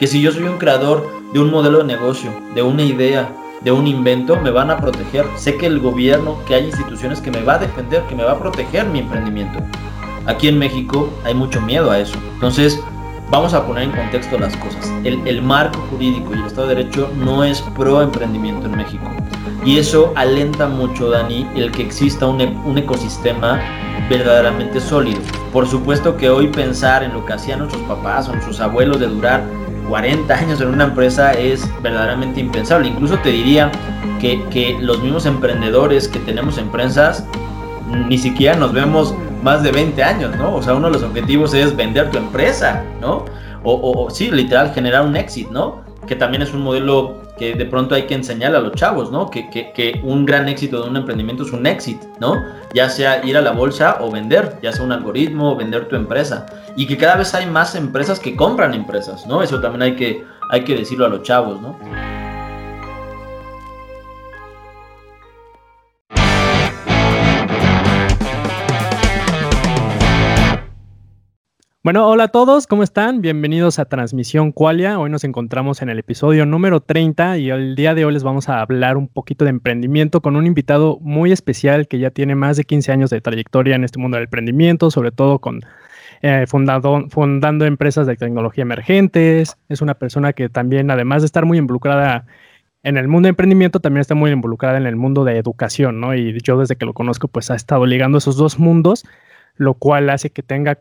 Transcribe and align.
que 0.00 0.06
si 0.06 0.22
yo 0.22 0.32
soy 0.32 0.44
un 0.44 0.56
creador 0.56 1.06
de 1.34 1.40
un 1.40 1.50
modelo 1.50 1.76
de 1.78 1.84
negocio, 1.84 2.32
de 2.54 2.62
una 2.62 2.82
idea, 2.82 3.30
de 3.60 3.70
un 3.70 3.86
invento, 3.86 4.34
me 4.36 4.50
van 4.50 4.70
a 4.70 4.78
proteger. 4.78 5.26
Sé 5.36 5.58
que 5.58 5.66
el 5.66 5.78
gobierno, 5.78 6.38
que 6.48 6.54
hay 6.54 6.64
instituciones 6.64 7.20
que 7.20 7.30
me 7.30 7.42
va 7.42 7.56
a 7.56 7.58
defender, 7.58 8.02
que 8.04 8.14
me 8.14 8.24
va 8.24 8.32
a 8.32 8.38
proteger 8.38 8.86
mi 8.86 9.00
emprendimiento. 9.00 9.58
Aquí 10.24 10.48
en 10.48 10.58
México 10.58 11.10
hay 11.22 11.34
mucho 11.34 11.60
miedo 11.60 11.90
a 11.90 11.98
eso. 11.98 12.16
Entonces, 12.32 12.80
vamos 13.30 13.52
a 13.52 13.66
poner 13.66 13.84
en 13.84 13.90
contexto 13.90 14.38
las 14.38 14.56
cosas. 14.56 14.90
El, 15.04 15.42
marco 15.42 15.78
jurídico 15.90 16.30
y 16.34 16.38
el 16.38 16.46
Estado 16.46 16.68
de 16.68 16.76
Derecho 16.76 17.10
no 17.18 17.44
es 17.44 17.60
pro 17.60 18.00
emprendimiento 18.00 18.68
en 18.68 18.78
México. 18.78 19.04
Y 19.66 19.76
eso 19.76 20.14
alenta 20.16 20.66
mucho, 20.66 21.10
Dani, 21.10 21.46
el 21.54 21.70
que 21.72 21.82
exista 21.82 22.26
un, 22.26 22.40
un 22.40 22.78
ecosistema 22.78 23.60
verdaderamente 24.08 24.80
sólido. 24.80 25.20
Por 25.52 25.68
supuesto 25.68 26.16
que 26.16 26.30
hoy 26.30 26.46
pensar 26.46 27.02
en 27.02 27.12
lo 27.12 27.26
que 27.26 27.34
hacían 27.34 27.58
nuestros 27.58 27.82
papás 27.82 28.30
o 28.30 28.32
nuestros 28.32 28.60
abuelos 28.60 28.98
de 28.98 29.06
durar 29.06 29.44
40 29.90 30.32
años 30.32 30.60
en 30.60 30.68
una 30.68 30.84
empresa 30.84 31.32
es 31.32 31.68
verdaderamente 31.82 32.40
impensable. 32.40 32.88
Incluso 32.88 33.18
te 33.18 33.30
diría 33.30 33.72
que, 34.20 34.42
que 34.48 34.78
los 34.80 35.02
mismos 35.02 35.26
emprendedores 35.26 36.06
que 36.06 36.20
tenemos 36.20 36.58
empresas 36.58 37.26
ni 38.08 38.16
siquiera 38.16 38.54
nos 38.54 38.72
vemos 38.72 39.14
más 39.42 39.64
de 39.64 39.72
20 39.72 40.00
años, 40.04 40.36
¿no? 40.36 40.54
O 40.54 40.62
sea, 40.62 40.74
uno 40.74 40.86
de 40.86 40.92
los 40.92 41.02
objetivos 41.02 41.54
es 41.54 41.74
vender 41.74 42.08
tu 42.10 42.18
empresa, 42.18 42.84
¿no? 43.00 43.24
O, 43.64 44.08
sí, 44.10 44.30
literal, 44.30 44.72
generar 44.72 45.04
un 45.04 45.16
éxito, 45.16 45.50
¿no? 45.52 45.80
Que 46.06 46.14
también 46.14 46.42
es 46.42 46.54
un 46.54 46.62
modelo 46.62 47.16
que 47.40 47.54
de 47.54 47.64
pronto 47.64 47.94
hay 47.94 48.02
que 48.02 48.12
enseñar 48.12 48.54
a 48.54 48.60
los 48.60 48.72
chavos, 48.72 49.10
¿no? 49.10 49.30
Que, 49.30 49.48
que, 49.48 49.98
un 50.04 50.26
gran 50.26 50.46
éxito 50.46 50.82
de 50.82 50.90
un 50.90 50.96
emprendimiento 50.98 51.42
es 51.44 51.52
un 51.52 51.66
éxito, 51.66 52.06
¿no? 52.20 52.34
Ya 52.74 52.90
sea 52.90 53.24
ir 53.24 53.34
a 53.34 53.40
la 53.40 53.52
bolsa 53.52 53.96
o 54.00 54.10
vender, 54.10 54.58
ya 54.62 54.72
sea 54.72 54.84
un 54.84 54.92
algoritmo 54.92 55.52
o 55.52 55.56
vender 55.56 55.88
tu 55.88 55.96
empresa. 55.96 56.44
Y 56.76 56.86
que 56.86 56.98
cada 56.98 57.16
vez 57.16 57.34
hay 57.34 57.46
más 57.46 57.74
empresas 57.74 58.20
que 58.20 58.36
compran 58.36 58.74
empresas, 58.74 59.26
¿no? 59.26 59.42
Eso 59.42 59.58
también 59.58 59.80
hay 59.80 59.96
que, 59.96 60.22
hay 60.50 60.64
que 60.64 60.76
decirlo 60.76 61.06
a 61.06 61.08
los 61.08 61.22
chavos, 61.22 61.62
¿no? 61.62 61.78
Bueno, 71.82 72.06
hola 72.06 72.24
a 72.24 72.28
todos, 72.28 72.66
¿cómo 72.66 72.82
están? 72.82 73.22
Bienvenidos 73.22 73.78
a 73.78 73.86
Transmisión 73.86 74.52
Qualia. 74.52 74.98
Hoy 74.98 75.08
nos 75.08 75.24
encontramos 75.24 75.80
en 75.80 75.88
el 75.88 75.98
episodio 75.98 76.44
número 76.44 76.80
30 76.80 77.38
y 77.38 77.48
el 77.48 77.74
día 77.74 77.94
de 77.94 78.04
hoy 78.04 78.12
les 78.12 78.22
vamos 78.22 78.50
a 78.50 78.60
hablar 78.60 78.98
un 78.98 79.08
poquito 79.08 79.46
de 79.46 79.50
emprendimiento 79.50 80.20
con 80.20 80.36
un 80.36 80.46
invitado 80.46 80.98
muy 81.00 81.32
especial 81.32 81.88
que 81.88 81.98
ya 81.98 82.10
tiene 82.10 82.34
más 82.34 82.58
de 82.58 82.64
15 82.64 82.92
años 82.92 83.08
de 83.08 83.22
trayectoria 83.22 83.76
en 83.76 83.84
este 83.84 83.98
mundo 83.98 84.18
del 84.18 84.24
emprendimiento, 84.24 84.90
sobre 84.90 85.10
todo 85.10 85.38
con 85.38 85.60
eh, 86.20 86.44
fundando 86.46 87.64
empresas 87.64 88.06
de 88.06 88.14
tecnología 88.14 88.60
emergentes. 88.60 89.56
Es 89.70 89.80
una 89.80 89.94
persona 89.94 90.34
que 90.34 90.50
también, 90.50 90.90
además 90.90 91.22
de 91.22 91.26
estar 91.26 91.46
muy 91.46 91.56
involucrada 91.56 92.26
en 92.82 92.98
el 92.98 93.08
mundo 93.08 93.28
de 93.28 93.30
emprendimiento, 93.30 93.80
también 93.80 94.02
está 94.02 94.14
muy 94.14 94.30
involucrada 94.30 94.76
en 94.76 94.84
el 94.84 94.96
mundo 94.96 95.24
de 95.24 95.38
educación, 95.38 95.98
¿no? 95.98 96.14
Y 96.14 96.38
yo 96.42 96.58
desde 96.58 96.76
que 96.76 96.84
lo 96.84 96.92
conozco, 96.92 97.26
pues 97.26 97.50
ha 97.50 97.54
estado 97.54 97.86
ligando 97.86 98.18
esos 98.18 98.36
dos 98.36 98.58
mundos, 98.58 99.06
lo 99.56 99.72
cual 99.72 100.10
hace 100.10 100.28
que 100.28 100.42
tenga 100.42 100.80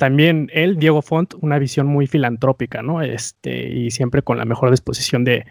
también 0.00 0.50
él, 0.54 0.78
Diego 0.78 1.02
Font, 1.02 1.34
una 1.42 1.58
visión 1.58 1.86
muy 1.86 2.06
filantrópica, 2.06 2.80
¿no? 2.80 3.02
Este, 3.02 3.68
y 3.68 3.90
siempre 3.90 4.22
con 4.22 4.38
la 4.38 4.46
mejor 4.46 4.70
disposición 4.70 5.24
de, 5.24 5.44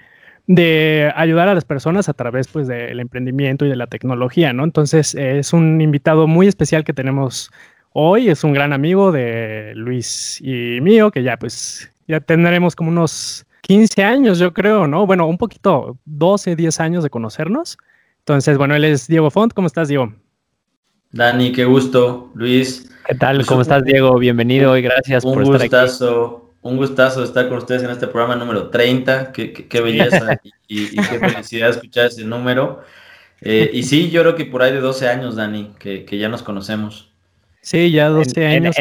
de 0.47 1.13
ayudar 1.15 1.47
a 1.47 1.53
las 1.53 1.65
personas 1.65 2.09
a 2.09 2.15
través 2.15 2.47
pues 2.47 2.67
del 2.67 2.99
emprendimiento 2.99 3.63
y 3.63 3.69
de 3.69 3.75
la 3.75 3.85
tecnología, 3.85 4.51
¿no? 4.51 4.63
Entonces 4.63 5.13
es 5.13 5.53
un 5.53 5.79
invitado 5.81 6.25
muy 6.25 6.47
especial 6.47 6.83
que 6.83 6.93
tenemos 6.93 7.51
hoy, 7.93 8.29
es 8.29 8.43
un 8.43 8.53
gran 8.53 8.73
amigo 8.73 9.11
de 9.11 9.73
Luis 9.75 10.41
y 10.41 10.81
mío, 10.81 11.11
que 11.11 11.21
ya 11.21 11.37
pues 11.37 11.91
ya 12.07 12.19
tendremos 12.19 12.75
como 12.75 12.89
unos 12.89 13.45
15 13.61 14.03
años, 14.03 14.39
yo 14.39 14.51
creo, 14.51 14.87
¿no? 14.87 15.05
Bueno, 15.05 15.27
un 15.27 15.37
poquito, 15.37 15.99
12, 16.05 16.55
10 16.55 16.79
años 16.79 17.03
de 17.03 17.11
conocernos. 17.11 17.77
Entonces, 18.17 18.57
bueno, 18.57 18.73
él 18.73 18.83
es 18.83 19.07
Diego 19.07 19.29
Font, 19.29 19.53
¿cómo 19.53 19.67
estás, 19.67 19.89
Diego? 19.89 20.11
Dani, 21.11 21.51
qué 21.51 21.65
gusto, 21.65 22.31
Luis. 22.33 22.89
¿Qué 23.07 23.15
tal? 23.15 23.37
Pues 23.37 23.47
¿Cómo 23.47 23.61
estás, 23.61 23.83
Diego? 23.83 24.17
Bienvenido 24.17 24.77
y 24.77 24.81
gracias 24.81 25.23
por 25.23 25.41
estar 25.41 25.61
aquí. 25.61 26.05
Un 26.61 26.75
gustazo 26.75 27.23
estar 27.23 27.47
con 27.47 27.59
ustedes 27.59 27.83
en 27.83 27.89
este 27.89 28.07
programa 28.07 28.35
número 28.35 28.69
30. 28.69 29.31
Qué, 29.31 29.53
qué, 29.53 29.81
belleza 29.81 30.39
y, 30.67 30.95
qué 30.95 31.19
felicidad 31.19 31.69
escuchar 31.69 32.07
ese 32.07 32.25
número. 32.25 32.81
Eh, 33.41 33.71
y 33.73 33.83
sí, 33.83 34.09
yo 34.09 34.21
creo 34.21 34.35
que 34.35 34.45
por 34.45 34.61
ahí 34.61 34.73
de 34.73 34.81
12 34.81 35.07
años, 35.07 35.37
Dani, 35.37 35.73
que, 35.79 36.03
que 36.03 36.17
ya 36.17 36.27
nos 36.27 36.43
conocemos. 36.43 37.08
Sí, 37.61 37.91
ya 37.91 38.09
12 38.09 38.47
años. 38.47 38.75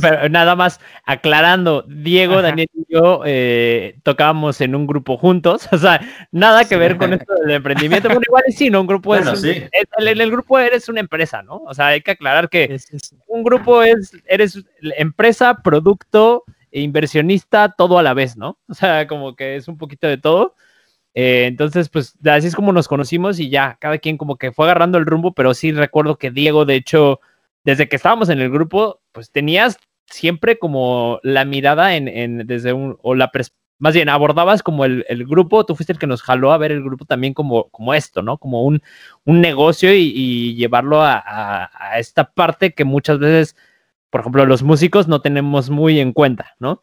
pero 0.00 0.28
nada 0.28 0.56
más 0.56 0.80
aclarando, 1.04 1.84
Diego, 1.86 2.40
Daniel 2.40 2.68
y 2.74 2.92
yo 2.92 3.22
eh, 3.26 3.98
tocábamos 4.02 4.60
en 4.60 4.74
un 4.74 4.86
grupo 4.86 5.18
juntos, 5.18 5.68
o 5.72 5.78
sea, 5.78 6.00
nada 6.32 6.64
que 6.64 6.76
ver 6.76 6.96
con 6.96 7.12
esto 7.12 7.34
del 7.34 7.56
emprendimiento. 7.56 8.08
Bueno, 8.08 8.22
igual 8.26 8.44
sí, 8.48 8.70
¿no? 8.70 8.80
Un 8.80 8.86
grupo 8.86 9.14
es. 9.14 9.44
en 9.44 9.68
el, 10.06 10.30
grupo 10.30 10.58
eres 10.58 10.88
una 10.88 11.00
empresa, 11.00 11.42
¿no? 11.42 11.56
O 11.66 11.74
sea, 11.74 11.88
hay 11.88 12.00
que 12.00 12.12
aclarar 12.12 12.48
que 12.48 12.78
un 13.26 13.42
grupo 13.44 13.82
es, 13.82 14.12
eres 14.26 14.64
empresa, 14.96 15.62
producto, 15.62 16.44
e 16.76 16.80
inversionista, 16.80 17.74
todo 17.76 17.98
a 17.98 18.02
la 18.02 18.14
vez, 18.14 18.36
¿no? 18.36 18.58
O 18.68 18.74
sea, 18.74 19.06
como 19.06 19.36
que 19.36 19.56
es 19.56 19.68
un 19.68 19.78
poquito 19.78 20.06
de 20.06 20.18
todo. 20.18 20.54
Eh, 21.14 21.46
entonces, 21.46 21.88
pues 21.88 22.14
así 22.26 22.46
es 22.46 22.54
como 22.54 22.72
nos 22.72 22.88
conocimos 22.88 23.40
y 23.40 23.48
ya, 23.48 23.78
cada 23.80 23.96
quien 23.96 24.18
como 24.18 24.36
que 24.36 24.52
fue 24.52 24.66
agarrando 24.66 24.98
el 24.98 25.06
rumbo, 25.06 25.32
pero 25.32 25.54
sí 25.54 25.72
recuerdo 25.72 26.18
que 26.18 26.30
Diego, 26.30 26.66
de 26.66 26.74
hecho, 26.74 27.20
desde 27.66 27.88
que 27.88 27.96
estábamos 27.96 28.28
en 28.28 28.40
el 28.40 28.48
grupo, 28.48 29.00
pues 29.10 29.32
tenías 29.32 29.76
siempre 30.06 30.56
como 30.56 31.18
la 31.24 31.44
mirada 31.44 31.96
en, 31.96 32.46
desde 32.46 32.72
un, 32.72 32.96
o 33.02 33.16
la 33.16 33.30
más 33.78 33.92
bien 33.92 34.08
abordabas 34.08 34.62
como 34.62 34.84
el, 34.84 35.04
grupo, 35.26 35.66
tú 35.66 35.74
fuiste 35.74 35.92
el 35.92 35.98
que 35.98 36.06
nos 36.06 36.22
jaló 36.22 36.52
a 36.52 36.58
ver 36.58 36.70
el 36.70 36.82
grupo 36.82 37.04
también 37.04 37.34
como, 37.34 37.68
como 37.70 37.92
esto, 37.92 38.22
¿no? 38.22 38.38
Como 38.38 38.62
un, 38.62 38.82
un 39.24 39.40
negocio 39.40 39.92
y, 39.92 40.54
llevarlo 40.54 41.02
a, 41.02 41.68
esta 41.98 42.30
parte 42.32 42.72
que 42.72 42.84
muchas 42.84 43.18
veces, 43.18 43.56
por 44.10 44.20
ejemplo, 44.20 44.46
los 44.46 44.62
músicos 44.62 45.08
no 45.08 45.20
tenemos 45.20 45.68
muy 45.68 45.98
en 45.98 46.12
cuenta, 46.12 46.54
¿no? 46.60 46.82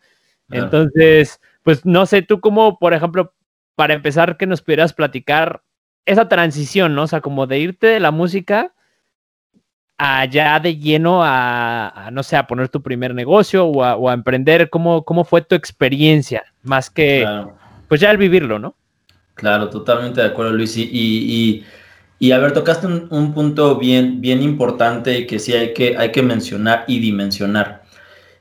Entonces, 0.49 1.39
pues 1.63 1.85
no 1.85 2.05
sé, 2.05 2.23
tú 2.23 2.41
como, 2.41 2.77
por 2.77 2.93
ejemplo, 2.93 3.33
para 3.75 3.93
empezar, 3.93 4.35
que 4.35 4.47
nos 4.47 4.61
pudieras 4.61 4.91
platicar 4.91 5.63
esa 6.05 6.27
transición, 6.27 6.93
¿no? 6.93 7.03
O 7.03 7.07
sea, 7.07 7.21
como 7.21 7.47
de 7.47 7.59
irte 7.59 7.87
de 7.87 8.01
la 8.01 8.11
música 8.11 8.72
allá 9.97 10.59
de 10.59 10.77
lleno 10.77 11.21
a, 11.23 12.09
no 12.11 12.23
sé, 12.23 12.35
a 12.35 12.47
poner 12.47 12.69
tu 12.69 12.81
primer 12.81 13.13
negocio 13.13 13.65
o 13.65 14.09
a, 14.09 14.13
emprender? 14.13 14.69
¿Cómo, 14.69 15.03
¿Cómo, 15.03 15.23
fue 15.23 15.41
tu 15.41 15.55
experiencia? 15.55 16.43
Más 16.63 16.89
que, 16.89 17.27
pues 17.87 18.01
ya 18.01 18.11
el 18.11 18.17
vivirlo, 18.17 18.59
¿no? 18.59 18.75
Claro, 19.35 19.69
totalmente 19.69 20.21
de 20.21 20.27
acuerdo, 20.27 20.53
Luis. 20.53 20.77
Y, 20.77 21.65
y, 22.19 22.31
a 22.31 22.37
ver, 22.37 22.53
tocaste 22.53 22.87
un, 22.87 23.33
punto 23.33 23.77
bien, 23.77 24.21
bien 24.21 24.41
importante 24.41 25.27
que 25.27 25.39
sí 25.39 25.53
hay 25.53 25.73
que, 25.73 25.97
hay 25.97 26.11
que 26.11 26.21
mencionar 26.21 26.85
y 26.87 26.99
dimensionar. 26.99 27.83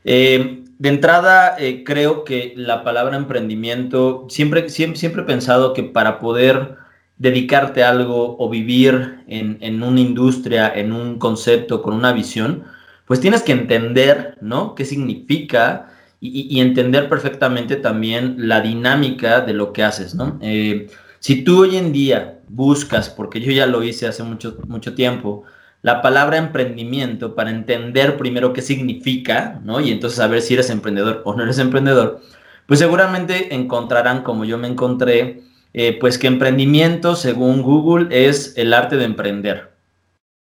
Eh, 0.04 0.62
de 0.78 0.88
entrada, 0.88 1.56
eh, 1.58 1.84
creo 1.84 2.24
que 2.24 2.54
la 2.56 2.82
palabra 2.82 3.16
emprendimiento, 3.16 4.26
siempre, 4.28 4.68
siempre, 4.68 4.98
siempre 4.98 5.22
he 5.22 5.26
pensado 5.26 5.74
que 5.74 5.84
para 5.84 6.18
poder 6.18 6.81
dedicarte 7.22 7.84
a 7.84 7.90
algo 7.90 8.36
o 8.36 8.50
vivir 8.50 9.22
en, 9.28 9.82
una 9.82 10.00
industria, 10.00 10.72
en 10.74 10.92
un 10.92 11.20
concepto, 11.20 11.80
con 11.80 11.94
una 11.94 12.12
visión, 12.12 12.64
pues 13.06 13.20
tienes 13.20 13.42
que 13.42 13.52
entender, 13.52 14.36
¿no? 14.40 14.74
¿Qué 14.74 14.84
significa? 14.84 15.88
Y, 16.18 16.60
entender 16.60 17.08
perfectamente 17.08 17.76
también 17.76 18.48
la 18.48 18.60
dinámica 18.60 19.40
de 19.40 19.54
lo 19.54 19.72
que 19.72 19.84
haces, 19.84 20.16
¿no? 20.16 20.38
Eh, 20.40 20.88
si 21.20 21.44
tú 21.44 21.62
hoy 21.62 21.76
en 21.76 21.92
día 21.92 22.40
buscas, 22.48 23.08
porque 23.08 23.40
yo 23.40 23.52
ya 23.52 23.66
lo 23.66 23.84
hice 23.84 24.08
hace 24.08 24.24
mucho, 24.24 24.56
mucho 24.66 24.94
tiempo, 24.96 25.44
la 25.80 26.02
palabra 26.02 26.38
emprendimiento 26.38 27.36
para 27.36 27.50
entender 27.50 28.16
primero 28.16 28.52
qué 28.52 28.62
significa, 28.62 29.60
¿no? 29.64 29.80
Y 29.80 29.92
entonces 29.92 30.16
saber 30.16 30.42
si 30.42 30.54
eres 30.54 30.70
emprendedor 30.70 31.22
o 31.24 31.34
no 31.34 31.44
eres 31.44 31.60
emprendedor, 31.60 32.20
pues 32.66 32.80
seguramente 32.80 33.54
encontrarán, 33.54 34.22
como 34.24 34.44
yo 34.44 34.58
me 34.58 34.66
encontré, 34.66 35.42
eh, 35.74 35.96
pues 35.98 36.18
que 36.18 36.26
emprendimiento, 36.26 37.16
según 37.16 37.62
Google, 37.62 38.08
es 38.26 38.54
el 38.56 38.74
arte 38.74 38.96
de 38.96 39.04
emprender. 39.04 39.72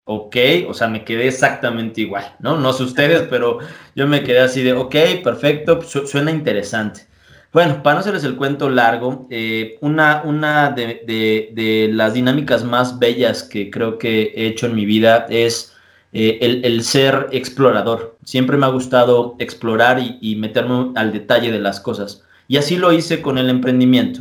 Ok, 0.08 0.36
o 0.68 0.74
sea, 0.76 0.88
me 0.88 1.04
quedé 1.04 1.28
exactamente 1.28 2.02
igual, 2.02 2.36
¿no? 2.40 2.58
No 2.58 2.74
sé 2.74 2.84
ustedes, 2.84 3.24
pero 3.24 3.58
yo 3.96 4.06
me 4.08 4.24
quedé 4.24 4.40
así 4.40 4.62
de, 4.62 4.74
ok, 4.74 4.96
perfecto, 5.24 5.82
suena 5.82 6.30
interesante. 6.30 7.08
Bueno, 7.52 7.82
para 7.82 7.96
no 7.96 8.00
hacerles 8.02 8.24
el 8.26 8.36
cuento 8.36 8.70
largo, 8.70 9.28
eh, 9.32 9.78
una, 9.82 10.22
una 10.26 10.72
de, 10.72 11.90
las 11.92 12.14
dinámicas 12.14 12.64
más 12.64 13.00
bellas 13.00 13.44
que 13.44 13.72
creo 13.72 13.98
que 13.98 14.34
he 14.36 14.48
hecho 14.48 14.68
en 14.68 14.76
mi 14.76 14.86
vida 14.86 15.26
es 15.30 15.74
eh, 16.14 16.38
el, 16.42 16.84
ser 16.84 17.30
explorador. 17.32 18.18
Siempre 18.26 18.58
me 18.58 18.66
ha 18.66 18.70
gustado 18.70 19.36
explorar 19.40 20.00
y, 20.00 20.20
y 20.22 20.36
meterme 20.36 20.92
al 20.96 21.14
detalle 21.14 21.52
de 21.52 21.60
las 21.60 21.80
cosas. 21.80 22.24
Y 22.48 22.58
así 22.58 22.78
lo 22.78 22.92
hice 22.92 23.22
con 23.22 23.38
el 23.38 23.50
emprendimiento. 23.50 24.20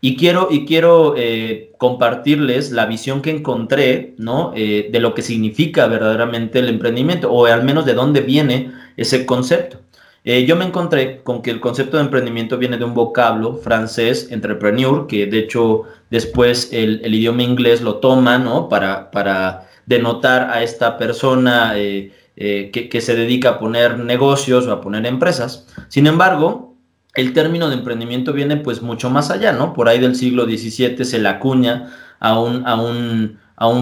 Y 0.00 0.16
quiero, 0.16 0.48
y 0.50 0.64
quiero 0.64 1.14
eh, 1.16 1.72
compartirles 1.76 2.70
la 2.70 2.86
visión 2.86 3.20
que 3.20 3.30
encontré, 3.30 4.14
¿no? 4.18 4.52
Eh, 4.54 4.88
de 4.92 5.00
lo 5.00 5.12
que 5.12 5.22
significa 5.22 5.88
verdaderamente 5.88 6.60
el 6.60 6.68
emprendimiento, 6.68 7.32
o 7.32 7.46
al 7.46 7.64
menos 7.64 7.84
de 7.84 7.94
dónde 7.94 8.20
viene 8.20 8.72
ese 8.96 9.26
concepto. 9.26 9.78
eh, 10.24 10.44
yo 10.46 10.56
me 10.56 10.64
encontré 10.64 11.22
con 11.22 11.42
que 11.42 11.50
el 11.50 11.60
concepto 11.60 11.96
de 11.96 12.04
emprendimiento 12.04 12.58
viene 12.58 12.76
de 12.76 12.84
un 12.84 12.94
vocablo 12.94 13.56
francés, 13.56 14.28
entrepreneur, 14.30 15.06
que 15.06 15.26
de 15.26 15.38
hecho 15.38 15.84
después 16.10 16.70
el, 16.72 17.14
idioma 17.14 17.42
inglés 17.42 17.80
lo 17.82 17.96
toma, 17.96 18.38
¿no? 18.38 18.68
Para, 18.68 19.10
para 19.10 19.68
denotar 19.86 20.50
a 20.50 20.62
esta 20.62 20.96
persona 20.98 21.74
que, 21.74 22.88
que 22.90 23.00
se 23.00 23.16
dedica 23.16 23.50
a 23.50 23.58
poner 23.58 23.98
negocios 23.98 24.66
o 24.66 24.72
a 24.72 24.80
poner 24.80 25.06
empresas. 25.06 25.66
Sin 25.88 26.06
embargo, 26.06 26.67
el 27.18 27.32
término 27.32 27.68
de 27.68 27.74
emprendimiento 27.74 28.32
viene 28.32 28.56
pues 28.56 28.82
mucho 28.82 29.10
más 29.10 29.30
allá, 29.30 29.52
¿no? 29.52 29.74
Por 29.74 29.88
ahí 29.88 29.98
del 29.98 30.14
siglo 30.14 30.44
XVII 30.44 31.04
se 31.04 31.18
la 31.18 31.30
acuña 31.30 31.92
a 32.20 32.38
un, 32.38 33.38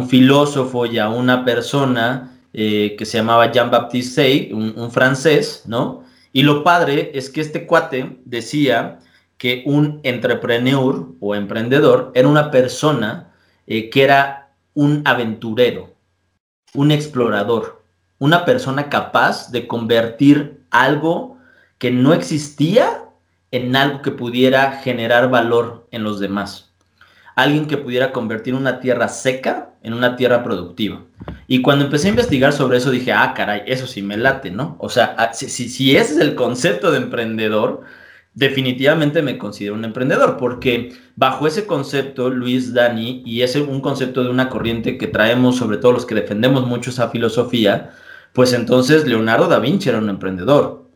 filósofo 0.08 0.86
y 0.86 0.98
a 0.98 1.08
una 1.08 1.44
persona 1.44 2.32
que 2.52 2.96
se 3.04 3.18
llamaba 3.18 3.52
Jean-Baptiste 3.52 4.14
Say, 4.14 4.52
un, 4.52 4.72
un, 4.76 4.90
francés, 4.90 5.64
¿no? 5.66 6.04
Y 6.32 6.42
lo 6.42 6.64
padre 6.64 7.10
es 7.14 7.28
que 7.28 7.40
este 7.40 7.66
cuate 7.66 8.18
decía 8.24 9.00
que 9.38 9.62
un 9.66 10.00
entrepreneur 10.02 11.08
o 11.20 11.34
emprendedor 11.34 12.12
era 12.14 12.28
una 12.28 12.50
persona 12.50 13.32
eh, 13.66 13.90
que 13.90 14.04
era 14.04 14.50
un 14.74 15.02
aventurero, 15.04 15.94
un 16.74 16.90
explorador, 16.90 17.82
una 18.18 18.44
persona 18.44 18.88
capaz 18.88 19.50
de 19.50 19.66
convertir 19.66 20.60
algo 20.70 21.38
que 21.78 21.90
no 21.90 22.14
existía 22.14 23.06
en 23.56 23.75
algo 23.76 24.03
que 24.03 24.11
pudiera 24.11 24.73
generar 24.82 25.31
valor 25.31 25.87
en 25.91 26.05
los 26.05 26.20
demás. 26.20 26.75
Alguien 27.35 27.67
que 27.67 27.76
pudiera 27.76 28.12
convertir 28.12 28.55
una 28.55 28.81
tierra 28.81 29.08
seca 29.08 29.70
en 29.82 29.94
una 29.94 30.17
tierra 30.17 30.43
productiva. 30.43 31.03
Y 31.47 31.62
cuando 31.62 31.85
empecé 31.85 32.08
a 32.08 32.11
investigar 32.11 32.53
sobre 32.53 32.79
eso 32.79 32.91
dije, 32.91 33.12
ah, 33.12 33.35
caray, 33.35 33.62
eso 33.67 33.87
sí 33.87 34.03
me 34.03 34.17
late, 34.17 34.50
¿no? 34.50 34.76
O 34.81 34.88
sea, 34.88 35.14
ah, 35.19 35.32
si, 35.32 35.49
si, 35.49 35.97
ese 35.97 36.14
es 36.14 36.20
el 36.20 36.35
concepto 36.35 36.91
de 36.91 36.99
emprendedor, 36.99 37.82
definitivamente 38.35 39.23
me 39.23 39.38
considero 39.38 39.75
un 39.75 39.85
emprendedor, 39.85 40.37
porque 40.38 40.93
bajo 41.14 41.47
ese 41.47 41.67
concepto, 41.67 42.31
Luis, 42.31 42.75
Dani, 42.75 43.23
y 43.25 43.43
es 43.43 43.55
un 43.56 43.81
concepto 43.81 44.25
de 44.25 44.31
una 44.31 44.49
corriente 44.49 44.99
que 44.99 45.06
traemos, 45.06 45.56
sobre 45.56 45.79
todo 45.79 45.93
los 45.93 46.05
que 46.05 46.14
defendemos 46.14 46.67
mucho 46.67 46.91
esa 46.91 47.08
filosofía, 47.11 47.93
pues 48.32 48.53
entonces 48.53 49.06
Leonardo 49.06 49.49
da 49.49 49.58
Vinci 49.58 49.88
era 49.88 49.99
un 49.99 50.11
emprendedor, 50.11 50.91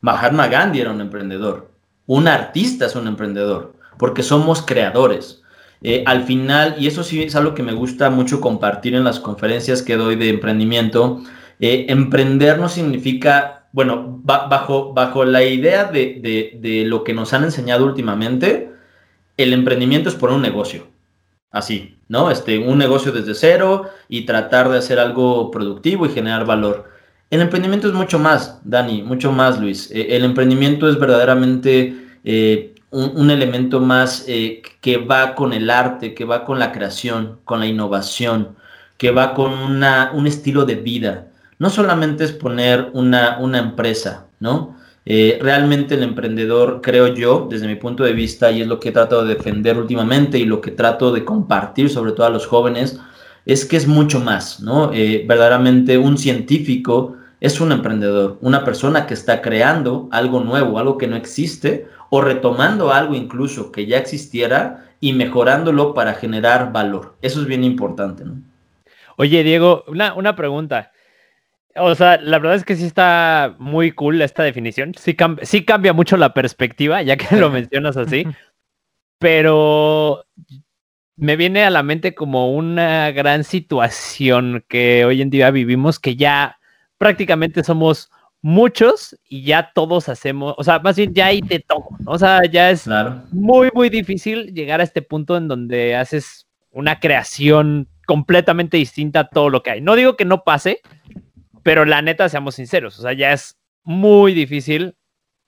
Mahatma 0.00 0.48
Gandhi 0.48 0.80
era 0.80 0.92
un 0.92 1.00
emprendedor, 1.02 1.69
un 2.10 2.26
artista 2.26 2.86
es 2.86 2.96
un 2.96 3.06
emprendedor, 3.06 3.72
porque 3.96 4.24
somos 4.24 4.62
creadores. 4.62 5.44
Eh, 5.80 6.02
al 6.08 6.24
final, 6.24 6.74
y 6.76 6.88
eso 6.88 7.04
sí 7.04 7.22
es 7.22 7.36
algo 7.36 7.54
que 7.54 7.62
me 7.62 7.72
gusta 7.72 8.10
mucho 8.10 8.40
compartir 8.40 8.96
en 8.96 9.04
las 9.04 9.20
conferencias 9.20 9.80
que 9.80 9.96
doy 9.96 10.16
de 10.16 10.30
emprendimiento, 10.30 11.22
eh, 11.60 11.86
emprender 11.88 12.58
no 12.58 12.68
significa, 12.68 13.68
bueno, 13.70 14.20
bajo, 14.24 14.92
bajo 14.92 15.24
la 15.24 15.44
idea 15.44 15.84
de, 15.84 16.58
de, 16.60 16.84
lo 16.84 17.04
que 17.04 17.14
nos 17.14 17.32
han 17.32 17.44
enseñado 17.44 17.86
últimamente, 17.86 18.72
el 19.36 19.52
emprendimiento 19.52 20.08
es 20.08 20.16
por 20.16 20.30
un 20.30 20.42
negocio, 20.42 20.88
así, 21.52 21.96
¿no? 22.08 22.32
Este, 22.32 22.58
un 22.58 22.76
negocio 22.76 23.12
desde 23.12 23.36
cero 23.36 23.88
y 24.08 24.26
tratar 24.26 24.68
de 24.68 24.78
hacer 24.78 24.98
algo 24.98 25.52
productivo 25.52 26.06
y 26.06 26.08
generar 26.08 26.44
valor. 26.44 26.90
El 27.30 27.40
emprendimiento 27.40 27.88
es 27.88 27.94
mucho 27.94 28.18
más, 28.18 28.60
Dani, 28.64 29.02
mucho 29.02 29.32
más, 29.32 29.60
Luis. 29.60 29.90
Eh, 29.92 30.08
el 30.10 30.24
emprendimiento 30.24 30.88
es 30.88 30.98
verdaderamente 30.98 31.96
un, 32.90 33.30
elemento 33.30 33.80
más 33.80 34.24
eh, 34.26 34.62
que 34.80 34.98
va 34.98 35.34
con 35.34 35.52
el 35.52 35.70
arte, 35.70 36.14
que 36.14 36.24
va 36.24 36.44
con 36.44 36.58
la 36.58 36.72
creación, 36.72 37.38
con 37.44 37.60
la 37.60 37.66
innovación, 37.66 38.56
que 38.96 39.10
va 39.10 39.34
con 39.34 39.52
una, 39.52 40.10
un 40.14 40.26
estilo 40.26 40.64
de 40.64 40.76
vida. 40.76 41.28
No 41.58 41.70
solamente 41.70 42.24
es 42.24 42.32
poner 42.32 42.90
una, 42.92 43.38
una 43.38 43.58
empresa, 43.58 44.26
¿no? 44.40 44.76
Eh, 45.06 45.38
realmente 45.40 45.94
el 45.94 46.02
emprendedor, 46.02 46.80
creo 46.82 47.08
yo, 47.08 47.46
desde 47.50 47.66
mi 47.66 47.76
punto 47.76 48.04
de 48.04 48.12
vista, 48.12 48.50
y 48.50 48.60
es 48.60 48.66
lo 48.66 48.80
que 48.80 48.92
trato 48.92 49.24
de 49.24 49.34
defender 49.34 49.78
últimamente 49.78 50.38
y 50.38 50.44
lo 50.44 50.60
que 50.60 50.70
trato 50.70 51.12
de 51.12 51.24
compartir 51.24 51.88
sobre 51.90 52.12
todo 52.12 52.26
a 52.26 52.30
los 52.30 52.46
jóvenes, 52.46 53.00
es 53.46 53.64
que 53.64 53.76
es 53.76 53.86
mucho 53.86 54.20
más, 54.20 54.60
¿no? 54.60 54.92
Eh, 54.92 55.24
verdaderamente 55.26 55.96
un 55.96 56.18
científico 56.18 57.16
es 57.40 57.60
un 57.60 57.72
emprendedor, 57.72 58.38
una 58.42 58.64
persona 58.64 59.06
que 59.06 59.14
está 59.14 59.40
creando 59.40 60.08
algo 60.12 60.40
nuevo, 60.40 60.78
algo 60.78 60.98
que 60.98 61.06
no 61.06 61.16
existe, 61.16 61.88
o 62.10 62.20
retomando 62.20 62.92
algo 62.92 63.14
incluso 63.14 63.72
que 63.72 63.86
ya 63.86 63.98
existiera 63.98 64.90
y 65.00 65.14
mejorándolo 65.14 65.94
para 65.94 66.14
generar 66.14 66.72
valor. 66.72 67.16
Eso 67.22 67.40
es 67.40 67.46
bien 67.46 67.64
importante, 67.64 68.24
¿no? 68.24 68.42
Oye, 69.16 69.42
Diego, 69.42 69.84
una, 69.86 70.14
una 70.14 70.36
pregunta. 70.36 70.92
O 71.76 71.94
sea, 71.94 72.18
la 72.20 72.38
verdad 72.38 72.56
es 72.56 72.64
que 72.64 72.76
sí 72.76 72.84
está 72.84 73.54
muy 73.58 73.92
cool 73.92 74.20
esta 74.20 74.42
definición. 74.42 74.92
Sí, 74.98 75.16
sí 75.42 75.64
cambia 75.64 75.92
mucho 75.92 76.16
la 76.16 76.34
perspectiva, 76.34 77.02
ya 77.02 77.16
que 77.16 77.36
lo 77.36 77.50
mencionas 77.50 77.96
así. 77.96 78.26
Pero 79.18 80.24
me 81.16 81.36
viene 81.36 81.64
a 81.64 81.70
la 81.70 81.82
mente 81.82 82.14
como 82.14 82.54
una 82.54 83.10
gran 83.12 83.44
situación 83.44 84.64
que 84.68 85.04
hoy 85.04 85.20
en 85.22 85.30
día 85.30 85.50
vivimos, 85.50 85.98
que 85.98 86.16
ya 86.16 86.59
prácticamente 87.00 87.64
somos 87.64 88.10
muchos 88.42 89.18
y 89.26 89.42
ya 89.42 89.72
todos 89.74 90.10
hacemos, 90.10 90.54
o 90.58 90.62
sea, 90.62 90.80
más 90.80 90.96
bien 90.96 91.14
ya 91.14 91.26
hay 91.26 91.40
de 91.40 91.60
todo, 91.60 91.88
¿no? 91.98 92.12
O 92.12 92.18
sea, 92.18 92.44
ya 92.44 92.70
es 92.70 92.86
muy, 93.32 93.70
muy 93.72 93.88
difícil 93.88 94.52
llegar 94.52 94.80
a 94.80 94.84
este 94.84 95.00
punto 95.00 95.38
en 95.38 95.48
donde 95.48 95.96
haces 95.96 96.46
una 96.70 97.00
creación 97.00 97.88
completamente 98.06 98.76
distinta 98.76 99.20
a 99.20 99.28
todo 99.30 99.48
lo 99.48 99.62
que 99.62 99.70
hay. 99.70 99.80
No 99.80 99.96
digo 99.96 100.14
que 100.14 100.26
no 100.26 100.44
pase, 100.44 100.82
pero 101.62 101.86
la 101.86 102.02
neta, 102.02 102.28
seamos 102.28 102.56
sinceros, 102.56 102.98
o 102.98 103.02
sea, 103.02 103.14
ya 103.14 103.32
es 103.32 103.56
muy 103.82 104.34
difícil 104.34 104.94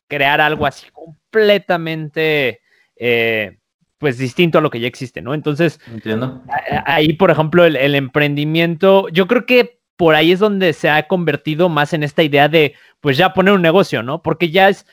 crear 0.08 0.40
algo 0.40 0.64
así 0.64 0.86
completamente, 0.90 2.62
eh, 2.96 3.58
pues 3.98 4.16
distinto 4.16 4.56
a 4.56 4.62
lo 4.62 4.70
que 4.70 4.80
ya 4.80 4.88
existe, 4.88 5.20
¿no? 5.20 5.34
Entonces, 5.34 5.80
Entiendo. 5.86 6.42
ahí, 6.86 7.12
por 7.12 7.30
ejemplo, 7.30 7.66
el 7.66 7.94
emprendimiento, 7.94 9.10
yo 9.10 9.26
creo 9.28 9.44
que 9.44 9.81
por 9.96 10.14
ahí 10.14 10.32
es 10.32 10.38
donde 10.38 10.72
se 10.72 10.90
ha 10.90 11.06
convertido 11.06 11.68
más 11.68 11.92
en 11.92 12.02
esta 12.02 12.22
idea 12.22 12.48
de, 12.48 12.74
pues 13.00 13.16
ya 13.16 13.32
poner 13.34 13.54
un 13.54 13.62
negocio, 13.62 14.02
¿no? 14.02 14.22
Porque 14.22 14.50
ya 14.50 14.68
es 14.68 14.86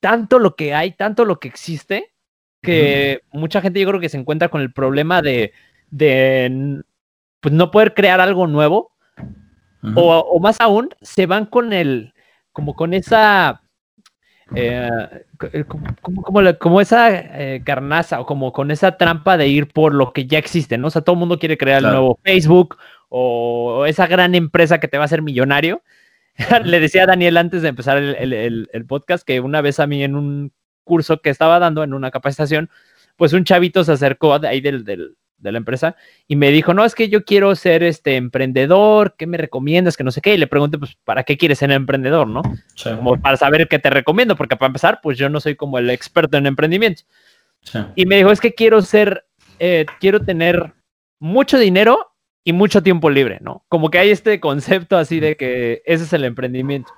tanto 0.00 0.38
lo 0.38 0.56
que 0.56 0.74
hay, 0.74 0.92
tanto 0.92 1.24
lo 1.24 1.40
que 1.40 1.48
existe, 1.48 2.12
que 2.62 3.22
mucha 3.32 3.60
gente 3.60 3.80
yo 3.80 3.88
creo 3.88 4.00
que 4.00 4.08
se 4.08 4.18
encuentra 4.18 4.48
con 4.48 4.60
el 4.60 4.72
problema 4.72 5.22
de, 5.22 5.52
de 5.90 6.82
pues 7.40 7.54
no 7.54 7.70
poder 7.70 7.94
crear 7.94 8.20
algo 8.20 8.46
nuevo, 8.46 8.92
o, 9.94 10.40
más 10.40 10.56
aún, 10.60 10.88
se 11.00 11.26
van 11.26 11.46
con 11.46 11.72
el, 11.72 12.12
como 12.52 12.74
con 12.74 12.92
esa, 12.92 13.62
eh, 14.54 14.90
como, 16.02 16.54
como, 16.58 16.80
esa 16.80 17.08
eh, 17.10 17.62
carnaza 17.64 18.20
o 18.20 18.26
como 18.26 18.52
con 18.52 18.72
esa 18.72 18.96
trampa 18.96 19.36
de 19.36 19.46
ir 19.46 19.68
por 19.68 19.94
lo 19.94 20.12
que 20.12 20.26
ya 20.26 20.38
existe, 20.38 20.76
¿no? 20.76 20.88
O 20.88 20.90
sea, 20.90 21.02
todo 21.02 21.14
el 21.14 21.20
mundo 21.20 21.38
quiere 21.38 21.56
crear 21.56 21.84
el 21.84 21.90
nuevo 21.90 22.18
Facebook 22.24 22.78
o 23.08 23.86
esa 23.86 24.06
gran 24.06 24.34
empresa 24.34 24.78
que 24.78 24.88
te 24.88 24.98
va 24.98 25.04
a 25.04 25.06
hacer 25.06 25.22
millonario. 25.22 25.82
Le 26.64 26.80
decía 26.80 27.04
a 27.04 27.06
Daniel 27.06 27.36
antes 27.36 27.62
de 27.62 27.68
empezar 27.68 27.98
el, 27.98 28.86
podcast 28.88 29.26
que 29.26 29.40
una 29.40 29.60
vez 29.60 29.80
a 29.80 29.86
mí 29.86 30.02
en 30.02 30.16
un 30.16 30.52
curso 30.84 31.20
que 31.20 31.30
estaba 31.30 31.58
dando, 31.58 31.82
en 31.82 31.94
una 31.94 32.10
capacitación, 32.10 32.70
pues 33.16 33.32
un 33.32 33.44
chavito 33.44 33.82
se 33.84 33.92
acercó 33.92 34.34
ahí 34.34 34.60
del, 34.60 34.84
de 35.38 35.52
la 35.52 35.58
empresa 35.58 35.96
y 36.26 36.36
me 36.36 36.50
dijo, 36.50 36.74
no, 36.74 36.84
es 36.84 36.94
que 36.94 37.08
yo 37.08 37.24
quiero 37.24 37.54
ser 37.54 37.82
este 37.82 38.16
emprendedor, 38.16 39.14
¿qué 39.16 39.26
me 39.26 39.36
recomiendas? 39.36 39.96
Que 39.96 40.04
no 40.04 40.10
sé 40.10 40.20
qué. 40.20 40.34
Y 40.34 40.38
le 40.38 40.46
pregunté, 40.46 40.78
pues, 40.78 40.96
¿para 41.04 41.24
qué 41.24 41.36
quieres 41.36 41.58
ser 41.58 41.70
emprendedor? 41.70 42.26
¿No? 42.26 42.42
Como 42.82 43.20
para 43.20 43.36
saber 43.36 43.68
qué 43.68 43.78
te 43.78 43.90
recomiendo, 43.90 44.36
porque 44.36 44.56
para 44.56 44.68
empezar, 44.68 45.00
pues 45.02 45.18
yo 45.18 45.28
no 45.28 45.40
soy 45.40 45.56
como 45.56 45.78
el 45.78 45.90
experto 45.90 46.36
en 46.36 46.46
emprendimiento. 46.46 47.02
Y 47.94 48.06
me 48.06 48.16
dijo, 48.16 48.30
es 48.30 48.40
que 48.40 48.54
quiero 48.54 48.80
ser, 48.82 49.26
eh, 49.58 49.86
quiero 50.00 50.20
tener 50.20 50.74
mucho 51.18 51.58
dinero 51.58 52.12
y 52.46 52.52
mucho 52.52 52.80
tiempo 52.80 53.10
libre, 53.10 53.38
¿no? 53.42 53.64
Como 53.68 53.90
que 53.90 53.98
hay 53.98 54.10
este 54.10 54.38
concepto 54.38 54.96
así 54.96 55.18
de 55.18 55.36
que 55.36 55.82
ese 55.84 56.04
es 56.04 56.12
el 56.12 56.22
emprendimiento. 56.22 56.92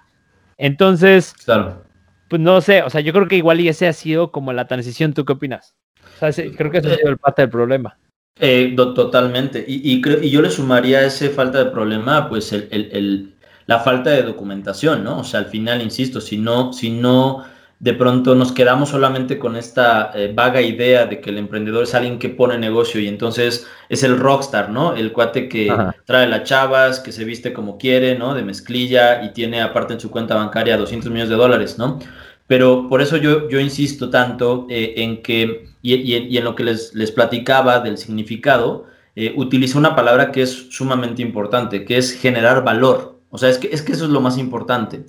Entonces, 0.58 1.32
claro. 1.42 1.84
pues 2.28 2.40
no 2.40 2.60
sé, 2.60 2.82
o 2.82 2.90
sea, 2.90 3.00
yo 3.00 3.14
creo 3.14 3.26
que 3.26 3.36
igual 3.36 3.58
y 3.58 3.68
ese 3.68 3.88
ha 3.88 3.94
sido 3.94 4.30
como 4.30 4.52
la 4.52 4.66
transición, 4.66 5.14
¿tú 5.14 5.24
qué 5.24 5.32
opinas? 5.32 5.74
O 6.20 6.30
sea, 6.30 6.44
creo 6.54 6.70
que 6.70 6.78
ese 6.78 6.92
ha 6.92 6.96
sido 6.96 7.08
el 7.08 7.16
parte 7.16 7.42
del 7.42 7.50
problema. 7.50 7.96
Eh, 8.38 8.74
totalmente. 8.76 9.64
Y, 9.66 9.94
y, 9.94 10.30
yo 10.30 10.42
le 10.42 10.50
sumaría 10.50 10.98
a 10.98 11.06
ese 11.06 11.30
falta 11.30 11.64
de 11.64 11.70
problema, 11.70 12.28
pues 12.28 12.52
el, 12.52 12.68
el, 12.70 13.34
la 13.64 13.78
falta 13.78 14.10
de 14.10 14.24
documentación, 14.24 15.02
¿no? 15.02 15.20
O 15.20 15.24
sea, 15.24 15.40
al 15.40 15.46
final, 15.46 15.80
insisto, 15.80 16.20
si 16.20 16.36
no, 16.36 16.74
si 16.74 16.90
no 16.90 17.44
de 17.80 17.94
pronto 17.94 18.34
nos 18.34 18.50
quedamos 18.52 18.88
solamente 18.88 19.38
con 19.38 19.54
esta 19.54 20.10
eh, 20.14 20.32
vaga 20.34 20.60
idea 20.60 21.06
de 21.06 21.20
que 21.20 21.30
el 21.30 21.38
emprendedor 21.38 21.84
es 21.84 21.94
alguien 21.94 22.18
que 22.18 22.28
pone 22.28 22.58
negocio 22.58 23.00
y 23.00 23.06
entonces 23.06 23.66
es 23.88 24.02
el 24.02 24.18
rockstar, 24.18 24.70
¿no? 24.70 24.94
El 24.94 25.12
cuate 25.12 25.48
que 25.48 25.72
trae 26.04 26.26
las 26.26 26.42
chavas, 26.42 26.98
que 26.98 27.12
se 27.12 27.24
viste 27.24 27.52
como 27.52 27.78
quiere, 27.78 28.18
¿no? 28.18 28.34
De 28.34 28.42
mezclilla 28.42 29.22
y 29.22 29.32
tiene 29.32 29.62
aparte 29.62 29.94
en 29.94 30.00
su 30.00 30.10
cuenta 30.10 30.34
bancaria 30.34 30.76
200 30.76 31.10
millones 31.10 31.30
de 31.30 31.36
dólares, 31.36 31.78
¿no? 31.78 32.00
Pero 32.48 32.88
por 32.88 33.00
eso 33.00 33.16
yo, 33.16 33.48
yo 33.48 33.60
insisto 33.60 34.10
tanto 34.10 34.66
eh, 34.70 34.94
en 34.96 35.22
que, 35.22 35.66
y, 35.82 36.36
en 36.36 36.44
lo 36.44 36.56
que 36.56 36.64
les, 36.64 36.94
les 36.94 37.12
platicaba 37.12 37.78
del 37.78 37.98
significado, 37.98 38.86
eh, 39.14 39.34
utilizo 39.36 39.78
una 39.78 39.94
palabra 39.94 40.32
que 40.32 40.42
es 40.42 40.68
sumamente 40.70 41.22
importante, 41.22 41.84
que 41.84 41.96
es 41.96 42.12
generar 42.12 42.64
valor. 42.64 43.20
O 43.30 43.38
sea, 43.38 43.50
es 43.50 43.58
que, 43.58 43.68
es 43.70 43.82
que 43.82 43.92
eso 43.92 44.04
es 44.04 44.10
lo 44.10 44.20
más 44.20 44.38
importante. 44.38 45.04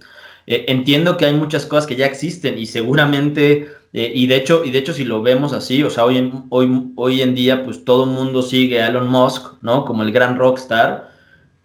Eh, 0.52 0.66
entiendo 0.68 1.16
que 1.16 1.28
hay 1.28 1.34
muchas 1.36 1.68
cosas 1.68 1.86
que 1.86 1.96
ya 1.96 2.08
existen 2.08 2.58
y 2.58 2.66
seguramente, 2.66 3.70
eh, 3.94 4.12
y, 4.16 4.26
de 4.26 4.36
hecho, 4.36 4.66
y 4.66 4.72
de 4.72 4.80
hecho 4.80 4.94
si 4.94 5.06
lo 5.06 5.22
vemos 5.22 5.54
así, 5.54 5.84
o 5.84 5.92
sea, 5.92 6.06
hoy 6.06 6.18
en, 6.18 6.46
hoy, 6.50 6.92
hoy 6.96 7.22
en 7.22 7.36
día 7.36 7.64
pues 7.64 7.86
todo 7.86 8.06
el 8.06 8.10
mundo 8.10 8.42
sigue 8.42 8.82
a 8.82 8.88
Elon 8.88 9.08
Musk, 9.08 9.62
¿no? 9.62 9.86
Como 9.86 10.02
el 10.02 10.12
gran 10.12 10.40
rockstar, 10.40 11.12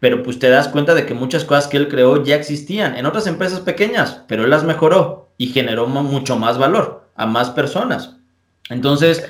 pero 0.01 0.23
pues 0.23 0.39
te 0.39 0.51
das 0.51 0.69
cuenta 0.69 0.95
de 0.95 1.07
que 1.07 1.15
muchas 1.15 1.45
cosas 1.45 1.67
que 1.67 1.79
él 1.79 1.89
creó 1.89 2.23
ya 2.23 2.37
existían 2.37 2.95
en 2.95 3.07
otras 3.07 3.27
empresas 3.27 3.61
pequeñas, 3.61 4.21
pero 4.29 4.45
él 4.45 4.51
las 4.51 4.65
mejoró 4.65 5.31
y 5.39 5.47
generó 5.47 5.87
mucho 5.87 6.37
más 6.37 6.59
valor 6.59 7.09
a 7.17 7.25
más 7.25 7.49
personas. 7.49 8.17
Entonces, 8.69 9.25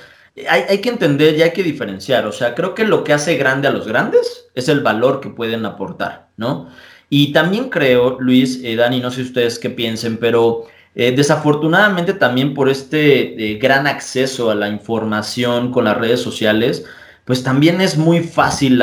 hay, 0.48 0.80
que 0.80 0.88
entender 0.88 1.36
y 1.36 1.42
hay 1.42 1.52
que 1.52 1.62
diferenciar. 1.62 2.26
O 2.26 2.32
sea, 2.32 2.56
creo 2.56 2.74
que 2.74 2.84
lo 2.84 3.04
que 3.04 3.12
hace 3.12 3.36
grande 3.36 3.68
a 3.68 3.70
los 3.70 3.86
grandes 3.86 4.46
es 4.54 4.68
el 4.68 4.80
valor 4.80 5.20
que 5.20 5.30
pueden 5.30 5.64
aportar, 5.64 6.30
¿no? 6.36 6.68
Y 7.16 7.30
también 7.30 7.68
creo, 7.68 8.16
Luis, 8.18 8.60
eh, 8.64 8.74
Dani, 8.74 8.98
no 8.98 9.08
sé 9.08 9.22
ustedes 9.22 9.60
qué 9.60 9.70
piensen, 9.70 10.16
pero 10.16 10.64
eh, 10.96 11.12
desafortunadamente 11.12 12.12
también 12.12 12.54
por 12.54 12.68
este 12.68 13.52
eh, 13.52 13.56
gran 13.56 13.86
acceso 13.86 14.50
a 14.50 14.56
la 14.56 14.68
información 14.68 15.70
con 15.70 15.84
las 15.84 15.96
redes 15.96 16.20
sociales, 16.20 16.84
pues 17.24 17.44
también 17.44 17.80
es 17.80 17.96
muy 17.96 18.18
fácil 18.24 18.82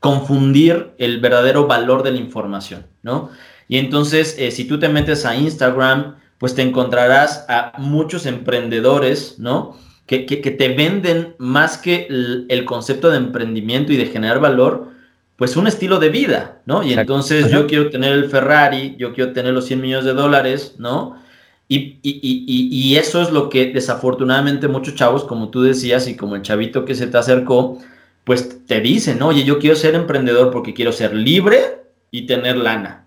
confundir 0.00 0.92
el 0.96 1.20
verdadero 1.20 1.66
valor 1.66 2.02
de 2.02 2.12
la 2.12 2.16
información, 2.18 2.86
¿no? 3.02 3.28
Y 3.68 3.76
entonces, 3.76 4.34
si 4.50 4.64
tú 4.64 4.78
te 4.78 4.88
metes 4.88 5.26
a 5.26 5.36
Instagram, 5.36 6.16
pues 6.38 6.54
te 6.54 6.62
encontrarás 6.62 7.44
a 7.50 7.74
muchos 7.76 8.24
emprendedores, 8.24 9.38
¿no? 9.38 9.76
que, 10.06 10.20
te 10.24 10.68
venden 10.70 11.34
más 11.36 11.76
que 11.76 12.06
el, 12.08 12.64
concepto 12.64 13.10
de 13.10 13.18
emprendimiento 13.18 13.92
y 13.92 13.98
de 13.98 14.06
generar 14.06 14.40
valor, 14.40 14.96
pues 15.38 15.56
un 15.56 15.68
estilo 15.68 15.98
de 15.98 16.10
vida, 16.10 16.60
¿no? 16.66 16.82
Y 16.82 16.92
entonces 16.92 17.50
yo 17.50 17.66
quiero 17.66 17.88
tener 17.88 18.12
el 18.12 18.28
Ferrari, 18.28 18.96
yo 18.98 19.14
quiero 19.14 19.32
tener 19.32 19.54
los 19.54 19.66
100 19.66 19.80
millones 19.80 20.04
de 20.04 20.12
dólares, 20.12 20.74
¿no? 20.78 21.16
Y, 21.68 21.98
y, 22.02 22.96
eso 22.96 23.22
es 23.22 23.30
lo 23.30 23.48
que 23.48 23.72
desafortunadamente 23.72 24.68
muchos 24.68 24.94
chavos, 24.94 25.24
como 25.24 25.50
tú 25.50 25.62
decías, 25.62 26.08
y 26.08 26.16
como 26.16 26.34
el 26.34 26.42
chavito 26.42 26.84
que 26.84 26.94
se 26.94 27.06
te 27.06 27.18
acercó, 27.18 27.78
pues 28.24 28.66
te 28.66 28.80
dicen, 28.80 29.22
oye, 29.22 29.44
yo 29.44 29.58
quiero 29.58 29.76
ser 29.76 29.94
emprendedor 29.94 30.50
porque 30.50 30.74
quiero 30.74 30.92
ser 30.92 31.14
libre 31.14 31.60
y 32.10 32.26
tener 32.26 32.56
lana. 32.56 33.06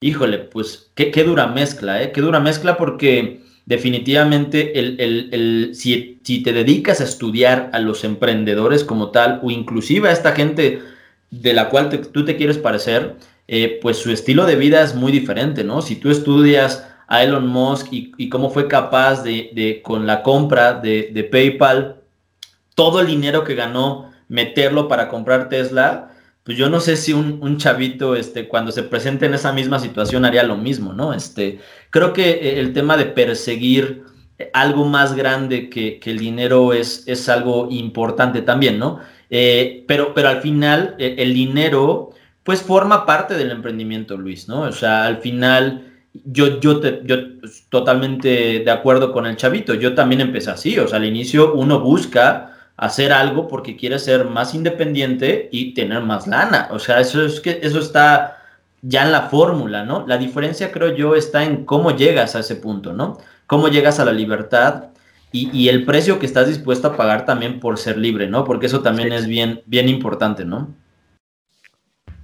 Híjole, 0.00 0.38
pues 0.38 0.90
qué, 0.94 1.10
qué 1.10 1.22
dura 1.22 1.46
mezcla, 1.46 2.02
¿eh? 2.02 2.12
Qué 2.12 2.22
dura 2.22 2.40
mezcla 2.40 2.76
porque 2.76 3.42
definitivamente 3.66 4.78
el, 4.78 5.70
si, 5.74 6.18
te 6.24 6.52
dedicas 6.54 7.02
a 7.02 7.04
estudiar 7.04 7.68
a 7.74 7.78
los 7.78 8.02
emprendedores 8.02 8.82
como 8.82 9.10
tal, 9.10 9.40
o 9.42 9.50
inclusive 9.50 10.08
a 10.08 10.12
esta 10.12 10.32
gente 10.32 10.80
de 11.30 11.52
la 11.52 11.68
cual 11.68 11.90
tú 11.90 12.24
te 12.24 12.36
quieres 12.36 12.58
parecer, 12.58 13.16
eh, 13.46 13.78
pues 13.80 13.96
su 13.96 14.10
estilo 14.10 14.44
de 14.44 14.56
vida 14.56 14.82
es 14.82 14.94
muy 14.94 15.10
diferente, 15.12 15.64
¿no? 15.64 15.82
Si 15.82 15.96
tú 15.96 16.10
estudias 16.10 16.86
a 17.06 17.24
Elon 17.24 17.46
Musk 17.46 17.88
y, 17.90 18.28
cómo 18.28 18.50
fue 18.50 18.68
capaz 18.68 19.22
de, 19.22 19.80
con 19.82 20.06
la 20.06 20.22
compra 20.22 20.74
de, 20.74 21.28
PayPal, 21.30 21.96
todo 22.74 23.00
el 23.00 23.06
dinero 23.06 23.44
que 23.44 23.54
ganó, 23.54 24.12
meterlo 24.28 24.88
para 24.88 25.08
comprar 25.08 25.48
Tesla, 25.48 26.10
pues 26.44 26.58
yo 26.58 26.68
no 26.68 26.80
sé 26.80 26.96
si 26.96 27.14
un, 27.14 27.56
chavito, 27.56 28.14
este, 28.14 28.46
cuando 28.46 28.72
se 28.72 28.82
presente 28.82 29.24
en 29.24 29.34
esa 29.34 29.52
misma 29.52 29.78
situación 29.78 30.26
haría 30.26 30.42
lo 30.42 30.56
mismo, 30.56 30.92
¿no? 30.92 31.14
Este, 31.14 31.60
creo 31.88 32.12
que 32.12 32.30
eh, 32.30 32.60
el 32.60 32.74
tema 32.74 32.98
de 32.98 33.06
perseguir 33.06 34.04
algo 34.52 34.84
más 34.84 35.14
grande 35.14 35.70
que, 35.70 35.98
el 36.04 36.18
dinero 36.18 36.74
es, 36.74 37.04
es, 37.06 37.28
algo 37.30 37.68
importante 37.70 38.42
también, 38.42 38.78
¿no? 38.78 39.00
Eh, 39.30 39.84
pero, 39.86 40.14
pero 40.14 40.28
al 40.28 40.40
final 40.40 40.94
e, 40.98 41.16
el 41.18 41.34
dinero, 41.34 42.10
pues 42.42 42.62
forma 42.62 43.04
parte 43.06 43.34
del 43.34 43.50
emprendimiento, 43.50 44.16
Luis, 44.16 44.48
¿no? 44.48 44.62
O 44.62 44.72
sea, 44.72 45.06
al 45.06 45.18
final 45.18 45.84
yo, 46.24 46.60
yo, 46.60 46.80
te, 46.80 47.02
yo 47.04 47.16
totalmente 47.68 48.60
de 48.60 48.70
acuerdo 48.70 49.12
con 49.12 49.26
el 49.26 49.36
chavito, 49.36 49.74
yo 49.74 49.94
también 49.94 50.20
empecé 50.20 50.50
así, 50.50 50.78
o 50.78 50.88
sea, 50.88 50.98
al 50.98 51.04
inicio 51.04 51.54
uno 51.54 51.80
busca 51.80 52.54
hacer 52.76 53.12
algo 53.12 53.48
porque 53.48 53.76
quiere 53.76 53.98
ser 53.98 54.24
más 54.26 54.54
independiente 54.54 55.48
y 55.52 55.74
tener 55.74 56.02
más 56.02 56.26
lana. 56.26 56.68
O 56.70 56.78
sea, 56.78 57.00
eso 57.00 57.24
es 57.24 57.40
que 57.40 57.58
eso 57.62 57.80
está 57.80 58.38
ya 58.82 59.02
en 59.02 59.12
la 59.12 59.22
fórmula, 59.22 59.84
¿no? 59.84 60.06
La 60.06 60.16
diferencia, 60.16 60.70
creo 60.70 60.94
yo, 60.94 61.16
está 61.16 61.44
en 61.44 61.64
cómo 61.64 61.96
llegas 61.96 62.36
a 62.36 62.40
ese 62.40 62.54
punto, 62.56 62.92
¿no? 62.92 63.18
Cómo 63.46 63.68
llegas 63.68 63.98
a 63.98 64.04
la 64.04 64.12
libertad 64.12 64.90
y, 65.30 65.68
el 65.68 65.84
precio 65.84 66.18
que 66.18 66.26
estás 66.26 66.48
dispuesto 66.48 66.88
a 66.88 66.96
pagar 66.96 67.26
también 67.26 67.60
por 67.60 67.78
ser 67.78 67.98
libre, 67.98 68.28
¿no? 68.28 68.44
Porque 68.44 68.66
eso 68.66 68.80
también 68.80 69.12
es 69.12 69.26
bien, 69.26 69.60
bien 69.66 69.88
importante, 69.88 70.44
¿no? 70.44 70.74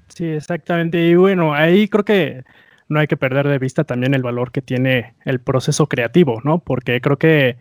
Sí, 0.08 0.24
exactamente. 0.24 1.06
Y 1.06 1.14
bueno, 1.14 1.52
ahí 1.52 1.88
creo 1.88 2.04
que 2.04 2.44
no 2.88 3.00
hay 3.00 3.06
que 3.06 3.16
perder 3.16 3.48
de 3.48 3.58
vista 3.58 3.84
también 3.84 4.14
el 4.14 4.22
valor 4.22 4.52
que 4.52 4.62
tiene 4.62 5.14
el 5.24 5.40
proceso 5.40 5.86
creativo, 5.86 6.40
¿no? 6.44 6.60
Porque 6.60 7.00
creo 7.00 7.18
que. 7.18 7.56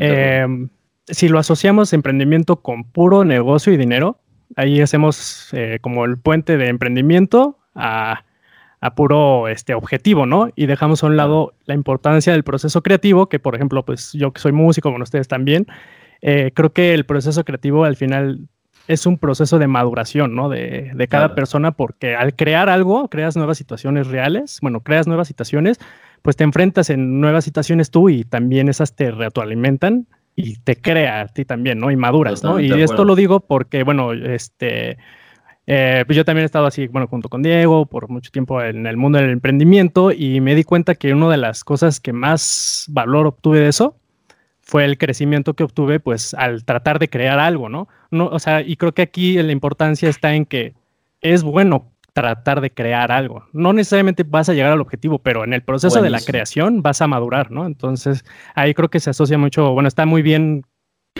Em, 0.00 0.68
si 1.08 1.28
lo 1.28 1.38
asociamos 1.38 1.92
emprendimiento 1.92 2.56
con 2.62 2.84
puro 2.84 3.24
negocio 3.24 3.72
y 3.72 3.76
dinero, 3.76 4.20
ahí 4.54 4.80
hacemos 4.80 5.48
eh, 5.52 5.78
como 5.80 6.04
el 6.04 6.18
puente 6.18 6.56
de 6.56 6.68
emprendimiento 6.68 7.58
a, 7.74 8.25
puro 8.94 9.48
este, 9.48 9.74
objetivo, 9.74 10.26
¿no? 10.26 10.50
Y 10.54 10.66
dejamos 10.66 11.02
a 11.02 11.06
un 11.06 11.16
lado 11.16 11.54
la 11.64 11.74
importancia 11.74 12.32
del 12.32 12.44
proceso 12.44 12.82
creativo, 12.82 13.28
que 13.28 13.38
por 13.38 13.54
ejemplo, 13.54 13.84
pues 13.84 14.12
yo 14.12 14.32
que 14.32 14.40
soy 14.40 14.52
músico 14.52 14.92
con 14.92 15.02
ustedes 15.02 15.28
también, 15.28 15.66
eh, 16.22 16.52
creo 16.54 16.72
que 16.72 16.94
el 16.94 17.04
proceso 17.04 17.44
creativo 17.44 17.84
al 17.84 17.96
final 17.96 18.48
es 18.88 19.06
un 19.06 19.18
proceso 19.18 19.58
de 19.58 19.66
maduración, 19.66 20.34
¿no? 20.34 20.48
De, 20.48 21.06
cada 21.10 21.34
persona, 21.34 21.72
porque 21.72 22.14
al 22.14 22.34
crear 22.34 22.68
algo, 22.68 23.08
creas 23.08 23.36
nuevas 23.36 23.58
situaciones 23.58 24.06
reales, 24.06 24.58
bueno, 24.62 24.80
creas 24.80 25.06
nuevas 25.06 25.26
situaciones, 25.26 25.78
pues 26.22 26.36
te 26.36 26.44
enfrentas 26.44 26.90
en 26.90 27.20
nuevas 27.20 27.44
situaciones 27.44 27.90
tú 27.90 28.08
y 28.08 28.24
también 28.24 28.68
esas 28.68 28.94
te 28.94 29.10
retroalimentan 29.10 30.06
y 30.36 30.56
te 30.56 30.76
crea 30.76 31.22
a 31.22 31.26
ti 31.28 31.44
también, 31.44 31.78
¿no? 31.78 31.90
Y 31.90 31.96
maduras, 31.96 32.44
¿no? 32.44 32.60
Y 32.60 32.70
esto 32.80 33.04
lo 33.04 33.14
digo 33.14 33.40
porque, 33.40 33.82
bueno, 33.82 34.12
este, 34.12 34.98
eh, 35.66 36.04
pues 36.06 36.16
yo 36.16 36.24
también 36.24 36.44
he 36.44 36.46
estado 36.46 36.66
así, 36.66 36.86
bueno, 36.86 37.08
junto 37.08 37.28
con 37.28 37.42
Diego 37.42 37.86
por 37.86 38.08
mucho 38.08 38.30
tiempo 38.30 38.62
en 38.62 38.86
el 38.86 38.96
mundo 38.96 39.18
del 39.18 39.30
emprendimiento 39.30 40.12
y 40.12 40.40
me 40.40 40.54
di 40.54 40.62
cuenta 40.64 40.94
que 40.94 41.12
una 41.12 41.28
de 41.28 41.36
las 41.36 41.64
cosas 41.64 42.00
que 42.00 42.12
más 42.12 42.86
valor 42.88 43.26
obtuve 43.26 43.60
de 43.60 43.68
eso 43.68 43.96
fue 44.60 44.84
el 44.84 44.98
crecimiento 44.98 45.54
que 45.54 45.64
obtuve, 45.64 46.00
pues, 46.00 46.34
al 46.34 46.64
tratar 46.64 46.98
de 46.98 47.08
crear 47.08 47.38
algo, 47.38 47.68
¿no? 47.68 47.88
no 48.10 48.26
o 48.26 48.38
sea, 48.38 48.62
y 48.62 48.76
creo 48.76 48.92
que 48.92 49.02
aquí 49.02 49.40
la 49.40 49.52
importancia 49.52 50.08
está 50.08 50.34
en 50.34 50.44
que 50.44 50.74
es 51.20 51.42
bueno 51.42 51.92
tratar 52.12 52.60
de 52.60 52.70
crear 52.70 53.12
algo. 53.12 53.44
No 53.52 53.72
necesariamente 53.72 54.24
vas 54.24 54.48
a 54.48 54.54
llegar 54.54 54.72
al 54.72 54.80
objetivo, 54.80 55.18
pero 55.18 55.44
en 55.44 55.52
el 55.52 55.62
proceso 55.62 56.00
de 56.00 56.10
la 56.10 56.20
creación 56.20 56.80
vas 56.82 57.02
a 57.02 57.06
madurar, 57.06 57.50
¿no? 57.50 57.66
Entonces, 57.66 58.24
ahí 58.54 58.72
creo 58.72 58.88
que 58.88 59.00
se 59.00 59.10
asocia 59.10 59.36
mucho, 59.36 59.72
bueno, 59.72 59.86
está 59.86 60.06
muy 60.06 60.22
bien 60.22 60.64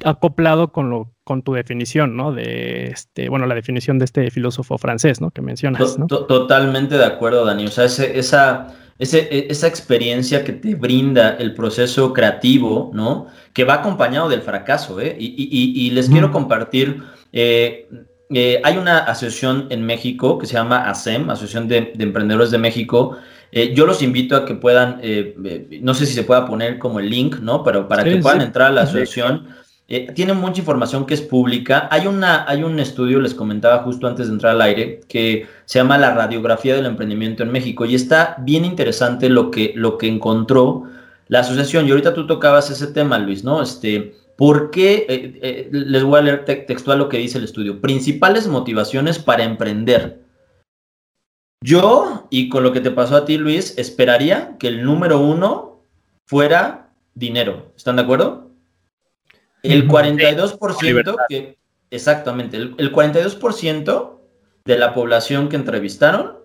acoplado 0.04 0.72
con 0.72 0.90
lo 0.90 1.15
con 1.26 1.42
tu 1.42 1.54
definición, 1.54 2.16
¿no? 2.16 2.30
De 2.30 2.86
este, 2.86 3.28
bueno, 3.28 3.46
la 3.46 3.56
definición 3.56 3.98
de 3.98 4.04
este 4.04 4.30
filósofo 4.30 4.78
francés, 4.78 5.20
¿no? 5.20 5.32
Que 5.32 5.42
mencionas, 5.42 5.98
¿no? 5.98 6.06
Totalmente 6.06 6.96
de 6.96 7.04
acuerdo, 7.04 7.44
Dani. 7.44 7.66
O 7.66 7.70
sea, 7.70 7.86
esa, 7.86 8.68
e, 8.96 9.46
esa 9.50 9.66
experiencia 9.66 10.44
que 10.44 10.52
te 10.52 10.76
brinda 10.76 11.30
el 11.30 11.52
proceso 11.52 12.12
creativo, 12.12 12.92
¿no? 12.94 13.26
Que 13.52 13.64
va 13.64 13.74
acompañado 13.74 14.28
del 14.28 14.42
fracaso, 14.42 15.00
¿eh? 15.00 15.16
Y, 15.18 15.90
les 15.90 16.08
quiero 16.08 16.30
compartir 16.30 17.02
eh, 17.32 17.88
eh, 18.34 18.60
hay 18.64 18.76
una 18.76 18.98
asociación 18.98 19.68
en 19.70 19.86
México 19.86 20.38
que 20.38 20.46
se 20.46 20.54
llama 20.54 20.88
ASEM, 20.90 21.30
Asociación 21.30 21.68
de, 21.68 21.92
Emprendedores 21.98 22.50
de 22.50 22.58
México. 22.58 23.16
Eh, 23.52 23.72
yo 23.74 23.86
los 23.86 24.02
invito 24.02 24.34
a 24.34 24.44
que 24.44 24.54
puedan, 24.54 24.98
eh, 25.00 25.78
no 25.80 25.94
sé 25.94 26.06
si 26.06 26.14
se 26.14 26.24
pueda 26.24 26.44
poner 26.44 26.78
como 26.78 26.98
el 26.98 27.08
link, 27.08 27.38
¿no? 27.38 27.62
Pero 27.62 27.86
para 27.86 28.02
que 28.02 28.16
puedan 28.16 28.40
entrar 28.40 28.68
a 28.68 28.72
la 28.72 28.82
asociación. 28.82 29.48
Tiene 29.86 30.32
mucha 30.32 30.60
información 30.60 31.06
que 31.06 31.14
es 31.14 31.20
pública. 31.20 31.88
Hay, 31.92 32.06
una, 32.06 32.48
hay 32.48 32.64
un 32.64 32.80
estudio, 32.80 33.20
les 33.20 33.34
comentaba 33.34 33.84
justo 33.84 34.06
antes 34.06 34.26
de 34.26 34.32
entrar 34.32 34.52
al 34.52 34.62
aire, 34.62 35.00
que 35.08 35.46
se 35.64 35.78
llama 35.78 35.96
La 35.96 36.12
radiografía 36.12 36.74
del 36.74 36.86
emprendimiento 36.86 37.44
en 37.44 37.52
México 37.52 37.84
y 37.84 37.94
está 37.94 38.36
bien 38.40 38.64
interesante 38.64 39.28
lo 39.28 39.50
que, 39.50 39.72
lo 39.76 39.96
que 39.96 40.08
encontró 40.08 40.84
la 41.28 41.40
asociación. 41.40 41.86
Y 41.86 41.90
ahorita 41.90 42.14
tú 42.14 42.26
tocabas 42.26 42.70
ese 42.70 42.88
tema, 42.88 43.18
Luis, 43.18 43.44
¿no? 43.44 43.62
Este, 43.62 44.14
¿Por 44.36 44.70
qué? 44.70 45.06
Eh, 45.08 45.38
eh, 45.42 45.68
les 45.70 46.04
voy 46.04 46.18
a 46.18 46.22
leer 46.22 46.44
textual 46.44 46.98
lo 46.98 47.08
que 47.08 47.18
dice 47.18 47.38
el 47.38 47.44
estudio. 47.44 47.80
Principales 47.80 48.48
motivaciones 48.48 49.18
para 49.18 49.44
emprender. 49.44 50.20
Yo, 51.64 52.26
y 52.30 52.48
con 52.48 52.62
lo 52.62 52.72
que 52.72 52.80
te 52.80 52.90
pasó 52.90 53.16
a 53.16 53.24
ti, 53.24 53.38
Luis, 53.38 53.78
esperaría 53.78 54.56
que 54.58 54.68
el 54.68 54.84
número 54.84 55.20
uno 55.20 55.80
fuera 56.26 56.90
dinero. 57.14 57.72
¿Están 57.76 57.96
de 57.96 58.02
acuerdo? 58.02 58.45
El 59.72 59.88
42% 59.88 61.16
que, 61.28 61.58
exactamente, 61.90 62.56
el, 62.56 62.74
el 62.78 62.92
42% 62.92 64.18
de 64.64 64.78
la 64.78 64.92
población 64.94 65.48
que 65.48 65.56
entrevistaron 65.56 66.36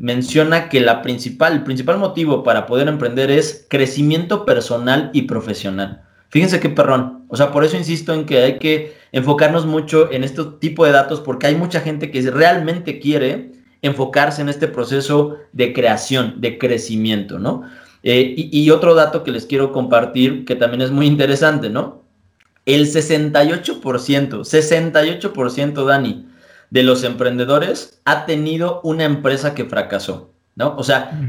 menciona 0.00 0.68
que 0.68 0.80
la 0.80 1.02
principal, 1.02 1.52
el 1.52 1.62
principal 1.62 1.98
motivo 1.98 2.42
para 2.42 2.66
poder 2.66 2.88
emprender 2.88 3.30
es 3.30 3.66
crecimiento 3.68 4.44
personal 4.44 5.10
y 5.12 5.22
profesional. 5.22 6.02
Fíjense 6.30 6.58
qué 6.58 6.70
perrón. 6.70 7.26
O 7.28 7.36
sea, 7.36 7.52
por 7.52 7.64
eso 7.64 7.76
insisto 7.76 8.14
en 8.14 8.24
que 8.24 8.42
hay 8.42 8.58
que 8.58 8.96
enfocarnos 9.12 9.66
mucho 9.66 10.10
en 10.10 10.24
este 10.24 10.42
tipo 10.58 10.86
de 10.86 10.92
datos 10.92 11.20
porque 11.20 11.48
hay 11.48 11.54
mucha 11.54 11.80
gente 11.80 12.10
que 12.10 12.22
realmente 12.30 12.98
quiere 12.98 13.52
enfocarse 13.82 14.40
en 14.40 14.48
este 14.48 14.68
proceso 14.68 15.36
de 15.52 15.72
creación, 15.72 16.40
de 16.40 16.58
crecimiento, 16.58 17.38
¿no? 17.38 17.62
Eh, 18.02 18.34
y, 18.36 18.58
y, 18.58 18.70
otro 18.70 18.94
dato 18.94 19.22
que 19.22 19.30
les 19.30 19.44
quiero 19.44 19.72
compartir, 19.72 20.46
que 20.46 20.56
también 20.56 20.80
es 20.80 20.90
muy 20.90 21.06
interesante, 21.06 21.68
¿no? 21.68 21.99
El 22.74 22.86
68%, 22.86 23.72
68%, 23.72 25.84
Dani, 25.84 26.28
de 26.70 26.82
los 26.84 27.02
emprendedores 27.02 28.00
ha 28.04 28.26
tenido 28.26 28.80
una 28.84 29.04
empresa 29.04 29.54
que 29.54 29.64
fracasó, 29.64 30.30
¿no? 30.54 30.76
O 30.76 30.84
sea, 30.84 31.20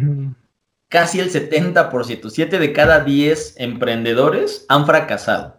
casi 0.88 1.20
el 1.20 1.32
70%, 1.32 2.30
7 2.30 2.60
de 2.60 2.74
cada 2.74 3.04
10 3.04 3.56
emprendedores 3.58 4.66
han 4.70 4.86
fracasado. 4.86 5.58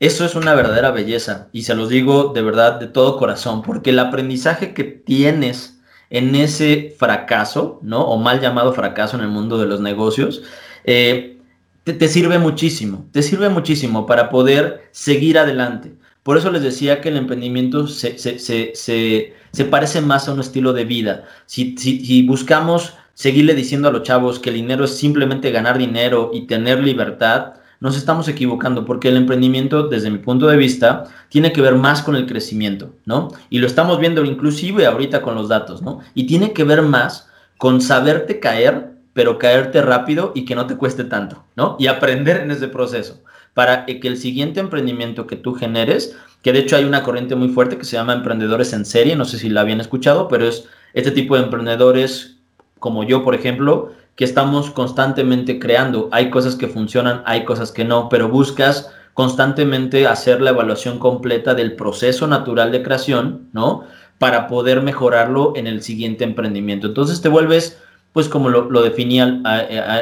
Eso 0.00 0.24
es 0.24 0.34
una 0.34 0.54
verdadera 0.54 0.92
belleza 0.92 1.48
y 1.52 1.62
se 1.62 1.74
los 1.74 1.90
digo 1.90 2.32
de 2.34 2.40
verdad 2.40 2.80
de 2.80 2.86
todo 2.86 3.18
corazón, 3.18 3.60
porque 3.60 3.90
el 3.90 3.98
aprendizaje 3.98 4.72
que 4.72 4.84
tienes 4.84 5.78
en 6.08 6.34
ese 6.34 6.94
fracaso, 6.98 7.80
¿no? 7.82 8.06
O 8.06 8.16
mal 8.16 8.40
llamado 8.40 8.72
fracaso 8.72 9.16
en 9.16 9.24
el 9.24 9.28
mundo 9.28 9.58
de 9.58 9.66
los 9.66 9.80
negocios, 9.80 10.42
eh, 10.84 11.38
te, 11.84 12.08
sirve 12.08 12.38
muchísimo, 12.38 13.06
te 13.12 13.22
sirve 13.22 13.48
muchísimo 13.48 14.06
para 14.06 14.30
poder 14.30 14.88
seguir 14.92 15.38
adelante. 15.38 15.94
Por 16.22 16.38
eso 16.38 16.50
les 16.50 16.62
decía 16.62 17.00
que 17.00 17.08
el 17.08 17.16
emprendimiento 17.16 17.88
se, 17.88 18.16
se, 18.18 19.64
parece 19.70 20.00
más 20.00 20.28
a 20.28 20.32
un 20.32 20.40
estilo 20.40 20.72
de 20.72 20.84
vida. 20.84 21.24
Si, 21.46 21.76
si, 21.76 22.22
buscamos 22.22 22.94
seguirle 23.14 23.54
diciendo 23.54 23.88
a 23.88 23.92
los 23.92 24.04
chavos 24.04 24.38
que 24.38 24.50
el 24.50 24.56
dinero 24.56 24.84
es 24.84 24.96
simplemente 24.96 25.50
ganar 25.50 25.78
dinero 25.78 26.30
y 26.32 26.46
tener 26.46 26.80
libertad, 26.82 27.54
nos 27.80 27.96
estamos 27.96 28.28
equivocando 28.28 28.84
porque 28.84 29.08
el 29.08 29.16
emprendimiento, 29.16 29.88
desde 29.88 30.10
mi 30.10 30.18
punto 30.18 30.46
de 30.46 30.56
vista, 30.56 31.04
tiene 31.28 31.52
que 31.52 31.60
ver 31.60 31.74
más 31.74 32.02
con 32.02 32.14
el 32.14 32.26
crecimiento, 32.26 32.94
¿no? 33.04 33.32
Y 33.50 33.58
lo 33.58 33.66
estamos 33.66 33.98
viendo 33.98 34.24
inclusive 34.24 34.86
ahorita 34.86 35.20
con 35.20 35.34
los 35.34 35.48
datos, 35.48 35.82
¿no? 35.82 35.98
Y 36.14 36.28
tiene 36.28 36.52
que 36.52 36.62
ver 36.62 36.82
más 36.82 37.28
con 37.58 37.80
saberte 37.80 38.38
caer, 38.38 38.91
pero 39.12 39.38
caerte 39.38 39.82
rápido 39.82 40.32
y 40.34 40.44
que 40.44 40.54
no 40.54 40.66
te 40.66 40.76
cueste 40.76 41.04
tanto, 41.04 41.44
¿no? 41.56 41.76
Y 41.78 41.86
aprender 41.86 42.38
en 42.38 42.50
ese 42.50 42.68
proceso 42.68 43.22
para 43.54 43.84
que 43.84 44.08
el 44.08 44.16
siguiente 44.16 44.60
emprendimiento 44.60 45.26
que 45.26 45.36
tú 45.36 45.54
generes, 45.54 46.16
que 46.42 46.52
de 46.52 46.60
hecho 46.60 46.76
hay 46.76 46.84
una 46.84 47.02
corriente 47.02 47.34
muy 47.34 47.48
fuerte 47.48 47.76
que 47.76 47.84
se 47.84 47.96
llama 47.96 48.14
emprendedores 48.14 48.72
en 48.72 48.84
serie, 48.84 49.16
no 49.16 49.24
sé 49.24 49.38
si 49.38 49.50
la 49.50 49.60
habían 49.60 49.80
escuchado, 49.80 50.28
pero 50.28 50.46
es 50.46 50.66
este 50.94 51.10
tipo 51.10 51.36
de 51.36 51.44
emprendedores 51.44 52.38
como 52.78 53.04
yo, 53.04 53.22
por 53.22 53.34
ejemplo, 53.34 53.92
que 54.16 54.24
estamos 54.24 54.70
constantemente 54.70 55.58
creando. 55.58 56.08
Hay 56.12 56.30
cosas 56.30 56.56
que 56.56 56.66
funcionan, 56.66 57.22
hay 57.26 57.44
cosas 57.44 57.72
que 57.72 57.84
no, 57.84 58.08
pero 58.08 58.28
buscas 58.28 58.90
constantemente 59.14 60.06
hacer 60.06 60.40
la 60.40 60.50
evaluación 60.50 60.98
completa 60.98 61.54
del 61.54 61.76
proceso 61.76 62.26
natural 62.26 62.72
de 62.72 62.82
creación, 62.82 63.48
¿no? 63.52 63.84
Para 64.18 64.48
poder 64.48 64.82
mejorarlo 64.82 65.52
en 65.54 65.66
el 65.66 65.82
siguiente 65.82 66.24
emprendimiento. 66.24 66.88
Entonces 66.88 67.20
te 67.20 67.28
vuelves 67.28 67.80
pues 68.12 68.28
como 68.28 68.50
lo, 68.50 68.82
definía 68.82 69.40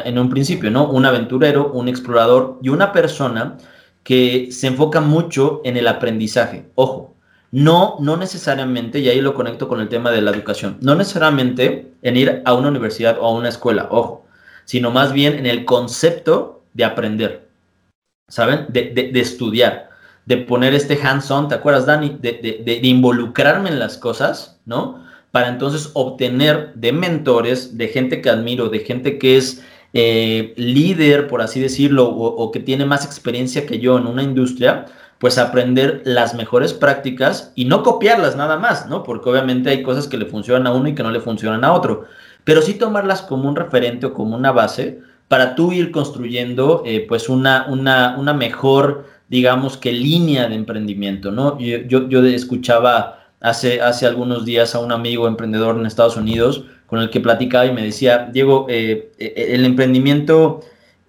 en 0.04 0.18
un 0.18 0.30
principio, 0.30 0.70
¿no? 0.70 0.88
Un 0.90 1.06
aventurero, 1.06 1.70
un 1.72 1.88
explorador 1.88 2.58
y 2.60 2.68
una 2.68 2.92
persona 2.92 3.56
que 4.02 4.50
se 4.50 4.66
enfoca 4.66 5.00
mucho 5.00 5.60
en 5.64 5.76
el 5.76 5.86
aprendizaje. 5.86 6.66
Ojo, 6.74 7.14
no, 7.52 7.96
no 8.00 8.16
necesariamente, 8.16 8.98
y 8.98 9.08
ahí 9.08 9.20
lo 9.20 9.34
conecto 9.34 9.68
con 9.68 9.80
el 9.80 9.88
tema 9.88 10.10
de 10.10 10.22
la 10.22 10.32
educación, 10.32 10.78
no 10.80 10.94
necesariamente 10.94 11.92
en 12.02 12.16
ir 12.16 12.42
a 12.44 12.54
una 12.54 12.68
universidad 12.68 13.18
o 13.20 13.26
a 13.26 13.32
una 13.32 13.48
escuela, 13.48 13.88
ojo, 13.90 14.24
sino 14.64 14.90
más 14.90 15.12
bien 15.12 15.34
en 15.34 15.46
el 15.46 15.64
concepto 15.64 16.62
de 16.74 16.84
aprender, 16.84 17.48
¿saben? 18.28 18.66
De, 18.68 18.90
de, 19.12 19.20
estudiar, 19.20 19.90
de 20.26 20.36
poner 20.38 20.74
este 20.74 20.98
hands-on, 21.00 21.48
¿te 21.48 21.56
acuerdas, 21.56 21.86
Dani? 21.86 22.16
De, 22.20 22.62
de 22.64 22.88
involucrarme 22.88 23.68
en 23.68 23.78
las 23.78 23.98
cosas, 23.98 24.60
¿no? 24.64 25.09
Para 25.30 25.48
entonces 25.48 25.90
obtener 25.94 26.72
de 26.74 26.92
mentores, 26.92 27.76
de 27.78 27.88
gente 27.88 28.20
que 28.20 28.30
admiro, 28.30 28.68
de 28.68 28.80
gente 28.80 29.18
que 29.18 29.36
es 29.36 29.62
eh, 29.92 30.54
líder, 30.56 31.28
por 31.28 31.42
así 31.42 31.60
decirlo, 31.60 32.08
o, 32.08 32.50
que 32.50 32.60
tiene 32.60 32.84
más 32.84 33.04
experiencia 33.04 33.66
que 33.66 33.78
yo 33.78 33.98
en 33.98 34.06
una 34.06 34.22
industria, 34.22 34.86
pues 35.18 35.38
aprender 35.38 36.02
las 36.04 36.34
mejores 36.34 36.72
prácticas 36.72 37.52
y 37.54 37.66
no 37.66 37.82
copiarlas 37.82 38.36
nada 38.36 38.56
más, 38.56 38.88
¿no? 38.88 39.02
Porque 39.02 39.28
obviamente 39.28 39.70
hay 39.70 39.82
cosas 39.82 40.08
que 40.08 40.16
le 40.16 40.26
funcionan 40.26 40.66
a 40.66 40.72
uno 40.72 40.88
y 40.88 40.94
que 40.94 41.02
no 41.02 41.10
le 41.10 41.20
funcionan 41.20 41.64
a 41.64 41.72
otro, 41.72 42.06
pero 42.44 42.62
sí 42.62 42.74
tomarlas 42.74 43.22
como 43.22 43.48
un 43.48 43.56
referente 43.56 44.06
o 44.06 44.14
como 44.14 44.36
una 44.36 44.52
base 44.52 45.00
para 45.28 45.54
tú 45.54 45.72
ir 45.72 45.90
construyendo 45.90 46.82
eh, 46.86 47.04
pues 47.08 47.28
una, 47.28 47.66
una, 47.68 48.16
una 48.18 48.32
mejor, 48.32 49.06
digamos 49.28 49.76
que 49.76 49.92
línea 49.92 50.48
de 50.48 50.54
emprendimiento, 50.54 51.30
¿no? 51.30 51.58
Yo, 51.58 51.78
yo, 51.86 52.08
yo 52.08 52.24
escuchaba 52.24 53.19
hace, 53.40 53.80
hace 53.80 54.06
algunos 54.06 54.44
días 54.44 54.74
a 54.74 54.80
un 54.80 54.92
amigo 54.92 55.26
emprendedor 55.26 55.78
en 55.78 55.86
Estados 55.86 56.16
Unidos 56.16 56.64
con 56.86 57.00
el 57.00 57.10
que 57.10 57.20
platicaba 57.20 57.66
y 57.66 57.72
me 57.72 57.82
decía, 57.82 58.28
Diego, 58.32 58.66
eh, 58.68 59.12
eh, 59.18 59.46
el 59.50 59.64
emprendimiento 59.64 60.60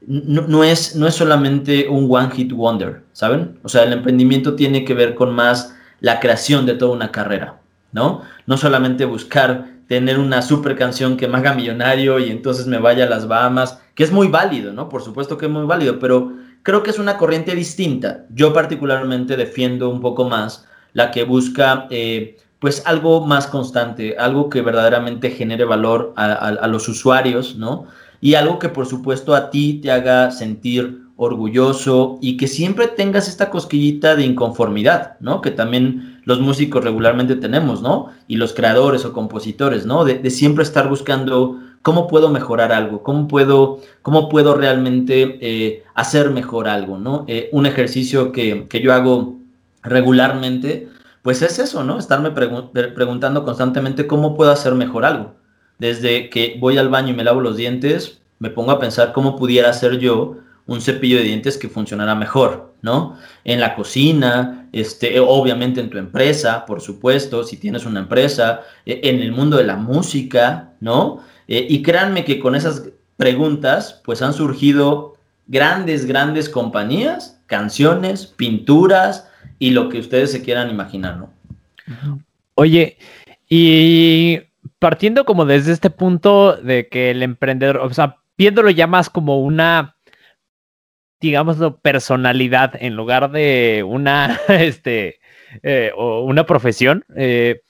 no, 0.08 0.64
es, 0.64 0.96
no 0.96 1.08
es 1.08 1.16
solamente 1.16 1.88
un 1.88 2.08
one 2.10 2.32
hit 2.32 2.52
wonder, 2.52 3.02
¿saben? 3.14 3.60
O 3.64 3.70
sea, 3.70 3.84
el 3.84 3.94
emprendimiento 3.94 4.56
tiene 4.56 4.84
que 4.84 4.94
ver 4.94 5.16
con 5.16 5.34
más 5.34 5.76
la 6.00 6.20
creación 6.20 6.66
de 6.66 6.74
toda 6.74 6.94
una 6.94 7.12
carrera, 7.12 7.60
¿no? 7.92 8.22
No 8.48 8.58
solamente 8.58 9.06
buscar 9.06 9.68
tener 9.88 10.20
una 10.20 10.42
super 10.42 10.76
canción 10.76 11.18
que 11.18 11.28
me 11.28 11.38
haga 11.38 11.54
millonario 11.54 12.18
y 12.18 12.32
entonces 12.32 12.66
me 12.66 12.80
vaya 12.80 13.06
a 13.06 13.10
las 13.10 13.28
Bahamas, 13.28 13.80
que 13.94 14.04
es 14.04 14.12
muy 14.12 14.28
válido, 14.28 14.74
¿no? 14.74 14.90
Por 14.90 15.04
supuesto 15.04 15.38
que 15.38 15.46
es 15.48 15.52
muy 15.52 15.66
válido, 15.66 16.00
pero 16.00 16.32
creo 16.64 16.82
que 16.82 16.92
es 16.92 17.00
una 17.00 17.18
corriente 17.18 17.56
distinta. 17.56 18.26
Yo 18.30 18.54
particularmente 18.54 19.36
defiendo 19.36 19.90
un 19.90 20.02
poco 20.02 20.30
más 20.30 20.68
la 20.94 21.12
que 21.12 21.24
busca 21.24 21.88
eh, 21.90 22.38
pues 22.62 22.84
algo 22.86 23.26
más 23.26 23.48
constante, 23.48 24.16
algo 24.20 24.48
que 24.50 24.62
verdaderamente 24.62 25.32
genere 25.32 25.66
valor 25.66 26.14
a, 26.16 26.68
los 26.68 26.88
usuarios, 26.88 27.56
¿no? 27.56 27.88
Y 28.22 28.36
algo 28.36 28.60
que 28.60 28.70
por 28.70 28.86
supuesto 28.86 29.34
a 29.34 29.50
ti 29.50 29.80
te 29.82 29.90
haga 29.90 30.30
sentir 30.30 31.02
orgulloso 31.16 32.20
y 32.22 32.38
que 32.38 32.48
siempre 32.48 32.86
tengas 32.88 33.28
esta 33.28 33.50
cosquillita 33.50 34.16
de 34.16 34.26
inconformidad, 34.26 35.18
¿no? 35.22 35.42
Que 35.42 35.50
también 35.50 36.22
los 36.24 36.40
músicos 36.40 36.84
regularmente 36.84 37.36
tenemos, 37.36 37.82
¿no? 37.82 38.10
Y 38.28 38.36
los 38.36 38.54
creadores 38.54 39.06
o 39.06 39.14
compositores, 39.14 39.88
¿no? 39.88 40.06
De, 40.06 40.30
siempre 40.30 40.64
estar 40.64 40.88
buscando 40.88 41.60
cómo 41.82 42.08
puedo 42.08 42.30
mejorar 42.30 42.72
algo, 42.72 43.02
cómo 43.02 43.28
puedo, 43.28 43.80
cómo 44.04 44.30
puedo 44.30 44.54
realmente 44.54 45.40
eh, 45.42 45.84
hacer 45.96 46.30
mejor 46.30 46.68
algo, 46.68 47.00
¿no? 47.00 47.26
Eh, 47.28 47.50
un 47.54 47.66
ejercicio 47.66 48.32
que, 48.32 48.68
que 48.68 48.82
yo 48.82 48.94
hago 48.94 49.41
regularmente, 49.84 50.90
pues 51.22 51.42
es 51.42 51.60
eso, 51.60 51.84
¿no? 51.84 52.00
Estarme 52.00 52.32
preguntando 52.32 53.44
constantemente 53.44 54.08
cómo 54.08 54.36
puedo 54.36 54.52
hacer 54.52 54.74
mejor 54.74 55.06
algo. 55.06 55.36
Desde 55.78 56.30
que 56.30 56.58
voy 56.60 56.78
al 56.78 56.90
baño 56.90 57.10
y 57.10 57.16
me 57.16 57.24
lavo 57.24 57.42
los 57.42 57.58
dientes, 57.58 58.22
me 58.40 58.50
pongo 58.50 58.72
a 58.72 58.80
pensar 58.80 59.14
cómo 59.14 59.36
pudiera 59.36 59.70
hacer 59.70 60.00
yo 60.00 60.38
un 60.68 60.82
cepillo 60.82 61.18
de 61.18 61.24
dientes 61.24 61.58
que 61.58 61.70
funcionara 61.70 62.16
mejor, 62.16 62.74
¿no? 62.82 63.18
En 63.44 63.60
la 63.60 63.76
cocina, 63.76 64.68
este, 64.72 65.20
obviamente 65.20 65.82
en 65.82 65.90
tu 65.90 65.98
empresa, 65.98 66.66
por 66.66 66.82
supuesto, 66.82 67.44
si 67.44 67.58
tienes 67.58 67.86
una 67.86 68.00
empresa, 68.00 68.62
e, 68.86 69.02
en 69.04 69.20
el 69.22 69.32
mundo 69.32 69.58
de 69.58 69.66
la 69.66 69.76
música, 69.76 70.74
¿no? 70.80 71.24
E, 71.48 71.66
y 71.70 71.82
créanme 71.82 72.24
que 72.24 72.40
con 72.40 72.56
esas 72.56 72.90
preguntas, 73.18 74.02
pues 74.04 74.22
han 74.22 74.34
surgido 74.34 75.16
grandes, 75.48 76.06
grandes 76.06 76.48
compañías, 76.48 77.40
canciones, 77.48 78.26
pinturas, 78.26 79.28
y 79.62 79.70
lo 79.70 79.90
que 79.90 80.00
ustedes 80.00 80.32
se 80.32 80.42
quieran 80.42 80.72
imaginar, 80.72 81.18
¿no? 81.18 81.34
Oye, 82.56 82.98
y 83.48 84.40
partiendo 84.80 85.24
como 85.24 85.46
desde 85.46 85.72
este 85.72 85.92
punto 85.92 86.58
de 86.58 86.88
que 86.88 87.12
el 87.12 87.22
emprendedor, 87.22 87.78
o 87.78 87.94
sea, 87.94 88.18
viéndolo 88.36 88.72
ya 88.72 88.88
más 88.88 89.12
como 89.12 89.40
una, 89.40 89.98
digámoslo, 91.20 91.80
personalidad 91.80 92.74
en 92.80 92.96
lugar 92.96 93.30
de 93.30 93.86
una, 93.88 94.40
este, 94.48 95.20
eh, 95.62 95.92
o 95.96 96.24
una 96.24 96.48
profesión, 96.48 97.06
eh, 97.16 97.62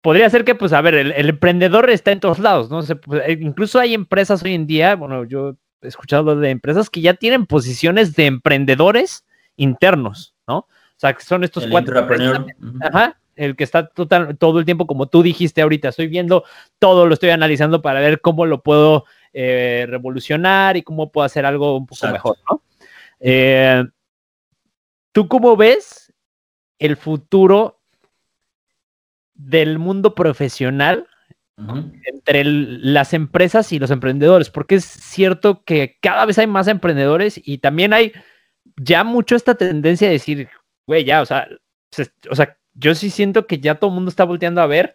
podría 0.00 0.30
ser 0.30 0.46
que, 0.46 0.54
pues, 0.54 0.72
a 0.72 0.80
ver, 0.80 0.94
el, 0.94 1.28
emprendedor 1.28 1.90
está 1.90 2.12
en 2.12 2.20
todos 2.20 2.38
lados, 2.38 2.70
¿no? 2.70 2.80
Pues, 2.96 3.22
eh, 3.26 3.36
incluso 3.42 3.78
hay 3.78 3.92
empresas 3.92 4.42
hoy 4.42 4.54
en 4.54 4.66
día, 4.66 4.96
bueno, 4.96 5.26
yo 5.26 5.58
he 5.82 5.88
escuchado 5.88 6.34
de 6.34 6.48
empresas 6.48 6.88
que 6.88 7.02
ya 7.02 7.12
tienen 7.12 7.44
posiciones 7.44 8.16
de 8.16 8.24
emprendedores 8.24 9.26
internos, 9.56 10.34
¿no? 10.46 10.66
O 10.98 11.00
sea, 11.00 11.12
que 11.12 11.22
son 11.22 11.44
estos 11.44 11.64
cuatro. 11.68 11.96
Ajá, 12.80 13.20
el 13.36 13.54
que 13.54 13.62
está 13.62 13.86
todo 13.86 14.58
el 14.58 14.64
tiempo, 14.64 14.88
como 14.88 15.06
tú 15.06 15.22
dijiste 15.22 15.62
ahorita, 15.62 15.90
estoy 15.90 16.08
viendo 16.08 16.42
todo, 16.80 17.06
lo 17.06 17.14
estoy 17.14 17.30
analizando 17.30 17.80
para 17.82 18.00
ver 18.00 18.20
cómo 18.20 18.46
lo 18.46 18.64
puedo 18.64 19.04
eh, 19.32 19.86
revolucionar 19.88 20.76
y 20.76 20.82
cómo 20.82 21.12
puedo 21.12 21.24
hacer 21.24 21.46
algo 21.46 21.76
un 21.76 21.86
poco 21.86 22.08
mejor, 22.08 22.36
¿no? 22.50 22.62
Eh, 23.20 23.84
¿Tú 25.12 25.28
cómo 25.28 25.56
ves 25.56 26.12
el 26.80 26.96
futuro 26.96 27.80
del 29.34 29.78
mundo 29.78 30.16
profesional 30.16 31.06
entre 31.56 32.42
las 32.44 33.14
empresas 33.14 33.72
y 33.72 33.78
los 33.78 33.92
emprendedores? 33.92 34.50
Porque 34.50 34.74
es 34.74 34.84
cierto 34.84 35.62
que 35.62 35.96
cada 36.00 36.26
vez 36.26 36.40
hay 36.40 36.48
más 36.48 36.66
emprendedores 36.66 37.40
y 37.44 37.58
también 37.58 37.92
hay 37.92 38.12
ya 38.76 39.04
mucho 39.04 39.36
esta 39.36 39.54
tendencia 39.54 40.08
de 40.08 40.14
decir, 40.14 40.48
güey, 40.88 41.04
ya, 41.04 41.20
o 41.20 41.26
sea, 41.26 41.46
o 42.30 42.34
sea, 42.34 42.56
yo 42.74 42.94
sí 42.94 43.10
siento 43.10 43.46
que 43.46 43.60
ya 43.60 43.74
todo 43.74 43.90
el 43.90 43.94
mundo 43.94 44.08
está 44.08 44.24
volteando 44.24 44.62
a 44.62 44.66
ver 44.66 44.94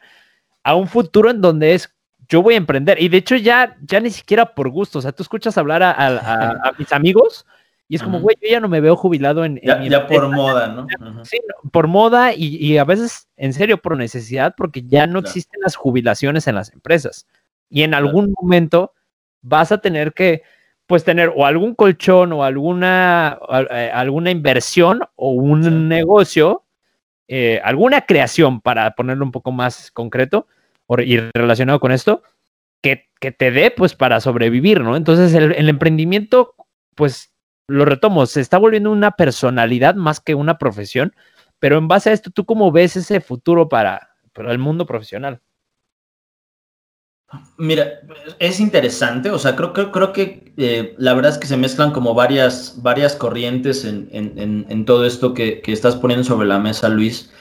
a 0.63 0.75
un 0.75 0.87
futuro 0.87 1.29
en 1.29 1.39
donde 1.39 1.75
es 1.75 1.93
yo 2.27 2.41
voy 2.41 2.55
a 2.55 2.57
emprender. 2.57 2.99
Y 2.99 3.09
de 3.09 3.17
hecho 3.17 3.35
ya, 3.35 3.77
ya 3.81 3.99
ni 3.99 4.09
siquiera 4.09 4.55
por 4.55 4.69
gusto, 4.69 4.97
o 4.97 5.01
sea, 5.03 5.11
tú 5.11 5.21
escuchas 5.21 5.57
hablar 5.57 5.83
a, 5.83 6.73
mis 6.79 6.91
amigos 6.91 7.45
y 7.87 7.95
es 7.95 8.01
como, 8.01 8.19
güey, 8.21 8.35
yo 8.41 8.49
ya 8.49 8.59
no 8.59 8.69
me 8.69 8.81
veo 8.81 8.95
jubilado 8.95 9.45
en... 9.45 9.59
Ya, 9.61 10.07
por 10.07 10.29
moda, 10.29 10.67
¿no? 10.69 10.87
Sí, 11.25 11.37
por 11.71 11.87
moda 11.87 12.33
y, 12.33 12.75
a 12.79 12.85
veces, 12.85 13.27
en 13.37 13.53
serio, 13.53 13.77
por 13.77 13.95
necesidad, 13.97 14.55
porque 14.57 14.81
ya 14.81 15.05
no 15.05 15.19
existen 15.19 15.61
las 15.61 15.75
jubilaciones 15.75 16.47
en 16.47 16.55
las 16.55 16.73
empresas. 16.73 17.27
Y 17.69 17.83
en 17.83 17.93
algún 17.93 18.33
momento 18.41 18.93
vas 19.41 19.71
a 19.71 19.77
tener 19.77 20.13
que, 20.13 20.41
pues, 20.87 21.03
tener 21.03 21.31
o 21.35 21.45
algún 21.45 21.75
colchón 21.75 22.33
o 22.33 22.43
alguna, 22.43 23.39
eh, 23.71 23.91
alguna 23.93 24.31
inversión 24.31 25.01
o 25.15 25.31
un 25.31 25.87
negocio, 25.87 26.63
eh, 27.27 27.61
alguna 27.63 28.01
creación, 28.01 28.61
para 28.61 28.91
ponerlo 28.95 29.25
un 29.25 29.31
poco 29.31 29.51
más 29.51 29.91
concreto, 29.91 30.47
y 30.99 31.17
relacionado 31.33 31.79
con 31.79 31.91
esto, 31.91 32.23
que, 32.81 33.09
que, 33.19 33.31
te 33.31 33.51
dé 33.51 33.71
pues 33.71 33.95
para 33.95 34.19
sobrevivir, 34.19 34.81
¿no? 34.81 34.95
Entonces 34.95 35.33
el, 35.33 35.69
emprendimiento, 35.69 36.55
pues 36.95 37.33
lo 37.67 37.85
retomo, 37.85 38.25
se 38.25 38.41
está 38.41 38.57
volviendo 38.57 38.91
una 38.91 39.11
personalidad 39.11 39.95
más 39.95 40.19
que 40.19 40.35
una 40.35 40.57
profesión, 40.57 41.15
pero 41.59 41.77
en 41.77 41.87
base 41.87 42.09
a 42.09 42.13
esto, 42.13 42.29
¿tú 42.29 42.45
cómo 42.45 42.71
ves 42.71 42.97
ese 42.97 43.21
futuro 43.21 43.69
para, 43.69 44.09
para 44.33 44.51
el 44.51 44.59
mundo 44.59 44.85
profesional? 44.85 45.41
Mira, 47.57 48.01
es 48.39 48.59
interesante, 48.59 49.31
o 49.31 49.39
sea, 49.39 49.55
creo, 49.55 49.73
creo, 49.73 49.91
creo 49.91 50.13
que 50.13 50.53
eh, 50.57 50.95
la 50.97 51.13
verdad 51.13 51.31
es 51.31 51.37
que 51.37 51.47
se 51.47 51.57
mezclan 51.57 51.91
como 51.91 52.13
varias, 52.13 52.75
varias 52.81 53.15
corrientes 53.15 53.85
en, 53.85 54.09
en, 54.11 54.65
en 54.67 54.85
todo 54.85 55.05
esto 55.05 55.33
que, 55.33 55.61
que, 55.61 55.71
estás 55.71 55.95
poniendo 55.95 56.23
sobre 56.23 56.47
la 56.47 56.59
mesa, 56.59 56.89
Luis. 56.89 57.31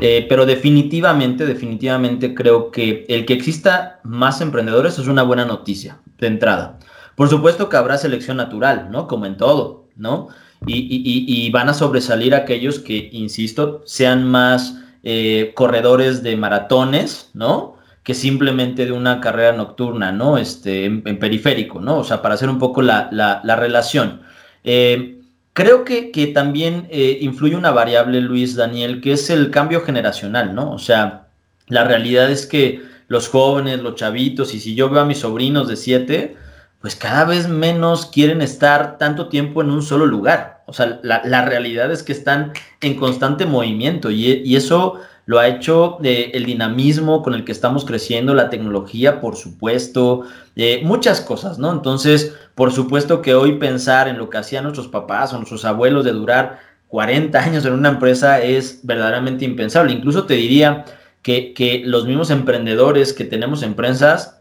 Eh, 0.00 0.26
pero 0.28 0.46
definitivamente, 0.46 1.46
definitivamente 1.46 2.34
creo 2.34 2.70
que 2.70 3.04
el 3.08 3.26
que 3.26 3.34
exista 3.34 4.00
más 4.04 4.40
emprendedores 4.40 4.98
es 4.98 5.08
una 5.08 5.22
buena 5.22 5.44
noticia 5.44 6.00
de 6.18 6.26
entrada. 6.26 6.78
Por 7.16 7.28
supuesto 7.28 7.68
que 7.68 7.76
habrá 7.76 7.98
selección 7.98 8.36
natural, 8.36 8.88
¿no? 8.90 9.08
Como 9.08 9.26
en 9.26 9.36
todo, 9.36 9.88
¿no? 9.96 10.28
Y, 10.66 11.50
van 11.52 11.68
a 11.68 11.74
sobresalir 11.74 12.34
aquellos 12.34 12.80
que, 12.80 13.08
insisto, 13.12 13.82
sean 13.86 14.24
más 14.24 14.76
eh, 15.02 15.52
corredores 15.54 16.22
de 16.22 16.36
maratones, 16.36 17.30
¿no? 17.34 17.77
Que 18.08 18.14
simplemente 18.14 18.86
de 18.86 18.92
una 18.92 19.20
carrera 19.20 19.52
nocturna, 19.52 20.10
¿no? 20.10 20.36
Este, 20.36 20.86
en, 20.86 21.18
periférico, 21.20 21.78
¿no? 21.80 21.98
O 21.98 22.04
sea, 22.04 22.22
para 22.22 22.34
hacer 22.34 22.48
un 22.48 22.58
poco 22.58 22.82
la, 22.82 23.08
la, 23.12 23.56
relación. 23.56 24.22
Eh, 24.64 25.18
Creo 25.58 25.84
que, 25.84 26.12
que 26.12 26.28
también 26.28 26.86
eh, 26.88 27.18
influye 27.20 27.56
una 27.56 27.72
variable, 27.72 28.20
Luis 28.20 28.54
Daniel, 28.54 29.00
que 29.00 29.10
es 29.10 29.28
el 29.28 29.50
cambio 29.50 29.80
generacional, 29.80 30.54
¿no? 30.54 30.70
O 30.70 30.78
sea, 30.78 31.30
la 31.66 31.82
realidad 31.82 32.30
es 32.30 32.46
que 32.46 32.80
los 33.08 33.26
jóvenes, 33.26 33.82
los 33.82 33.96
chavitos, 33.96 34.54
y 34.54 34.60
si 34.60 34.76
yo 34.76 34.88
veo 34.88 35.00
a 35.00 35.04
mis 35.04 35.18
sobrinos 35.18 35.66
de 35.66 35.74
siete, 35.74 36.36
pues 36.80 36.96
cada 36.96 37.24
vez 37.24 37.48
menos 37.48 38.06
quieren 38.06 38.42
estar 38.42 38.98
tanto 38.98 39.28
tiempo 39.28 39.62
en 39.62 39.70
un 39.70 39.82
solo 39.82 40.06
lugar. 40.06 40.62
O 40.66 40.72
sea, 40.72 41.00
la, 41.02 41.22
la 41.24 41.44
realidad 41.44 41.90
es 41.90 42.02
que 42.02 42.12
están 42.12 42.52
en 42.80 42.94
constante 42.94 43.46
movimiento 43.46 44.10
y, 44.10 44.42
y 44.44 44.56
eso 44.56 45.00
lo 45.28 45.38
ha 45.38 45.46
hecho 45.46 45.98
eh, 46.02 46.30
el 46.32 46.46
dinamismo 46.46 47.22
con 47.22 47.34
el 47.34 47.44
que 47.44 47.52
estamos 47.52 47.84
creciendo, 47.84 48.32
la 48.32 48.48
tecnología, 48.48 49.20
por 49.20 49.36
supuesto, 49.36 50.22
eh, 50.56 50.80
muchas 50.82 51.20
cosas, 51.20 51.58
¿no? 51.58 51.70
Entonces, 51.70 52.34
por 52.54 52.72
supuesto 52.72 53.20
que 53.20 53.34
hoy 53.34 53.58
pensar 53.58 54.08
en 54.08 54.16
lo 54.16 54.30
que 54.30 54.38
hacían 54.38 54.64
nuestros 54.64 54.88
papás 54.88 55.34
o 55.34 55.36
nuestros 55.36 55.66
abuelos 55.66 56.06
de 56.06 56.12
durar 56.12 56.60
40 56.86 57.38
años 57.38 57.66
en 57.66 57.74
una 57.74 57.90
empresa 57.90 58.40
es 58.40 58.80
verdaderamente 58.84 59.44
impensable. 59.44 59.92
Incluso 59.92 60.24
te 60.24 60.32
diría 60.32 60.86
que, 61.20 61.52
que 61.52 61.82
los 61.84 62.06
mismos 62.06 62.30
emprendedores 62.30 63.12
que 63.12 63.24
tenemos 63.24 63.62
empresas, 63.62 64.37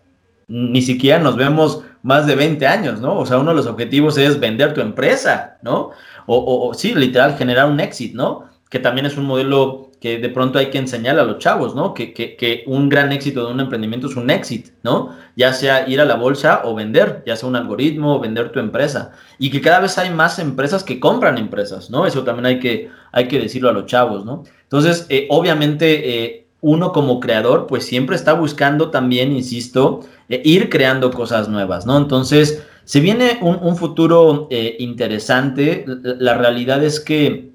ni 0.47 0.81
siquiera 0.81 1.19
nos 1.19 1.35
vemos 1.35 1.83
más 2.03 2.25
de 2.25 2.35
20 2.35 2.65
años, 2.67 3.01
¿no? 3.01 3.17
O 3.19 3.25
sea, 3.25 3.37
uno 3.37 3.51
de 3.51 3.57
los 3.57 3.67
objetivos 3.67 4.17
es 4.17 4.39
vender 4.39 4.73
tu 4.73 4.81
empresa, 4.81 5.57
¿no? 5.61 5.91
O, 6.25 6.73
sí, 6.73 6.93
literal, 6.93 7.37
generar 7.37 7.69
un 7.69 7.79
éxito, 7.79 8.17
¿no? 8.17 8.45
Que 8.69 8.79
también 8.79 9.05
es 9.05 9.17
un 9.17 9.25
modelo 9.25 9.91
que 10.01 10.19
de 10.19 10.29
pronto 10.29 10.59
hay 10.59 10.69
que 10.69 10.77
enseñar 10.77 11.17
a 11.19 11.23
los 11.23 11.39
chavos, 11.39 11.75
¿no? 11.75 11.93
Que, 11.93 12.13
que, 12.13 12.63
un 12.67 12.87
gran 12.87 13.11
éxito 13.11 13.45
de 13.45 13.53
un 13.53 13.59
emprendimiento 13.59 14.07
es 14.07 14.15
un 14.15 14.29
éxito, 14.29 14.71
¿no? 14.83 15.15
Ya 15.35 15.53
sea 15.53 15.87
ir 15.87 15.99
a 15.99 16.05
la 16.05 16.15
bolsa 16.15 16.61
o 16.65 16.75
vender, 16.75 17.23
ya 17.25 17.35
sea 17.35 17.49
un 17.49 17.55
algoritmo 17.55 18.15
o 18.15 18.19
vender 18.19 18.51
tu 18.51 18.59
empresa. 18.59 19.13
Y 19.39 19.49
que 19.49 19.61
cada 19.61 19.79
vez 19.79 19.97
hay 19.97 20.11
más 20.11 20.39
empresas 20.39 20.83
que 20.83 20.99
compran 20.99 21.37
empresas, 21.37 21.89
¿no? 21.89 22.05
Eso 22.05 22.23
también 22.23 22.45
hay 22.45 22.59
que, 22.59 22.89
hay 23.11 23.27
que 23.27 23.39
decirlo 23.39 23.69
a 23.69 23.73
los 23.73 23.85
chavos, 23.85 24.23
¿no? 24.23 24.43
Entonces, 24.63 25.07
eh, 25.09 25.27
obviamente, 25.29 26.25
eh, 26.25 26.46
uno 26.61 26.91
como 26.91 27.19
creador, 27.19 27.67
pues 27.67 27.85
siempre 27.85 28.15
está 28.15 28.33
buscando 28.33 28.89
también, 28.89 29.31
insisto, 29.31 30.01
eh, 30.29 30.41
ir 30.43 30.69
creando 30.69 31.11
cosas 31.11 31.49
nuevas, 31.49 31.85
¿no? 31.85 31.97
Entonces, 31.97 32.63
se 32.83 32.99
viene 32.99 33.37
un, 33.41 33.59
un 33.61 33.75
futuro 33.75 34.47
interesante. 34.79 35.83
La, 36.03 36.37
realidad 36.37 36.81
es 36.83 37.01
que 37.01 37.51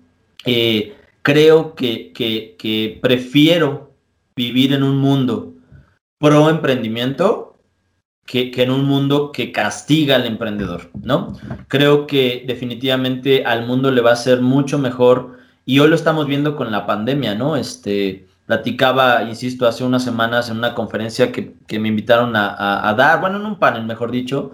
creo 1.22 1.74
que, 1.74 2.98
prefiero 3.00 3.92
vivir 4.36 4.72
en 4.72 4.82
un 4.82 4.98
mundo 4.98 5.54
pro 6.18 6.50
emprendimiento 6.50 7.58
que, 8.26 8.52
en 8.56 8.70
un 8.70 8.84
mundo 8.84 9.32
que 9.32 9.52
castiga 9.52 10.16
al 10.16 10.26
emprendedor, 10.26 10.90
¿no? 11.02 11.38
Creo 11.68 12.06
que 12.06 12.44
definitivamente 12.46 13.44
al 13.44 13.66
mundo 13.66 13.90
le 13.90 14.00
va 14.00 14.12
a 14.12 14.16
ser 14.16 14.40
mucho 14.40 14.78
mejor 14.78 15.38
y 15.64 15.78
hoy 15.78 15.88
lo 15.88 15.94
estamos 15.94 16.26
viendo 16.26 16.56
con 16.56 16.70
la 16.70 16.86
pandemia, 16.86 17.34
¿no? 17.34 17.56
Este, 17.56 18.26
platicaba, 18.52 19.22
insisto, 19.22 19.66
hace 19.66 19.82
unas 19.82 20.04
semanas 20.04 20.50
en 20.50 20.58
una 20.58 20.74
conferencia 20.74 21.32
que, 21.32 21.54
me 21.78 21.88
invitaron 21.88 22.36
a, 22.36 22.94
dar, 22.98 23.18
bueno, 23.18 23.38
en 23.38 23.46
un 23.46 23.58
panel, 23.58 23.84
mejor 23.84 24.10
dicho, 24.10 24.52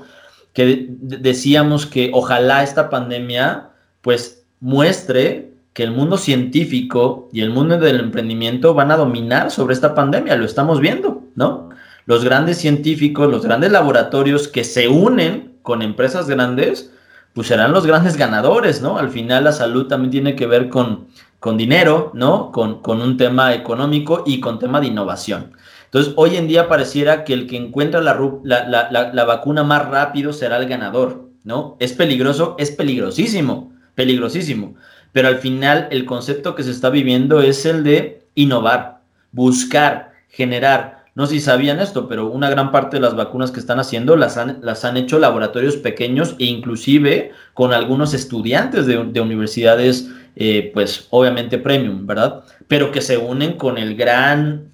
que 0.52 0.86
decíamos 0.88 1.84
que 1.84 2.12
ojalá 2.14 2.62
esta 2.62 2.90
pandemia 2.90 3.70
pues 4.00 4.46
muestre 4.60 5.50
que 5.72 5.82
el 5.82 5.90
mundo 5.90 6.16
científico 6.16 7.28
y 7.32 7.40
el 7.40 7.50
mundo 7.50 7.76
del 7.76 7.98
emprendimiento 7.98 8.72
van 8.72 8.92
a 8.92 8.96
dominar 8.96 9.50
sobre 9.50 9.74
esta 9.74 9.96
pandemia, 9.96 10.36
lo 10.36 10.44
estamos 10.44 10.78
viendo, 10.78 11.24
¿no? 11.34 11.70
Los 12.06 12.24
grandes 12.24 12.58
científicos, 12.58 13.28
los 13.28 13.44
grandes 13.44 13.72
laboratorios 13.72 14.46
que 14.46 14.62
se 14.62 14.86
unen 14.86 15.54
con 15.62 15.82
empresas 15.82 16.28
grandes, 16.28 16.92
pues 17.32 17.48
serán 17.48 17.72
los 17.72 17.84
grandes 17.84 18.16
ganadores, 18.16 18.80
¿no? 18.80 18.96
Al 18.96 19.10
final 19.10 19.42
la 19.42 19.52
salud 19.52 19.88
también 19.88 20.12
tiene 20.12 20.36
que 20.36 20.46
ver 20.46 20.68
con, 20.68 21.08
con 21.40 21.56
dinero, 21.56 22.10
¿no? 22.14 22.52
Con, 22.52 22.82
con 22.82 23.00
un 23.00 23.16
tema 23.16 23.54
económico 23.54 24.24
y 24.26 24.40
con 24.40 24.58
tema 24.58 24.80
de 24.80 24.88
innovación. 24.88 25.52
Entonces, 25.84 26.12
hoy 26.16 26.36
en 26.36 26.48
día 26.48 26.68
pareciera 26.68 27.24
que 27.24 27.32
el 27.32 27.46
que 27.46 27.56
encuentra 27.56 28.00
la, 28.00 28.18
la, 28.42 28.68
la, 28.68 29.12
la, 29.12 29.24
vacuna 29.24 29.64
más 29.64 29.88
rápido 29.88 30.32
será 30.32 30.58
el 30.58 30.68
ganador, 30.68 31.28
¿no? 31.44 31.76
Es 31.78 31.92
peligroso, 31.92 32.56
es 32.58 32.70
peligrosísimo, 32.70 33.72
peligrosísimo 33.94 34.74
pero 35.12 35.28
al 35.28 35.38
final 35.38 35.88
el 35.90 36.04
concepto 36.04 36.54
que 36.54 36.62
se 36.62 36.70
está 36.70 36.90
viviendo 36.90 37.40
es 37.40 37.64
el 37.66 37.84
de 37.84 38.22
innovar, 38.34 39.00
buscar, 39.32 40.12
generar. 40.28 40.97
No 41.18 41.26
sé 41.26 41.34
si 41.34 41.40
sabían 41.40 41.80
esto, 41.80 42.08
pero 42.08 42.28
una 42.28 42.48
gran 42.48 42.72
parte 42.72 42.96
de 42.96 43.02
las 43.02 43.14
vacunas 43.14 43.50
que 43.50 43.60
están 43.60 43.78
haciendo 43.78 44.16
las 44.16 44.38
han, 44.38 44.60
las 44.62 44.86
han 44.86 44.96
hecho 44.96 45.18
laboratorios 45.18 45.76
pequeños 45.76 46.34
e 46.38 46.44
inclusive 46.44 47.32
con 47.52 47.74
algunos 47.74 48.14
estudiantes 48.14 48.86
de, 48.86 49.20
universidades, 49.20 50.08
eh, 50.36 50.70
pues 50.72 51.08
obviamente 51.10 51.58
premium, 51.58 52.06
¿verdad? 52.06 52.44
Pero 52.68 52.90
que 52.90 53.02
se 53.02 53.18
unen 53.18 53.54
con, 53.54 53.76
el 53.76 53.96
gran 53.96 54.70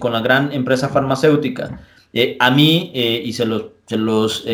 con 0.00 0.12
la 0.12 0.20
gran 0.20 0.52
empresa 0.52 0.88
farmacéutica. 0.88 1.80
Eh, 2.12 2.36
a 2.40 2.50
mí, 2.50 2.90
eh, 2.94 3.22
y 3.24 3.32
se 3.34 3.44
los, 3.44 3.66
se 3.86 3.96
los 3.96 4.44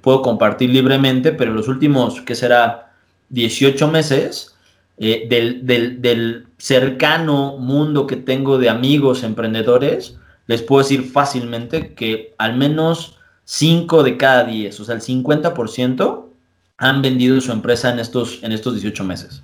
puedo 0.00 0.22
compartir 0.22 0.70
libremente, 0.70 1.32
pero 1.32 1.50
en 1.50 1.56
los 1.56 1.66
últimos, 1.66 2.20
¿qué 2.20 2.36
será? 2.36 2.92
18 3.30 3.88
meses, 3.88 4.54
eh, 4.96 5.26
del, 5.28 6.46
cercano 6.56 7.58
mundo 7.58 8.06
que 8.06 8.16
tengo 8.16 8.58
de 8.58 8.70
amigos 8.70 9.22
emprendedores, 9.24 10.16
les 10.46 10.62
puedo 10.62 10.82
decir 10.82 11.10
fácilmente 11.10 11.94
que 11.94 12.34
al 12.38 12.56
menos 12.56 13.18
5 13.44 14.02
de 14.02 14.16
cada 14.16 14.44
10, 14.44 14.80
o 14.80 14.84
sea, 14.84 14.94
el 14.94 15.00
50% 15.00 16.24
han 16.76 17.02
vendido 17.02 17.40
su 17.40 17.52
empresa 17.52 17.90
en 17.90 17.98
estos, 17.98 18.42
en 18.42 18.52
estos 18.52 18.74
18 18.74 19.04
meses. 19.04 19.42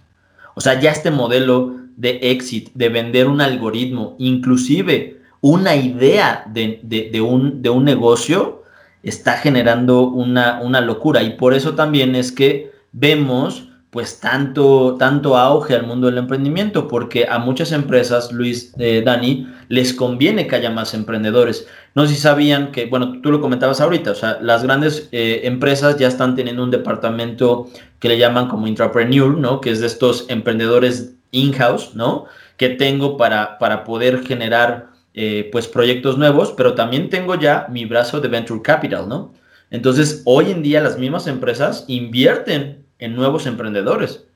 O 0.55 0.61
sea, 0.61 0.81
ya 0.81 0.91
este 0.91 1.11
modelo 1.11 1.77
de 1.97 2.19
éxito, 2.23 2.71
de 2.75 2.89
vender 2.89 3.29
un 3.29 3.41
algoritmo, 3.41 4.17
inclusive 4.19 5.21
una 5.41 5.77
idea 5.77 6.45
de, 6.53 6.81
un, 7.21 7.63
de 7.63 7.71
un, 7.71 7.85
negocio, 7.85 8.63
está 9.03 9.39
generando 9.39 10.03
una, 10.03 10.61
una 10.61 10.81
locura. 10.81 11.23
Y 11.23 11.31
por 11.37 11.55
eso 11.55 11.75
también 11.75 12.15
es 12.15 12.33
que 12.33 12.73
vemos 12.93 13.70
pues 13.91 14.21
tanto, 14.21 14.97
tanto 14.99 15.37
auge 15.37 15.75
al 15.75 15.85
mundo 15.85 16.07
del 16.07 16.19
emprendimiento, 16.19 16.87
porque 16.87 17.27
a 17.29 17.39
muchas 17.39 17.73
empresas, 17.73 18.31
Luis, 18.31 18.73
eh, 18.79 19.03
Dani, 19.05 19.49
les 19.69 19.93
conviene 19.93 20.47
que 20.47 20.57
haya 20.57 20.71
más 20.71 20.95
emprendedores. 20.95 21.67
No 21.97 22.07
sé 22.07 22.15
si 22.15 22.21
sabían 22.21 22.71
que, 22.71 22.87
bueno, 22.87 23.21
tú 23.21 23.33
lo 23.33 23.41
comentabas 23.41 23.81
ahorita, 23.81 24.13
o 24.13 24.15
sea, 24.15 24.39
las 24.41 24.63
grandes 24.63 25.09
eh, 25.11 25.41
empresas 25.45 25.97
ya 25.99 26.07
están 26.07 26.37
teniendo 26.37 26.63
un 26.63 26.71
departamento 26.71 27.69
que 27.99 28.09
le 28.09 28.19
llaman 28.19 28.49
como 28.49 28.69
intrapreneur, 28.69 29.37
¿no? 29.37 29.61
Que 29.61 29.71
es 29.71 29.81
de 29.81 29.89
estos 29.89 30.27
emprendedores 30.29 31.17
in-house, 31.33 31.95
¿no? 31.95 32.27
Que 32.57 32.69
tengo 32.69 33.17
para, 33.17 33.59
para 33.59 33.83
poder 33.83 34.25
generar 34.25 34.91
eh, 35.15 35.49
pues 35.51 35.67
proyectos 35.67 36.17
nuevos, 36.17 36.55
pero 36.57 36.75
también 36.75 37.11
tengo 37.11 37.35
ya 37.35 37.67
mi 37.69 37.87
brazo 37.87 38.21
de 38.21 38.29
Venture 38.29 38.63
Capital, 38.63 39.09
¿no? 39.09 39.35
Entonces, 39.71 40.23
hoy 40.25 40.53
en 40.53 40.63
día 40.63 40.81
las 40.81 40.97
mismas 40.97 41.27
empresas 41.27 41.85
invierten 41.89 42.85
en 43.01 43.17
nuevos 43.17 43.47
emprendedores. 43.47 44.27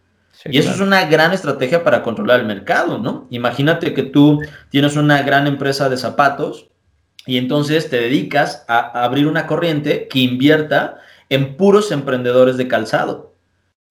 y 0.46 0.58
eso 0.58 0.70
es 0.70 0.80
una 0.80 1.04
gran 1.06 1.32
estrategia 1.32 1.84
para 1.84 2.02
controlar 2.02 2.40
el 2.40 2.46
mercado, 2.46 2.98
¿no? 2.98 3.28
Imagínate 3.30 3.94
que 3.94 4.02
tú 4.02 4.40
tienes 4.70 4.96
una 4.96 5.22
gran 5.22 5.46
empresa 5.46 5.88
de 5.88 5.96
zapatos 5.96 6.70
y 7.24 7.38
entonces 7.38 7.88
te 7.88 8.00
dedicas 8.00 8.64
a 8.66 9.04
abrir 9.04 9.28
una 9.28 9.46
corriente 9.46 10.08
que 10.08 10.18
invierta 10.18 10.98
en 11.28 11.56
puros 11.56 11.92
emprendedores 11.92 12.56
de 12.56 12.66
calzado 12.66 13.34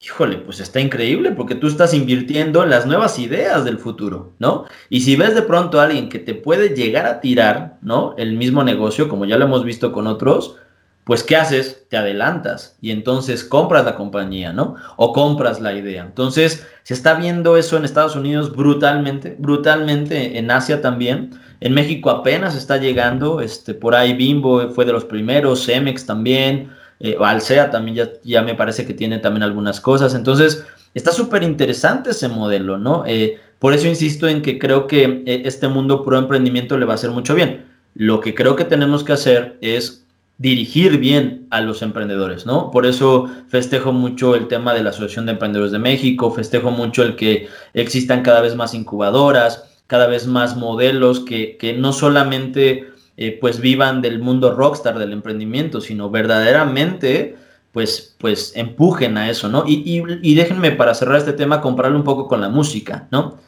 híjole, 0.03 0.37
pues 0.37 0.59
está 0.59 0.81
increíble 0.81 1.31
porque 1.31 1.55
tú 1.55 1.67
estás 1.67 1.93
invirtiendo 1.93 2.63
en 2.63 2.69
las 2.69 2.85
nuevas 2.85 3.19
ideas 3.19 3.63
del 3.63 3.77
futuro, 3.77 4.33
¿no? 4.37 4.65
Y 4.89 5.01
si 5.01 5.15
ves 5.15 5.33
de 5.33 5.43
pronto 5.43 5.79
a 5.79 5.85
alguien 5.85 6.09
que 6.09 6.19
te 6.19 6.35
puede 6.35 6.75
llegar 6.75 7.05
a 7.05 7.21
tirar, 7.21 7.77
¿no? 7.81 8.13
El 8.17 8.35
mismo 8.35 8.63
negocio, 8.63 9.07
como 9.07 9.25
ya 9.25 9.37
lo 9.37 9.45
hemos 9.45 9.63
visto 9.63 9.93
con 9.93 10.07
otros, 10.07 10.57
pues 11.05 11.23
¿qué 11.23 11.35
haces? 11.35 11.85
Te 11.89 11.97
adelantas 11.97 12.77
y 12.81 12.91
entonces 12.91 13.43
compras 13.43 13.83
la 13.85 13.95
compañía, 13.95 14.53
¿no? 14.53 14.75
O 14.95 15.11
compras 15.11 15.59
la 15.59 15.73
idea. 15.73 16.03
Entonces, 16.03 16.65
se 16.83 16.93
está 16.93 17.15
viendo 17.15 17.57
eso 17.57 17.77
en 17.77 17.85
Estados 17.85 18.15
Unidos 18.15 18.55
brutalmente, 18.55 19.35
brutalmente 19.37 20.37
en 20.37 20.49
Asia 20.49 20.81
también. 20.81 21.31
En 21.59 21.73
México 21.73 22.09
apenas 22.09 22.55
está 22.55 22.77
llegando, 22.77 23.41
este, 23.41 23.73
por 23.73 23.95
ahí 23.95 24.13
Bimbo 24.13 24.69
fue 24.69 24.85
de 24.85 24.93
los 24.93 25.05
primeros, 25.05 25.65
Cemex 25.65 26.05
también, 26.05 26.71
eh, 26.99 27.17
Alsea 27.19 27.69
también 27.69 27.95
ya, 27.97 28.09
ya 28.23 28.41
me 28.41 28.55
parece 28.55 28.85
que 28.85 28.93
tiene 28.93 29.19
también 29.19 29.43
algunas 29.43 29.81
cosas. 29.81 30.15
Entonces, 30.15 30.65
está 30.93 31.11
súper 31.11 31.43
interesante 31.43 32.11
ese 32.11 32.29
modelo, 32.29 32.77
¿no? 32.77 33.03
Eh, 33.05 33.39
por 33.59 33.73
eso 33.73 33.87
insisto 33.87 34.27
en 34.27 34.41
que 34.41 34.59
creo 34.59 34.87
que 34.87 35.23
eh, 35.25 35.43
este 35.45 35.67
mundo 35.67 36.03
pro 36.03 36.17
emprendimiento 36.17 36.77
le 36.77 36.85
va 36.85 36.93
a 36.93 36.95
hacer 36.95 37.11
mucho 37.11 37.35
bien. 37.35 37.65
Lo 37.93 38.19
que 38.19 38.33
creo 38.33 38.55
que 38.55 38.65
tenemos 38.65 39.03
que 39.03 39.13
hacer 39.13 39.57
es 39.61 40.02
dirigir 40.37 40.97
bien 40.97 41.47
a 41.51 41.61
los 41.61 41.81
emprendedores, 41.81 42.45
¿no? 42.45 42.71
Por 42.71 42.85
eso 42.85 43.29
festejo 43.47 43.93
mucho 43.93 44.35
el 44.35 44.47
tema 44.47 44.73
de 44.73 44.83
la 44.83 44.89
Asociación 44.89 45.25
de 45.25 45.33
Emprendedores 45.33 45.71
de 45.71 45.79
México, 45.79 46.31
festejo 46.31 46.71
mucho 46.71 47.03
el 47.03 47.15
que 47.15 47.47
existan 47.73 48.23
cada 48.23 48.41
vez 48.41 48.55
más 48.55 48.73
incubadoras, 48.73 49.65
cada 49.87 50.07
vez 50.07 50.27
más 50.27 50.57
modelos 50.57 51.19
que, 51.19 51.57
que 51.57 51.73
no 51.73 51.93
solamente 51.93 52.87
eh, 53.15 53.37
pues 53.39 53.59
vivan 53.59 54.01
del 54.01 54.19
mundo 54.19 54.53
rockstar 54.55 54.97
del 54.97 55.13
emprendimiento, 55.13 55.81
sino 55.81 56.09
verdaderamente 56.09 57.35
pues, 57.71 58.15
pues 58.17 58.53
empujen 58.55 59.17
a 59.17 59.29
eso, 59.29 59.49
¿no? 59.49 59.65
Y, 59.67 60.03
y, 60.21 60.35
déjenme 60.35 60.71
para 60.71 60.93
cerrar 60.93 61.17
este 61.17 61.33
tema 61.33 61.59
comprarle 61.59 61.97
un 61.97 62.03
poco 62.03 62.27
con 62.27 62.39
la 62.39 62.49
música, 62.49 63.07
¿no? 63.11 63.39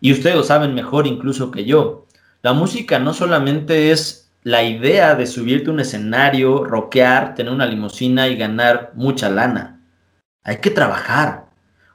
Y 0.00 0.12
ustedes 0.12 0.36
lo 0.36 0.42
saben 0.42 0.74
mejor 0.74 1.06
incluso 1.06 1.50
que 1.50 1.64
yo. 1.64 2.06
La 2.42 2.54
música 2.54 2.98
no 2.98 3.12
solamente 3.12 3.90
es 3.90 4.23
la 4.44 4.62
idea 4.62 5.14
de 5.14 5.26
subirte 5.26 5.70
a 5.70 5.72
un 5.72 5.80
escenario, 5.80 6.64
rockear, 6.64 7.34
tener 7.34 7.52
una 7.52 7.66
limusina 7.66 8.28
y 8.28 8.36
ganar 8.36 8.92
mucha 8.94 9.28
lana. 9.30 9.80
Hay 10.44 10.58
que 10.58 10.70
trabajar. 10.70 11.46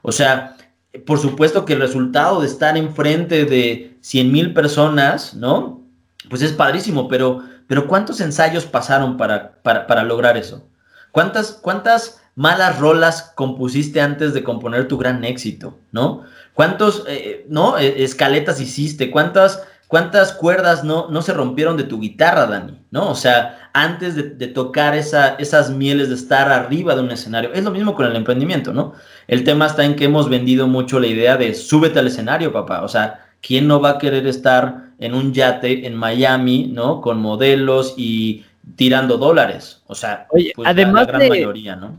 O 0.02 0.12
sea, 0.12 0.58
por 1.06 1.20
supuesto 1.20 1.64
que 1.64 1.74
el 1.74 1.80
resultado 1.80 2.42
de 2.42 2.48
estar 2.48 2.76
enfrente 2.76 3.46
de 3.46 3.96
100 4.02 4.32
mil 4.32 4.54
personas, 4.54 5.36
¿no? 5.36 5.80
pues 6.28 6.42
es 6.42 6.52
padrísimo, 6.52 7.08
pero, 7.08 7.44
pero 7.68 7.88
¿cuántos 7.88 8.20
ensayos 8.20 8.66
pasaron 8.66 9.18
para, 9.18 9.62
para, 9.62 10.04
lograr 10.04 10.36
eso? 10.36 10.68
¿Cuántas, 11.12 11.52
¿Cuántas 11.52 12.22
malas 12.36 12.80
rolas 12.80 13.32
compusiste 13.36 14.02
antes 14.02 14.34
de 14.34 14.44
componer 14.44 14.88
tu 14.88 14.98
gran 14.98 15.24
éxito? 15.24 15.78
¿No? 15.92 16.24
¿Cuántos, 16.54 17.04
eh, 17.08 17.46
no, 17.48 17.78
e, 17.78 18.04
escaletas 18.04 18.60
hiciste? 18.60 19.12
¿Cuántas, 19.12 19.64
cuántas 19.90 20.34
cuerdas 20.34 20.84
no, 20.84 21.08
no 21.10 21.24
se 21.24 21.34
rompieron 21.34 21.76
de 21.76 21.84
tu 21.84 22.00
guitarra, 22.00 22.46
Dani? 22.46 22.80
¿No? 22.92 23.10
O 23.10 23.16
sea, 23.16 23.70
antes 23.74 24.16
de, 24.16 24.48
tocar 24.48 24.96
esa, 24.96 25.30
esas 25.36 25.72
mieles 25.72 26.10
de 26.10 26.16
estar 26.16 26.52
arriba 26.52 26.96
de 26.96 27.02
un 27.02 27.10
escenario. 27.10 27.52
Es 27.54 27.64
lo 27.64 27.72
mismo 27.72 27.96
con 27.96 28.06
el 28.06 28.16
emprendimiento, 28.16 28.72
¿no? 28.72 28.94
El 29.28 29.44
tema 29.44 29.66
está 29.66 29.84
en 29.84 29.96
que 29.96 30.06
hemos 30.06 30.30
vendido 30.30 30.68
mucho 30.68 31.00
la 31.00 31.08
idea 31.08 31.38
de 31.38 31.56
súbete 31.56 31.98
al 31.98 32.06
escenario, 32.08 32.54
papá. 32.54 32.84
O 32.84 32.88
sea, 32.88 33.26
¿quién 33.42 33.68
no 33.68 33.82
va 33.82 33.92
a 33.92 33.98
querer 33.98 34.28
estar 34.28 34.92
en 35.00 35.16
un 35.16 35.34
yate 35.34 35.88
en 35.88 35.96
Miami, 35.96 36.68
¿no? 36.72 37.02
Con 37.02 37.20
modelos 37.20 37.96
y 37.98 38.46
tirando 38.76 39.18
dólares. 39.18 39.82
O 39.88 39.96
sea, 39.96 40.28
pues, 40.30 40.52
además 40.66 41.08
la, 41.08 41.14
gran 41.14 41.30
mayoría, 41.30 41.76
¿no? 41.76 41.98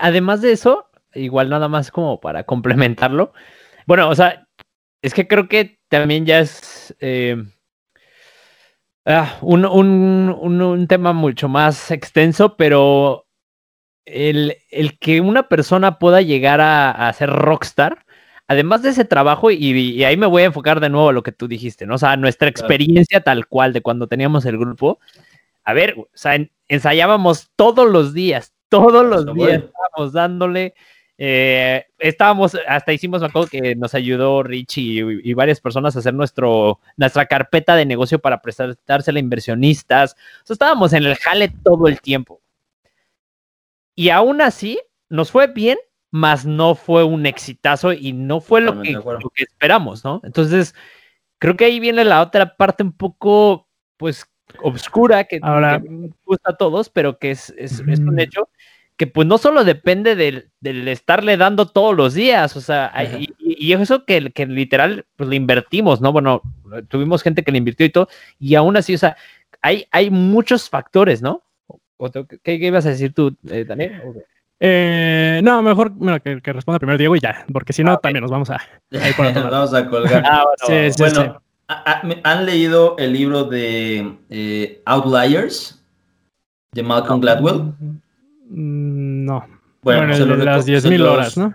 además 0.00 0.40
de 0.40 0.52
eso, 0.52 0.88
igual 1.14 1.50
nada 1.50 1.68
más 1.68 1.90
como 1.90 2.18
para 2.18 2.44
complementarlo. 2.44 3.34
Bueno, 3.86 4.08
o 4.08 4.14
sea, 4.14 4.46
es 5.02 5.12
que 5.12 5.28
creo 5.28 5.48
que 5.48 5.78
también 5.90 6.24
ya 6.24 6.38
es 6.38 6.73
eh, 7.00 7.42
ah, 9.06 9.38
un, 9.40 10.86
tema 10.88 11.12
mucho 11.12 11.48
más 11.48 11.90
extenso, 11.90 12.56
pero 12.56 13.26
el, 14.04 14.56
que 15.00 15.20
una 15.20 15.48
persona 15.48 15.98
pueda 15.98 16.20
llegar 16.20 16.60
a, 16.60 16.90
a 16.90 17.12
ser 17.12 17.30
rockstar 17.30 18.04
además 18.46 18.82
de 18.82 18.90
ese 18.90 19.04
trabajo, 19.04 19.50
y, 19.50 20.04
ahí 20.04 20.16
me 20.16 20.26
voy 20.26 20.42
a 20.42 20.46
enfocar 20.46 20.80
de 20.80 20.90
nuevo 20.90 21.08
a 21.08 21.12
lo 21.12 21.22
que 21.22 21.32
tú 21.32 21.48
dijiste, 21.48 21.86
¿no? 21.86 21.94
O 21.94 21.98
sea, 21.98 22.16
nuestra 22.16 22.48
experiencia 22.48 23.20
tal 23.20 23.46
cual 23.46 23.72
de 23.72 23.82
cuando 23.82 24.06
teníamos 24.06 24.44
el 24.46 24.58
grupo, 24.58 24.98
a 25.64 25.72
ver, 25.72 25.94
o 25.98 26.08
sea, 26.12 26.36
ensayábamos 26.68 27.50
todos 27.56 27.90
los 27.90 28.12
días, 28.12 28.52
todos 28.68 29.06
los 29.06 29.34
días 29.34 29.64
estábamos 29.64 30.12
dándole, 30.12 30.74
eh, 31.16 31.86
estábamos, 31.98 32.56
hasta 32.66 32.92
hicimos, 32.92 33.20
me 33.20 33.28
acuerdo 33.28 33.48
que 33.48 33.74
nos 33.76 33.94
ayudó 33.94 34.42
Rich 34.42 34.78
y, 34.78 35.34
varias 35.34 35.60
personas 35.60 35.94
a 35.94 36.00
hacer 36.00 36.14
nuestro, 36.14 36.80
nuestra 36.96 37.26
carpeta 37.26 37.76
de 37.76 37.86
negocio 37.86 38.18
para 38.18 38.42
prestársela 38.42 39.18
a 39.18 39.20
inversionistas, 39.20 40.14
o 40.42 40.46
sea, 40.46 40.54
estábamos 40.54 40.92
en 40.92 41.04
el 41.04 41.16
jale 41.16 41.48
todo 41.62 41.88
el 41.88 42.00
tiempo. 42.00 42.40
Y 43.94 44.10
aún 44.10 44.40
así, 44.40 44.80
nos 45.08 45.30
fue 45.30 45.46
bien 45.46 45.78
más 46.14 46.46
no 46.46 46.76
fue 46.76 47.02
un 47.02 47.26
exitazo 47.26 47.92
y 47.92 48.12
no 48.12 48.40
fue 48.40 48.60
lo 48.60 48.80
que, 48.82 48.96
esperamos, 49.36 50.04
¿no? 50.04 50.20
Entonces, 50.22 50.72
creo 51.38 51.56
que 51.56 51.64
ahí 51.64 51.80
viene 51.80 52.04
la 52.04 52.22
otra 52.22 52.56
parte 52.56 52.84
un 52.84 52.92
poco, 52.92 53.68
pues, 53.96 54.24
obscura 54.62 55.24
que, 55.24 55.40
Ahora, 55.42 55.82
gusta 56.24 56.52
a 56.52 56.56
todos, 56.56 56.88
pero 56.88 57.18
que 57.18 57.32
es, 57.32 57.52
es, 57.58 57.80
un 57.80 58.20
hecho 58.20 58.48
que 58.96 59.06
pues 59.06 59.26
no 59.26 59.38
solo 59.38 59.64
depende 59.64 60.14
del, 60.14 60.50
estarle 60.88 61.36
dando 61.36 61.66
todos 61.66 61.96
los 61.96 62.14
días, 62.14 62.56
o 62.56 62.60
sea, 62.60 62.92
y, 63.38 63.72
eso 63.72 64.04
que, 64.04 64.30
que 64.30 64.46
literal 64.46 65.04
pues 65.16 65.28
le 65.28 65.36
invertimos, 65.36 66.00
¿no? 66.00 66.12
Bueno, 66.12 66.42
tuvimos 66.88 67.22
gente 67.22 67.42
que 67.42 67.52
le 67.52 67.58
invirtió 67.58 67.86
y 67.86 67.90
todo, 67.90 68.08
y 68.38 68.54
aún 68.54 68.76
así, 68.76 68.94
o 68.94 68.98
sea, 68.98 69.16
hay, 69.60 69.86
hay 69.90 70.10
muchos 70.10 70.68
factores, 70.68 71.22
¿no? 71.22 71.42
¿Qué, 72.42 72.54
ibas 72.54 72.86
a 72.86 72.90
decir 72.90 73.12
tú, 73.14 73.36
eh, 73.48 73.64
Daniel? 73.66 74.02
Eh, 74.60 75.40
no, 75.42 75.62
mejor 75.62 75.92
que, 76.22 76.52
responda 76.52 76.78
primero 76.78 76.98
Diego 76.98 77.16
y 77.16 77.20
ya, 77.20 77.44
porque 77.52 77.72
si 77.72 77.82
no, 77.82 77.92
ah, 77.92 78.00
también 78.00 78.22
nos 78.22 78.30
vamos 78.30 78.50
a, 78.50 78.60
vamos 79.50 79.74
a 79.74 79.88
colgar. 79.88 80.22
Ah, 80.24 80.44
bueno, 80.98 81.40
¿han 82.24 82.46
leído 82.46 82.96
el 82.98 83.12
libro 83.12 83.44
de 83.44 84.16
eh, 84.30 84.82
Outliers 84.84 85.82
de 86.72 86.82
Malcolm 86.82 87.20
Gladwell? 87.20 87.72
Mm, 88.48 89.24
no. 89.24 89.46
Bueno, 89.82 90.06
las 90.06 90.66
10.000 90.66 91.06
horas, 91.06 91.36
¿no? 91.36 91.54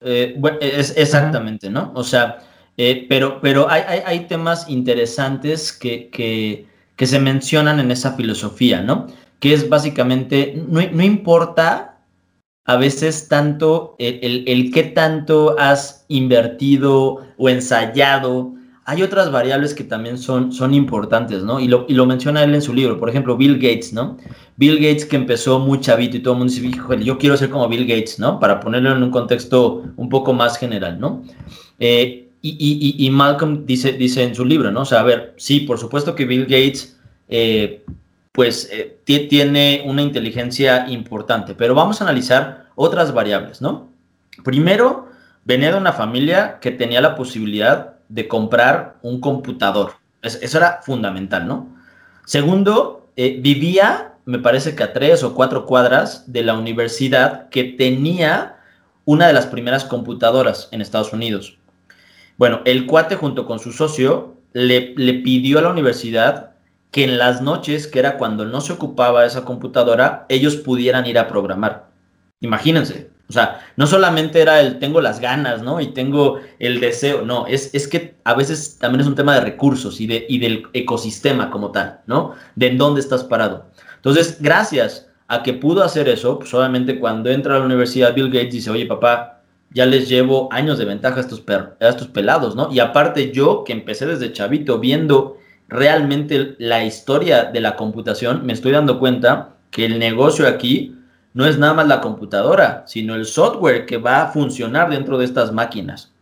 Eh, 0.00 0.40
es, 0.60 0.96
exactamente, 0.96 1.70
¿no? 1.70 1.92
O 1.94 2.04
sea, 2.04 2.38
pero, 2.76 3.40
pero 3.40 3.68
hay, 3.70 4.02
hay, 4.04 4.20
temas 4.26 4.68
interesantes 4.68 5.72
que, 5.72 6.08
que, 6.10 6.66
que, 6.94 7.06
se 7.06 7.18
mencionan 7.18 7.80
en 7.80 7.90
esa 7.90 8.12
filosofía, 8.12 8.80
¿no? 8.80 9.06
Que 9.40 9.54
es 9.54 9.68
básicamente, 9.68 10.62
no, 10.68 10.80
no 10.92 11.02
importa 11.02 11.94
a 12.64 12.76
veces 12.76 13.28
tanto 13.28 13.94
el, 13.98 14.44
el, 14.46 14.72
qué 14.72 14.84
tanto 14.84 15.56
has 15.58 16.04
invertido 16.08 17.26
o 17.36 17.48
ensayado. 17.48 18.54
Hay 18.86 19.02
otras 19.02 19.32
variables 19.32 19.72
que 19.72 19.84
también 19.84 20.18
son, 20.18 20.52
son 20.52 20.74
importantes, 20.74 21.42
¿no? 21.42 21.58
Y 21.58 21.68
lo, 21.68 22.06
menciona 22.06 22.44
él 22.44 22.54
en 22.54 22.60
su 22.60 22.74
libro. 22.74 22.98
Por 22.98 23.08
ejemplo, 23.08 23.36
Bill 23.36 23.54
Gates, 23.54 23.94
¿no? 23.94 24.18
Bill 24.56 24.76
Gates 24.76 25.06
que 25.06 25.16
empezó 25.16 25.58
muy 25.58 25.80
chavito 25.80 26.18
y 26.18 26.20
todo 26.20 26.34
el 26.34 26.38
mundo 26.38 26.52
dice, 26.52 26.66
híjole, 26.66 27.02
yo 27.02 27.16
quiero 27.16 27.36
ser 27.36 27.48
como 27.48 27.66
Bill 27.68 27.86
Gates, 27.86 28.18
¿no? 28.18 28.38
Para 28.38 28.60
ponerlo 28.60 28.92
en 28.92 29.02
un 29.02 29.10
contexto 29.10 29.84
un 29.96 30.08
poco 30.10 30.34
más 30.34 30.58
general, 30.58 31.00
¿no? 31.00 31.22
Eh, 31.78 32.28
y, 32.42 33.08
Malcolm 33.10 33.64
dice, 33.64 33.94
dice 33.94 34.22
en 34.22 34.34
su 34.34 34.44
libro, 34.44 34.70
¿no? 34.70 34.82
O 34.82 34.84
sea, 34.84 35.00
a 35.00 35.02
ver, 35.02 35.32
sí, 35.38 35.60
por 35.60 35.78
supuesto 35.78 36.14
que 36.14 36.26
Bill 36.26 36.42
Gates 36.42 36.98
eh, 37.28 37.84
pues 38.32 38.68
eh, 38.72 38.98
tiene 39.04 39.82
una 39.86 40.02
inteligencia 40.02 40.86
importante. 40.88 41.54
Pero 41.54 41.74
vamos 41.74 42.00
a 42.00 42.04
analizar 42.04 42.66
otras 42.74 43.14
variables, 43.14 43.62
¿no? 43.62 43.88
Primero, 44.44 45.08
venía 45.44 45.70
de 45.70 45.78
una 45.78 45.92
familia 45.92 46.58
que 46.60 46.70
tenía 46.70 47.00
la 47.00 47.14
posibilidad 47.14 47.93
de 48.08 48.28
comprar 48.28 48.96
un 49.02 49.20
computador. 49.20 49.92
eso 50.22 50.58
era 50.58 50.80
fundamental, 50.82 51.46
¿no? 51.46 51.68
Segundo, 52.24 53.08
eh, 53.16 53.38
vivía, 53.40 54.14
me 54.24 54.38
parece 54.38 54.74
que 54.74 54.82
a 54.82 54.92
tres 54.92 55.22
o 55.22 55.34
cuatro 55.34 55.66
cuadras 55.66 56.32
de 56.32 56.42
la 56.42 56.54
universidad 56.54 57.48
que 57.50 57.64
tenía 57.64 58.56
una 59.04 59.26
de 59.26 59.34
las 59.34 59.46
primeras 59.46 59.84
computadoras 59.84 60.68
en 60.72 60.80
Estados 60.80 61.12
Unidos. 61.12 61.58
Bueno, 62.38 62.62
el 62.64 62.86
cuate 62.86 63.16
junto 63.16 63.46
con 63.46 63.58
su 63.58 63.72
socio 63.72 64.36
le, 64.52 64.94
le 64.96 65.14
pidió 65.14 65.58
a 65.58 65.62
la 65.62 65.70
universidad 65.70 66.54
que 66.90 67.04
en 67.04 67.18
las 67.18 67.42
noches, 67.42 67.86
que 67.86 67.98
era 67.98 68.16
cuando 68.16 68.44
no 68.44 68.60
se 68.60 68.72
ocupaba 68.72 69.26
esa 69.26 69.44
computadora, 69.44 70.26
ellos 70.28 70.56
pudieran 70.56 71.06
ir 71.06 71.18
a 71.18 71.28
programar. 71.28 71.88
Imagínense, 72.40 73.10
o 73.28 73.32
sea, 73.32 73.60
no 73.76 73.86
solamente 73.86 74.40
era 74.42 74.60
el 74.60 74.78
tengo 74.78 75.00
las 75.00 75.18
ganas, 75.18 75.62
¿no? 75.62 75.80
Y 75.80 75.88
tengo 75.88 76.40
el 76.58 76.80
deseo, 76.80 77.22
no, 77.22 77.46
es, 77.46 77.74
es 77.74 77.88
que 77.88 78.16
a 78.24 78.34
veces 78.34 78.78
también 78.78 79.00
es 79.00 79.06
un 79.06 79.14
tema 79.14 79.34
de 79.34 79.40
recursos 79.40 80.00
y, 80.00 80.06
de, 80.06 80.26
y 80.28 80.38
del 80.38 80.64
ecosistema 80.74 81.50
como 81.50 81.72
tal, 81.72 82.00
¿no? 82.06 82.34
De 82.54 82.68
en 82.68 82.78
dónde 82.78 83.00
estás 83.00 83.24
parado. 83.24 83.70
Entonces, 83.96 84.38
gracias 84.40 85.08
a 85.28 85.42
que 85.42 85.54
pudo 85.54 85.82
hacer 85.82 86.08
eso, 86.08 86.38
pues 86.38 86.52
obviamente 86.52 87.00
cuando 87.00 87.30
entra 87.30 87.56
a 87.56 87.60
la 87.60 87.64
universidad, 87.64 88.14
Bill 88.14 88.30
Gates 88.30 88.52
dice, 88.52 88.70
oye 88.70 88.84
papá, 88.84 89.40
ya 89.70 89.86
les 89.86 90.08
llevo 90.08 90.48
años 90.52 90.78
de 90.78 90.84
ventaja 90.84 91.20
estos, 91.20 91.42
a 91.48 91.88
estos 91.88 92.08
pelados, 92.08 92.54
¿no? 92.54 92.70
Y 92.70 92.78
aparte 92.78 93.32
yo, 93.32 93.64
que 93.64 93.72
empecé 93.72 94.06
desde 94.06 94.32
chavito 94.32 94.78
viendo 94.78 95.38
realmente 95.68 96.56
la 96.58 96.84
historia 96.84 97.44
de 97.44 97.60
la 97.60 97.74
computación, 97.74 98.44
me 98.44 98.52
estoy 98.52 98.72
dando 98.72 98.98
cuenta 98.98 99.54
que 99.70 99.86
el 99.86 99.98
negocio 99.98 100.46
aquí 100.46 100.94
no 101.34 101.46
es 101.46 101.58
nada 101.58 101.74
más 101.74 101.88
la 101.88 102.00
computadora, 102.00 102.84
sino 102.86 103.14
el 103.14 103.26
software 103.26 103.86
que 103.86 103.98
va 103.98 104.22
a 104.22 104.28
funcionar 104.28 104.88
dentro 104.88 105.18
de 105.18 105.24
estas 105.24 105.52
máquinas. 105.52 106.12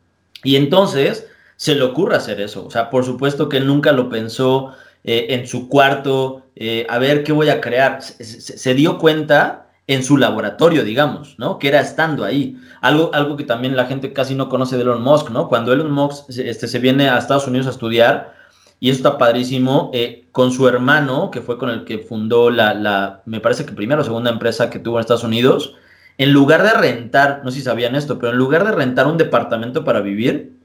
Y 0.43 0.57
entonces 0.57 1.29
se 1.57 1.75
le 1.75 1.83
ocurre 1.83 2.17
hacer 2.17 2.41
eso. 2.41 2.67
O 2.67 2.71
sea, 2.71 2.91
por 2.91 3.05
supuesto 3.05 3.49
que 3.49 3.59
él 3.59 3.67
nunca 3.67 3.93
lo 3.93 4.09
pensó 4.09 4.73
eh, 5.05 5.27
en 5.31 5.47
su 5.47 5.69
cuarto, 5.69 6.47
eh, 6.57 6.87
a 6.89 6.99
ver 6.99 7.25
qué 7.25 7.33
voy 7.33 7.51
a 7.51 7.61
crear. 7.61 8.03
Se, 8.03 8.75
dio 8.75 8.99
cuenta 8.99 9.67
en 9.87 10.03
su 10.03 10.17
laboratorio, 10.17 10.83
digamos, 10.83 11.39
¿no? 11.39 11.59
Que 11.59 11.69
era 11.69 11.81
estando 11.81 12.25
ahí. 12.25 12.57
Algo, 12.81 13.11
algo 13.13 13.37
que 13.37 13.45
también 13.45 13.77
la 13.77 13.87
gente 13.87 14.13
casi 14.13 14.35
no 14.35 14.49
conoce 14.49 14.77
de 14.77 14.83
Elon 14.83 15.03
Musk, 15.03 15.31
¿no? 15.31 15.49
Cuando 15.49 15.73
Elon 15.73 15.93
Musk 15.93 16.31
este, 16.31 16.67
se 16.67 16.79
viene 16.79 17.11
a 17.11 17.19
Estados 17.19 17.47
Unidos 17.47 17.67
a 17.67 17.71
estudiar, 17.71 18.35
y 18.83 18.91
eso 18.91 18.97
está 18.97 19.17
padrísimo, 19.17 19.93
eh, 19.95 20.27
con 20.33 20.51
su 20.51 20.67
hermano, 20.67 21.31
que 21.31 21.41
fue 21.41 21.57
con 21.57 21.71
el 21.71 21.85
que 21.85 21.99
fundó 21.99 22.51
la, 22.51 22.75
la, 22.75 23.23
me 23.27 23.39
parece 23.39 23.65
que 23.65 23.71
primera 23.71 24.01
o 24.01 24.05
segunda 24.05 24.29
empresa 24.29 24.71
que 24.71 24.81
tuvo 24.81 24.97
en 24.97 25.03
Estados 25.03 25.23
Unidos, 25.23 25.77
en 26.19 26.33
lugar 26.33 26.65
de 26.65 26.73
rentar, 26.73 27.43
no 27.45 27.53
sé 27.53 27.59
si 27.59 27.63
sabían 27.63 27.95
esto, 27.95 28.19
pero 28.19 28.33
en 28.33 28.39
lugar 28.39 28.65
de 28.65 28.73
rentar 28.73 29.07
un 29.07 29.19
departamento 29.19 29.85
para 29.85 30.01
vivir, 30.01 30.59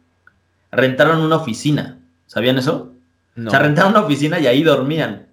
rentaron 0.71 1.21
una 1.21 1.35
oficina. 1.35 1.99
¿Sabían 2.25 2.57
eso? 2.57 2.91
O 3.37 3.51
sea, 3.51 3.59
rentaron 3.59 3.91
una 3.91 4.01
oficina 4.01 4.39
y 4.39 4.47
ahí 4.47 4.63
dormían. 4.63 5.27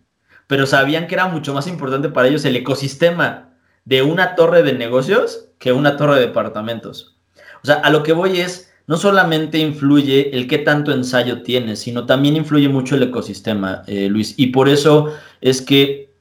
Pero 0.46 0.66
sabían 0.66 1.06
que 1.06 1.14
era 1.14 1.26
mucho 1.26 1.54
más 1.54 1.66
importante 1.66 2.10
para 2.10 2.28
ellos 2.28 2.44
el 2.44 2.54
ecosistema 2.54 3.54
de 3.86 4.02
una 4.02 4.34
torre 4.34 4.62
de 4.62 4.74
negocios 4.74 5.46
que 5.58 5.72
una 5.72 5.96
torre 5.96 6.16
de 6.16 6.26
departamentos. 6.26 7.16
O 7.62 7.66
sea, 7.66 7.76
a 7.76 7.88
lo 7.88 8.02
que 8.02 8.12
voy 8.12 8.40
es, 8.40 8.73
no 8.86 8.96
solamente 8.96 9.58
influye 9.58 10.36
el 10.36 10.46
qué 10.46 10.58
tanto 10.58 10.92
ensayo 10.92 11.42
tienes, 11.42 11.80
sino 11.80 12.04
también 12.06 12.36
influye 12.36 12.68
mucho 12.68 12.96
el 12.96 13.04
ecosistema, 13.04 13.82
eh, 13.86 14.08
Luis. 14.08 14.34
Y 14.36 14.48
por 14.48 14.68
eso 14.68 15.12
es 15.40 15.62
que, 15.62 16.12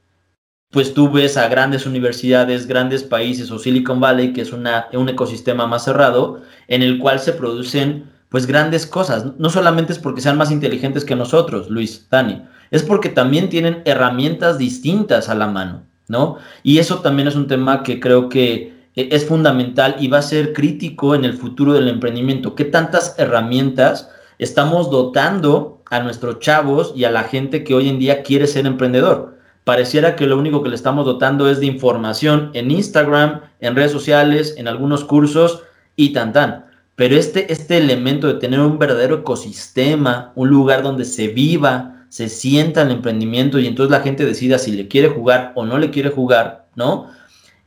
pues 0.70 0.94
tú 0.94 1.10
ves 1.10 1.36
a 1.36 1.48
grandes 1.48 1.86
universidades, 1.86 2.66
grandes 2.66 3.04
países 3.04 3.50
o 3.50 3.58
Silicon 3.58 4.00
Valley, 4.00 4.32
que 4.32 4.40
es 4.40 4.52
una, 4.52 4.86
un 4.92 5.08
ecosistema 5.08 5.66
más 5.66 5.84
cerrado, 5.84 6.42
en 6.68 6.82
el 6.82 6.98
cual 6.98 7.20
se 7.20 7.32
producen 7.32 8.10
pues 8.30 8.46
grandes 8.46 8.86
cosas. 8.86 9.26
No 9.38 9.50
solamente 9.50 9.92
es 9.92 9.98
porque 9.98 10.20
sean 10.20 10.38
más 10.38 10.50
inteligentes 10.50 11.04
que 11.04 11.14
nosotros, 11.14 11.70
Luis, 11.70 12.08
Dani, 12.10 12.42
es 12.70 12.82
porque 12.82 13.08
también 13.08 13.48
tienen 13.48 13.82
herramientas 13.84 14.58
distintas 14.58 15.28
a 15.28 15.36
la 15.36 15.46
mano, 15.46 15.84
¿no? 16.08 16.38
Y 16.64 16.78
eso 16.78 16.98
también 16.98 17.28
es 17.28 17.36
un 17.36 17.46
tema 17.46 17.84
que 17.84 18.00
creo 18.00 18.28
que 18.28 18.73
es 18.96 19.26
fundamental 19.26 19.96
y 19.98 20.08
va 20.08 20.18
a 20.18 20.22
ser 20.22 20.52
crítico 20.52 21.14
en 21.14 21.24
el 21.24 21.34
futuro 21.34 21.72
del 21.72 21.88
emprendimiento. 21.88 22.54
¿Qué 22.54 22.64
tantas 22.64 23.16
herramientas 23.18 24.10
estamos 24.38 24.90
dotando 24.90 25.82
a 25.90 26.00
nuestros 26.00 26.38
chavos 26.40 26.92
y 26.94 27.04
a 27.04 27.10
la 27.10 27.24
gente 27.24 27.64
que 27.64 27.74
hoy 27.74 27.88
en 27.88 27.98
día 27.98 28.22
quiere 28.22 28.46
ser 28.46 28.66
emprendedor? 28.66 29.38
Pareciera 29.64 30.14
que 30.14 30.26
lo 30.26 30.38
único 30.38 30.62
que 30.62 30.68
le 30.68 30.76
estamos 30.76 31.06
dotando 31.06 31.48
es 31.48 31.58
de 31.58 31.66
información 31.66 32.50
en 32.52 32.70
Instagram, 32.70 33.40
en 33.60 33.74
redes 33.74 33.92
sociales, 33.92 34.54
en 34.58 34.68
algunos 34.68 35.04
cursos 35.04 35.62
y 35.96 36.12
tan 36.12 36.32
tan. 36.32 36.66
Pero 36.96 37.16
este, 37.16 37.52
este 37.52 37.78
elemento 37.78 38.28
de 38.28 38.34
tener 38.34 38.60
un 38.60 38.78
verdadero 38.78 39.16
ecosistema, 39.16 40.32
un 40.36 40.48
lugar 40.48 40.82
donde 40.82 41.04
se 41.04 41.28
viva, 41.28 42.06
se 42.08 42.28
sienta 42.28 42.82
el 42.82 42.92
emprendimiento 42.92 43.58
y 43.58 43.66
entonces 43.66 43.90
la 43.90 44.00
gente 44.02 44.24
decida 44.24 44.58
si 44.58 44.70
le 44.70 44.86
quiere 44.86 45.08
jugar 45.08 45.52
o 45.56 45.64
no 45.64 45.78
le 45.78 45.90
quiere 45.90 46.10
jugar, 46.10 46.68
¿no? 46.76 47.10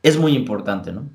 Es 0.04 0.18
muy 0.18 0.34
importante, 0.34 0.92
¿no? 0.92 1.10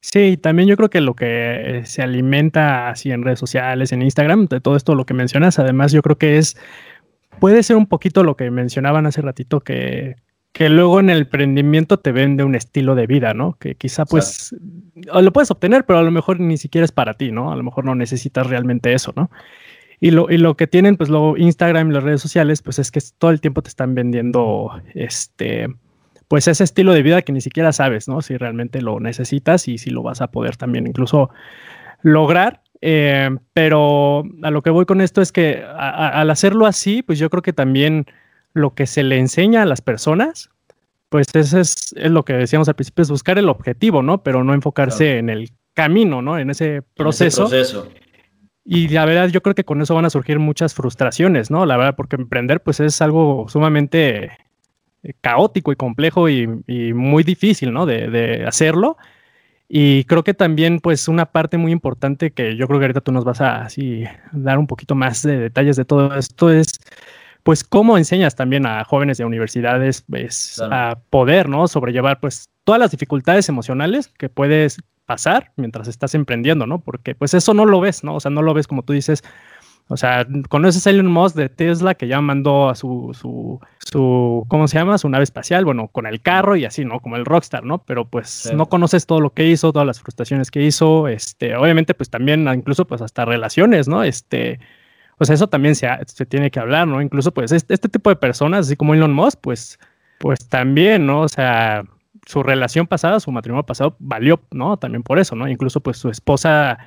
Sí, 0.00 0.36
también 0.36 0.68
yo 0.68 0.76
creo 0.76 0.90
que 0.90 1.00
lo 1.00 1.14
que 1.14 1.78
eh, 1.78 1.86
se 1.86 2.02
alimenta 2.02 2.90
así 2.90 3.10
en 3.10 3.22
redes 3.22 3.38
sociales, 3.38 3.90
en 3.90 4.02
Instagram, 4.02 4.48
de 4.48 4.60
todo 4.60 4.76
esto 4.76 4.94
lo 4.94 5.06
que 5.06 5.14
mencionas, 5.14 5.58
además 5.58 5.92
yo 5.92 6.02
creo 6.02 6.18
que 6.18 6.36
es, 6.36 6.58
puede 7.40 7.62
ser 7.62 7.76
un 7.76 7.86
poquito 7.86 8.22
lo 8.22 8.36
que 8.36 8.50
mencionaban 8.50 9.06
hace 9.06 9.22
ratito, 9.22 9.60
que, 9.60 10.16
que 10.52 10.68
luego 10.68 11.00
en 11.00 11.08
el 11.08 11.22
emprendimiento 11.22 11.98
te 11.98 12.12
vende 12.12 12.44
un 12.44 12.54
estilo 12.54 12.94
de 12.94 13.06
vida, 13.06 13.32
¿no? 13.32 13.56
Que 13.58 13.76
quizá 13.76 14.04
pues 14.04 14.54
lo 14.94 15.32
puedes 15.32 15.50
obtener, 15.50 15.86
pero 15.86 15.98
a 15.98 16.02
lo 16.02 16.10
mejor 16.10 16.38
ni 16.38 16.58
siquiera 16.58 16.84
es 16.84 16.92
para 16.92 17.14
ti, 17.14 17.32
¿no? 17.32 17.50
A 17.50 17.56
lo 17.56 17.62
mejor 17.62 17.86
no 17.86 17.94
necesitas 17.94 18.46
realmente 18.46 18.92
eso, 18.92 19.14
¿no? 19.16 19.30
Y 20.00 20.10
lo, 20.10 20.30
y 20.30 20.36
lo 20.36 20.54
que 20.54 20.66
tienen 20.66 20.96
pues 20.96 21.08
luego 21.08 21.38
Instagram 21.38 21.90
y 21.90 21.94
las 21.94 22.02
redes 22.02 22.20
sociales, 22.20 22.60
pues 22.60 22.78
es 22.78 22.90
que 22.90 23.00
todo 23.16 23.30
el 23.30 23.40
tiempo 23.40 23.62
te 23.62 23.70
están 23.70 23.94
vendiendo 23.94 24.70
este 24.94 25.68
pues 26.34 26.48
ese 26.48 26.64
estilo 26.64 26.92
de 26.92 27.04
vida 27.04 27.22
que 27.22 27.30
ni 27.30 27.40
siquiera 27.40 27.72
sabes, 27.72 28.08
¿no? 28.08 28.20
Si 28.20 28.36
realmente 28.36 28.82
lo 28.82 28.98
necesitas 28.98 29.68
y 29.68 29.78
si 29.78 29.90
lo 29.90 30.02
vas 30.02 30.20
a 30.20 30.32
poder 30.32 30.56
también 30.56 30.88
incluso 30.88 31.30
lograr. 32.02 32.60
Eh, 32.80 33.30
pero 33.52 34.24
a 34.42 34.50
lo 34.50 34.60
que 34.60 34.70
voy 34.70 34.84
con 34.84 35.00
esto 35.00 35.22
es 35.22 35.30
que 35.30 35.62
al 35.64 36.28
hacerlo 36.28 36.66
así, 36.66 37.02
pues 37.02 37.20
yo 37.20 37.30
creo 37.30 37.42
que 37.42 37.52
también 37.52 38.06
lo 38.52 38.74
que 38.74 38.88
se 38.88 39.04
le 39.04 39.16
enseña 39.20 39.62
a 39.62 39.64
las 39.64 39.80
personas, 39.80 40.50
pues 41.08 41.28
ese 41.34 41.60
es, 41.60 41.94
lo 41.98 42.24
que 42.24 42.32
decíamos 42.32 42.68
al 42.68 42.74
principio, 42.74 43.02
es 43.02 43.10
buscar 43.10 43.38
el 43.38 43.48
objetivo, 43.48 44.02
¿no? 44.02 44.24
Pero 44.24 44.42
no 44.42 44.54
enfocarse 44.54 45.18
en 45.18 45.30
el 45.30 45.52
camino, 45.72 46.20
¿no? 46.20 46.36
En 46.36 46.50
ese 46.50 46.82
proceso. 46.96 47.42
En 47.42 47.60
ese 47.60 47.74
proceso. 47.74 47.88
Y 48.64 48.88
la 48.88 49.04
verdad, 49.04 49.28
yo 49.28 49.40
creo 49.40 49.54
que 49.54 49.62
con 49.62 49.80
eso 49.80 49.94
van 49.94 50.06
a 50.06 50.10
surgir 50.10 50.40
muchas 50.40 50.74
frustraciones, 50.74 51.52
¿no? 51.52 51.64
La 51.64 51.76
verdad, 51.76 51.94
porque 51.94 52.16
emprender, 52.16 52.60
pues 52.60 52.80
es 52.80 53.00
algo 53.02 53.46
sumamente 53.48 54.32
caótico 55.20 55.72
y 55.72 55.76
complejo 55.76 56.28
y, 56.28 56.46
muy 56.94 57.22
difícil, 57.22 57.72
¿no? 57.72 57.86
De, 57.86 58.44
hacerlo. 58.46 58.96
Y 59.68 60.04
creo 60.04 60.24
que 60.24 60.34
también, 60.34 60.80
pues, 60.80 61.08
una 61.08 61.26
parte 61.26 61.56
muy 61.58 61.72
importante 61.72 62.32
que 62.32 62.56
yo 62.56 62.66
creo 62.66 62.78
que 62.78 62.84
ahorita 62.86 63.00
tú 63.00 63.12
nos 63.12 63.24
vas 63.24 63.40
a 63.40 63.62
así 63.62 64.04
dar 64.32 64.58
un 64.58 64.66
poquito 64.66 64.94
más 64.94 65.22
de 65.22 65.38
detalles 65.38 65.76
de 65.76 65.84
todo 65.84 66.14
esto 66.14 66.50
es, 66.50 66.78
pues, 67.42 67.64
cómo 67.64 67.98
enseñas 67.98 68.36
también 68.36 68.66
a 68.66 68.84
jóvenes 68.84 69.18
de 69.18 69.24
universidades, 69.24 70.04
pues, 70.08 70.60
a 70.70 70.98
poder, 71.10 71.48
¿no? 71.48 71.66
Sobrellevar, 71.66 72.20
pues, 72.20 72.48
todas 72.64 72.78
las 72.80 72.90
dificultades 72.90 73.48
emocionales 73.48 74.08
que 74.18 74.28
puedes 74.28 74.78
pasar 75.06 75.52
mientras 75.56 75.88
estás 75.88 76.14
emprendiendo, 76.14 76.66
¿no? 76.66 76.80
Porque, 76.80 77.14
pues, 77.14 77.34
eso 77.34 77.54
no 77.54 77.66
lo 77.66 77.80
ves, 77.80 78.04
¿no? 78.04 78.14
O 78.14 78.20
sea, 78.20 78.30
no 78.30 78.42
lo 78.42 78.54
ves 78.54 78.66
como 78.66 78.82
tú 78.82 78.92
dices, 78.92 79.22
o 79.88 79.96
sea, 79.98 80.26
conoces 80.48 80.86
a 80.86 80.90
Elon 80.90 81.06
Musk 81.06 81.36
de 81.36 81.50
Tesla 81.50 81.94
que 81.94 82.08
ya 82.08 82.20
mandó 82.22 82.70
a 82.70 82.74
su, 82.74 83.10
su, 83.12 83.60
su, 83.78 84.46
¿cómo 84.48 84.66
se 84.66 84.78
llama? 84.78 84.96
Su 84.96 85.10
nave 85.10 85.24
espacial, 85.24 85.66
bueno, 85.66 85.88
con 85.88 86.06
el 86.06 86.22
carro 86.22 86.56
y 86.56 86.64
así, 86.64 86.86
¿no? 86.86 87.00
Como 87.00 87.16
el 87.16 87.26
rockstar, 87.26 87.64
¿no? 87.64 87.78
Pero 87.84 88.06
pues 88.06 88.50
no 88.54 88.66
conoces 88.66 89.06
todo 89.06 89.20
lo 89.20 89.34
que 89.34 89.46
hizo, 89.46 89.72
todas 89.72 89.86
las 89.86 90.00
frustraciones 90.00 90.50
que 90.50 90.62
hizo, 90.62 91.06
este, 91.08 91.54
obviamente 91.54 91.92
pues 91.92 92.08
también 92.08 92.48
incluso 92.48 92.86
pues 92.86 93.02
hasta 93.02 93.26
relaciones, 93.26 93.86
¿no? 93.86 94.02
Este, 94.02 94.58
o 95.18 95.24
sea, 95.26 95.34
eso 95.34 95.48
también 95.48 95.74
se, 95.74 95.88
se 96.06 96.24
tiene 96.24 96.50
que 96.50 96.60
hablar, 96.60 96.88
¿no? 96.88 97.02
Incluso 97.02 97.32
pues 97.34 97.52
este, 97.52 97.74
este 97.74 97.90
tipo 97.90 98.08
de 98.08 98.16
personas, 98.16 98.66
así 98.66 98.76
como 98.76 98.94
Elon 98.94 99.12
Musk, 99.12 99.38
pues, 99.42 99.78
pues 100.18 100.48
también, 100.48 101.06
¿no? 101.06 101.20
O 101.20 101.28
sea, 101.28 101.84
su 102.26 102.42
relación 102.42 102.86
pasada, 102.86 103.20
su 103.20 103.30
matrimonio 103.30 103.66
pasado 103.66 103.96
valió, 103.98 104.40
¿no? 104.50 104.78
También 104.78 105.02
por 105.02 105.18
eso, 105.18 105.36
¿no? 105.36 105.46
Incluso 105.46 105.80
pues 105.80 105.98
su 105.98 106.08
esposa 106.08 106.78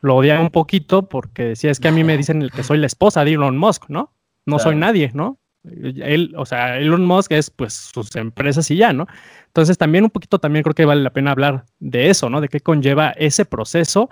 lo 0.00 0.16
odiaba 0.16 0.40
un 0.40 0.50
poquito 0.50 1.08
porque 1.08 1.44
decía, 1.44 1.70
es 1.70 1.80
que 1.80 1.88
a 1.88 1.92
mí 1.92 2.04
me 2.04 2.16
dicen 2.16 2.48
que 2.54 2.62
soy 2.62 2.78
la 2.78 2.86
esposa 2.86 3.24
de 3.24 3.32
Elon 3.32 3.56
Musk, 3.56 3.88
¿no? 3.88 4.12
No 4.46 4.58
soy 4.58 4.76
nadie, 4.76 5.10
¿no? 5.14 5.38
Él, 5.64 6.34
o 6.36 6.44
sea, 6.44 6.78
Elon 6.78 7.04
Musk 7.04 7.32
es 7.32 7.50
pues 7.50 7.72
sus 7.72 8.14
empresas 8.16 8.70
y 8.70 8.76
ya, 8.76 8.92
¿no? 8.92 9.06
Entonces 9.46 9.78
también 9.78 10.04
un 10.04 10.10
poquito 10.10 10.38
también 10.38 10.62
creo 10.62 10.74
que 10.74 10.84
vale 10.84 11.02
la 11.02 11.12
pena 11.12 11.30
hablar 11.30 11.64
de 11.78 12.10
eso, 12.10 12.28
¿no? 12.28 12.40
De 12.40 12.48
qué 12.48 12.60
conlleva 12.60 13.10
ese 13.16 13.44
proceso 13.46 14.10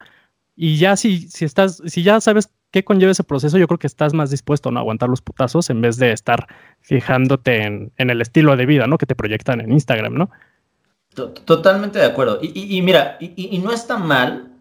y 0.57 0.77
ya 0.77 0.97
si, 0.97 1.29
si 1.29 1.45
estás, 1.45 1.83
si 1.87 2.03
ya 2.03 2.21
sabes 2.21 2.51
qué 2.71 2.85
conlleva 2.85 3.13
ese 3.13 3.25
proceso, 3.25 3.59
yo 3.59 3.67
creo 3.69 3.79
que 3.79 3.87
estás 3.87 4.15
más 4.15 4.31
dispuesto 4.31 4.71
¿no? 4.71 4.81
a 4.81 4.83
aguantar 4.83 5.09
los 5.09 5.23
putazos 5.23 5.71
en 5.71 5.81
vez 5.81 5.97
de 5.99 6.13
estar 6.13 6.47
fijándote 6.81 7.63
en, 7.65 7.93
el 7.97 8.21
estilo 8.21 8.57
de 8.57 8.67
vida, 8.67 8.87
¿no? 8.87 8.99
Que 8.99 9.07
te 9.07 9.15
proyectan 9.15 9.61
en 9.61 9.73
Instagram, 9.73 10.15
¿no? 10.15 10.31
Totalmente 11.15 11.99
de 11.99 12.07
acuerdo. 12.07 12.39
Y, 12.43 12.81
mira, 12.81 13.19
y, 13.21 13.59
no 13.59 13.71
está 13.71 13.99
mal 13.99 14.52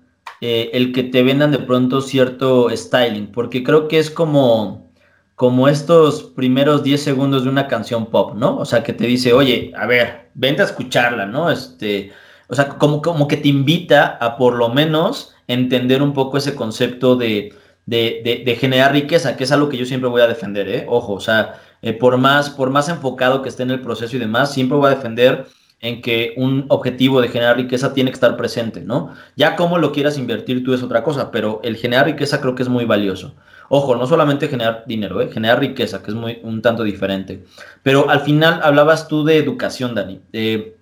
eh, 0.41 0.71
el 0.73 0.91
que 0.91 1.03
te 1.03 1.21
vendan 1.21 1.51
de 1.51 1.59
pronto 1.59 2.01
cierto 2.01 2.69
styling, 2.75 3.27
porque 3.31 3.63
creo 3.63 3.87
que 3.87 3.99
es 3.99 4.09
como, 4.09 4.91
como 5.35 5.67
estos 5.67 6.23
primeros 6.23 6.83
10 6.83 7.01
segundos 7.01 7.43
de 7.43 7.49
una 7.49 7.67
canción 7.67 8.07
pop, 8.07 8.33
¿no? 8.35 8.57
O 8.57 8.65
sea, 8.65 8.83
que 8.83 8.93
te 8.93 9.05
dice, 9.05 9.33
oye, 9.33 9.71
a 9.77 9.85
ver, 9.85 10.29
vente 10.33 10.63
a 10.63 10.65
escucharla, 10.65 11.27
¿no? 11.27 11.51
Este, 11.51 12.11
o 12.47 12.55
sea, 12.55 12.69
como, 12.69 13.01
como 13.01 13.27
que 13.27 13.37
te 13.37 13.49
invita 13.49 14.17
a 14.19 14.35
por 14.35 14.55
lo 14.55 14.69
menos 14.69 15.35
entender 15.47 16.01
un 16.01 16.13
poco 16.13 16.37
ese 16.37 16.55
concepto 16.55 17.15
de, 17.15 17.53
de, 17.85 18.57
generar 18.59 18.93
riqueza, 18.93 19.37
que 19.37 19.43
es 19.43 19.51
algo 19.51 19.69
que 19.69 19.77
yo 19.77 19.85
siempre 19.85 20.09
voy 20.09 20.21
a 20.21 20.27
defender, 20.27 20.67
¿eh? 20.69 20.85
Ojo, 20.89 21.13
o 21.13 21.19
sea, 21.19 21.61
eh, 21.81 21.93
por, 21.93 22.17
más, 22.17 22.49
por 22.49 22.69
más 22.69 22.89
enfocado 22.89 23.41
que 23.41 23.49
esté 23.49 23.63
en 23.63 23.71
el 23.71 23.81
proceso 23.81 24.15
y 24.15 24.19
demás, 24.19 24.53
siempre 24.53 24.77
voy 24.77 24.87
a 24.87 24.95
defender 24.95 25.45
en 25.81 26.01
que 26.01 26.33
un 26.37 26.65
objetivo 26.69 27.21
de 27.21 27.29
generar 27.29 27.57
riqueza 27.57 27.93
tiene 27.93 28.11
que 28.11 28.15
estar 28.15 28.37
presente, 28.37 28.81
¿no? 28.81 29.13
Ya 29.35 29.55
cómo 29.55 29.79
lo 29.79 29.91
quieras 29.91 30.17
invertir 30.17 30.63
tú 30.63 30.73
es 30.73 30.83
otra 30.83 31.03
cosa, 31.03 31.31
pero 31.31 31.59
el 31.63 31.75
generar 31.75 32.05
riqueza 32.05 32.39
creo 32.39 32.53
que 32.53 32.61
es 32.63 32.69
muy 32.69 32.85
valioso. 32.85 33.33
Ojo, 33.67 33.95
no 33.95 34.05
solamente 34.05 34.47
generar 34.47 34.83
dinero, 34.85 35.21
¿eh? 35.21 35.29
generar 35.31 35.59
riqueza, 35.59 36.03
que 36.03 36.11
es 36.11 36.15
muy 36.15 36.39
un 36.43 36.61
tanto 36.61 36.83
diferente. 36.83 37.45
Pero 37.81 38.09
al 38.09 38.21
final 38.21 38.59
hablabas 38.63 39.07
tú 39.07 39.23
de 39.23 39.37
educación, 39.37 39.95
Dani. 39.95 40.19
Eh, 40.33 40.75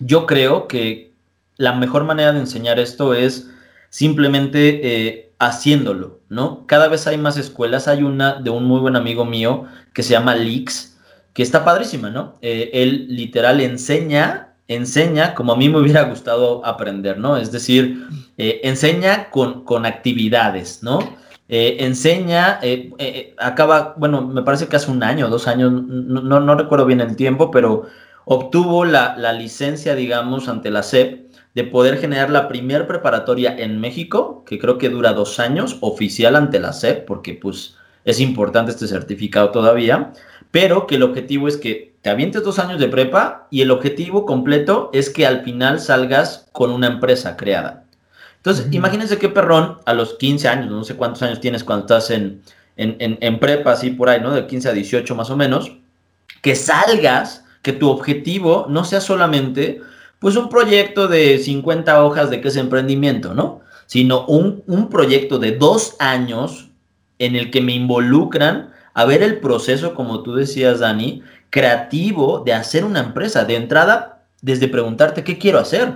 yo 0.00 0.26
creo 0.26 0.66
que 0.66 1.12
la 1.56 1.74
mejor 1.74 2.04
manera 2.04 2.32
de 2.32 2.40
enseñar 2.40 2.80
esto 2.80 3.14
es 3.14 3.50
simplemente 3.90 4.80
eh, 4.82 5.30
haciéndolo, 5.38 6.20
¿no? 6.28 6.66
Cada 6.66 6.88
vez 6.88 7.06
hay 7.06 7.18
más 7.18 7.36
escuelas. 7.36 7.86
Hay 7.86 8.02
una 8.02 8.40
de 8.40 8.50
un 8.50 8.64
muy 8.64 8.80
buen 8.80 8.96
amigo 8.96 9.24
mío 9.24 9.66
que 9.92 10.02
se 10.02 10.12
llama 10.12 10.34
Leaks, 10.34 10.89
que 11.40 11.44
está 11.44 11.64
padrísima, 11.64 12.10
¿no? 12.10 12.34
Eh, 12.42 12.68
él 12.74 13.06
literal 13.08 13.62
enseña, 13.62 14.56
enseña 14.68 15.32
como 15.34 15.54
a 15.54 15.56
mí 15.56 15.70
me 15.70 15.78
hubiera 15.78 16.02
gustado 16.02 16.60
aprender, 16.66 17.16
¿no? 17.16 17.38
Es 17.38 17.50
decir, 17.50 18.04
eh, 18.36 18.60
enseña 18.62 19.30
con, 19.30 19.64
con, 19.64 19.86
actividades, 19.86 20.82
¿no? 20.82 20.98
Eh, 21.48 21.78
enseña, 21.80 22.60
acaba, 23.38 23.94
bueno, 23.96 24.20
me 24.20 24.42
parece 24.42 24.68
que 24.68 24.76
hace 24.76 24.90
un 24.90 25.02
año, 25.02 25.30
dos 25.30 25.48
años, 25.48 25.72
no, 25.72 26.40
no, 26.40 26.54
recuerdo 26.56 26.84
bien 26.84 27.00
el 27.00 27.16
tiempo, 27.16 27.50
pero 27.50 27.86
obtuvo 28.26 28.84
la, 28.84 29.16
la, 29.16 29.32
licencia, 29.32 29.94
digamos, 29.94 30.46
ante 30.46 30.70
la 30.70 30.82
SEP 30.82 31.30
de 31.54 31.64
poder 31.64 31.96
generar 31.96 32.28
la 32.28 32.48
primer 32.48 32.86
preparatoria 32.86 33.56
en 33.56 33.80
México, 33.80 34.44
que 34.44 34.58
creo 34.58 34.76
que 34.76 34.90
dura 34.90 35.14
dos 35.14 35.40
años, 35.40 35.78
oficial 35.80 36.36
ante 36.36 36.60
la 36.60 36.74
SEP, 36.74 37.06
porque 37.06 37.32
pues 37.32 37.76
es 38.04 38.20
importante 38.20 38.72
este 38.72 38.86
certificado 38.86 39.48
todavía 39.52 40.12
pero 40.50 40.86
que 40.86 40.96
el 40.96 41.02
objetivo 41.02 41.48
es 41.48 41.56
que 41.56 41.94
te 42.02 42.10
avientes 42.10 42.42
dos 42.42 42.58
años 42.58 42.80
de 42.80 42.88
prepa 42.88 43.46
y 43.50 43.60
el 43.60 43.70
objetivo 43.70 44.24
completo 44.24 44.90
es 44.92 45.10
que 45.10 45.26
al 45.26 45.42
final 45.42 45.80
salgas 45.80 46.48
con 46.52 46.70
una 46.70 46.86
empresa 46.86 47.36
creada. 47.36 47.84
Entonces, 48.36 48.68
imagínense 48.70 49.18
qué 49.18 49.28
perrón 49.28 49.78
a 49.84 49.92
los 49.92 50.14
15 50.14 50.48
años, 50.48 50.70
no 50.70 50.84
sé 50.84 50.96
cuántos 50.96 51.22
años 51.22 51.40
tienes 51.40 51.62
cuando 51.62 51.84
estás 51.84 52.10
en, 52.10 52.40
en, 52.76 53.38
prepa, 53.38 53.72
así 53.72 53.90
por 53.90 54.08
ahí, 54.08 54.20
¿no? 54.20 54.30
De 54.30 54.46
15 54.46 54.70
a 54.70 54.72
18 54.72 55.14
más 55.14 55.28
o 55.28 55.36
menos, 55.36 55.72
que 56.40 56.56
salgas, 56.56 57.44
que 57.60 57.74
tu 57.74 57.90
objetivo 57.90 58.64
no 58.70 58.84
sea 58.84 59.02
solamente, 59.02 59.82
pues, 60.18 60.36
un 60.36 60.48
proyecto 60.48 61.06
de 61.06 61.38
50 61.38 62.02
hojas 62.02 62.30
de 62.30 62.40
qué 62.40 62.48
es 62.48 62.56
emprendimiento, 62.56 63.34
¿no? 63.34 63.60
Sino 63.86 64.24
un, 64.24 64.62
un 64.66 64.88
proyecto 64.88 65.38
de 65.38 65.52
dos 65.52 65.96
años 65.98 66.70
en 67.18 67.36
el 67.36 67.50
que 67.50 67.60
me 67.60 67.74
involucran 67.74 68.70
a 69.00 69.06
ver 69.06 69.22
el 69.22 69.38
proceso, 69.38 69.94
como 69.94 70.22
tú 70.22 70.34
decías, 70.34 70.80
Dani, 70.80 71.22
creativo 71.48 72.42
de 72.44 72.52
hacer 72.52 72.84
una 72.84 73.00
empresa. 73.00 73.46
De 73.46 73.56
entrada, 73.56 74.24
desde 74.42 74.68
preguntarte 74.68 75.24
qué 75.24 75.38
quiero 75.38 75.58
hacer. 75.58 75.94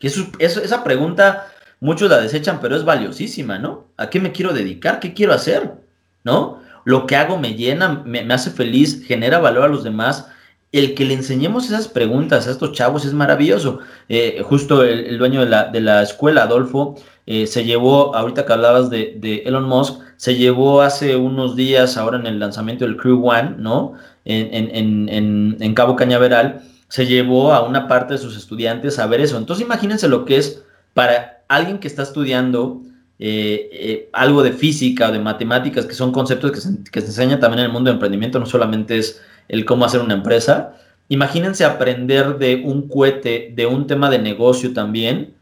Que 0.00 0.10
esa 0.38 0.82
pregunta 0.82 1.48
muchos 1.78 2.08
la 2.08 2.18
desechan, 2.18 2.60
pero 2.62 2.74
es 2.74 2.86
valiosísima, 2.86 3.58
¿no? 3.58 3.84
¿A 3.98 4.08
qué 4.08 4.18
me 4.18 4.32
quiero 4.32 4.54
dedicar? 4.54 4.98
¿Qué 4.98 5.12
quiero 5.12 5.34
hacer? 5.34 5.72
¿No? 6.24 6.60
Lo 6.84 7.06
que 7.06 7.16
hago 7.16 7.36
me 7.36 7.52
llena, 7.52 8.02
me, 8.06 8.20
hace 8.32 8.50
feliz, 8.50 9.04
genera 9.06 9.40
valor 9.40 9.64
a 9.64 9.68
los 9.68 9.84
demás. 9.84 10.28
El 10.72 10.94
que 10.94 11.04
le 11.04 11.12
enseñemos 11.12 11.66
esas 11.66 11.86
preguntas 11.86 12.48
a 12.48 12.50
estos 12.50 12.72
chavos 12.72 13.04
es 13.04 13.12
maravilloso. 13.12 13.80
Eh, 14.08 14.42
justo 14.42 14.84
el, 14.84 15.18
dueño 15.18 15.40
de 15.40 15.50
la, 15.50 15.64
de 15.64 15.82
la 15.82 16.02
escuela, 16.02 16.44
Adolfo, 16.44 16.96
eh, 17.30 17.46
se 17.46 17.66
llevó, 17.66 18.16
ahorita 18.16 18.46
que 18.46 18.54
hablabas 18.54 18.88
de, 18.88 19.42
Elon 19.44 19.68
Musk, 19.68 20.00
se 20.16 20.36
llevó 20.36 20.80
hace 20.80 21.14
unos 21.14 21.56
días, 21.56 21.98
ahora 21.98 22.18
en 22.18 22.26
el 22.26 22.38
lanzamiento 22.38 22.86
del 22.86 22.96
Crew 22.96 23.22
One, 23.22 23.56
¿no? 23.58 23.92
En, 24.24 25.74
Cabo 25.74 25.94
Cañaveral, 25.94 26.62
se 26.88 27.04
llevó 27.04 27.52
a 27.52 27.62
una 27.64 27.86
parte 27.86 28.14
de 28.14 28.18
sus 28.18 28.34
estudiantes 28.34 28.98
a 28.98 29.06
ver 29.06 29.20
eso. 29.20 29.36
Entonces 29.36 29.62
imagínense 29.62 30.08
lo 30.08 30.24
que 30.24 30.38
es 30.38 30.64
para 30.94 31.42
alguien 31.48 31.80
que 31.80 31.86
está 31.86 32.02
estudiando 32.02 32.80
eh, 33.18 33.68
eh, 33.72 34.08
algo 34.14 34.42
de 34.42 34.52
física 34.54 35.10
o 35.10 35.12
de 35.12 35.18
matemáticas, 35.18 35.84
que 35.84 35.92
son 35.92 36.12
conceptos 36.12 36.50
que 36.50 36.60
se, 36.62 36.82
que 36.90 37.02
se 37.02 37.08
enseñan 37.08 37.40
también 37.40 37.58
en 37.58 37.66
el 37.66 37.72
mundo 37.72 37.90
de 37.90 37.96
emprendimiento, 37.96 38.38
no 38.38 38.46
solamente 38.46 38.96
es 38.96 39.20
el 39.48 39.66
cómo 39.66 39.84
hacer 39.84 40.00
una 40.00 40.14
empresa. 40.14 40.78
Imagínense 41.10 41.66
aprender 41.66 42.38
de 42.38 42.62
un 42.64 42.88
cohete, 42.88 43.52
de 43.54 43.66
un 43.66 43.86
tema 43.86 44.08
de 44.08 44.18
negocio 44.18 44.72
también, 44.72 45.34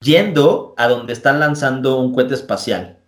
yendo 0.00 0.74
a 0.76 0.88
donde 0.88 1.12
están 1.12 1.40
lanzando 1.40 1.98
un 1.98 2.12
cohete 2.12 2.34
espacial. 2.34 2.98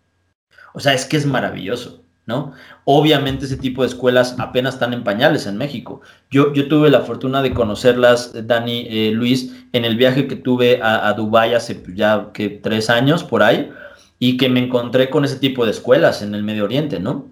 O 0.75 0.81
sea, 0.81 0.95
es 0.95 1.05
que 1.05 1.17
es 1.17 1.27
maravilloso, 1.27 2.03
¿no? 2.27 2.53
Obviamente 2.85 3.47
ese 3.47 3.57
tipo 3.57 3.83
de 3.83 3.89
escuelas 3.89 4.37
apenas 4.39 4.75
están 4.75 4.93
en 4.93 5.05
pañales 5.05 5.47
en 5.47 5.57
México. 5.57 6.01
Yo, 6.31 6.53
yo 6.53 6.69
tuve 6.69 6.91
la 6.91 7.01
fortuna 7.01 7.43
de 7.43 7.55
conocerlas, 7.55 8.33
Dani, 8.47 8.87
eh, 8.89 9.11
Luis, 9.13 9.55
en 9.73 9.85
el 9.85 9.97
viaje 9.97 10.29
que 10.29 10.37
tuve 10.37 10.81
a, 10.83 11.09
a 11.09 11.15
Dubái 11.15 11.55
hace 11.55 11.83
ya 11.95 12.31
tres 12.63 12.91
años 12.91 13.25
por 13.25 13.43
ahí, 13.43 13.71
y 14.19 14.37
que 14.37 14.49
me 14.49 14.61
encontré 14.61 15.11
con 15.11 15.25
ese 15.25 15.37
tipo 15.37 15.65
de 15.65 15.71
escuelas 15.71 16.23
en 16.23 16.35
el 16.35 16.43
Medio 16.43 16.65
Oriente, 16.65 16.99
¿no? 17.01 17.27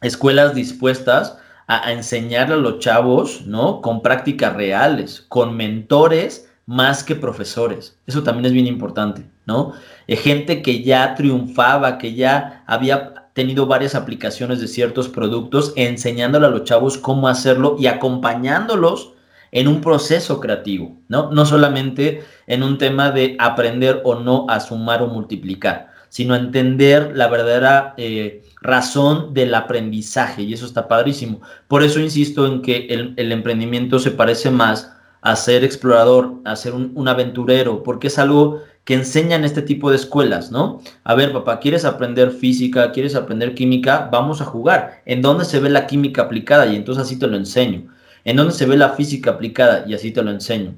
Escuelas 0.00 0.54
dispuestas 0.54 1.38
a, 1.66 1.86
a 1.86 1.92
enseñarle 1.92 2.54
a 2.54 2.58
los 2.58 2.80
chavos, 2.80 3.46
¿no? 3.46 3.80
Con 3.80 4.02
prácticas 4.02 4.54
reales, 4.54 5.24
con 5.28 5.56
mentores 5.56 6.51
más 6.66 7.02
que 7.04 7.16
profesores. 7.16 7.98
Eso 8.06 8.22
también 8.22 8.46
es 8.46 8.52
bien 8.52 8.66
importante, 8.66 9.26
¿no? 9.46 9.72
Eh, 10.06 10.16
gente 10.16 10.62
que 10.62 10.82
ya 10.82 11.14
triunfaba, 11.14 11.98
que 11.98 12.14
ya 12.14 12.64
había 12.66 13.22
tenido 13.34 13.66
varias 13.66 13.94
aplicaciones 13.94 14.60
de 14.60 14.68
ciertos 14.68 15.08
productos, 15.08 15.72
enseñándole 15.76 16.46
a 16.46 16.50
los 16.50 16.64
chavos 16.64 16.98
cómo 16.98 17.28
hacerlo 17.28 17.76
y 17.78 17.86
acompañándolos 17.86 19.12
en 19.50 19.68
un 19.68 19.80
proceso 19.80 20.40
creativo, 20.40 20.96
¿no? 21.08 21.30
No 21.30 21.44
solamente 21.44 22.24
en 22.46 22.62
un 22.62 22.78
tema 22.78 23.10
de 23.10 23.36
aprender 23.38 24.00
o 24.04 24.14
no 24.14 24.46
a 24.48 24.60
sumar 24.60 25.02
o 25.02 25.08
multiplicar, 25.08 25.90
sino 26.08 26.34
entender 26.34 27.12
la 27.14 27.28
verdadera 27.28 27.94
eh, 27.96 28.42
razón 28.60 29.34
del 29.34 29.54
aprendizaje 29.54 30.42
y 30.42 30.52
eso 30.54 30.64
está 30.64 30.88
padrísimo. 30.88 31.40
Por 31.68 31.82
eso 31.82 32.00
insisto 32.00 32.46
en 32.46 32.62
que 32.62 32.86
el, 32.88 33.14
el 33.16 33.32
emprendimiento 33.32 33.98
se 33.98 34.10
parece 34.10 34.50
más 34.50 34.92
a 35.22 35.36
ser 35.36 35.64
explorador, 35.64 36.34
a 36.44 36.56
ser 36.56 36.74
un, 36.74 37.08
aventurero, 37.08 37.82
porque 37.82 38.08
es 38.08 38.18
algo 38.18 38.60
que 38.84 38.94
enseñan 38.94 39.44
este 39.44 39.62
tipo 39.62 39.90
de 39.90 39.96
escuelas, 39.96 40.50
¿no? 40.50 40.82
A 41.04 41.14
ver, 41.14 41.32
papá, 41.32 41.60
¿quieres 41.60 41.84
aprender 41.84 42.32
física? 42.32 42.90
¿Quieres 42.90 43.14
aprender 43.14 43.54
química? 43.54 44.08
Vamos 44.10 44.40
a 44.40 44.44
jugar. 44.44 45.02
¿En 45.06 45.22
dónde 45.22 45.44
se 45.44 45.60
ve 45.60 45.70
la 45.70 45.86
química 45.86 46.22
aplicada? 46.22 46.66
Y 46.66 46.74
entonces 46.74 47.04
así 47.04 47.18
te 47.18 47.28
lo 47.28 47.36
enseño. 47.36 47.94
¿En 48.24 48.36
dónde 48.36 48.52
se 48.52 48.66
ve 48.66 48.76
la 48.76 48.90
física 48.90 49.30
aplicada? 49.30 49.84
Y 49.86 49.94
así 49.94 50.10
te 50.10 50.22
lo 50.22 50.32
enseño. 50.32 50.74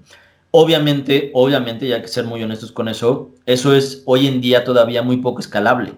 Obviamente, 0.51 1.31
obviamente, 1.35 1.89
ya 1.89 1.97
hay 1.97 2.03
que 2.03 2.09
ser 2.09 2.27
muy 2.27 2.43
honestos 2.43 2.71
con 2.71 2.89
eso, 2.89 3.35
eso 3.47 3.75
es 3.75 4.03
hoy 4.07 4.29
en 4.29 4.41
día 4.41 4.63
todavía 4.63 5.03
muy 5.03 5.17
poco 5.17 5.41
escalable. 5.41 5.95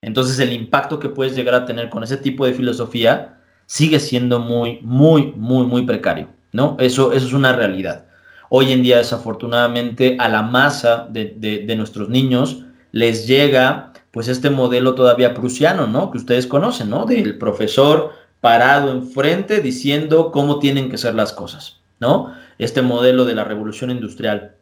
Entonces 0.00 0.38
el 0.38 0.52
impacto 0.52 1.00
que 1.00 1.08
puedes 1.08 1.34
llegar 1.34 1.54
a 1.54 1.66
tener 1.66 1.90
con 1.90 2.02
ese 2.04 2.16
tipo 2.16 2.46
de 2.46 2.54
filosofía 2.54 3.40
sigue 3.66 4.00
siendo 4.00 4.38
muy, 4.38 4.80
muy, 4.82 5.32
muy, 5.36 5.66
muy 5.66 5.84
precario. 5.84 6.28
¿No? 6.54 6.76
Eso, 6.78 7.12
eso 7.12 7.26
es 7.26 7.32
una 7.32 7.52
realidad. 7.52 8.04
Hoy 8.48 8.70
en 8.70 8.84
día, 8.84 8.98
desafortunadamente, 8.98 10.16
a 10.20 10.28
la 10.28 10.42
masa 10.42 11.08
de, 11.10 11.74
nuestros 11.76 12.08
niños 12.08 12.62
les 12.92 13.26
llega 13.26 13.92
pues 14.12 14.28
este 14.28 14.50
modelo 14.50 14.94
todavía 14.94 15.34
prusiano, 15.34 15.88
¿no? 15.88 16.12
Que 16.12 16.18
ustedes 16.18 16.46
conocen, 16.46 16.90
¿no? 16.90 17.06
Del 17.06 17.38
profesor 17.38 18.12
parado 18.40 18.92
enfrente 18.92 19.60
diciendo 19.60 20.30
cómo 20.30 20.60
tienen 20.60 20.88
que 20.88 20.96
ser 20.96 21.16
las 21.16 21.32
cosas, 21.32 21.80
¿no? 21.98 22.32
Este 22.58 22.82
modelo 22.82 23.24
de 23.24 23.34
la 23.34 23.42
revolución 23.42 23.90
industrial. 23.90 24.52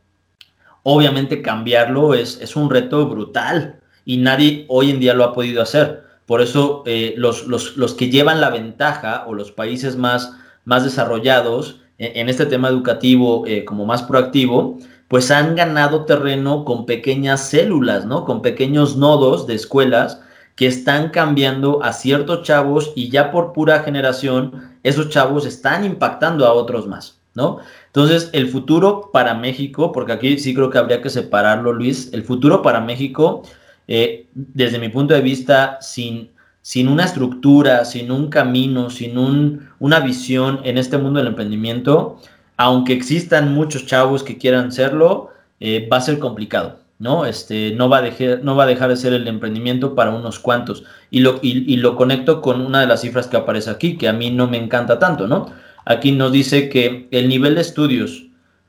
Obviamente 0.85 1.43
cambiarlo 1.43 2.15
es, 2.15 2.41
es 2.41 2.57
un 2.57 2.71
reto 2.71 3.07
brutal 3.07 3.81
y 4.07 4.17
nadie 4.17 4.65
hoy 4.69 4.91
en 4.91 4.99
día 4.99 5.13
lo 5.13 5.25
ha 5.25 5.35
podido 5.35 5.61
hacer. 5.61 6.05
Por 6.25 6.41
eso 6.41 6.85
eh, 6.87 7.13
los, 7.19 7.47
los, 7.47 7.95
que 7.95 8.09
llevan 8.09 8.41
la 8.41 8.49
ventaja 8.49 9.25
o 9.27 9.35
los 9.35 9.53
países 9.53 9.97
más, 9.97 10.33
más 10.65 10.85
desarrollados 10.85 11.82
en 11.99 12.29
este 12.29 12.47
tema 12.47 12.69
educativo 12.69 13.45
eh, 13.47 13.65
como 13.65 13.87
más 13.87 14.03
proactivo, 14.03 14.79
pues 15.09 15.31
han 15.31 15.55
ganado 15.55 16.05
terreno 16.05 16.65
con 16.65 16.87
pequeñas 16.87 17.49
células, 17.49 18.07
¿no? 18.07 18.25
Con 18.25 18.43
pequeños 18.43 18.97
nodos 18.97 19.47
de 19.47 19.55
escuelas 19.55 20.21
que 20.57 20.67
están 20.67 21.11
cambiando 21.11 21.83
a 21.83 21.93
ciertos 21.93 22.43
chavos 22.43 22.93
y 22.95 23.09
ya 23.09 23.31
por 23.31 23.53
pura 23.53 23.81
generación, 23.81 24.73
esos 24.83 25.11
chavos 25.11 25.47
están 25.47 25.85
impactando 25.85 26.47
a 26.47 26.53
otros 26.53 26.87
más, 26.87 27.21
¿no? 27.35 27.59
Entonces, 27.87 28.31
el 28.33 28.49
futuro 28.49 29.11
para 29.13 29.35
México, 29.35 29.93
porque 29.93 30.13
aquí 30.13 30.39
sí 30.39 30.55
creo 30.55 30.71
que 30.71 30.79
habría 30.79 31.03
que 31.03 31.11
separarlo, 31.11 31.73
Luis, 31.73 32.11
el 32.13 32.23
futuro 32.23 32.63
para 32.63 32.81
México, 32.81 33.43
eh, 33.89 34.29
desde 34.35 34.79
mi 34.79 34.89
punto 34.89 35.15
de 35.15 35.21
vista, 35.21 35.79
sin 35.81 36.31
sin 36.63 36.87
una 36.89 37.05
estructura, 37.05 37.85
sin 37.85 38.13
un 38.13 38.29
camino, 38.31 38.89
sin 38.89 39.67
una 39.81 40.01
visión 40.01 40.61
en 40.63 40.79
este 40.79 40.97
mundo 40.97 41.19
del 41.19 41.29
emprendimiento, 41.29 42.19
aunque 42.57 42.93
existan 42.93 43.53
muchos 43.53 43.85
chavos 43.87 44.23
que 44.23 44.39
quieran 44.39 44.71
serlo, 44.71 45.31
eh, 45.59 45.89
va 45.93 45.97
a 45.97 46.01
ser 46.01 46.21
complicado, 46.21 46.79
¿no? 47.01 47.27
Este, 47.27 47.73
no, 47.75 47.89
va 47.89 47.99
a 47.99 48.03
dejar, 48.03 48.45
no 48.45 48.55
va 48.55 48.65
a 48.65 48.69
dejar 48.69 48.91
de 48.91 48.97
ser 48.97 49.13
el 49.13 49.27
emprendimiento 49.27 49.97
para 49.97 50.13
unos 50.13 50.39
cuantos. 50.39 50.85
Y 51.11 51.21
lo, 51.21 51.41
y, 51.43 51.77
lo 51.77 51.97
conecto 51.97 52.41
con 52.41 52.61
una 52.61 52.81
de 52.81 52.87
las 52.87 53.01
cifras 53.01 53.27
que 53.27 53.37
aparece 53.37 53.69
aquí, 53.69 53.97
que 53.99 54.09
a 54.09 54.13
mí 54.13 54.31
no 54.31 54.47
me 54.47 54.59
encanta 54.59 55.01
tanto, 55.01 55.27
¿no? 55.27 55.51
Aquí 55.85 56.13
nos 56.13 56.31
dice 56.31 56.69
que 56.69 57.09
el 57.11 57.29
nivel 57.29 57.57
de 57.57 57.63
estudios 57.63 58.27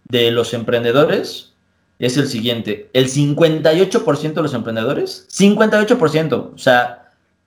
de 0.09 0.31
los 0.31 0.55
emprendedores 0.55 1.53
es 1.99 2.17
el 2.17 2.27
siguiente. 2.27 2.89
El 2.93 3.07
58% 3.07 4.33
de 4.33 4.41
los 4.41 4.53
emprendedores, 4.55 5.27
58%, 5.29 6.53
o 6.55 6.57
sea, 6.57 7.02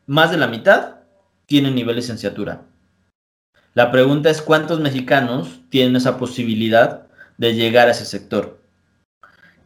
más 0.06 0.30
de 0.30 0.36
la 0.36 0.46
mitad, 0.46 0.96
tienen 1.46 1.74
nivel 1.74 1.96
de 1.96 2.02
licenciatura. 2.02 2.62
La 3.74 3.90
pregunta 3.90 4.30
es 4.30 4.40
cuántos 4.42 4.80
mexicanos 4.80 5.60
tienen 5.68 5.96
esa 5.96 6.18
posibilidad 6.18 7.06
de 7.36 7.54
llegar 7.54 7.88
a 7.88 7.92
ese 7.92 8.06
sector 8.06 8.58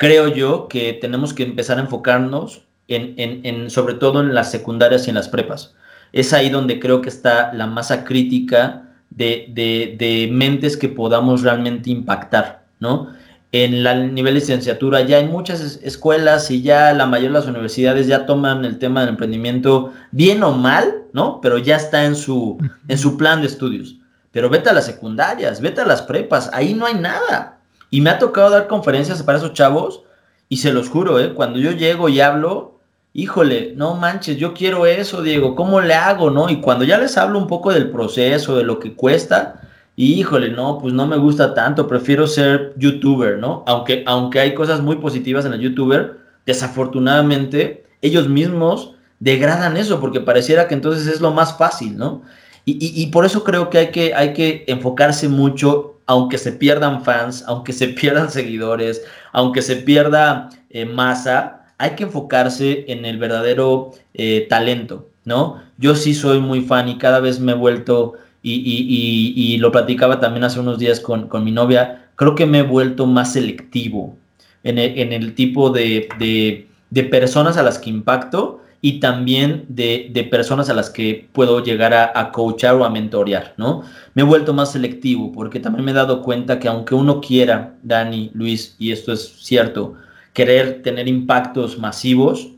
creo 0.01 0.29
yo 0.29 0.67
que 0.67 0.95
tenemos 0.95 1.35
que 1.35 1.43
empezar 1.43 1.77
a 1.77 1.83
enfocarnos 1.83 2.63
en, 2.89 3.69
sobre 3.69 3.95
todo 3.95 4.21
en 4.21 4.35
las 4.35 4.51
secundarias 4.51 5.07
y 5.07 5.11
en 5.11 5.17
las 5.17 5.29
prepas. 5.29 5.75
Es 6.13 6.33
ahí 6.33 6.49
donde 6.49 6.81
creo 6.81 7.03
que 7.03 7.11
está 7.11 7.53
la 7.53 7.67
masa 7.67 8.03
crítica 8.03 8.89
de, 9.11 10.29
mentes 10.33 10.79
que 10.79 10.89
podamos 10.89 11.43
realmente 11.43 11.91
impactar, 11.91 12.65
¿no? 12.81 13.13
En 13.53 13.75
el 13.75 14.15
nivel 14.15 14.35
de 14.35 14.41
licenciatura 14.41 15.01
ya 15.03 15.17
hay 15.17 15.27
muchas 15.27 15.81
escuelas 15.83 16.51
y 16.53 16.63
ya 16.63 16.93
la 16.93 17.07
mayoría 17.07 17.31
de 17.31 17.41
las 17.41 17.49
universidades 17.49 18.07
ya 18.07 18.25
toman 18.25 18.65
el 18.65 18.79
tema 18.79 19.01
del 19.01 19.11
emprendimiento 19.11 19.93
bien 20.13 20.43
o 20.45 20.53
mal, 20.53 21.03
¿no? 21.13 21.41
Pero 21.41 21.59
ya 21.59 21.77
está 21.77 22.05
en 22.05 22.15
su, 22.15 22.59
en 22.87 22.99
su 22.99 23.17
plan 23.17 23.41
de 23.41 23.49
estudios. 23.49 23.97
Pero 24.31 24.49
vete 24.49 24.71
a 24.71 24.73
las 24.73 24.87
secundarias, 24.87 25.61
vete 25.61 25.81
a 25.81 25.87
las 25.87 26.03
prepas, 26.03 26.49
ahí 26.53 26.75
no 26.75 26.87
hay 26.87 26.95
nada. 26.95 27.59
Y 27.91 28.01
me 28.01 28.11
ha 28.11 28.21
tocado 28.21 28.51
dar 28.51 28.69
conferencias 28.69 29.23
para 29.25 29.39
esos 29.39 29.53
chavos 29.53 30.03
y 30.49 30.59
se 30.59 30.73
los 30.73 30.89
juro, 30.89 31.19
¿eh? 31.19 31.35
cuando 31.35 31.59
yo 31.59 31.73
llego 31.73 32.09
y 32.09 32.21
hablo, 32.21 32.79
híjole, 33.13 33.73
no 33.77 33.95
manches, 33.95 34.37
yo 34.37 34.55
quiero 34.55 34.87
eso, 34.87 35.23
Diego, 35.23 35.57
¿cómo 35.57 35.81
le 35.81 35.95
hago, 35.95 36.31
no? 36.31 36.49
Y 36.51 36.61
cuando 36.61 36.85
ya 36.85 36.99
les 36.99 37.17
hablo 37.19 37.39
un 37.39 37.49
poco 37.49 37.73
del 37.73 37.91
proceso, 37.91 38.57
de 38.57 38.63
lo 38.63 38.79
que 38.79 38.95
cuesta, 38.95 39.61
híjole, 39.97 40.51
no, 40.51 40.79
pues 40.79 40.95
no 40.95 41.07
me 41.07 41.17
gusta 41.17 41.55
tanto, 41.55 41.87
prefiero 41.87 42.27
ser 42.27 42.75
youtuber, 42.77 43.39
¿no? 43.39 43.65
Aunque, 43.67 44.03
aunque 44.07 44.41
hay 44.41 44.55
cosas 44.55 44.81
muy 44.81 44.97
positivas 44.97 45.45
en 45.45 45.53
el 45.53 45.61
youtuber, 45.61 46.19
desafortunadamente 46.47 47.85
ellos 48.03 48.29
mismos 48.29 48.95
degradan 49.19 49.77
eso 49.77 50.01
porque 50.01 50.21
pareciera 50.21 50.67
que 50.67 50.75
entonces 50.75 51.07
es 51.07 51.21
lo 51.21 51.31
más 51.31 51.57
fácil, 51.57 51.97
¿no? 51.97 52.23
Y, 52.67 53.07
por 53.07 53.25
eso 53.25 53.43
creo 53.43 53.69
que 53.69 53.79
hay, 53.79 53.91
que 53.91 54.15
hay 54.15 54.33
que 54.33 54.65
enfocarse 54.69 55.29
mucho 55.29 55.99
aunque 56.07 56.39
se 56.39 56.53
pierdan 56.53 57.05
fans, 57.05 57.45
aunque 57.47 57.73
se 57.73 57.89
pierdan 58.01 58.31
seguidores, 58.31 59.03
aunque 59.33 59.63
se 59.63 59.77
pierda 59.77 60.51
eh, 60.71 60.85
masa, 60.85 61.65
hay 61.79 61.91
que 61.91 62.05
enfocarse 62.05 62.85
en 62.89 63.05
el 63.05 63.19
verdadero 63.19 63.93
eh, 64.15 64.47
talento, 64.49 65.09
¿no? 65.25 65.63
Yo 65.79 65.95
sí 65.97 66.15
soy 66.15 66.39
muy 66.41 66.61
fan 66.61 66.89
y 66.89 66.99
cada 66.99 67.21
vez 67.21 67.41
me 67.41 67.53
he 67.53 67.55
vuelto, 67.55 68.15
y, 68.43 69.57
lo 69.59 69.73
platicaba 69.73 70.21
también 70.21 70.45
hace 70.45 70.61
unos 70.61 70.79
días 70.79 71.01
con, 71.01 71.29
mi 71.45 71.53
novia, 71.53 72.09
creo 72.17 72.35
que 72.35 72.47
me 72.47 72.61
he 72.61 72.63
vuelto 72.63 73.07
más 73.07 73.33
selectivo 73.33 74.17
en 74.63 74.79
el, 74.79 75.35
tipo 75.35 75.71
de, 75.71 76.67
de 76.91 77.05
personas 77.05 77.57
a 77.57 77.63
las 77.63 77.79
que 77.79 77.91
impacto 77.91 78.61
y 78.83 79.01
también 79.01 79.67
de, 79.69 80.29
personas 80.31 80.71
a 80.71 80.75
las 80.75 80.91
que 80.91 81.29
puedo 81.33 81.63
llegar 81.63 81.93
a, 81.93 82.13
a, 82.15 82.33
coachar 82.33 82.75
o 82.77 82.85
a 82.85 82.91
mentorear, 82.91 83.55
¿no? 83.57 83.83
Me 84.15 84.23
he 84.23 84.25
vuelto 84.25 84.55
más 84.55 84.73
selectivo 84.73 85.33
porque 85.33 85.61
también 85.61 85.85
me 85.85 85.91
he 85.91 85.95
dado 85.95 86.23
cuenta 86.23 86.59
que 86.59 86.69
aunque 86.69 86.95
uno 86.95 87.21
quiera, 87.21 87.75
Dani, 87.83 88.31
Luis, 88.33 88.77
y 88.79 88.93
esto 88.93 89.13
es 89.13 89.35
cierto, 89.41 89.95
querer 90.33 90.83
tener 90.83 91.09
impactos 91.09 91.79
masivos, 91.79 92.49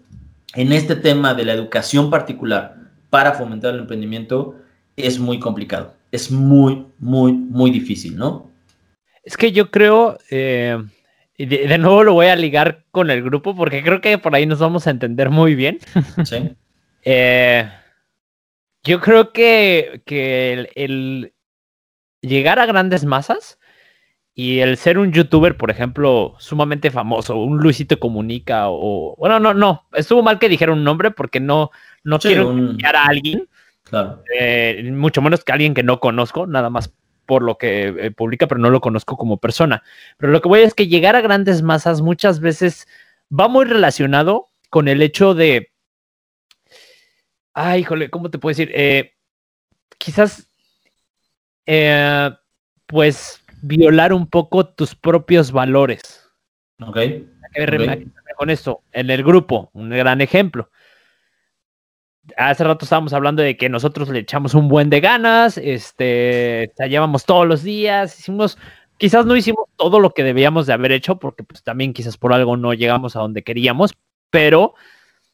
en 0.55 0.73
este 0.73 0.97
tema 0.97 1.35
de 1.35 1.47
la 1.47 1.55
educación 1.55 2.11
particular 2.11 2.77
para 3.11 3.33
fomentar 3.33 3.75
el 3.75 3.81
emprendimiento 3.81 4.55
es 5.03 5.19
muy 5.19 5.39
complicado, 5.39 5.95
es 6.11 6.31
muy, 6.31 6.87
muy, 6.99 7.33
muy 7.33 7.71
difícil, 7.71 8.17
¿no? 8.17 8.51
Es 9.23 9.37
que 9.37 9.53
yo 9.53 9.71
creo... 9.71 10.19
Eh 10.31 10.79
y 11.37 11.47
de, 11.47 11.79
nuevo 11.79 12.05
lo 12.05 12.13
voy 12.13 12.27
a 12.27 12.37
ligar 12.37 12.85
con 12.91 13.11
el 13.11 13.23
grupo 13.23 13.57
porque 13.57 13.83
creo 13.83 14.01
que 14.01 14.19
por 14.19 14.35
ahí 14.35 14.47
nos 14.47 14.59
vamos 14.59 14.87
a 14.87 14.91
entender 14.91 15.31
muy 15.31 15.55
bien. 15.55 15.79
Sí. 16.25 16.55
Eh, 17.05 17.69
yo 18.85 19.01
creo 19.01 19.33
que, 19.33 20.03
el, 20.77 21.33
llegar 22.21 22.59
a 22.59 22.67
grandes 22.67 23.05
masas 23.05 23.59
y 24.35 24.61
el 24.61 24.77
ser 24.77 24.99
un 24.99 25.13
youtuber, 25.13 25.57
por 25.57 25.71
ejemplo, 25.71 26.37
sumamente 26.39 26.93
famoso, 26.93 27.37
un 27.37 27.59
Luisito 27.59 27.99
Comunica 27.99 28.69
o... 28.69 29.17
Bueno, 29.19 29.41
no, 29.41 29.53
no, 29.53 29.89
estuvo 29.95 30.23
mal 30.23 30.39
que 30.39 30.49
dijera 30.49 30.73
un 30.73 30.85
nombre 30.85 31.11
porque 31.11 31.41
no, 31.41 31.71
no 32.05 32.21
quiero 32.21 32.51
un... 32.51 32.79
a 32.85 33.05
alguien. 33.05 33.49
Claro. 33.93 34.25
Eh, 34.35 34.91
mucho 34.91 35.21
menos 35.21 35.45
que 35.45 35.53
alguien 35.53 35.75
que 35.75 35.83
no 35.83 36.01
conozco, 36.01 36.47
nada 36.47 36.71
más 36.71 36.95
por 37.27 37.43
lo 37.43 37.59
que 37.59 37.89
eh, 37.89 38.11
publica, 38.11 38.47
pero 38.47 38.59
no 38.59 38.71
lo 38.71 38.81
conozco 38.81 39.19
como 39.19 39.37
persona. 39.37 39.83
Pero 40.17 40.33
lo 40.33 40.41
que 40.41 40.49
voy 40.49 40.61
a 40.61 40.65
es 40.65 40.73
que 40.73 40.89
llegar 40.89 41.15
a 41.15 41.21
grandes 41.21 41.61
masas 41.61 42.01
muchas 42.01 42.41
veces 42.41 42.89
va 43.31 43.49
muy 43.49 43.67
relacionado 43.67 44.49
con 44.71 44.89
el 44.89 45.03
hecho 45.03 45.35
de. 45.35 45.73
Ay, 47.53 47.83
híjole, 47.83 48.09
¿cómo 48.09 48.31
te 48.31 48.39
puedo 48.39 48.53
decir? 48.53 48.71
Eh, 48.75 49.13
quizás, 49.99 50.49
eh, 51.67 52.31
pues, 52.87 53.45
violar 53.61 54.15
un 54.15 54.27
poco 54.27 54.69
tus 54.69 54.95
propios 54.95 55.53
valores. 55.53 56.31
Ok. 56.81 56.97
Con 58.39 58.49
esto, 58.49 58.81
en 58.91 59.11
el 59.11 59.23
grupo, 59.23 59.69
un 59.75 59.91
gran 59.91 60.23
ejemplo 60.23 60.71
hace 62.37 62.65
rato 62.65 62.85
estábamos 62.85 63.13
hablando 63.13 63.43
de 63.43 63.57
que 63.57 63.69
nosotros 63.69 64.09
le 64.09 64.21
echamos 64.21 64.55
un 64.55 64.69
buen 64.69 64.91
de 64.91 65.01
ganas, 65.01 65.59
este, 65.59 66.73
llevamos 66.89 67.25
todos 67.25 67.47
los 67.47 67.63
días, 67.63 68.19
hicimos, 68.19 68.59
quizás 68.97 69.27
no 69.27 69.37
hicimos 69.37 69.67
todo 69.77 70.01
lo 70.01 70.15
que 70.15 70.25
debíamos 70.25 70.67
de 70.67 70.73
haber 70.73 70.93
hecho, 70.93 71.19
porque 71.19 71.43
pues 71.43 71.63
también 71.63 71.93
quizás 71.93 72.17
por 72.17 72.33
algo 72.33 72.57
no 72.57 72.75
llegamos 72.75 73.17
a 73.17 73.21
donde 73.21 73.43
queríamos, 73.43 73.95
pero 74.31 74.75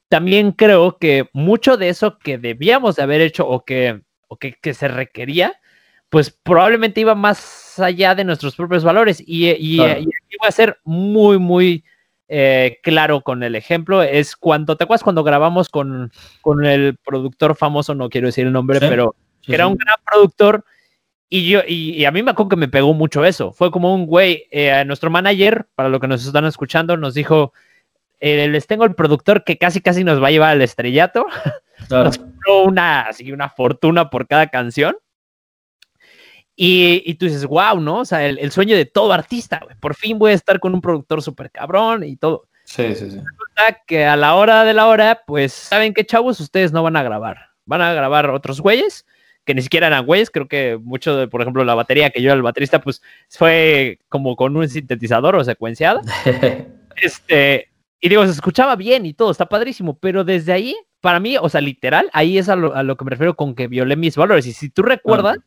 también 0.09 0.53
creo 0.53 0.99
que 0.99 1.29
mucho 1.33 1.77
de 1.77 1.91
eso 1.91 2.19
que 2.19 2.39
debíamos 2.39 2.97
de 2.97 3.03
haber 3.03 3.21
hecho 3.21 3.47
o 3.47 3.65
que, 3.65 4.03
o 4.27 4.37
que, 4.37 4.75
se 4.75 4.89
requería, 4.89 5.61
pues 6.09 6.31
probablemente 6.31 7.03
iba 7.03 7.15
más 7.15 7.79
allá 7.79 8.15
de 8.15 8.25
nuestros 8.25 8.57
propios 8.57 8.85
valores. 8.85 9.23
Y, 9.25 9.51
y, 9.51 9.81
a 9.81 10.53
ser 10.53 10.79
muy, 10.85 11.39
muy 11.39 11.85
eh, 12.29 12.79
claro 12.83 13.23
con 13.23 13.43
el 13.43 13.55
ejemplo 13.55 14.03
es 14.03 14.37
cuando, 14.37 14.77
¿te 14.77 14.85
acuerdas 14.85 15.03
cuando 15.03 15.25
grabamos 15.25 15.69
con, 15.69 16.13
con 16.43 16.65
el 16.65 16.97
productor 17.05 17.57
famoso, 17.57 17.95
no 17.95 18.11
quiero 18.11 18.27
decir 18.27 18.47
el 18.47 18.53
nombre, 18.53 18.81
pero 18.81 19.15
que 19.43 19.55
era 19.55 19.67
un 19.67 19.77
gran 19.77 19.97
productor 20.05 20.65
y 21.31 21.49
yo, 21.49 21.61
y, 21.67 22.05
a 22.07 22.11
mí 22.11 22.23
me 22.23 22.31
acuerdo 22.31 22.51
que 22.51 22.57
me 22.57 22.69
pegó 22.69 22.95
mucho 22.95 23.25
eso. 23.25 23.53
Fue 23.53 23.71
como 23.71 23.95
un 23.95 24.07
güey, 24.07 24.47
eh, 24.51 24.83
nuestro 24.87 25.11
manager, 25.11 25.69
para 25.75 25.91
lo 25.91 26.01
que 26.01 26.09
nos 26.09 26.25
están 26.25 26.47
escuchando, 26.47 26.97
nos 26.97 27.13
dijo, 27.13 27.53
eh, 28.19 28.49
les 28.49 28.67
tengo 28.67 28.85
el 28.85 28.95
productor 28.95 29.45
que 29.45 29.59
casi 29.59 29.83
casi 29.83 30.05
nos 30.05 30.23
va 30.23 30.29
a 30.29 30.31
llevar 30.31 30.51
al 30.51 30.63
estrellato. 30.63 31.27
nos 31.91 32.19
una, 32.65 33.03
así, 33.03 33.31
una 33.31 33.51
fortuna 33.51 34.09
por 34.09 34.27
cada 34.27 34.47
canción. 34.47 34.97
Y, 36.61 37.15
tú 37.15 37.27
dices, 37.27 37.47
wow, 37.47 37.81
¿no? 37.81 38.01
O 38.01 38.05
sea, 38.05 38.27
el, 38.27 38.51
sueño 38.51 38.75
de 38.75 38.85
todo 38.85 39.13
artista, 39.13 39.61
güey. 39.63 39.77
Por 39.79 39.95
fin 39.95 40.19
voy 40.19 40.33
a 40.33 40.35
estar 40.35 40.59
con 40.59 40.75
un 40.75 40.81
productor 40.81 41.23
súper 41.23 41.53
cabrón 41.53 42.03
y 42.03 42.17
todo. 42.17 42.49
Sí, 42.65 42.97
sí, 42.97 43.13
sí. 43.13 43.21
que 43.87 44.05
a 44.05 44.17
la 44.17 44.35
hora 44.35 44.65
de 44.65 44.75
la 44.75 44.89
hora, 44.89 45.23
pues, 45.25 45.53
¿saben 45.53 45.95
qué, 45.95 46.05
chavos? 46.05 46.41
Ustedes 46.41 46.73
no 46.73 46.83
van 46.83 46.97
a 46.97 47.05
grabar. 47.05 47.51
Van 47.65 47.81
a 47.81 47.93
grabar 47.93 48.29
otros 48.31 48.61
güeyes, 48.61 49.07
que 49.45 49.55
ni 49.55 49.63
siquiera 49.63 49.87
eran 49.87 50.05
güeyes. 50.05 50.31
Creo 50.31 50.49
que 50.49 50.77
mucho 50.83 51.17
de, 51.17 51.29
por 51.29 51.43
ejemplo, 51.43 51.65
la 51.65 51.77
batería 51.77 52.11
que 52.11 52.21
yo 52.21 52.31
era 52.31 52.35
el 52.35 52.43
baterista, 52.43 52.81
pues, 52.81 53.03
fue 53.29 54.01
como 54.09 54.35
con 54.35 54.57
un 54.57 54.69
sintetizador 54.69 55.37
o 55.37 55.45
secuenciado. 55.45 56.01
este, 56.97 57.69
y 58.01 58.09
digo, 58.09 58.25
se 58.25 58.33
escuchaba 58.33 58.75
bien 58.75 59.07
y 59.07 59.15
todo, 59.15 59.31
está 59.31 59.47
padrísimo, 59.47 59.97
pero 59.97 60.25
desde 60.25 60.53
ahí, 60.53 60.75
para 61.01 61.21
mí, 61.21 61.37
o 61.41 61.49
sea, 61.49 61.61
literal, 61.61 62.11
ahí 62.13 62.37
es 62.37 62.49
a 62.49 62.57
lo, 62.57 62.97
que 62.97 63.05
me 63.05 63.11
refiero 63.13 63.37
con 63.37 63.55
que 63.55 63.69
violé 63.69 63.95
mis 63.95 64.17
valores. 64.17 64.45
Y 64.47 64.53
si 64.53 64.71
tú 64.71 64.83
recuerdas, 64.83 65.39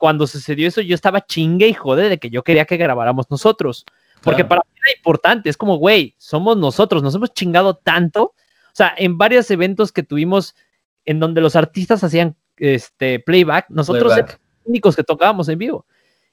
cuando 0.00 0.26
sucedió 0.26 0.66
eso, 0.66 0.80
yo 0.80 0.94
estaba 0.94 1.20
chingue 1.20 1.68
y 1.68 1.74
jode 1.74 2.08
de 2.08 2.16
que 2.16 2.30
yo 2.30 2.42
quería 2.42 2.64
que 2.64 2.78
grabáramos 2.78 3.30
nosotros. 3.30 3.84
Porque 4.22 4.46
para 4.46 4.62
mí 4.62 4.80
era 4.82 4.96
importante, 4.96 5.50
es 5.50 5.58
como, 5.58 5.76
güey, 5.76 6.14
somos 6.16 6.56
nosotros, 6.56 7.02
nos 7.02 7.14
hemos 7.14 7.34
chingado 7.34 7.74
tanto. 7.74 8.22
O 8.22 8.72
sea, 8.72 8.94
en 8.96 9.18
varios 9.18 9.50
eventos 9.50 9.92
que 9.92 10.02
tuvimos 10.02 10.56
en 11.04 11.20
donde 11.20 11.42
los 11.42 11.54
artistas 11.54 12.02
hacían 12.02 12.34
este 12.56 13.20
playback, 13.20 13.66
nosotros 13.68 14.14
éramos 14.14 14.38
los 14.40 14.68
únicos 14.68 14.96
que 14.96 15.04
tocábamos 15.04 15.50
en 15.50 15.58
vivo. 15.58 15.84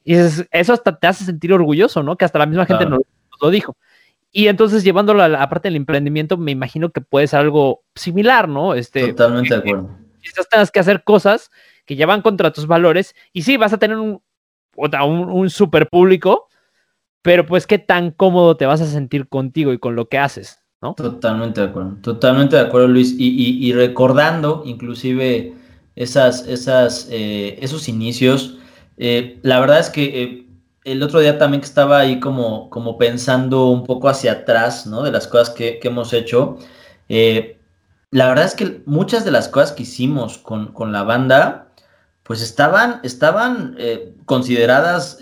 Y 0.05 0.13
eso 0.13 0.73
hasta 0.73 0.97
te 0.97 1.07
hace 1.07 1.25
sentir 1.25 1.51
orgulloso, 1.51 2.03
¿no? 2.03 2.15
Que 2.15 2.23
hasta 2.23 2.39
la 2.39 2.45
misma 2.45 2.65
gente 2.65 2.85
nos, 2.85 3.01
lo 3.41 3.49
dijo. 3.49 3.75
Y 4.31 4.47
entonces 4.47 4.85
llevándolo 4.85 5.23
a 5.23 5.27
la 5.27 5.49
parte 5.49 5.67
del 5.67 5.75
emprendimiento, 5.75 6.37
me 6.37 6.51
imagino 6.51 6.91
que 6.91 7.01
puede 7.01 7.27
ser 7.27 7.41
algo 7.41 7.83
similar, 7.95 8.47
¿no? 8.47 8.75
Este, 8.75 9.09
Totalmente 9.09 9.53
de 9.53 9.59
acuerdo. 9.59 9.89
Quizás 10.21 10.47
tengas 10.47 10.71
que 10.71 10.79
hacer 10.79 11.03
cosas 11.03 11.51
que 11.87 11.95
ya 11.95 12.05
van 12.05 12.21
contra 12.21 12.51
tus 12.51 12.67
valores 12.67 13.15
y 13.33 13.41
sí, 13.41 13.57
vas 13.57 13.73
a 13.73 13.79
tener 13.79 13.97
un, 13.97 14.21
un, 14.75 15.49
super 15.49 15.87
público, 15.87 16.49
pero 17.23 17.45
pues 17.45 17.65
qué 17.65 17.79
tan 17.79 18.11
cómodo 18.11 18.57
te 18.57 18.65
vas 18.65 18.81
a 18.81 18.85
sentir 18.85 19.27
contigo 19.27 19.73
y 19.73 19.79
con 19.79 19.95
lo 19.95 20.07
que 20.07 20.19
haces. 20.19 20.59
¿no? 20.81 20.93
Totalmente 20.93 21.61
de 21.61 21.67
acuerdo, 21.67 21.97
totalmente 22.01 22.57
de 22.57 22.61
acuerdo, 22.63 22.89
Luis. 22.89 23.15
Y, 23.17 23.71
recordando 23.73 24.61
inclusive 24.65 25.55
esas, 25.95 26.45
esas, 26.45 27.07
eh, 27.09 27.57
esos 27.61 27.87
inicios, 27.87 28.57
eh, 28.97 29.39
la 29.41 29.59
verdad 29.59 29.79
es 29.79 29.89
que 29.89 30.23
eh, 30.23 30.47
el 30.83 31.01
otro 31.01 31.21
día 31.21 31.37
también 31.37 31.61
que 31.61 31.67
estaba 31.67 31.99
ahí 31.99 32.19
como, 32.19 32.69
como 32.69 32.97
pensando 32.97 33.69
un 33.69 33.85
poco 33.85 34.09
hacia 34.09 34.33
atrás, 34.33 34.85
¿no? 34.85 35.03
De 35.03 35.11
las 35.11 35.25
cosas 35.27 35.49
que, 35.51 35.79
hemos 35.83 36.11
hecho. 36.11 36.57
la 38.11 38.27
verdad 38.27 38.45
es 38.45 38.55
que 38.55 38.81
muchas 38.85 39.23
de 39.23 39.31
las 39.31 39.47
cosas 39.47 39.71
que 39.71 39.83
hicimos 39.83 40.37
con, 40.37 40.73
con 40.73 40.91
la 40.91 41.03
banda, 41.03 41.66
pues 42.27 42.41
estaban, 42.41 42.99
estaban 43.03 43.77
consideradas 44.25 45.17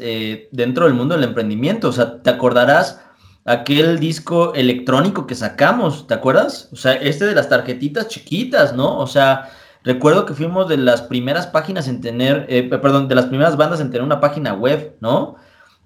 dentro 0.52 0.86
del 0.86 0.96
mundo 0.96 1.14
del 1.14 1.24
emprendimiento. 1.24 1.90
O 1.90 1.92
sea, 1.92 2.24
te 2.24 2.32
acordarás 2.32 3.00
aquel 3.46 4.00
disco 4.00 4.54
electrónico 4.56 5.28
que 5.28 5.36
sacamos, 5.36 6.08
¿te 6.08 6.16
acuerdas? 6.16 6.70
O 6.74 6.76
sea, 6.76 6.94
este 6.94 7.26
de 7.26 7.36
las 7.36 7.48
tarjetitas 7.48 8.08
chiquitas, 8.08 8.76
¿no? 8.76 8.98
O 8.98 9.08
sea, 9.08 9.52
recuerdo 9.84 10.26
que 10.26 10.34
fuimos 10.34 10.68
de 10.68 10.78
las 10.78 11.04
primeras 11.04 11.46
páginas 11.48 11.88
en 11.88 12.02
tener, 12.02 12.48
eh, 12.50 12.64
perdón, 12.64 13.08
de 13.08 13.16
las 13.16 13.28
primeras 13.28 13.56
bandas 13.56 13.80
en 13.80 13.92
tener 13.92 14.02
una 14.02 14.20
página 14.20 14.54
web, 14.54 14.96
¿no? 15.00 15.36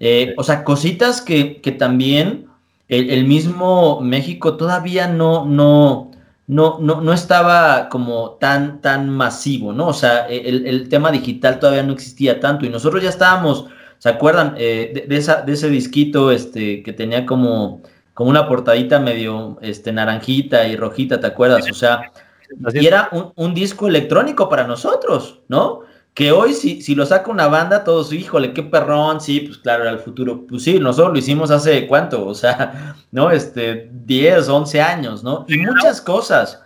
Eh, 0.00 0.34
o 0.38 0.42
sea, 0.42 0.64
cositas 0.64 1.20
que, 1.20 1.60
que 1.60 1.72
también 1.72 2.46
el, 2.88 3.24
mismo 3.24 4.00
México 4.00 4.56
todavía 4.56 5.06
no, 5.06 5.44
no, 5.44 6.09
no, 6.50 6.78
no, 6.80 7.00
no 7.00 7.12
estaba 7.12 7.88
como 7.88 8.32
tan, 8.40 8.80
tan 8.80 9.08
masivo, 9.08 9.72
¿no? 9.72 9.88
O 9.88 9.92
sea, 9.92 10.26
el, 10.28 10.66
el 10.66 10.88
tema 10.88 11.10
digital 11.10 11.58
todavía 11.58 11.82
no 11.82 11.92
existía 11.92 12.40
tanto 12.40 12.66
y 12.66 12.68
nosotros 12.68 13.02
ya 13.02 13.08
estábamos 13.08 13.66
¿Se 14.00 14.08
acuerdan 14.08 14.54
eh, 14.56 15.04
de, 15.06 15.16
esa, 15.16 15.42
de 15.42 15.52
ese 15.52 15.68
disquito 15.68 16.32
este, 16.32 16.82
que 16.82 16.94
tenía 16.94 17.26
como, 17.26 17.82
como 18.14 18.30
una 18.30 18.48
portadita 18.48 18.98
medio 18.98 19.58
este, 19.60 19.92
naranjita 19.92 20.66
y 20.66 20.74
rojita, 20.74 21.20
¿te 21.20 21.26
acuerdas? 21.26 21.70
O 21.70 21.74
sea, 21.74 22.10
y 22.72 22.86
era 22.86 23.10
un, 23.36 23.52
disco 23.52 23.88
electrónico 23.88 24.48
para 24.48 24.66
nosotros, 24.66 25.40
¿no? 25.48 25.82
Que 26.20 26.32
hoy 26.32 26.52
si, 26.52 26.82
si 26.82 26.94
lo 26.94 27.06
saca 27.06 27.30
una 27.30 27.46
banda, 27.46 27.82
todos, 27.82 28.12
híjole, 28.12 28.52
qué 28.52 28.62
perrón, 28.62 29.22
sí, 29.22 29.40
pues 29.40 29.56
claro, 29.56 29.84
era 29.84 29.92
el 29.92 30.00
futuro. 30.00 30.46
Pues 30.46 30.64
sí, 30.64 30.78
nosotros 30.78 31.14
lo 31.14 31.18
hicimos 31.18 31.50
hace 31.50 31.86
cuánto, 31.86 32.26
o 32.26 32.34
sea, 32.34 32.94
¿no? 33.10 33.30
Este, 33.30 33.88
10, 33.90 34.46
11 34.46 34.82
años, 34.82 35.24
¿no? 35.24 35.46
Y 35.48 35.56
muchas 35.56 36.02
cosas 36.02 36.62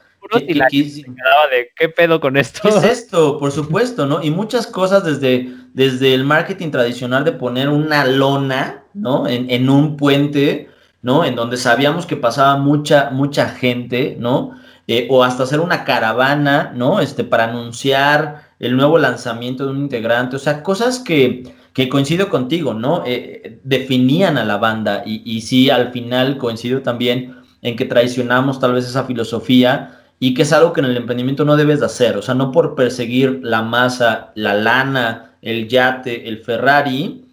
de 1.53 1.71
qué 1.77 1.89
pedo 1.89 2.19
con 2.21 2.37
esto. 2.37 2.63
¿Qué 2.65 2.71
es 2.71 2.83
esto? 2.83 3.39
Por 3.39 3.53
supuesto, 3.53 4.07
¿no? 4.07 4.25
Y 4.25 4.33
muchas 4.33 4.67
cosas 4.67 5.05
desde, 5.05 5.55
desde 5.73 6.15
el 6.15 6.25
marketing 6.25 6.73
tradicional 6.73 7.23
de 7.23 7.31
poner 7.31 7.69
una 7.69 8.05
lona, 8.05 8.83
¿no? 8.93 9.29
En, 9.29 9.49
en 9.49 9.71
un 9.71 9.97
puente, 9.97 10.69
¿no? 11.01 11.25
En 11.25 11.37
donde 11.37 11.59
sabíamos 11.59 12.07
que 12.07 12.17
pasaba 12.17 12.57
mucha, 12.57 13.11
mucha 13.11 13.51
gente, 13.51 14.17
¿no? 14.19 14.59
Eh, 14.89 15.07
o 15.09 15.23
hasta 15.23 15.45
hacer 15.45 15.61
una 15.61 15.85
caravana, 15.85 16.73
¿no? 16.75 16.99
Este, 16.99 17.23
para 17.23 17.45
anunciar 17.45 18.44
el 18.59 18.77
nuevo 18.77 18.99
lanzamiento 18.99 19.65
de 19.65 19.73
un 19.73 19.79
integrante, 19.79 20.37
o 20.37 20.39
sea, 20.39 20.63
cosas 20.63 20.99
que, 20.99 21.55
que 21.73 21.89
coincido 21.89 22.29
contigo, 22.29 22.75
¿no? 22.75 23.03
Eh, 23.07 23.61
definían 23.65 24.39
a 24.39 24.45
la 24.45 24.57
banda 24.57 25.03
y, 25.05 25.23
y 25.25 25.41
sí, 25.43 25.71
al 25.71 25.93
final 25.93 26.39
coincido 26.39 26.83
también 26.83 27.37
en 27.63 27.77
que 27.77 27.85
traicionamos 27.85 28.61
tal 28.61 28.75
vez 28.75 28.87
esa 28.87 29.05
filosofía 29.05 30.01
y 30.21 30.35
que 30.35 30.43
es 30.43 30.53
algo 30.53 30.73
que 30.73 30.81
en 30.81 30.87
el 30.87 30.97
emprendimiento 30.97 31.45
no 31.45 31.57
debes 31.57 31.81
de 31.81 31.87
hacer, 31.87 32.17
o 32.17 32.23
sea, 32.23 32.35
no 32.35 32.53
por 32.53 32.75
perseguir 32.75 33.41
la 33.43 33.63
masa, 33.63 34.33
la 34.35 34.55
lana, 34.55 35.37
el 35.43 35.69
yate, 35.69 36.29
el 36.29 36.39
Ferrari, 36.39 37.25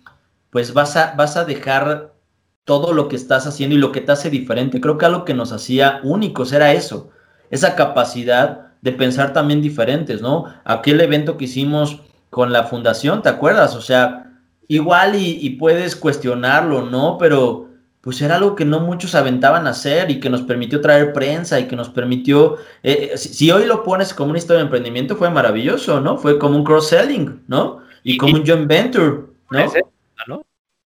pues 0.49 0.73
vas 0.73 0.97
a, 0.97 1.13
vas 1.15 1.37
a 1.37 1.45
dejar 1.45 2.13
todo 2.65 2.93
lo 2.93 3.07
que 3.07 3.15
estás 3.15 3.47
haciendo 3.47 3.75
y 3.75 3.79
lo 3.79 3.91
que 3.91 4.01
te 4.01 4.11
hace 4.11 4.29
diferente. 4.29 4.81
Creo 4.81 4.97
que 4.97 5.05
algo 5.05 5.25
que 5.25 5.33
nos 5.33 5.51
hacía 5.51 5.99
únicos 6.03 6.51
era 6.51 6.73
eso, 6.73 7.09
esa 7.49 7.75
capacidad 7.75 8.70
de 8.81 8.91
pensar 8.91 9.33
también 9.33 9.61
diferentes, 9.61 10.21
¿no? 10.21 10.45
Aquel 10.63 11.01
evento 11.01 11.37
que 11.37 11.45
hicimos 11.45 12.01
con 12.29 12.51
la 12.51 12.63
fundación, 12.63 13.21
¿te 13.21 13.29
acuerdas? 13.29 13.75
O 13.75 13.81
sea, 13.81 14.31
igual 14.67 15.15
y, 15.15 15.37
y 15.41 15.51
puedes 15.51 15.95
cuestionarlo, 15.95 16.85
¿no? 16.85 17.17
Pero 17.17 17.71
pues 18.01 18.19
era 18.21 18.35
algo 18.35 18.55
que 18.55 18.65
no 18.65 18.79
muchos 18.79 19.13
aventaban 19.13 19.67
a 19.67 19.71
hacer 19.71 20.09
y 20.09 20.19
que 20.19 20.29
nos 20.29 20.41
permitió 20.41 20.81
traer 20.81 21.13
prensa 21.13 21.59
y 21.59 21.67
que 21.67 21.75
nos 21.75 21.89
permitió, 21.89 22.57
eh, 22.81 23.11
eh, 23.13 23.17
si, 23.17 23.51
hoy 23.51 23.65
lo 23.65 23.83
pones 23.83 24.13
como 24.13 24.31
una 24.31 24.39
historia 24.39 24.57
de 24.57 24.65
emprendimiento, 24.65 25.15
fue 25.15 25.29
maravilloso, 25.29 26.01
¿no? 26.01 26.17
Fue 26.17 26.39
como 26.39 26.57
un 26.57 26.63
cross-selling, 26.63 27.43
¿no? 27.47 27.79
Y, 28.03 28.17
como 28.17 28.35
un 28.35 28.45
joint 28.45 28.67
venture, 28.67 29.25
¿no? 30.27 30.43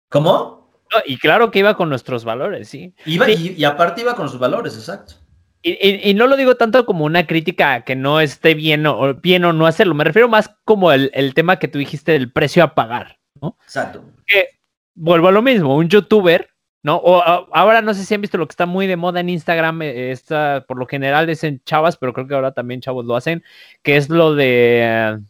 ¿Cómo? 0.08 0.62
y 1.06 1.16
claro 1.16 1.50
que 1.50 1.60
iba 1.60 1.74
con 1.74 1.88
nuestros 1.88 2.22
valores, 2.22 2.68
sí. 2.68 2.94
Iba, 3.06 3.28
Y, 3.30 3.64
aparte 3.64 4.02
iba 4.02 4.14
con 4.14 4.28
sus 4.28 4.38
valores, 4.38 4.74
exacto. 4.76 5.14
Y, 5.62 6.14
no 6.14 6.26
lo 6.26 6.36
digo 6.36 6.56
tanto 6.56 6.84
como 6.84 7.04
una 7.04 7.26
crítica 7.26 7.82
que 7.82 7.94
no 7.94 8.20
esté 8.20 8.54
bien 8.54 8.84
o, 8.86 9.14
bien 9.14 9.44
o 9.44 9.52
no 9.52 9.66
hacerlo, 9.66 9.94
me 9.94 10.04
refiero 10.04 10.28
más 10.28 10.50
como 10.64 10.90
el, 10.90 11.10
el 11.14 11.34
tema 11.34 11.58
que 11.58 11.68
tú 11.68 11.78
dijiste 11.78 12.12
del 12.12 12.32
precio 12.32 12.64
a 12.64 12.74
pagar, 12.74 13.18
¿no? 13.40 13.56
Exacto. 13.62 14.02
Que, 14.26 14.48
vuelvo 14.94 15.28
a 15.28 15.32
lo 15.32 15.40
mismo, 15.40 15.76
un 15.76 15.88
youtuber 15.88 16.52
¿no? 16.82 16.96
O 16.96 17.22
ahora 17.52 17.80
no 17.80 17.94
sé 17.94 18.04
si 18.04 18.14
han 18.14 18.20
visto 18.20 18.38
lo 18.38 18.46
que 18.46 18.52
está 18.52 18.66
muy 18.66 18.86
de 18.86 18.96
moda 18.96 19.20
en 19.20 19.28
Instagram, 19.28 19.82
eh, 19.82 20.10
está, 20.10 20.64
por 20.66 20.78
lo 20.78 20.86
general 20.86 21.30
es 21.30 21.44
en 21.44 21.62
chavas, 21.64 21.96
pero 21.96 22.12
creo 22.12 22.26
que 22.26 22.34
ahora 22.34 22.52
también 22.52 22.80
chavos 22.80 23.04
lo 23.04 23.16
hacen, 23.16 23.44
que 23.82 23.96
es 23.96 24.08
lo 24.08 24.34
de, 24.34 25.20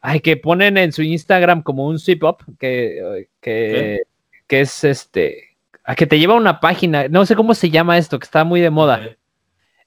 ay, 0.00 0.20
que 0.20 0.36
ponen 0.36 0.78
en 0.78 0.92
su 0.92 1.02
Instagram 1.02 1.62
como 1.62 1.86
un 1.86 1.98
sweep 1.98 2.22
up, 2.22 2.36
que, 2.58 3.28
que, 3.40 4.02
que 4.46 4.60
es 4.60 4.84
este, 4.84 5.56
a 5.84 5.96
que 5.96 6.06
te 6.06 6.18
lleva 6.18 6.34
a 6.34 6.36
una 6.36 6.60
página, 6.60 7.08
no 7.08 7.26
sé 7.26 7.34
cómo 7.34 7.54
se 7.54 7.70
llama 7.70 7.98
esto, 7.98 8.18
que 8.18 8.24
está 8.24 8.44
muy 8.44 8.60
de 8.60 8.70
moda, 8.70 9.16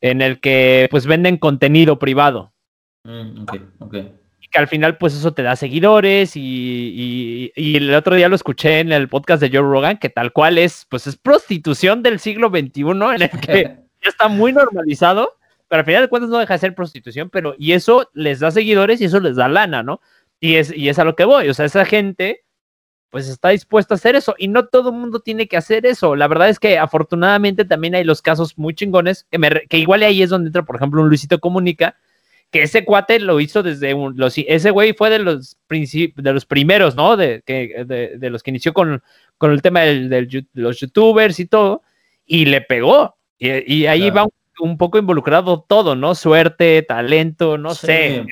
en 0.02 0.22
el 0.22 0.40
que 0.40 0.88
pues 0.92 1.06
venden 1.06 1.38
contenido 1.38 2.00
privado. 2.00 2.54
Mm, 3.04 3.44
ok, 3.44 3.56
ok 3.80 3.96
que 4.56 4.60
al 4.60 4.68
final 4.70 4.98
pues 4.98 5.14
eso 5.14 5.34
te 5.34 5.44
da 5.44 5.58
seguidores 5.58 6.32
y, 6.36 7.52
el 7.58 7.94
otro 7.94 8.16
día 8.16 8.30
lo 8.30 8.38
escuché 8.38 8.80
en 8.80 8.94
el 8.94 9.10
podcast 9.10 9.42
de 9.42 9.50
Joe 9.50 9.70
Rogan 9.70 9.98
que 9.98 10.10
tal 10.10 10.32
cual 10.32 10.58
es 10.58 10.86
pues 10.90 11.08
es 11.08 11.18
prostitución 11.18 12.02
del 12.02 12.20
siglo 12.20 12.48
XXI 12.48 12.82
en 12.82 13.22
el 13.22 13.30
que 13.42 13.64
ya 14.02 14.10
está 14.10 14.30
muy 14.30 14.54
normalizado, 14.54 15.34
pero 15.68 15.82
al 15.82 15.86
final 15.86 16.04
de 16.04 16.08
cuentas 16.08 16.30
no 16.30 16.38
deja 16.38 16.54
de 16.54 16.60
ser 16.60 16.74
prostitución, 16.74 17.30
pero 17.30 17.54
y 17.60 17.74
eso 17.74 18.10
les 18.14 18.40
da 18.40 18.50
seguidores 18.50 19.02
y 19.02 19.06
eso 19.06 19.20
les 19.20 19.36
da 19.36 19.50
lana, 19.50 19.84
¿no? 19.84 20.00
Y 20.40 20.56
es, 20.56 20.74
y 20.74 20.88
es 20.88 21.00
a 21.00 21.04
lo 21.04 21.18
que 21.18 21.26
voy, 21.26 21.50
o 21.50 21.54
sea, 21.54 21.66
esa 21.66 21.84
gente 21.84 22.45
pues 23.16 23.30
está 23.30 23.48
dispuesta 23.48 23.94
a 23.94 23.96
hacer 23.96 24.18
eso 24.18 24.36
y 24.38 24.50
no 24.50 24.66
todo 24.66 24.90
el 24.90 24.98
mundo 24.98 25.22
tiene 25.22 25.48
que 25.48 25.56
hacer 25.56 25.86
eso. 25.86 26.18
La 26.18 26.28
verdad 26.28 26.50
es 26.50 26.60
que 26.60 26.78
afortunadamente 26.78 27.64
también 27.64 27.96
hay 27.96 28.04
los 28.04 28.22
casos 28.22 28.58
muy 28.58 28.76
chingones 28.76 29.26
que, 29.32 29.38
me, 29.38 29.50
que 29.70 29.78
igual 29.78 30.04
ahí 30.04 30.22
es 30.22 30.30
donde 30.30 30.50
entra, 30.50 30.66
por 30.66 30.76
ejemplo, 30.76 31.02
un 31.02 31.08
Luisito 31.08 31.40
Comunica, 31.40 31.96
que 32.52 32.64
ese 32.64 32.84
cuate 32.84 33.22
lo 33.22 33.40
hizo 33.40 33.64
desde 33.64 33.94
un, 33.94 34.18
los, 34.18 34.38
ese 34.38 34.70
güey 34.70 34.92
fue 34.92 35.10
de 35.10 35.20
los 35.20 35.56
de 35.70 36.34
los 36.34 36.46
primeros, 36.46 36.98
¿no? 36.98 37.16
De, 37.16 37.42
que, 37.46 37.86
de, 37.86 38.30
los 38.30 38.44
que 38.44 38.50
inició 38.52 38.74
con, 38.74 39.02
con 39.38 39.54
el 39.54 39.62
tema 39.62 39.84
de 39.84 40.46
los 40.54 40.82
youtubers 40.82 41.40
y 41.40 41.46
todo, 41.46 41.84
y 42.26 42.44
le 42.44 42.60
pegó. 42.60 43.16
Y, 43.40 43.86
ahí 43.86 44.10
va 44.10 44.28
un, 44.60 44.78
poco 44.78 44.98
involucrado 44.98 45.64
todo, 45.66 45.96
¿no? 45.96 46.16
Suerte, 46.16 46.82
talento, 46.82 47.58
no 47.58 47.76
sé. 47.76 48.26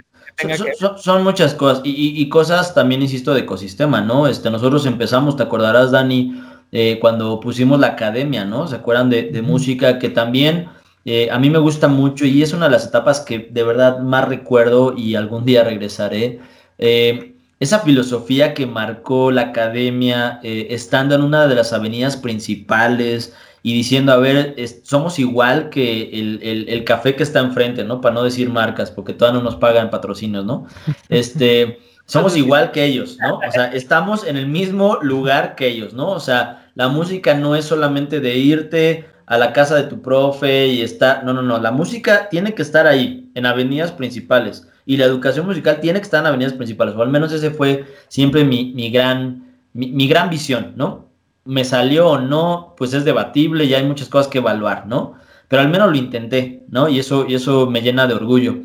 Son, 0.97 1.23
muchas 1.23 1.53
cosas 1.53 1.81
y, 1.85 2.27
cosas 2.29 2.73
también, 2.73 3.01
insisto, 3.01 3.33
de 3.33 3.41
ecosistema, 3.41 4.01
¿no? 4.01 4.27
Este, 4.27 4.49
nosotros 4.49 4.85
empezamos, 4.85 5.37
te 5.37 5.43
acordarás, 5.43 5.91
Dani, 5.91 6.41
eh, 6.71 6.97
cuando 6.99 7.39
pusimos 7.39 7.79
la 7.79 7.87
academia, 7.87 8.43
¿no? 8.43 8.67
¿Se 8.67 8.75
acuerdan 8.75 9.09
de, 9.09 9.23
de 9.23 9.41
música 9.41 9.99
que 9.99 10.09
también 10.09 10.69
eh, 11.05 11.29
a 11.31 11.37
mí 11.37 11.49
me 11.49 11.59
gusta 11.59 11.87
mucho 11.87 12.25
y 12.25 12.41
es 12.41 12.53
una 12.53 12.65
de 12.65 12.71
las 12.71 12.85
etapas 12.85 13.19
que 13.19 13.49
de 13.51 13.63
verdad 13.63 13.99
más 13.99 14.27
recuerdo 14.27 14.95
y 14.97 15.15
algún 15.15 15.45
día 15.45 15.63
regresaré. 15.63 16.39
Eh, 16.77 17.35
esa 17.59 17.79
filosofía 17.79 18.53
que 18.53 18.65
marcó 18.65 19.31
la 19.31 19.43
academia 19.43 20.39
eh, 20.43 20.67
estando 20.71 21.15
en 21.15 21.21
una 21.21 21.47
de 21.47 21.55
las 21.55 21.73
avenidas 21.73 22.17
principales 22.17 23.33
y 23.63 23.73
diciendo, 23.73 24.11
a 24.11 24.17
ver, 24.17 24.55
somos 24.83 25.17
igual 25.17 25.69
que 25.69 26.09
el, 26.11 26.83
café 26.83 27.15
que 27.15 27.23
está 27.23 27.39
enfrente, 27.39 27.83
¿no? 27.85 28.01
Para 28.01 28.13
no 28.13 28.23
decir 28.23 28.49
marcas, 28.49 28.91
porque 28.91 29.13
todavía 29.13 29.39
no 29.39 29.45
nos 29.45 29.55
pagan 29.55 29.89
patrocinios, 29.89 30.45
¿no? 30.45 30.67
Este, 31.09 31.79
somos 32.05 32.35
igual 32.35 32.71
que 32.71 32.83
ellos, 32.83 33.17
¿no? 33.21 33.37
O 33.37 33.51
sea, 33.51 33.67
estamos 33.67 34.27
en 34.27 34.35
el 34.35 34.47
mismo 34.47 34.99
lugar 35.01 35.55
que 35.55 35.67
ellos, 35.67 35.93
¿no? 35.93 36.09
O 36.09 36.19
sea, 36.19 36.69
la 36.75 36.89
música 36.89 37.33
no 37.35 37.55
es 37.55 37.63
solamente 37.63 38.19
de 38.19 38.37
irte 38.37 39.05
a 39.25 39.37
la 39.37 39.53
casa 39.53 39.75
de 39.75 39.83
tu 39.83 40.01
profe 40.01 40.67
y 40.67 40.81
está, 40.81 41.21
no, 41.23 41.33
no, 41.33 41.41
no, 41.41 41.57
la 41.59 41.71
música 41.71 42.27
tiene 42.29 42.53
que 42.53 42.61
estar 42.61 42.85
ahí, 42.85 43.31
en 43.35 43.45
avenidas 43.45 43.91
principales, 43.93 44.67
y 44.85 44.97
la 44.97 45.05
educación 45.05 45.45
musical 45.45 45.79
tiene 45.79 45.99
que 45.99 46.03
estar 46.03 46.19
en 46.19 46.27
avenidas 46.27 46.53
principales, 46.53 46.95
o 46.95 47.01
al 47.01 47.09
menos 47.09 47.31
ese 47.31 47.51
fue 47.51 47.85
siempre 48.09 48.43
mi, 48.43 48.73
mi 48.73 48.91
gran, 48.91 49.55
mi, 49.73 50.07
gran 50.07 50.29
visión, 50.29 50.73
¿no? 50.75 51.12
Me 51.45 51.65
salió 51.65 52.09
o 52.09 52.19
no, 52.19 52.73
pues 52.77 52.93
es 52.93 53.05
debatible 53.05 53.65
y 53.65 53.73
hay 53.73 53.83
muchas 53.83 54.09
cosas 54.09 54.27
que 54.29 54.37
evaluar, 54.37 54.87
¿no? 54.87 55.15
Pero 55.47 55.61
al 55.61 55.69
menos 55.69 55.89
lo 55.89 55.97
intenté, 55.97 56.63
¿no? 56.69 56.89
Y 56.89 56.99
eso, 56.99 57.25
y 57.27 57.35
eso 57.35 57.67
me 57.67 57.81
llena 57.81 58.07
de 58.07 58.13
orgullo. 58.13 58.55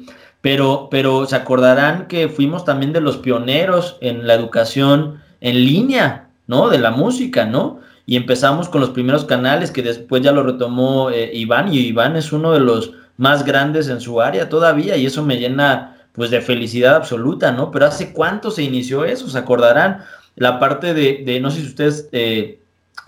Pero, 0.40 0.88
pero 0.90 1.26
se 1.26 1.36
acordarán 1.36 2.06
que 2.06 2.28
fuimos 2.28 2.64
también 2.64 2.92
de 2.92 3.00
los 3.00 3.16
pioneros 3.16 3.96
en 4.00 4.26
la 4.26 4.34
educación 4.34 5.20
en 5.40 5.56
línea, 5.56 6.30
¿no? 6.46 6.68
De 6.68 6.78
la 6.78 6.90
música, 6.90 7.44
¿no? 7.44 7.80
y 8.08 8.16
empezamos 8.16 8.70
con 8.70 8.80
los 8.80 8.88
primeros 8.88 9.26
canales 9.26 9.70
que 9.70 9.82
después 9.82 10.22
ya 10.22 10.32
lo 10.32 10.42
retomó 10.42 11.10
eh, 11.10 11.30
Iván 11.34 11.74
y 11.74 11.80
Iván 11.80 12.16
es 12.16 12.32
uno 12.32 12.54
de 12.54 12.60
los 12.60 12.92
más 13.18 13.44
grandes 13.44 13.86
en 13.90 14.00
su 14.00 14.22
área 14.22 14.48
todavía 14.48 14.96
y 14.96 15.04
eso 15.04 15.22
me 15.22 15.36
llena 15.36 15.98
pues 16.12 16.30
de 16.30 16.40
felicidad 16.40 16.96
absoluta, 16.96 17.52
¿no? 17.52 17.70
Pero 17.70 17.84
hace 17.84 18.14
cuánto 18.14 18.50
se 18.50 18.62
inició 18.62 19.04
eso, 19.04 19.28
se 19.28 19.36
acordarán 19.36 20.04
la 20.36 20.58
parte 20.58 20.94
de, 20.94 21.38
no 21.42 21.50
sé 21.50 21.60
si 21.60 21.66
ustedes 21.66 22.08
eh, 22.12 22.57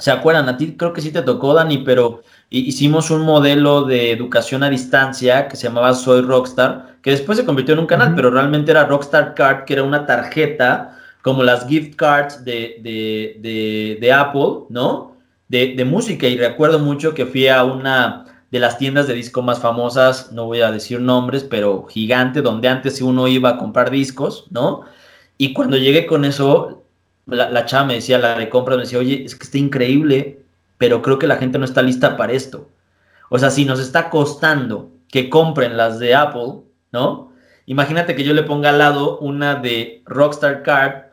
se 0.00 0.10
acuerdan, 0.10 0.48
a 0.48 0.56
ti 0.56 0.76
creo 0.76 0.92
que 0.92 1.02
sí 1.02 1.12
te 1.12 1.22
tocó, 1.22 1.54
Dani, 1.54 1.78
pero 1.78 2.22
hicimos 2.48 3.10
un 3.10 3.22
modelo 3.22 3.84
de 3.84 4.10
educación 4.10 4.62
a 4.62 4.70
distancia 4.70 5.46
que 5.46 5.56
se 5.56 5.68
llamaba 5.68 5.94
Soy 5.94 6.22
Rockstar, 6.22 6.96
que 7.02 7.10
después 7.10 7.38
se 7.38 7.44
convirtió 7.44 7.74
en 7.74 7.80
un 7.80 7.86
canal, 7.86 8.14
pero 8.14 8.30
realmente 8.30 8.70
era 8.70 8.86
Rockstar 8.86 9.34
Card, 9.34 9.64
que 9.64 9.74
era 9.74 9.82
una 9.82 10.06
tarjeta 10.06 10.96
como 11.22 11.42
las 11.42 11.66
gift 11.68 11.96
cards 11.96 12.44
de, 12.44 12.78
de, 12.82 13.98
de, 14.00 14.12
Apple, 14.12 14.64
¿no? 14.70 15.16
De, 15.48 15.84
música. 15.84 16.26
Y 16.26 16.38
recuerdo 16.38 16.78
mucho 16.78 17.12
que 17.12 17.26
fui 17.26 17.48
a 17.48 17.62
una 17.62 18.24
de 18.50 18.58
las 18.58 18.78
tiendas 18.78 19.06
de 19.06 19.14
disco 19.14 19.42
más 19.42 19.60
famosas, 19.60 20.32
no 20.32 20.46
voy 20.46 20.62
a 20.62 20.72
decir 20.72 21.00
nombres, 21.00 21.44
pero 21.44 21.86
gigante, 21.86 22.42
donde 22.42 22.68
antes 22.68 23.02
uno 23.02 23.28
iba 23.28 23.50
a 23.50 23.58
comprar 23.58 23.90
discos, 23.90 24.46
¿no? 24.50 24.82
Y 25.36 25.52
cuando 25.52 25.76
llegué 25.76 26.06
con 26.06 26.24
eso, 26.24 26.79
la, 27.30 27.50
la 27.50 27.66
chava 27.66 27.86
me 27.86 27.94
decía, 27.94 28.18
la 28.18 28.38
de 28.38 28.48
compras, 28.48 28.76
me 28.76 28.84
decía, 28.84 28.98
oye, 28.98 29.24
es 29.24 29.34
que 29.34 29.44
está 29.44 29.58
increíble, 29.58 30.42
pero 30.78 31.02
creo 31.02 31.18
que 31.18 31.26
la 31.26 31.36
gente 31.36 31.58
no 31.58 31.64
está 31.64 31.82
lista 31.82 32.16
para 32.16 32.32
esto. 32.32 32.68
O 33.28 33.38
sea, 33.38 33.50
si 33.50 33.64
nos 33.64 33.80
está 33.80 34.10
costando 34.10 34.90
que 35.08 35.30
compren 35.30 35.76
las 35.76 35.98
de 35.98 36.14
Apple, 36.14 36.62
¿no? 36.92 37.32
Imagínate 37.66 38.14
que 38.14 38.24
yo 38.24 38.34
le 38.34 38.42
ponga 38.42 38.70
al 38.70 38.78
lado 38.78 39.18
una 39.18 39.54
de 39.54 40.02
Rockstar 40.06 40.62
Card, 40.62 41.04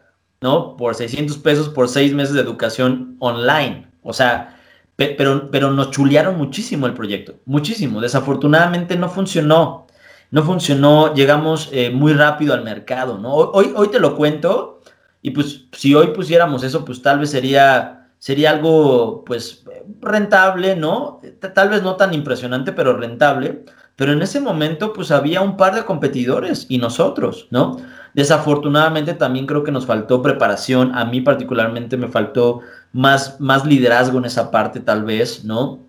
¿no? 0.41 0.75
Por 0.77 0.95
600 0.95 1.37
pesos 1.37 1.69
por 1.69 1.87
seis 1.89 2.13
meses 2.13 2.33
de 2.33 2.41
educación 2.41 3.15
online. 3.19 3.87
O 4.03 4.13
sea, 4.13 4.57
pero, 4.95 5.51
pero 5.51 5.71
nos 5.71 5.91
chulearon 5.91 6.37
muchísimo 6.37 6.87
el 6.87 6.93
proyecto, 6.93 7.35
muchísimo. 7.45 8.01
Desafortunadamente 8.01 8.95
no 8.97 9.09
funcionó. 9.09 9.85
No 10.29 10.43
funcionó, 10.43 11.13
llegamos 11.13 11.69
eh, 11.71 11.89
muy 11.89 12.13
rápido 12.13 12.53
al 12.53 12.63
mercado, 12.63 13.17
¿no? 13.17 13.33
Hoy, 13.33 13.71
hoy 13.75 13.87
te 13.89 13.99
lo 13.99 14.15
cuento 14.15 14.76
y 15.21 15.31
pues 15.31 15.65
si 15.71 15.95
hoy 15.95 16.07
pusiéramos 16.07 16.63
eso, 16.63 16.85
pues 16.85 17.01
tal 17.01 17.19
vez 17.19 17.31
sería, 17.31 18.09
sería 18.19 18.51
algo 18.51 19.23
pues 19.25 19.65
rentable, 20.01 20.75
¿no? 20.75 21.21
Tal 21.53 21.69
vez 21.69 21.83
no 21.83 21.95
tan 21.95 22.13
impresionante, 22.13 22.71
pero 22.71 22.95
rentable. 22.95 23.65
Pero 23.95 24.13
en 24.13 24.21
ese 24.21 24.39
momento 24.39 24.93
pues 24.93 25.09
había 25.11 25.41
un 25.41 25.57
par 25.57 25.73
de 25.75 25.83
competidores 25.83 26.67
y 26.69 26.77
nosotros, 26.77 27.47
¿no? 27.49 27.77
Desafortunadamente 28.13 29.13
también 29.15 29.47
creo 29.47 29.63
que 29.63 29.71
nos 29.71 29.85
faltó 29.85 30.21
preparación, 30.21 30.95
a 30.95 31.05
mí 31.05 31.21
particularmente 31.21 31.97
me 31.97 32.07
faltó 32.07 32.61
más, 32.93 33.39
más 33.39 33.65
liderazgo 33.65 34.19
en 34.19 34.25
esa 34.25 34.49
parte 34.51 34.79
tal 34.79 35.03
vez, 35.03 35.43
¿no? 35.45 35.79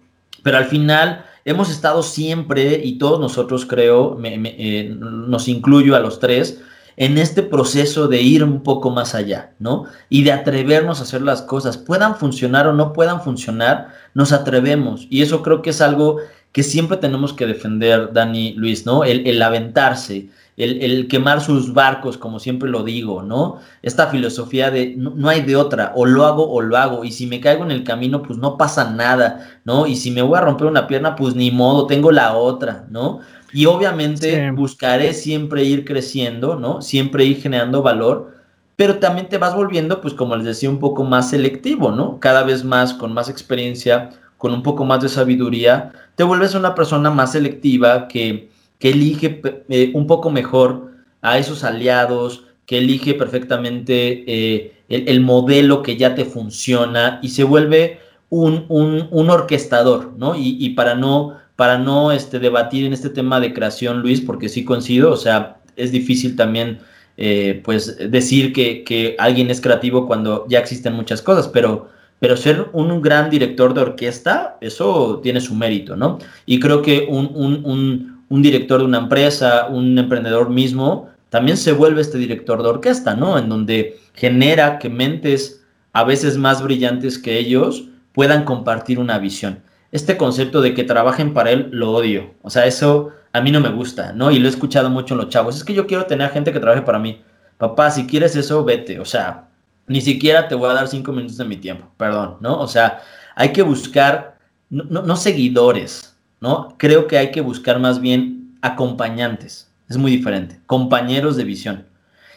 Pero 0.43 0.57
al 0.57 0.67
final 0.67 1.25
hemos 1.45 1.71
estado 1.71 2.03
siempre, 2.03 2.81
y 2.83 2.99
todos 2.99 3.21
nosotros 3.21 3.67
creo, 3.67 4.19
eh, 4.23 4.95
nos 4.99 5.49
incluyo 5.49 5.97
a 5.97 6.01
los 6.01 6.19
tres, 6.19 6.63
en 6.99 7.17
este 7.17 7.45
proceso 7.45 8.09
de 8.09 8.21
ir 8.21 8.43
un 8.43 8.65
poco 8.65 8.91
más 8.91 9.15
allá, 9.15 9.53
¿no? 9.61 9.85
Y 10.09 10.25
de 10.25 10.33
atrevernos 10.33 10.99
a 10.99 11.05
hacer 11.05 11.23
las 11.23 11.43
cosas, 11.43 11.79
puedan 11.79 12.17
funcionar 12.17 12.67
o 12.67 12.73
no 12.73 12.93
puedan 12.93 13.23
funcionar, 13.23 13.95
nos 14.15 14.33
atrevemos. 14.33 15.07
Y 15.09 15.23
eso 15.23 15.43
creo 15.45 15.63
que 15.63 15.71
es 15.71 15.81
algo 15.81 16.17
que 16.51 16.65
siempre 16.65 16.97
tenemos 16.97 17.33
que 17.33 17.47
defender, 17.47 18.13
Dani 18.13 18.55
Luis, 18.55 18.85
¿no? 18.85 19.05
El, 19.05 19.41
aventarse, 19.41 20.31
el, 20.57 21.07
quemar 21.07 21.41
sus 21.41 21.73
barcos, 21.73 22.19
como 22.19 22.41
siempre 22.41 22.69
lo 22.69 22.83
digo, 22.83 23.23
¿no? 23.23 23.61
Esta 23.81 24.09
filosofía 24.09 24.73
de 24.73 24.97
no, 24.97 25.29
hay 25.29 25.43
de 25.43 25.55
otra, 25.55 25.93
o 25.95 26.05
lo 26.05 26.25
hago 26.27 26.51
o 26.51 26.61
lo 26.63 26.77
hago, 26.77 27.05
y 27.05 27.13
si 27.13 27.29
me 27.29 27.41
caigo 27.41 27.63
en 27.63 27.71
el 27.71 27.85
camino, 27.85 28.23
pues 28.23 28.41
no 28.41 28.57
pasa 28.57 28.91
nada, 28.91 29.47
¿no? 29.65 29.87
Y 29.87 29.95
si 29.95 30.11
me 30.11 30.23
voy 30.23 30.37
a 30.37 30.41
romper 30.41 30.67
una 30.67 30.89
pierna, 30.89 31.15
pues 31.15 31.37
ni 31.37 31.53
modo, 31.53 31.87
tengo 31.87 32.11
la 32.11 32.37
otra, 32.37 32.87
¿no? 32.91 33.21
Y 33.53 33.67
obviamente 33.67 34.51
buscaré 34.51 35.15
siempre 35.15 35.65
ir 35.65 35.85
creciendo, 35.85 36.57
¿no? 36.57 36.83
Siempre 36.83 37.25
ir 37.25 37.41
generando 37.41 37.83
valor, 37.83 38.35
pero 38.77 38.99
también 38.99 39.29
te 39.29 39.39
vas 39.39 39.55
volviendo, 39.55 40.01
pues 40.01 40.15
como 40.15 40.37
les 40.37 40.45
decía, 40.45 40.71
un 40.71 40.79
poco 40.79 41.05
más 41.05 41.31
selectivo, 41.31 41.91
¿no? 41.91 42.21
Cada 42.21 42.43
vez 42.43 42.65
más, 42.65 42.95
con 42.95 43.13
más 43.13 43.29
experiencia, 43.29 44.11
con 44.37 44.53
un 44.53 44.63
poco 44.63 44.85
más 44.85 45.03
de 45.03 45.09
sabiduría, 45.09 45.93
te 46.15 46.25
vuelves 46.25 46.55
una 46.55 46.75
persona 46.75 47.11
más 47.11 47.33
selectiva 47.33 48.07
que 48.07 48.49
que 48.79 48.91
elige 48.91 49.41
eh, 49.69 49.91
un 49.95 50.07
poco 50.07 50.31
mejor 50.31 50.93
a 51.21 51.39
esos 51.39 51.65
aliados, 51.65 52.45
que 52.67 52.79
elige 52.79 53.15
perfectamente 53.15 54.25
eh, 54.27 54.75
el, 54.89 55.21
modelo 55.21 55.83
que 55.83 55.97
ya 55.97 56.15
te 56.15 56.25
funciona 56.25 57.19
y 57.23 57.31
se 57.31 57.45
vuelve 57.45 57.99
un, 58.31 58.67
un, 58.69 59.31
orquestador, 59.31 60.13
¿no? 60.19 60.35
Y, 60.37 60.71
para 60.71 60.95
no, 60.95 61.37
para 61.59 61.77
no 61.77 62.13
este, 62.13 62.39
debatir 62.39 62.87
en 62.87 62.93
este 62.93 63.11
tema 63.11 63.41
de 63.41 63.53
creación, 63.53 64.01
Luis, 64.01 64.21
porque 64.21 64.49
sí 64.49 64.65
coincido, 64.65 65.11
o 65.11 65.17
sea, 65.17 65.57
es 65.75 65.91
difícil 65.91 66.37
también 66.37 66.79
eh, 67.17 67.61
pues 67.65 67.97
decir 68.11 68.53
que, 68.53 68.85
que, 68.85 69.17
alguien 69.19 69.51
es 69.51 69.61
creativo 69.61 70.07
cuando 70.07 70.47
ya 70.49 70.61
existen 70.61 70.93
muchas 70.93 71.21
cosas, 71.21 71.49
pero, 71.49 71.89
pero 72.21 72.37
ser 72.37 72.69
un, 72.73 73.03
gran 73.03 73.29
director 73.29 73.75
de 73.75 73.81
orquesta, 73.81 74.57
eso 74.61 75.19
tiene 75.21 75.41
su 75.41 75.55
mérito, 75.57 75.97
¿no? 75.97 76.19
Y 76.47 76.61
creo 76.61 76.81
que 76.81 77.07
un, 77.11 77.33
un 77.35 78.19
un 78.29 78.43
director 78.43 78.81
de 78.81 78.87
una 78.87 78.99
empresa, 78.99 79.69
un 79.69 79.99
emprendedor 79.99 80.51
mismo, 80.51 81.09
también 81.31 81.57
se 81.57 81.73
vuelve 81.73 82.01
este 82.01 82.19
director 82.19 82.63
de 82.63 82.69
orquesta, 82.69 83.15
¿no? 83.15 83.39
En 83.39 83.49
donde 83.49 83.99
genera 84.15 84.79
que 84.79 84.89
mentes 84.89 85.65
a 85.93 86.05
veces 86.05 86.37
más 86.37 86.63
brillantes 86.63 87.19
que 87.19 87.39
ellos 87.39 87.85
puedan 88.13 88.45
compartir 88.45 88.99
una 88.99 89.19
visión. 89.19 89.61
Este 89.91 90.17
concepto 90.17 90.61
de 90.61 90.75
que 90.75 90.85
trabajen 90.85 91.33
para 91.33 91.51
él 91.51 91.69
lo 91.73 91.93
odio. 91.93 92.35
O 92.43 92.51
sea, 92.51 92.67
eso 92.67 93.11
a 93.33 93.41
mí 93.41 93.51
no 93.51 93.61
me 93.61 93.71
gusta, 93.71 94.13
¿no? 94.13 94.31
Y 94.31 94.39
lo 94.39 94.47
he 94.47 94.51
escuchado 94.51 94.91
mucho 94.91 95.15
en 95.15 95.19
los 95.19 95.29
chavos. 95.29 95.57
Es 95.57 95.65
que 95.65 95.75
yo 95.75 95.87
quiero 95.87 96.07
tener 96.07 96.31
gente 96.31 96.53
que 96.53 96.61
trabaje 96.61 96.83
para 96.83 96.99
mí. 96.99 97.23
Papá, 97.57 97.91
si 97.91 98.07
quieres 98.07 98.37
eso, 98.37 98.65
vete. 98.65 99.01
O 99.01 99.05
sea, 99.05 99.49
ni 99.89 100.01
siquiera 100.01 100.47
te 100.47 100.55
voy 100.55 100.71
a 100.71 100.75
dar 100.75 100.89
cinco 100.89 101.13
minutos 101.13 101.39
de 101.39 101.45
mi 101.45 101.57
tiempo, 101.57 101.91
perdón, 101.97 102.37
¿no? 102.41 102.61
O 102.61 102.69
sea, 102.69 103.03
hay 103.35 103.53
que 103.53 103.63
buscar, 103.63 104.39
no, 104.71 105.03
no 105.03 105.17
seguidores, 105.17 106.15
¿no? 106.41 106.75
Creo 106.79 107.07
que 107.07 107.19
hay 107.19 107.31
que 107.31 107.41
buscar 107.41 107.81
más 107.81 108.01
bien 108.01 108.55
acompañantes, 108.61 109.71
es 109.89 109.97
muy 109.97 110.11
diferente, 110.11 110.61
compañeros 110.67 111.37
de 111.37 111.45
visión. 111.45 111.87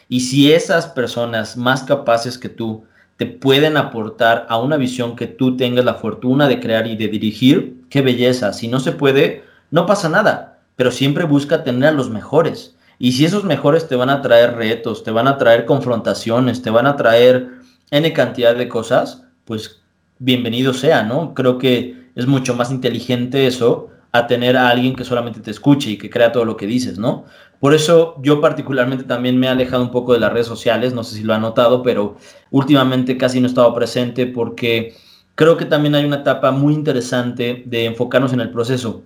Y 0.08 0.20
si 0.20 0.52
esas 0.52 0.86
personas 0.86 1.56
más 1.56 1.84
capaces 1.84 2.38
que 2.38 2.48
tú 2.48 2.84
te 3.16 3.26
pueden 3.26 3.76
aportar 3.76 4.46
a 4.48 4.58
una 4.58 4.76
visión 4.76 5.16
que 5.16 5.26
tú 5.26 5.56
tengas 5.56 5.84
la 5.84 5.94
fortuna 5.94 6.48
de 6.48 6.60
crear 6.60 6.86
y 6.86 6.96
de 6.96 7.08
dirigir, 7.08 7.82
qué 7.88 8.02
belleza. 8.02 8.52
Si 8.52 8.68
no 8.68 8.80
se 8.80 8.92
puede, 8.92 9.44
no 9.70 9.86
pasa 9.86 10.08
nada, 10.08 10.60
pero 10.76 10.90
siempre 10.90 11.24
busca 11.24 11.62
tener 11.62 11.90
a 11.90 11.92
los 11.92 12.10
mejores. 12.10 12.76
Y 12.98 13.12
si 13.12 13.24
esos 13.24 13.44
mejores 13.44 13.88
te 13.88 13.96
van 13.96 14.10
a 14.10 14.22
traer 14.22 14.56
retos, 14.56 15.04
te 15.04 15.10
van 15.10 15.28
a 15.28 15.38
traer 15.38 15.66
confrontaciones, 15.66 16.62
te 16.62 16.70
van 16.70 16.86
a 16.86 16.96
traer 16.96 17.50
N 17.90 18.12
cantidad 18.12 18.56
de 18.56 18.68
cosas, 18.68 19.24
pues 19.44 19.82
bienvenido 20.18 20.72
sea, 20.72 21.02
¿no? 21.02 21.34
Creo 21.34 21.58
que 21.58 22.08
es 22.14 22.26
mucho 22.26 22.54
más 22.54 22.70
inteligente 22.70 23.46
eso 23.46 23.91
a 24.12 24.26
tener 24.26 24.56
a 24.58 24.68
alguien 24.68 24.94
que 24.94 25.04
solamente 25.04 25.40
te 25.40 25.50
escuche 25.50 25.90
y 25.90 25.98
que 25.98 26.10
crea 26.10 26.32
todo 26.32 26.44
lo 26.44 26.56
que 26.56 26.66
dices, 26.66 26.98
¿no? 26.98 27.24
Por 27.60 27.74
eso 27.74 28.16
yo 28.20 28.40
particularmente 28.40 29.04
también 29.04 29.38
me 29.38 29.46
he 29.46 29.50
alejado 29.50 29.82
un 29.82 29.90
poco 29.90 30.12
de 30.12 30.20
las 30.20 30.32
redes 30.32 30.46
sociales, 30.46 30.92
no 30.92 31.02
sé 31.02 31.16
si 31.16 31.22
lo 31.22 31.32
ha 31.32 31.38
notado, 31.38 31.82
pero 31.82 32.16
últimamente 32.50 33.16
casi 33.16 33.40
no 33.40 33.46
he 33.46 33.48
estado 33.48 33.74
presente 33.74 34.26
porque 34.26 34.94
creo 35.34 35.56
que 35.56 35.64
también 35.64 35.94
hay 35.94 36.04
una 36.04 36.16
etapa 36.16 36.50
muy 36.50 36.74
interesante 36.74 37.62
de 37.64 37.86
enfocarnos 37.86 38.34
en 38.34 38.40
el 38.40 38.50
proceso. 38.50 39.02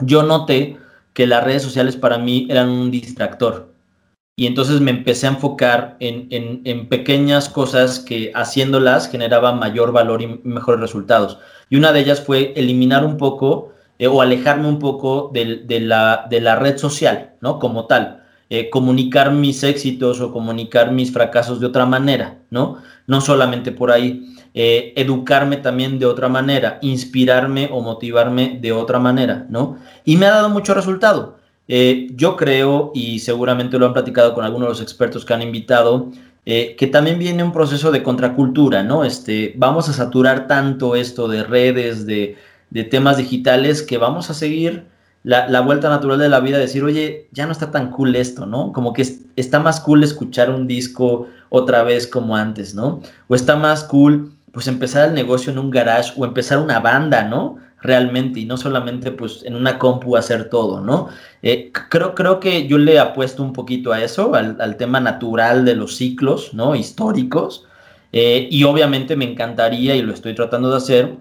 Yo 0.00 0.22
noté 0.22 0.76
que 1.14 1.26
las 1.26 1.42
redes 1.42 1.62
sociales 1.62 1.96
para 1.96 2.18
mí 2.18 2.46
eran 2.50 2.68
un 2.68 2.90
distractor 2.90 3.72
y 4.36 4.46
entonces 4.46 4.80
me 4.80 4.90
empecé 4.90 5.26
a 5.26 5.30
enfocar 5.30 5.96
en, 6.00 6.28
en 6.30 6.88
pequeñas 6.88 7.48
cosas 7.48 7.98
que 8.00 8.32
haciéndolas 8.34 9.08
generaban 9.08 9.58
mayor 9.58 9.92
valor 9.92 10.20
y 10.20 10.40
mejores 10.44 10.80
resultados. 10.80 11.38
Y 11.68 11.76
una 11.76 11.92
de 11.92 12.00
ellas 12.00 12.20
fue 12.20 12.52
eliminar 12.56 13.04
un 13.04 13.16
poco 13.16 13.72
eh, 14.00 14.06
o 14.06 14.22
alejarme 14.22 14.66
un 14.66 14.78
poco 14.78 15.30
de, 15.30 15.44
la, 15.78 16.26
de, 16.30 16.40
la, 16.40 16.56
red 16.56 16.78
social, 16.78 17.32
¿no? 17.42 17.58
Como 17.58 17.84
tal. 17.84 18.22
Eh, 18.48 18.70
comunicar 18.70 19.30
mis 19.30 19.62
éxitos 19.62 20.22
o 20.22 20.32
comunicar 20.32 20.90
mis 20.90 21.12
fracasos 21.12 21.60
de 21.60 21.66
otra 21.66 21.84
manera, 21.84 22.38
¿no? 22.48 22.78
No 23.06 23.20
solamente 23.20 23.72
por 23.72 23.92
ahí. 23.92 24.34
Eh, 24.54 24.94
educarme 24.96 25.58
también 25.58 25.98
de 25.98 26.06
otra 26.06 26.30
manera, 26.30 26.78
inspirarme 26.80 27.68
o 27.70 27.82
motivarme 27.82 28.58
de 28.62 28.72
otra 28.72 28.98
manera, 28.98 29.44
¿no? 29.50 29.76
Y 30.06 30.16
me 30.16 30.24
ha 30.24 30.30
dado 30.30 30.48
mucho 30.48 30.72
resultado. 30.72 31.38
yo 31.68 32.36
creo, 32.36 32.90
y 32.94 33.18
seguramente 33.20 33.78
lo 33.78 33.86
han 33.86 33.92
platicado 33.92 34.34
con 34.34 34.44
algunos 34.44 34.68
de 34.68 34.70
los 34.70 34.80
expertos 34.80 35.24
que 35.24 35.34
han 35.34 35.42
invitado, 35.42 36.08
que 36.44 36.88
también 36.90 37.18
viene 37.18 37.44
un 37.44 37.52
proceso 37.52 37.92
de 37.92 38.02
contracultura, 38.02 38.82
¿no? 38.82 39.04
Este, 39.04 39.54
vamos 39.56 39.88
a 39.88 39.92
saturar 39.92 40.48
tanto 40.48 40.96
esto 40.96 41.28
de 41.28 41.44
redes, 41.44 42.06
de, 42.06 42.36
de 42.70 42.84
temas 42.84 43.16
digitales 43.16 43.82
que 43.82 43.98
vamos 43.98 44.30
a 44.30 44.34
seguir 44.34 44.86
la, 45.22 45.60
vuelta 45.60 45.90
natural 45.90 46.18
de 46.18 46.28
la 46.28 46.40
vida, 46.40 46.58
decir, 46.58 46.82
oye, 46.82 47.28
ya 47.32 47.44
no 47.44 47.52
está 47.52 47.70
tan 47.70 47.90
cool 47.90 48.16
esto, 48.16 48.46
¿no? 48.46 48.72
Como 48.72 48.92
que 48.92 49.06
está 49.36 49.60
más 49.60 49.80
cool 49.80 50.02
escuchar 50.02 50.50
un 50.50 50.66
disco 50.66 51.28
otra 51.50 51.82
vez 51.82 52.06
como 52.06 52.36
antes, 52.36 52.74
¿no? 52.74 53.02
O 53.28 53.34
está 53.34 53.56
más 53.56 53.84
cool 53.84 54.32
pues 54.52 54.66
empezar 54.66 55.08
el 55.08 55.14
negocio 55.14 55.52
en 55.52 55.58
un 55.58 55.70
garage 55.70 56.12
o 56.16 56.24
empezar 56.24 56.58
una 56.58 56.80
banda, 56.80 57.24
¿no? 57.24 57.58
Realmente, 57.82 58.40
y 58.40 58.46
no 58.46 58.56
solamente 58.56 59.10
pues 59.10 59.42
en 59.44 59.54
una 59.54 59.78
compu 59.78 60.16
hacer 60.16 60.48
todo, 60.48 60.80
¿no? 60.80 61.08
Eh, 61.42 61.70
creo, 61.90 62.14
creo 62.14 62.40
que 62.40 62.66
yo 62.66 62.78
le 62.78 62.98
apuesto 62.98 63.42
un 63.42 63.52
poquito 63.52 63.92
a 63.92 64.02
eso, 64.02 64.34
al, 64.34 64.76
tema 64.76 65.00
natural 65.00 65.64
de 65.64 65.76
los 65.76 65.96
ciclos, 65.96 66.54
¿no? 66.54 66.74
Históricos. 66.74 67.66
Eh, 68.12 68.48
y 68.50 68.64
obviamente 68.64 69.16
me 69.16 69.30
encantaría, 69.30 69.94
y 69.94 70.02
lo 70.02 70.12
estoy 70.12 70.34
tratando 70.34 70.70
de 70.70 70.76
hacer, 70.76 71.14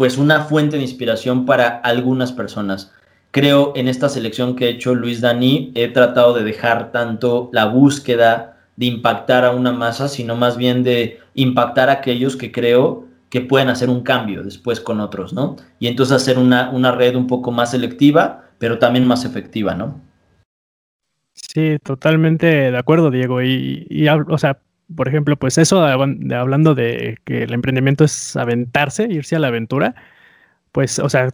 pues 0.00 0.16
una 0.16 0.44
fuente 0.44 0.78
de 0.78 0.82
inspiración 0.82 1.44
para 1.44 1.68
algunas 1.68 2.32
personas. 2.32 2.90
Creo 3.32 3.74
en 3.76 3.86
esta 3.86 4.08
selección 4.08 4.56
que 4.56 4.64
he 4.64 4.70
hecho 4.70 4.94
Luis 4.94 5.20
Dani, 5.20 5.72
he 5.74 5.88
tratado 5.88 6.32
de 6.32 6.42
dejar 6.42 6.90
tanto 6.90 7.50
la 7.52 7.66
búsqueda 7.66 8.56
de 8.76 8.86
impactar 8.86 9.44
a 9.44 9.50
una 9.50 9.72
masa, 9.72 10.08
sino 10.08 10.36
más 10.36 10.56
bien 10.56 10.84
de 10.84 11.20
impactar 11.34 11.90
a 11.90 11.92
aquellos 11.92 12.36
que 12.36 12.50
creo 12.50 13.08
que 13.28 13.42
pueden 13.42 13.68
hacer 13.68 13.90
un 13.90 14.00
cambio 14.00 14.42
después 14.42 14.80
con 14.80 15.00
otros, 15.00 15.34
¿no? 15.34 15.56
Y 15.78 15.88
entonces 15.88 16.16
hacer 16.16 16.38
una, 16.38 16.70
una 16.70 16.92
red 16.92 17.14
un 17.14 17.26
poco 17.26 17.50
más 17.50 17.72
selectiva, 17.72 18.44
pero 18.56 18.78
también 18.78 19.06
más 19.06 19.26
efectiva, 19.26 19.74
¿no? 19.74 20.00
Sí, 21.34 21.76
totalmente 21.82 22.46
de 22.46 22.78
acuerdo, 22.78 23.10
Diego. 23.10 23.42
Y, 23.42 23.86
y 23.90 24.08
o 24.08 24.38
sea, 24.38 24.60
por 24.94 25.08
ejemplo, 25.08 25.36
pues 25.36 25.58
eso 25.58 25.84
de, 25.84 26.34
hablando 26.34 26.74
de 26.74 27.18
que 27.24 27.42
el 27.42 27.52
emprendimiento 27.52 28.04
es 28.04 28.36
aventarse, 28.36 29.06
irse 29.10 29.36
a 29.36 29.38
la 29.38 29.48
aventura, 29.48 29.94
pues, 30.72 30.98
o 30.98 31.08
sea, 31.08 31.30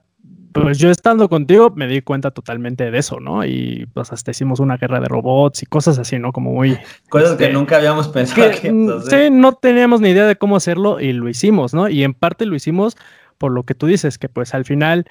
pues 0.52 0.78
yo 0.78 0.90
estando 0.90 1.28
contigo 1.28 1.72
me 1.74 1.86
di 1.86 2.00
cuenta 2.00 2.30
totalmente 2.30 2.90
de 2.90 2.98
eso, 2.98 3.20
¿no? 3.20 3.44
Y 3.44 3.86
pues 3.92 4.12
hasta 4.12 4.30
hicimos 4.30 4.60
una 4.60 4.76
guerra 4.76 5.00
de 5.00 5.08
robots 5.08 5.62
y 5.62 5.66
cosas 5.66 5.98
así, 5.98 6.18
¿no? 6.18 6.32
Como 6.32 6.52
muy... 6.52 6.78
Cosas 7.10 7.36
que 7.36 7.44
este, 7.44 7.54
nunca 7.54 7.76
habíamos 7.76 8.08
pensado. 8.08 8.50
Que, 8.50 8.72
sí, 9.08 9.30
no 9.30 9.52
teníamos 9.52 10.00
ni 10.00 10.10
idea 10.10 10.26
de 10.26 10.36
cómo 10.36 10.56
hacerlo 10.56 11.00
y 11.00 11.12
lo 11.12 11.28
hicimos, 11.28 11.74
¿no? 11.74 11.88
Y 11.88 12.04
en 12.04 12.14
parte 12.14 12.46
lo 12.46 12.56
hicimos 12.56 12.96
por 13.38 13.52
lo 13.52 13.64
que 13.64 13.74
tú 13.74 13.86
dices, 13.86 14.18
que 14.18 14.28
pues 14.28 14.54
al 14.54 14.64
final 14.64 15.06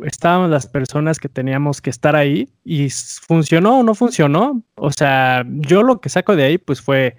estaban 0.00 0.50
las 0.50 0.66
personas 0.66 1.18
que 1.18 1.28
teníamos 1.28 1.80
que 1.80 1.90
estar 1.90 2.16
ahí 2.16 2.50
y 2.64 2.88
funcionó 2.90 3.80
o 3.80 3.82
no 3.82 3.94
funcionó. 3.94 4.62
O 4.76 4.92
sea, 4.92 5.44
yo 5.48 5.82
lo 5.82 6.00
que 6.00 6.08
saco 6.08 6.36
de 6.36 6.44
ahí 6.44 6.58
pues 6.58 6.80
fue 6.80 7.16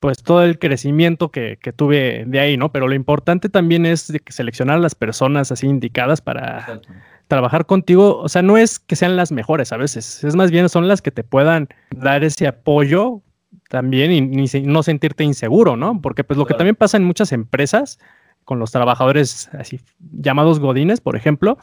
pues 0.00 0.22
todo 0.22 0.44
el 0.44 0.58
crecimiento 0.58 1.30
que, 1.30 1.58
tuve 1.74 2.24
de 2.26 2.40
ahí, 2.40 2.56
¿no? 2.56 2.70
Pero 2.70 2.86
lo 2.86 2.94
importante 2.94 3.48
también 3.48 3.84
es 3.84 4.08
de 4.08 4.20
que 4.20 4.32
seleccionar 4.32 4.76
a 4.76 4.80
las 4.80 4.94
personas 4.94 5.50
así 5.50 5.66
indicadas 5.66 6.20
para 6.20 6.80
trabajar 7.26 7.66
contigo. 7.66 8.18
O 8.18 8.28
sea, 8.28 8.42
no 8.42 8.56
es 8.56 8.78
que 8.78 8.96
sean 8.96 9.16
las 9.16 9.32
mejores 9.32 9.72
a 9.72 9.76
veces, 9.76 10.22
es 10.22 10.36
más 10.36 10.50
bien 10.50 10.68
son 10.68 10.86
las 10.88 11.02
que 11.02 11.10
te 11.10 11.24
puedan 11.24 11.68
dar 11.90 12.22
ese 12.22 12.46
apoyo 12.46 13.22
también 13.68 14.12
y, 14.12 14.60
no 14.62 14.82
sentirte 14.82 15.24
inseguro, 15.24 15.76
¿no? 15.76 16.00
Porque 16.00 16.24
pues 16.24 16.38
lo 16.38 16.46
que 16.46 16.54
también 16.54 16.76
pasa 16.76 16.96
en 16.96 17.04
muchas 17.04 17.32
empresas 17.32 17.98
con 18.44 18.58
los 18.58 18.70
trabajadores 18.70 19.50
así 19.52 19.80
llamados 19.98 20.60
godines, 20.60 21.00
por 21.00 21.16
ejemplo, 21.16 21.58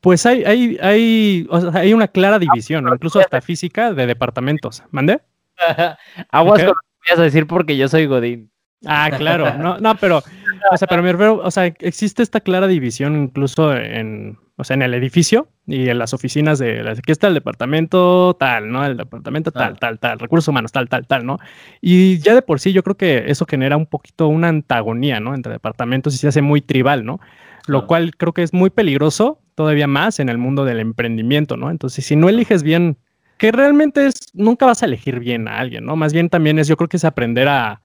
pues 0.00 0.24
hay, 0.26 0.44
hay, 0.44 0.78
hay, 0.80 1.48
hay 1.74 1.92
una 1.92 2.06
clara 2.06 2.38
división, 2.38 2.88
incluso 2.88 3.18
hasta 3.18 3.40
física 3.40 3.92
de 3.92 4.06
departamentos. 4.06 4.84
¿Mande? 4.90 5.20
Aguas 6.30 6.62
con 6.62 6.74
a 7.16 7.22
decir 7.22 7.46
porque 7.46 7.76
yo 7.76 7.88
soy 7.88 8.06
Godín. 8.06 8.50
Ah, 8.86 9.10
claro, 9.16 9.58
no, 9.58 9.78
no, 9.78 9.96
pero, 9.96 10.22
o 10.70 10.76
sea, 10.76 10.86
pero 10.86 11.02
me 11.02 11.10
refiero, 11.10 11.40
o 11.42 11.50
sea, 11.50 11.66
existe 11.66 12.22
esta 12.22 12.40
clara 12.40 12.68
división 12.68 13.20
incluso 13.20 13.74
en, 13.74 14.38
o 14.56 14.62
sea, 14.62 14.74
en 14.74 14.82
el 14.82 14.94
edificio 14.94 15.48
y 15.66 15.88
en 15.88 15.98
las 15.98 16.14
oficinas 16.14 16.60
de, 16.60 16.88
aquí 16.88 17.10
está 17.10 17.26
el 17.26 17.34
departamento 17.34 18.36
tal, 18.38 18.70
¿no? 18.70 18.84
El 18.84 18.96
departamento 18.96 19.50
tal, 19.50 19.78
tal, 19.78 19.98
tal, 19.98 20.18
recursos 20.20 20.48
humanos, 20.48 20.70
tal, 20.70 20.88
tal, 20.88 21.06
tal, 21.06 21.26
¿no? 21.26 21.38
Y 21.80 22.18
ya 22.18 22.34
de 22.34 22.42
por 22.42 22.60
sí 22.60 22.72
yo 22.72 22.84
creo 22.84 22.96
que 22.96 23.24
eso 23.26 23.46
genera 23.46 23.76
un 23.76 23.86
poquito 23.86 24.28
una 24.28 24.48
antagonía, 24.48 25.18
¿no? 25.18 25.34
Entre 25.34 25.52
departamentos 25.52 26.14
y 26.14 26.18
se 26.18 26.28
hace 26.28 26.42
muy 26.42 26.60
tribal, 26.60 27.04
¿no? 27.04 27.20
Lo 27.66 27.86
cual 27.86 28.16
creo 28.16 28.32
que 28.32 28.42
es 28.42 28.54
muy 28.54 28.70
peligroso 28.70 29.40
todavía 29.54 29.86
más 29.86 30.20
en 30.20 30.28
el 30.28 30.38
mundo 30.38 30.64
del 30.64 30.80
emprendimiento, 30.80 31.56
¿no? 31.56 31.70
Entonces, 31.70 32.06
si 32.06 32.16
no 32.16 32.28
eliges 32.28 32.62
bien 32.62 32.96
que 33.38 33.52
realmente 33.52 34.06
es, 34.06 34.30
nunca 34.34 34.66
vas 34.66 34.82
a 34.82 34.86
elegir 34.86 35.20
bien 35.20 35.48
a 35.48 35.58
alguien, 35.58 35.84
¿no? 35.84 35.96
Más 35.96 36.12
bien 36.12 36.28
también 36.28 36.58
es, 36.58 36.68
yo 36.68 36.76
creo 36.76 36.88
que 36.88 36.98
es 36.98 37.04
aprender 37.04 37.48
a, 37.48 37.80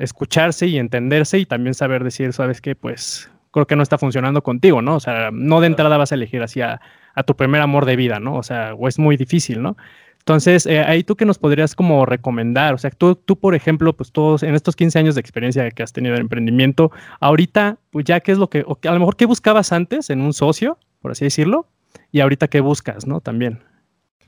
escucharse 0.00 0.68
y 0.68 0.78
entenderse 0.78 1.36
y 1.40 1.46
también 1.46 1.74
saber 1.74 2.04
decir, 2.04 2.32
sabes 2.32 2.60
qué, 2.60 2.76
pues 2.76 3.28
creo 3.50 3.66
que 3.66 3.74
no 3.74 3.82
está 3.82 3.98
funcionando 3.98 4.44
contigo, 4.44 4.82
¿no? 4.82 4.94
O 4.94 5.00
sea, 5.00 5.30
no 5.32 5.60
de 5.60 5.66
entrada 5.66 5.96
vas 5.96 6.12
a 6.12 6.14
elegir 6.14 6.42
así 6.42 6.60
a, 6.60 6.80
tu 7.26 7.34
primer 7.34 7.60
amor 7.60 7.86
de 7.86 7.96
vida, 7.96 8.20
¿no? 8.20 8.36
O 8.36 8.44
sea, 8.44 8.74
o 8.74 8.86
es 8.86 9.00
muy 9.00 9.16
difícil, 9.16 9.60
¿no? 9.60 9.76
Entonces, 10.20 10.66
eh, 10.66 10.78
ahí 10.80 11.02
tú 11.02 11.16
que 11.16 11.24
nos 11.24 11.38
podrías 11.38 11.74
como 11.74 12.06
recomendar, 12.06 12.74
o 12.74 12.78
sea, 12.78 12.90
tú, 12.90 13.16
tú, 13.16 13.36
por 13.36 13.56
ejemplo, 13.56 13.96
pues 13.96 14.12
todos 14.12 14.44
en 14.44 14.54
estos 14.54 14.76
15 14.76 15.00
años 15.00 15.14
de 15.16 15.20
experiencia 15.20 15.68
que 15.72 15.82
has 15.82 15.92
tenido 15.92 16.14
en 16.14 16.20
emprendimiento, 16.20 16.92
ahorita, 17.18 17.78
pues 17.90 18.04
ya 18.04 18.20
qué 18.20 18.30
es 18.30 18.38
lo 18.38 18.48
que, 18.48 18.60
a 18.60 18.92
lo 18.92 18.98
mejor 19.00 19.16
qué 19.16 19.26
buscabas 19.26 19.72
antes 19.72 20.10
en 20.10 20.20
un 20.20 20.32
socio, 20.32 20.78
por 21.00 21.10
así 21.10 21.24
decirlo, 21.24 21.66
y 22.12 22.20
ahorita 22.20 22.46
qué 22.46 22.60
buscas, 22.60 23.04
¿no? 23.04 23.20
También. 23.20 23.58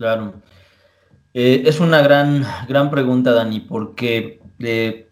Claro. 0.01 0.33
Eh, 1.35 1.65
es 1.67 1.79
una 1.79 2.01
gran, 2.01 2.43
gran 2.67 2.91
pregunta, 2.91 3.35
Dani, 3.35 3.61
porque 3.61 4.41
eh, 4.59 5.11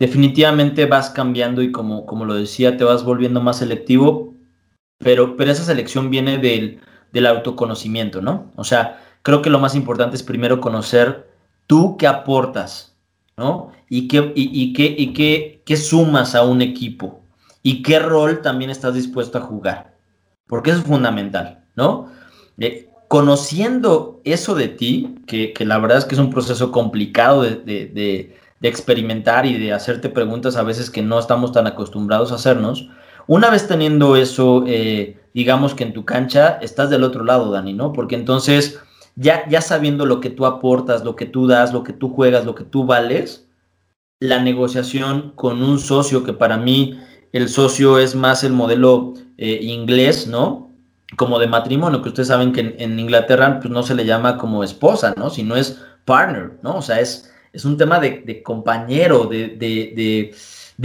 definitivamente 0.00 0.86
vas 0.86 1.10
cambiando 1.10 1.62
y 1.62 1.70
como, 1.70 2.04
como 2.04 2.24
lo 2.24 2.34
decía, 2.34 2.76
te 2.76 2.82
vas 2.82 3.04
volviendo 3.04 3.40
más 3.40 3.58
selectivo, 3.58 4.34
pero, 4.98 5.36
pero 5.36 5.52
esa 5.52 5.62
selección 5.62 6.10
viene 6.10 6.38
del, 6.38 6.80
del 7.12 7.26
autoconocimiento, 7.26 8.22
¿no? 8.22 8.50
O 8.56 8.64
sea, 8.64 9.00
creo 9.22 9.40
que 9.40 9.50
lo 9.50 9.60
más 9.60 9.76
importante 9.76 10.16
es 10.16 10.24
primero 10.24 10.60
conocer 10.60 11.28
tú 11.68 11.96
qué 11.96 12.08
aportas, 12.08 12.96
¿no? 13.36 13.70
Y 13.88 14.08
qué, 14.08 14.32
y, 14.34 14.72
qué, 14.72 14.92
y 14.98 15.12
qué, 15.12 15.62
qué 15.64 15.76
sumas 15.76 16.34
a 16.34 16.42
un 16.42 16.60
equipo 16.60 17.22
y 17.62 17.82
qué 17.82 18.00
rol 18.00 18.42
también 18.42 18.70
estás 18.70 18.94
dispuesto 18.94 19.38
a 19.38 19.42
jugar, 19.42 19.94
porque 20.48 20.70
eso 20.70 20.80
es 20.80 20.86
fundamental, 20.86 21.64
¿no? 21.76 22.10
Eh, 22.58 22.90
conociendo 23.14 24.20
eso 24.24 24.56
de 24.56 24.66
ti, 24.66 25.14
que, 25.28 25.54
la 25.60 25.78
verdad 25.78 25.98
es 25.98 26.04
que 26.04 26.16
es 26.16 26.20
un 26.20 26.30
proceso 26.30 26.72
complicado 26.72 27.42
de, 27.42 28.36
experimentar 28.60 29.46
y 29.46 29.56
de 29.56 29.72
hacerte 29.72 30.08
preguntas 30.08 30.56
a 30.56 30.64
veces 30.64 30.90
que 30.90 31.00
no 31.00 31.20
estamos 31.20 31.52
tan 31.52 31.68
acostumbrados 31.68 32.32
a 32.32 32.34
hacernos, 32.34 32.88
una 33.28 33.50
vez 33.50 33.68
teniendo 33.68 34.16
eso, 34.16 34.64
eh, 34.66 35.16
digamos 35.32 35.76
que 35.76 35.84
en 35.84 35.92
tu 35.92 36.04
cancha, 36.04 36.58
estás 36.60 36.90
del 36.90 37.04
otro 37.04 37.22
lado, 37.22 37.52
Dani, 37.52 37.72
¿no? 37.72 37.92
Porque 37.92 38.16
entonces, 38.16 38.80
ya, 39.14 39.46
sabiendo 39.60 40.06
lo 40.06 40.18
que 40.18 40.30
tú 40.30 40.44
aportas, 40.44 41.04
lo 41.04 41.14
que 41.14 41.26
tú 41.26 41.46
das, 41.46 41.72
lo 41.72 41.84
que 41.84 41.92
tú 41.92 42.08
juegas, 42.08 42.44
lo 42.44 42.56
que 42.56 42.64
tú 42.64 42.84
vales, 42.84 43.46
la 44.18 44.42
negociación 44.42 45.34
con 45.36 45.62
un 45.62 45.78
socio, 45.78 46.24
que 46.24 46.32
para 46.32 46.56
mí 46.56 46.98
el 47.30 47.48
socio 47.48 48.00
es 48.00 48.16
más 48.16 48.42
el 48.42 48.54
modelo 48.54 49.14
eh, 49.38 49.60
inglés, 49.62 50.26
¿no? 50.26 50.63
Como 51.16 51.38
de 51.38 51.46
matrimonio, 51.46 52.02
que 52.02 52.08
ustedes 52.08 52.28
saben 52.28 52.52
que 52.52 52.76
en, 52.78 52.98
Inglaterra 52.98 53.58
pues, 53.60 53.70
no 53.72 53.82
se 53.82 53.94
le 53.94 54.04
llama 54.04 54.38
como 54.38 54.64
esposa, 54.64 55.14
¿no? 55.16 55.30
Sino 55.30 55.56
es 55.56 55.80
partner, 56.04 56.58
¿no? 56.62 56.76
O 56.76 56.82
sea, 56.82 57.00
es, 57.00 57.32
es 57.52 57.64
un 57.64 57.76
tema 57.76 58.00
de, 58.00 58.42
compañero, 58.42 59.26
de, 59.26 60.34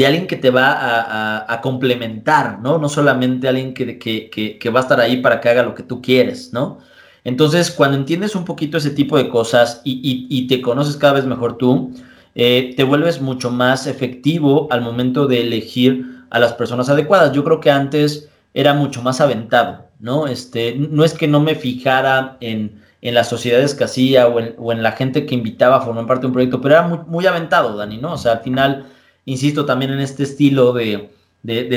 alguien 0.06 0.28
que 0.28 0.36
te 0.36 0.50
va 0.50 1.52
a, 1.52 1.62
complementar, 1.62 2.60
¿no? 2.60 2.78
No 2.78 2.90
solamente 2.90 3.48
alguien 3.48 3.74
que, 3.74 3.98
que, 4.00 4.70
va 4.70 4.80
a 4.80 4.84
estar 4.84 5.00
ahí 5.00 5.18
para 5.22 5.42
que 5.42 5.50
haga 5.50 5.64
lo 5.64 5.76
que 5.76 5.84
tú 5.84 6.02
quieres, 6.02 6.54
¿no? 6.54 6.80
Entonces, 7.24 7.70
cuando 7.72 7.98
entiendes 7.98 8.36
un 8.36 8.46
poquito 8.46 8.78
ese 8.78 8.92
tipo 8.92 9.18
de 9.18 9.30
cosas 9.30 9.82
y, 9.84 10.48
te 10.48 10.62
conoces 10.62 10.96
cada 10.96 11.14
vez 11.14 11.26
mejor 11.26 11.58
tú, 11.58 11.94
eh, 12.36 12.74
te 12.78 12.84
vuelves 12.84 13.22
mucho 13.22 13.52
más 13.52 13.88
efectivo 13.88 14.68
al 14.72 14.82
momento 14.82 15.28
de 15.28 15.42
elegir 15.42 16.26
a 16.30 16.40
las 16.40 16.54
personas 16.54 16.90
adecuadas. 16.90 17.34
Yo 17.34 17.44
creo 17.44 17.60
que 17.60 17.72
antes 17.72 18.30
era 18.60 18.74
mucho 18.74 19.02
más 19.02 19.22
aventado, 19.22 19.86
¿no? 20.00 20.28
Este, 20.28 20.76
no 20.76 21.06
es 21.06 21.14
que 21.14 21.30
no 21.30 21.40
me 21.40 21.56
fijara 21.56 22.38
en, 22.42 22.82
las 23.02 23.30
sociedades 23.30 23.74
que 23.74 23.86
hacía 23.86 24.28
o 24.28 24.72
en, 24.72 24.84
la 24.84 24.92
gente 24.92 25.26
que 25.26 25.34
invitaba 25.34 25.78
a 25.78 25.82
formar 25.82 26.06
parte 26.06 26.22
de 26.24 26.28
un 26.28 26.34
proyecto, 26.34 26.60
pero 26.60 26.76
era 26.76 26.88
muy, 26.88 27.26
aventado, 27.26 27.78
Dani, 27.78 27.98
¿no? 27.98 28.14
O 28.14 28.18
sea, 28.18 28.34
al 28.34 28.40
final, 28.42 28.88
insisto 29.24 29.66
también 29.66 29.92
en 29.94 30.02
este 30.02 30.24
estilo 30.24 30.74
de, 30.74 31.10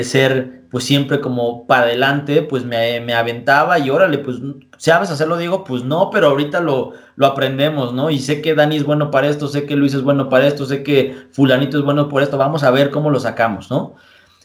ser, 0.03 0.63
pues 0.69 0.83
siempre 0.83 1.21
como 1.21 1.65
para 1.65 1.83
adelante, 1.83 2.41
pues 2.41 2.65
me, 2.65 2.99
me, 2.99 3.13
aventaba 3.13 3.79
y 3.79 3.89
órale, 3.89 4.17
pues, 4.17 4.39
¿sabes 4.77 5.09
hacerlo, 5.09 5.37
Diego? 5.37 5.63
Pues 5.63 5.85
no, 5.85 6.09
pero 6.11 6.27
ahorita 6.27 6.59
lo, 6.59 6.91
lo 7.15 7.27
aprendemos, 7.27 7.93
¿no? 7.93 8.09
Y 8.09 8.19
sé 8.19 8.41
que 8.41 8.55
Dani 8.55 8.75
es 8.75 8.83
bueno 8.83 9.09
para 9.09 9.29
esto, 9.29 9.47
sé 9.47 9.65
que 9.65 9.77
Luis 9.77 9.93
es 9.93 10.01
bueno 10.01 10.27
para 10.27 10.47
esto, 10.47 10.65
sé 10.65 10.83
que 10.83 11.15
fulanito 11.31 11.77
es 11.77 11.85
bueno 11.85 12.09
por 12.09 12.21
esto, 12.21 12.37
vamos 12.37 12.63
a 12.63 12.71
ver 12.71 12.89
cómo 12.89 13.09
lo 13.09 13.21
sacamos, 13.21 13.71
¿no? 13.71 13.95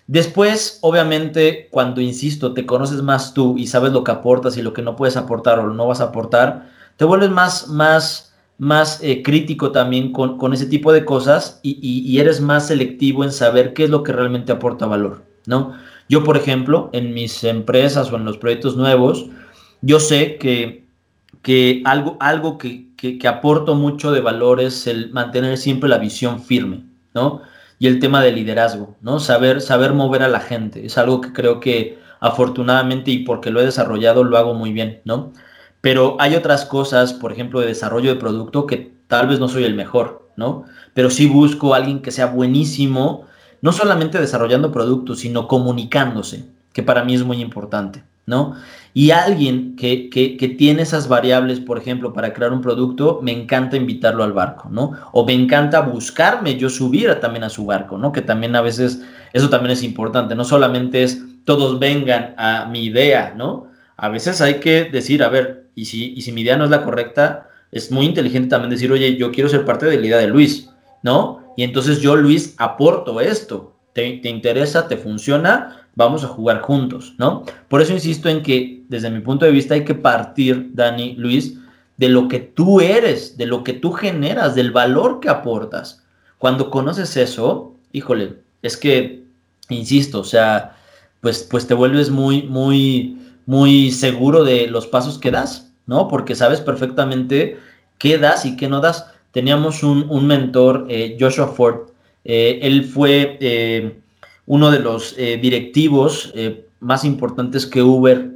Después, 0.08 0.78
obviamente, 0.80 1.68
cuando, 1.70 2.00
insisto, 2.00 2.54
te 2.54 2.64
conoces 2.64 3.02
más 3.02 3.34
tú 3.34 3.58
y 3.58 3.66
sabes 3.66 3.92
lo 3.92 4.04
que 4.04 4.10
aportas 4.10 4.56
y 4.56 4.62
lo 4.62 4.72
que 4.72 4.80
no 4.80 4.96
puedes 4.96 5.18
aportar 5.18 5.58
o 5.58 5.68
no 5.68 5.86
vas 5.86 6.00
a 6.00 6.04
aportar, 6.04 6.70
te 6.96 7.04
vuelves 7.04 7.28
más, 7.28 7.68
más, 7.68 8.34
más 8.56 9.02
eh, 9.02 9.22
crítico 9.22 9.70
también 9.70 10.10
con, 10.12 10.52
ese 10.54 10.64
tipo 10.64 10.94
de 10.94 11.04
cosas 11.04 11.60
y, 11.62 12.18
eres 12.18 12.40
más 12.40 12.68
selectivo 12.68 13.22
en 13.22 13.32
saber 13.32 13.74
qué 13.74 13.84
es 13.84 13.90
lo 13.90 14.02
que 14.02 14.12
realmente 14.12 14.50
aporta 14.50 14.86
valor, 14.86 15.24
¿no? 15.44 15.74
Yo, 16.08 16.24
por 16.24 16.38
ejemplo, 16.38 16.88
en 16.94 17.12
mis 17.12 17.44
empresas 17.44 18.10
o 18.10 18.16
en 18.16 18.24
los 18.24 18.38
proyectos 18.38 18.78
nuevos, 18.78 19.26
yo 19.82 20.00
sé 20.00 20.38
que, 20.38 20.86
que 21.42 21.82
algo, 21.84 22.16
algo 22.18 22.56
que, 22.56 22.94
que, 22.96 23.18
que 23.18 23.28
aporto 23.28 23.74
mucho 23.74 24.10
de 24.10 24.22
valor 24.22 24.58
es 24.62 24.86
el 24.86 25.10
mantener 25.12 25.58
siempre 25.58 25.90
la 25.90 25.98
visión 25.98 26.42
firme, 26.42 26.84
¿no? 27.12 27.42
Y 27.78 27.86
el 27.86 28.00
tema 28.00 28.22
de 28.22 28.32
liderazgo, 28.32 28.96
¿no? 29.00 29.20
Saber, 29.20 29.60
saber 29.60 29.92
mover 29.92 30.22
a 30.22 30.28
la 30.28 30.40
gente. 30.40 30.84
Es 30.84 30.98
algo 30.98 31.20
que 31.20 31.32
creo 31.32 31.60
que 31.60 31.98
afortunadamente 32.20 33.10
y 33.10 33.20
porque 33.20 33.50
lo 33.50 33.60
he 33.60 33.64
desarrollado 33.64 34.24
lo 34.24 34.36
hago 34.36 34.54
muy 34.54 34.72
bien, 34.72 35.00
¿no? 35.04 35.32
Pero 35.80 36.16
hay 36.18 36.34
otras 36.34 36.64
cosas, 36.64 37.12
por 37.12 37.32
ejemplo, 37.32 37.60
de 37.60 37.66
desarrollo 37.66 38.10
de 38.10 38.20
producto 38.20 38.66
que 38.66 38.92
tal 39.06 39.28
vez 39.28 39.38
no 39.38 39.48
soy 39.48 39.64
el 39.64 39.74
mejor, 39.74 40.28
¿no? 40.36 40.64
Pero 40.94 41.10
sí 41.10 41.26
busco 41.26 41.72
a 41.72 41.76
alguien 41.76 42.02
que 42.02 42.10
sea 42.10 42.26
buenísimo, 42.26 43.26
no 43.62 43.72
solamente 43.72 44.18
desarrollando 44.18 44.72
productos, 44.72 45.20
sino 45.20 45.46
comunicándose, 45.46 46.46
que 46.72 46.82
para 46.82 47.04
mí 47.04 47.14
es 47.14 47.24
muy 47.24 47.40
importante, 47.40 48.02
¿no? 48.28 48.54
Y 48.94 49.10
alguien 49.10 49.74
que, 49.76 50.10
que, 50.10 50.48
tiene 50.56 50.82
esas 50.82 51.08
variables, 51.08 51.60
por 51.60 51.78
ejemplo, 51.78 52.12
para 52.12 52.32
crear 52.32 52.52
un 52.52 52.60
producto, 52.60 53.20
me 53.22 53.32
encanta 53.32 53.76
invitarlo 53.76 54.22
al 54.22 54.32
barco, 54.32 54.68
¿no? 54.70 54.92
O 55.12 55.24
me 55.24 55.32
encanta 55.32 55.80
buscarme 55.80 56.56
yo 56.56 56.68
subir 56.68 57.14
también 57.20 57.44
a 57.44 57.48
su 57.48 57.64
barco, 57.64 57.96
¿no? 57.96 58.12
Que 58.12 58.22
también 58.22 58.54
a 58.56 58.60
veces 58.60 59.02
eso 59.32 59.48
también 59.48 59.72
es 59.72 59.82
importante, 59.82 60.34
no 60.34 60.44
solamente 60.44 61.02
es 61.02 61.22
todos 61.44 61.78
vengan 61.78 62.34
a 62.36 62.66
mi 62.66 62.84
idea, 62.84 63.34
¿no? 63.36 63.68
A 63.96 64.08
veces 64.08 64.40
hay 64.40 64.54
que 64.54 64.84
decir, 64.84 65.22
a 65.22 65.28
ver, 65.28 65.70
y 65.74 65.86
si, 65.86 66.12
y 66.14 66.22
si 66.22 66.32
mi 66.32 66.42
idea 66.42 66.56
no 66.56 66.64
es 66.64 66.70
la 66.70 66.84
correcta, 66.84 67.48
es 67.70 67.90
muy 67.90 68.06
inteligente 68.06 68.48
también 68.48 68.70
decir, 68.70 68.92
oye, 68.92 69.16
yo 69.16 69.32
quiero 69.32 69.48
ser 69.48 69.64
parte 69.64 69.86
de 69.86 69.98
la 69.98 70.06
idea 70.06 70.18
de 70.18 70.28
Luis, 70.28 70.70
¿no? 71.02 71.54
Y 71.56 71.62
entonces 71.62 72.00
yo, 72.00 72.16
Luis, 72.16 72.54
aporto 72.58 73.20
esto. 73.20 73.76
¿Te, 73.92 74.18
te 74.18 74.28
interesa? 74.28 74.86
¿Te 74.86 74.96
funciona? 74.96 75.87
Vamos 75.98 76.22
a 76.22 76.28
jugar 76.28 76.60
juntos, 76.60 77.14
¿no? 77.18 77.42
Por 77.66 77.82
eso 77.82 77.92
insisto 77.92 78.28
en 78.28 78.44
que 78.44 78.84
desde 78.88 79.10
mi 79.10 79.18
punto 79.18 79.44
de 79.44 79.50
vista 79.50 79.74
hay 79.74 79.84
que 79.84 79.96
partir, 79.96 80.70
Dani, 80.72 81.16
Luis, 81.16 81.58
de 81.96 82.08
lo 82.08 82.28
que 82.28 82.38
tú 82.38 82.80
eres, 82.80 83.36
de 83.36 83.46
lo 83.46 83.64
que 83.64 83.72
tú 83.72 83.90
generas, 83.90 84.54
del 84.54 84.70
valor 84.70 85.18
que 85.18 85.28
aportas. 85.28 86.04
Cuando 86.38 86.70
conoces 86.70 87.16
eso, 87.16 87.74
híjole, 87.90 88.36
es 88.62 88.76
que, 88.76 89.24
insisto, 89.70 90.20
o 90.20 90.24
sea, 90.24 90.76
pues, 91.20 91.42
pues 91.50 91.66
te 91.66 91.74
vuelves 91.74 92.10
muy, 92.10 92.44
muy, 92.44 93.18
muy 93.46 93.90
seguro 93.90 94.44
de 94.44 94.68
los 94.68 94.86
pasos 94.86 95.18
que 95.18 95.32
das, 95.32 95.72
¿no? 95.86 96.06
Porque 96.06 96.36
sabes 96.36 96.60
perfectamente 96.60 97.58
qué 97.98 98.18
das 98.18 98.46
y 98.46 98.56
qué 98.56 98.68
no 98.68 98.80
das. 98.80 99.10
Teníamos 99.32 99.82
un, 99.82 100.26
mentor, 100.28 100.86
eh, 100.88 101.16
Joshua 101.18 101.48
Ford, 101.48 101.88
eh, 102.24 102.60
él 102.62 102.84
fue 102.84 103.36
eh, 103.40 103.98
uno 104.48 104.72
de 104.72 104.80
los 104.80 105.14
directivos 105.16 106.32
más 106.80 107.04
importantes 107.04 107.66
que 107.66 107.82
Uber 107.82 108.32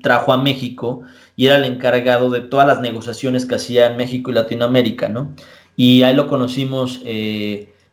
trajo 0.00 0.32
a 0.32 0.38
México 0.38 1.02
y 1.36 1.46
era 1.46 1.56
el 1.56 1.64
encargado 1.64 2.30
de 2.30 2.40
todas 2.40 2.66
las 2.66 2.80
negociaciones 2.80 3.44
que 3.44 3.56
hacía 3.56 3.86
en 3.88 3.96
México 3.96 4.30
y 4.30 4.34
Latinoamérica, 4.34 5.08
¿no? 5.08 5.34
Y 5.76 6.02
ahí 6.02 6.14
lo 6.14 6.28
conocimos 6.28 7.02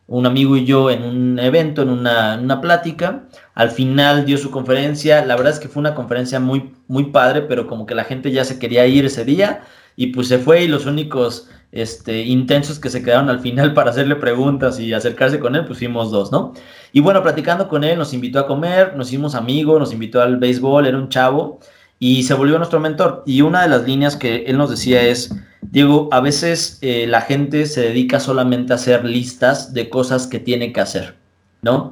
un 0.06 0.26
amigo 0.26 0.56
y 0.56 0.64
yo 0.64 0.90
en 0.90 1.02
un 1.02 1.38
evento, 1.38 1.82
en 1.82 1.88
una, 1.88 2.38
una, 2.40 2.60
plática. 2.60 3.24
Al 3.54 3.70
final 3.70 4.26
dio 4.26 4.36
su 4.36 4.50
conferencia. 4.50 5.24
La 5.24 5.36
verdad 5.36 5.52
es 5.52 5.60
que 5.60 5.68
fue 5.68 5.80
una 5.80 5.94
conferencia 5.94 6.40
muy, 6.40 6.72
muy 6.88 7.04
padre, 7.04 7.42
pero 7.42 7.66
como 7.66 7.86
que 7.86 7.94
la 7.94 8.04
gente 8.04 8.30
ya 8.30 8.44
se 8.44 8.58
quería 8.58 8.86
ir 8.86 9.06
ese 9.06 9.24
día 9.24 9.62
y 9.96 10.08
pues 10.08 10.28
se 10.28 10.38
fue 10.38 10.64
y 10.64 10.68
los 10.68 10.86
únicos 10.86 11.48
este, 11.72 12.22
intensos 12.22 12.78
que 12.78 12.90
se 12.90 13.02
quedaron 13.02 13.28
al 13.28 13.40
final 13.40 13.74
para 13.74 13.90
hacerle 13.90 14.16
preguntas 14.16 14.78
y 14.78 14.92
acercarse 14.92 15.40
con 15.40 15.56
él, 15.56 15.64
pues 15.64 15.78
fuimos 15.78 16.10
dos, 16.10 16.30
¿no? 16.30 16.52
Y 16.92 17.00
bueno, 17.00 17.22
platicando 17.22 17.68
con 17.68 17.84
él, 17.84 17.98
nos 17.98 18.14
invitó 18.14 18.38
a 18.38 18.46
comer, 18.46 18.96
nos 18.96 19.08
hicimos 19.08 19.34
amigos, 19.34 19.80
nos 19.80 19.92
invitó 19.92 20.20
al 20.22 20.36
béisbol, 20.38 20.86
era 20.86 20.98
un 20.98 21.08
chavo 21.08 21.60
y 21.98 22.22
se 22.24 22.34
volvió 22.34 22.58
nuestro 22.58 22.80
mentor. 22.80 23.22
Y 23.26 23.42
una 23.42 23.62
de 23.62 23.68
las 23.68 23.84
líneas 23.84 24.16
que 24.16 24.44
él 24.46 24.58
nos 24.58 24.70
decía 24.70 25.02
es, 25.02 25.34
Diego, 25.62 26.08
a 26.12 26.20
veces 26.20 26.78
eh, 26.82 27.06
la 27.08 27.22
gente 27.22 27.66
se 27.66 27.80
dedica 27.80 28.20
solamente 28.20 28.72
a 28.72 28.76
hacer 28.76 29.04
listas 29.04 29.72
de 29.72 29.88
cosas 29.88 30.26
que 30.26 30.38
tiene 30.38 30.72
que 30.72 30.80
hacer, 30.80 31.16
¿no? 31.62 31.90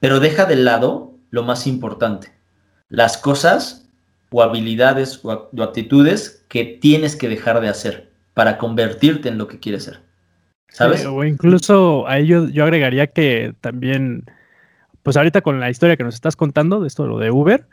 Pero 0.00 0.20
deja 0.20 0.44
de 0.44 0.56
lado 0.56 1.14
lo 1.30 1.42
más 1.42 1.66
importante, 1.66 2.32
las 2.88 3.16
cosas 3.16 3.88
o 4.30 4.42
habilidades 4.42 5.24
o, 5.24 5.50
actitudes 5.62 6.44
que 6.48 6.64
tienes 6.64 7.16
que 7.16 7.28
dejar 7.28 7.60
de 7.60 7.68
hacer 7.68 8.07
para 8.38 8.56
convertirte 8.56 9.28
en 9.28 9.36
lo 9.36 9.48
que 9.48 9.58
quieres 9.58 9.82
ser. 9.82 9.98
¿Sabes? 10.68 11.04
o 11.06 11.24
incluso 11.24 12.06
a 12.06 12.18
ello 12.18 12.48
yo 12.48 12.62
agregaría 12.62 13.08
que 13.08 13.52
también, 13.60 14.26
pues 15.02 15.16
ahorita 15.16 15.40
con 15.40 15.58
la 15.58 15.70
historia 15.70 15.96
que 15.96 16.04
nos 16.04 16.14
estás 16.14 16.36
contando 16.36 16.80
de 16.80 16.86
esto, 16.86 17.08
lo 17.08 17.18
de 17.18 17.32
Uber, 17.32 17.66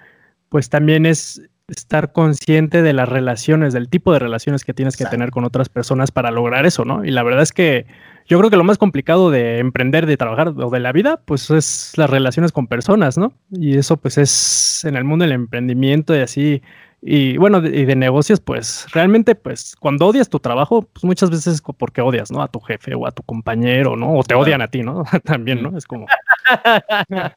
pues 0.50 0.72
también 0.72 1.06
es 1.06 1.40
estar 1.68 2.14
consciente 2.14 2.82
de 2.82 2.94
las 2.94 3.08
relaciones, 3.08 3.74
del 3.74 3.90
tipo 3.90 4.12
de 4.12 4.18
relaciones 4.18 4.66
que 4.66 4.74
tienes 4.74 4.98
que 4.98 5.06
tener 5.06 5.30
con 5.30 5.44
otras 5.44 5.70
personas 5.70 6.10
para 6.10 6.32
lograr 6.32 6.66
eso, 6.66 6.84
¿no? 6.84 7.06
Y 7.06 7.12
la 7.12 7.22
verdad 7.22 7.44
es 7.44 7.52
que 7.52 7.86
yo 8.26 8.40
creo 8.40 8.50
que 8.50 8.58
lo 8.58 8.64
más 8.64 8.80
complicado 8.80 9.30
de 9.30 9.60
emprender, 9.60 10.08
de 10.08 10.18
trabajar 10.18 10.48
o 10.48 10.72
de 10.72 10.80
la 10.80 10.92
vida, 10.94 11.22
pues 11.26 11.52
es 11.52 11.94
las 11.96 12.10
relaciones 12.10 12.52
con 12.52 12.66
personas, 12.66 13.20
¿no? 13.20 13.34
Y 13.52 13.78
eso 13.78 13.98
pues 13.98 14.18
es 14.18 14.84
en 14.84 14.96
el 14.96 15.04
mundo 15.04 15.26
del 15.26 15.34
emprendimiento 15.34 16.16
y 16.16 16.22
así, 16.22 16.64
y 17.08 17.38
bueno, 17.38 17.60
y 17.64 17.86
de 17.86 17.96
negocios, 17.96 18.40
pues 18.40 18.88
realmente, 18.92 19.36
pues 19.36 19.76
cuando 19.80 20.08
odias 20.08 20.28
tu 20.28 20.40
trabajo, 20.40 20.90
pues 20.92 21.04
muchas 21.04 21.30
veces 21.30 21.54
es 21.54 21.62
porque 21.62 22.02
odias, 22.02 22.32
¿no? 22.32 22.42
A 22.42 22.48
tu 22.48 22.60
jefe 22.60 22.96
o 22.96 23.06
a 23.06 23.12
tu 23.12 23.22
compañero, 23.22 23.96
¿no? 23.96 24.18
O 24.18 24.24
te 24.24 24.34
odian 24.34 24.64
a 24.64 24.70
ti, 24.70 24.82
¿no? 24.82 25.04
También, 25.24 25.62
¿no? 25.62 25.78
Es 25.78 25.86
como... 25.86 26.08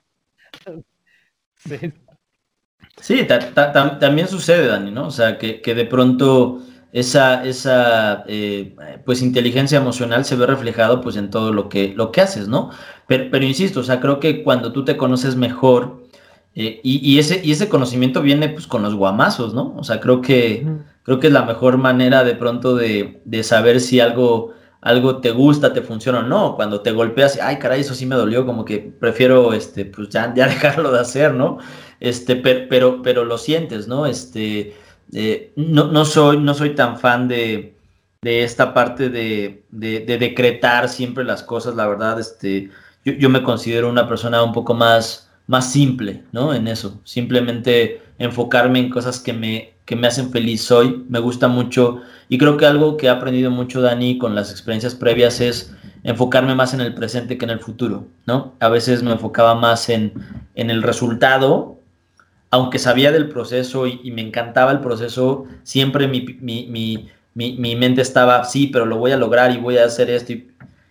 sí. 1.57 1.93
Sí, 2.99 3.27
también 3.27 4.27
sucede, 4.27 4.69
Dani, 4.69 4.91
¿no? 4.91 5.07
O 5.07 5.11
sea, 5.11 5.37
que, 5.37 5.61
de 5.63 5.85
pronto 5.85 6.63
esa, 6.91 7.45
esa 7.45 8.25
eh, 8.27 8.75
pues 9.05 9.21
inteligencia 9.21 9.77
emocional 9.77 10.25
se 10.25 10.37
ve 10.37 10.47
reflejado 10.47 11.03
pues 11.03 11.17
en 11.17 11.29
todo 11.29 11.53
lo 11.53 11.69
que, 11.69 11.93
lo 11.95 12.11
que 12.11 12.23
haces, 12.23 12.49
¿no? 12.49 12.71
Pero, 13.07 13.27
pero 13.31 13.45
insisto, 13.45 13.81
o 13.81 13.85
sea, 13.85 14.01
creo 14.01 14.19
que 14.19 14.43
cuando 14.43 14.73
tú 14.73 14.87
te 14.87 14.97
conoces 14.97 15.37
mejor 15.37 16.08
eh, 16.55 16.81
y, 16.83 17.19
ese, 17.19 17.41
y 17.45 17.53
ese 17.53 17.69
conocimiento 17.69 18.21
viene 18.21 18.49
pues 18.49 18.67
con 18.67 18.83
los 18.83 18.95
guamazos, 18.95 19.55
¿no? 19.55 19.75
O 19.77 19.85
sea, 19.85 20.01
creo 20.01 20.21
que, 20.21 20.67
creo 21.05 21.21
que 21.21 21.29
es 21.29 21.33
la 21.33 21.45
mejor 21.45 21.79
manera 21.79 22.25
de 22.25 22.35
pronto 22.35 22.75
de, 22.75 23.21
de 23.25 23.43
saber 23.45 23.81
si 23.81 24.01
algo 24.01 24.55
algo 24.81 25.21
te 25.21 25.33
gusta, 25.33 25.73
te 25.73 25.83
funciona 25.83 26.21
o 26.21 26.23
no. 26.23 26.57
Cuando 26.57 26.81
te 26.81 26.93
golpeas, 26.93 27.39
ay, 27.43 27.59
caray, 27.59 27.81
eso 27.81 27.95
sí 27.95 28.07
me 28.07 28.17
dolió, 28.17 28.47
como 28.47 28.65
que 28.65 28.79
prefiero, 28.79 29.53
este, 29.53 29.85
pues 29.85 30.09
ya, 30.09 30.33
ya 30.35 30.47
dejarlo 30.49 30.93
de 30.93 31.01
hacer, 31.01 31.35
¿no? 31.35 31.59
Este, 32.01 32.37
pero, 32.37 33.03
pero, 33.03 33.25
lo 33.25 33.39
sientes, 33.39 33.89
¿no? 33.89 34.07
Este, 34.07 34.77
eh, 35.13 35.53
no, 35.57 35.89
no, 35.91 36.05
soy, 36.05 36.39
no 36.39 36.55
soy 36.55 36.75
tan 36.75 36.99
fan 36.99 37.29
de, 37.29 37.77
de 38.23 38.45
esta 38.45 38.73
parte 38.73 39.09
de, 39.09 39.65
de, 39.71 40.01
decretar 40.19 40.89
siempre 40.89 41.25
las 41.25 41.43
cosas, 41.43 41.75
la 41.75 41.89
verdad, 41.89 42.21
este, 42.21 42.71
yo, 43.05 43.13
yo, 43.15 43.29
me 43.31 43.43
considero 43.43 43.89
una 43.89 44.09
persona 44.09 44.43
un 44.43 44.53
poco 44.53 44.75
más, 44.75 45.28
más 45.49 45.73
simple, 45.73 46.23
¿no? 46.31 46.55
En 46.55 46.69
eso, 46.69 47.01
simplemente 47.03 48.01
enfocarme 48.19 48.79
en 48.79 48.91
cosas 48.91 49.19
que 49.19 49.33
me, 49.33 49.75
que 49.85 49.97
me 49.97 50.07
hacen 50.07 50.31
feliz 50.31 50.71
hoy, 50.71 51.05
me 51.09 51.19
gusta 51.19 51.49
mucho 51.49 52.03
y 52.29 52.39
creo 52.39 52.57
que 52.57 52.67
algo 52.67 52.97
que 52.97 53.07
he 53.07 53.11
aprendido 53.11 53.51
mucho, 53.51 53.81
Dani, 53.81 54.19
con 54.19 54.37
las 54.37 54.53
experiencias 54.53 54.95
previas 54.95 55.41
es 55.41 55.75
enfocarme 56.05 56.55
más 56.55 56.73
en 56.75 56.81
el 56.81 56.95
presente 56.95 57.37
que 57.37 57.45
en 57.45 57.51
el 57.51 57.59
futuro, 57.59 58.07
¿no? 58.27 58.55
A 58.61 58.69
veces 58.69 59.03
me 59.03 59.11
enfocaba 59.11 59.57
más 59.57 59.89
en, 59.89 60.13
en 60.55 60.71
el 60.71 60.85
resultado 60.85 61.79
aunque 62.51 62.79
sabía 62.79 63.13
del 63.13 63.29
proceso 63.29 63.87
y, 63.87 64.11
me 64.11 64.23
encantaba 64.23 64.73
el 64.73 64.81
proceso, 64.81 65.45
siempre 65.63 66.09
mi, 66.09 66.23
mi, 66.41 67.77
mente 67.77 68.01
estaba, 68.01 68.45
sí, 68.45 68.69
pero 68.69 68.87
lo 68.87 68.97
voy 68.97 69.13
a 69.13 69.17
lograr 69.17 69.53
y 69.53 69.59
voy 69.59 69.79
a 69.79 69.85
hacer 69.85 70.11
esto. 70.11 70.33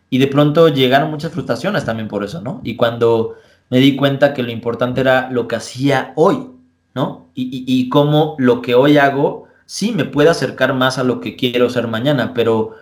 Y, 0.10 0.18
de 0.20 0.28
pronto 0.28 0.70
llegaron 0.70 1.10
muchas 1.10 1.32
frustraciones 1.32 1.84
también 1.84 2.08
por 2.08 2.24
eso, 2.24 2.41
¿no? 2.41 2.62
Y 2.64 2.76
cuando 2.76 3.36
me 3.70 3.80
di 3.80 3.95
cuenta 3.95 4.34
que 4.34 4.43
lo 4.43 4.51
importante 4.51 5.01
era 5.01 5.30
lo 5.30 5.47
que 5.47 5.55
hacía 5.55 6.13
hoy, 6.15 6.49
¿no? 6.93 7.28
Y, 7.34 7.63
y, 7.68 7.89
cómo 7.89 8.36
lo 8.39 8.61
que 8.61 8.74
hoy 8.74 8.97
hago, 8.97 9.47
sí, 9.65 9.91
me 9.91 10.05
puede 10.05 10.30
acercar 10.30 10.74
más 10.74 10.97
a 10.97 11.03
lo 11.03 11.20
que 11.20 11.36
quiero 11.36 11.70
ser 11.70 11.88
mañana, 11.88 12.34
pero, 12.34 12.76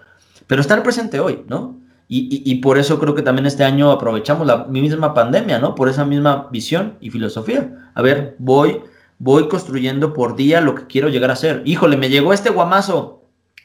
pero 0.47 0.61
estar 0.61 0.81
presente 0.83 1.19
hoy, 1.19 1.43
¿no? 1.47 1.75
Y, 2.07 2.55
por 2.55 2.77
eso 2.77 2.99
creo 2.99 3.15
que 3.15 3.23
también 3.23 3.47
este 3.47 3.63
año 3.63 3.91
aprovechamos 3.91 4.45
la 4.45 4.65
misma 4.65 5.15
pandemia, 5.15 5.57
¿no? 5.57 5.73
Por 5.73 5.89
esa 5.89 6.05
misma 6.05 6.49
visión 6.51 6.97
y 7.01 7.09
filosofía. 7.09 7.89
A 7.95 8.01
ver, 8.03 8.35
voy, 8.37 8.81
voy 9.17 9.47
construyendo 9.47 10.13
por 10.13 10.35
día 10.35 10.61
lo 10.61 10.75
que 10.75 10.85
quiero 10.85 11.09
llegar 11.09 11.31
a 11.31 11.35
ser. 11.35 11.63
Híjole, 11.65 11.97
me 11.97 12.09
llegó 12.09 12.31
este 12.31 12.51
guamazo. 12.51 13.23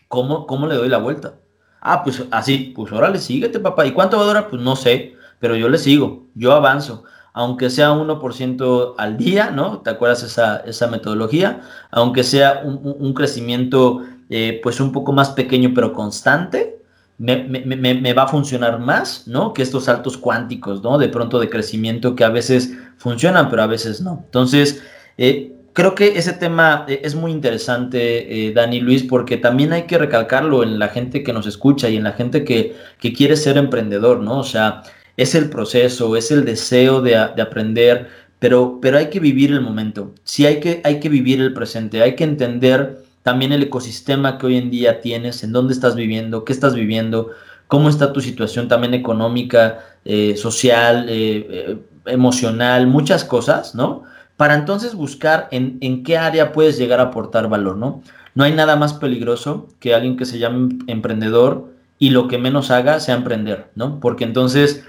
¿Cómo, 0.09 0.47
cómo 0.47 0.67
le 0.67 0.75
doy 0.75 0.89
la 0.89 0.99
vuelta? 0.99 1.35
Ah, 1.83 2.03
pues 2.03 2.25
así, 2.31 2.73
pues 2.75 2.91
órale, 2.93 3.19
síguete, 3.19 3.61
papá. 3.61 3.85
¿Y 3.85 3.93
cuánto 3.93 4.17
va 4.17 4.23
a 4.23 4.27
durar? 4.27 4.49
Pues 4.49 4.63
no 4.63 4.75
sé, 4.75 5.17
pero 5.41 5.57
yo 5.57 5.69
le 5.69 5.79
sigo, 5.79 6.27
yo 6.35 6.53
avanzo. 6.53 7.05
Aunque 7.33 7.71
sea 7.71 7.93
1% 7.93 8.95
al 8.99 9.17
día, 9.17 9.51
¿no? 9.51 9.79
¿Te 9.79 9.91
acuerdas 9.91 10.23
esa, 10.23 10.59
esa 10.59 10.89
metodología? 10.89 11.61
Aunque 11.91 12.25
sea 12.25 12.63
un, 12.65 13.15
crecimiento, 13.15 14.03
eh, 14.29 14.61
pues 14.63 14.81
un 14.81 14.93
poco 14.93 15.13
más 15.13 15.31
pequeño, 15.31 15.71
pero 15.75 15.93
constante, 15.93 16.83
me, 17.19 18.13
va 18.15 18.25
a 18.25 18.29
funcionar 18.29 18.81
más, 18.81 19.29
¿no? 19.29 19.53
Que 19.53 19.63
estos 19.63 19.85
saltos 19.85 20.17
cuánticos, 20.17 20.83
¿no? 20.83 20.99
De 20.99 21.09
pronto 21.09 21.39
de 21.39 21.49
crecimiento 21.49 22.17
que 22.17 22.25
a 22.25 22.31
veces 22.31 22.73
funcionan, 22.97 23.49
pero 23.49 23.63
a 23.63 23.67
veces 23.67 24.01
no. 24.01 24.23
Entonces, 24.25 24.83
eh, 25.17 25.53
creo 25.73 25.95
que 25.95 26.19
ese 26.19 26.33
tema 26.33 26.85
eh, 26.89 27.01
es 27.05 27.15
muy 27.15 27.31
interesante, 27.31 28.53
Dani 28.55 28.81
Luis, 28.81 29.05
porque 29.05 29.37
también 29.37 29.73
hay 29.73 29.83
que 29.85 29.99
recalcarlo 29.99 30.65
en 30.65 30.81
la 30.81 30.89
gente 30.89 31.23
que 31.23 31.33
nos 31.33 31.47
escucha 31.47 31.89
y 31.89 31.97
en 31.97 32.05
la 32.05 32.13
gente 32.13 32.43
que, 32.43 32.75
quiere 32.99 33.37
ser 33.37 33.57
emprendedor, 33.57 34.21
¿no? 34.21 34.39
O 34.39 34.45
sea, 34.45 34.83
es 35.21 35.35
el 35.35 35.51
proceso, 35.51 36.17
es 36.17 36.31
el 36.31 36.47
deseo 36.47 37.03
de, 37.03 37.15
aprender, 37.15 38.09
pero, 38.39 38.79
pero 38.81 38.97
hay 38.97 39.11
que 39.11 39.21
vivir 39.21 39.51
el 39.51 39.61
momento, 39.61 40.15
sí 40.25 40.47
hay 40.47 40.61
que, 40.61 40.81
hay 40.83 40.99
que 40.99 41.11
vivir 41.11 41.43
el 41.43 41.53
presente, 41.53 42.03
hay 42.03 42.17
que 42.17 42.25
entender 42.25 43.03
también 43.23 43.53
el 43.53 43.63
ecosistema 43.63 44.39
que 44.39 44.47
hoy 44.47 44.57
en 44.57 44.71
día 44.71 45.03
tienes, 45.03 45.45
en 45.45 45.53
dónde 45.53 45.75
estás 45.75 45.95
viviendo, 45.95 46.47
qué 46.47 46.55
estás 46.55 46.75
viviendo, 46.75 47.33
cómo 47.67 47.91
está 47.91 48.15
tu 48.15 48.23
situación 48.23 48.67
también 48.67 48.95
económica, 48.95 49.81
eh, 50.07 50.39
social, 50.39 51.07
eh, 51.11 51.47
eh, 51.51 51.79
emocional, 52.07 52.87
muchas 52.87 53.23
cosas, 53.23 53.75
¿no? 53.75 54.05
Para 54.39 54.55
entonces 54.55 54.95
buscar 54.95 55.49
en, 55.51 55.77
en, 55.83 56.03
qué 56.03 56.17
área 56.17 56.53
puedes 56.53 56.79
llegar 56.79 56.99
a 56.99 57.05
aportar 57.05 57.51
valor, 57.51 57.77
¿no? 57.77 58.03
No 58.35 58.45
hay 58.45 58.55
nada 58.55 58.75
más 58.77 58.95
peligroso 58.95 59.69
que 59.81 59.95
alguien 59.95 60.17
que 60.17 60.25
se 60.25 60.39
llame 60.39 60.79
emprendedor 60.87 61.69
y 61.99 62.09
lo 62.09 62.27
que 62.27 62.39
menos 62.39 62.71
haga 62.71 63.01
sea 63.01 63.17
emprender, 63.17 63.67
¿no? 63.75 64.01
Porque 64.01 64.25
entonces 64.25 64.83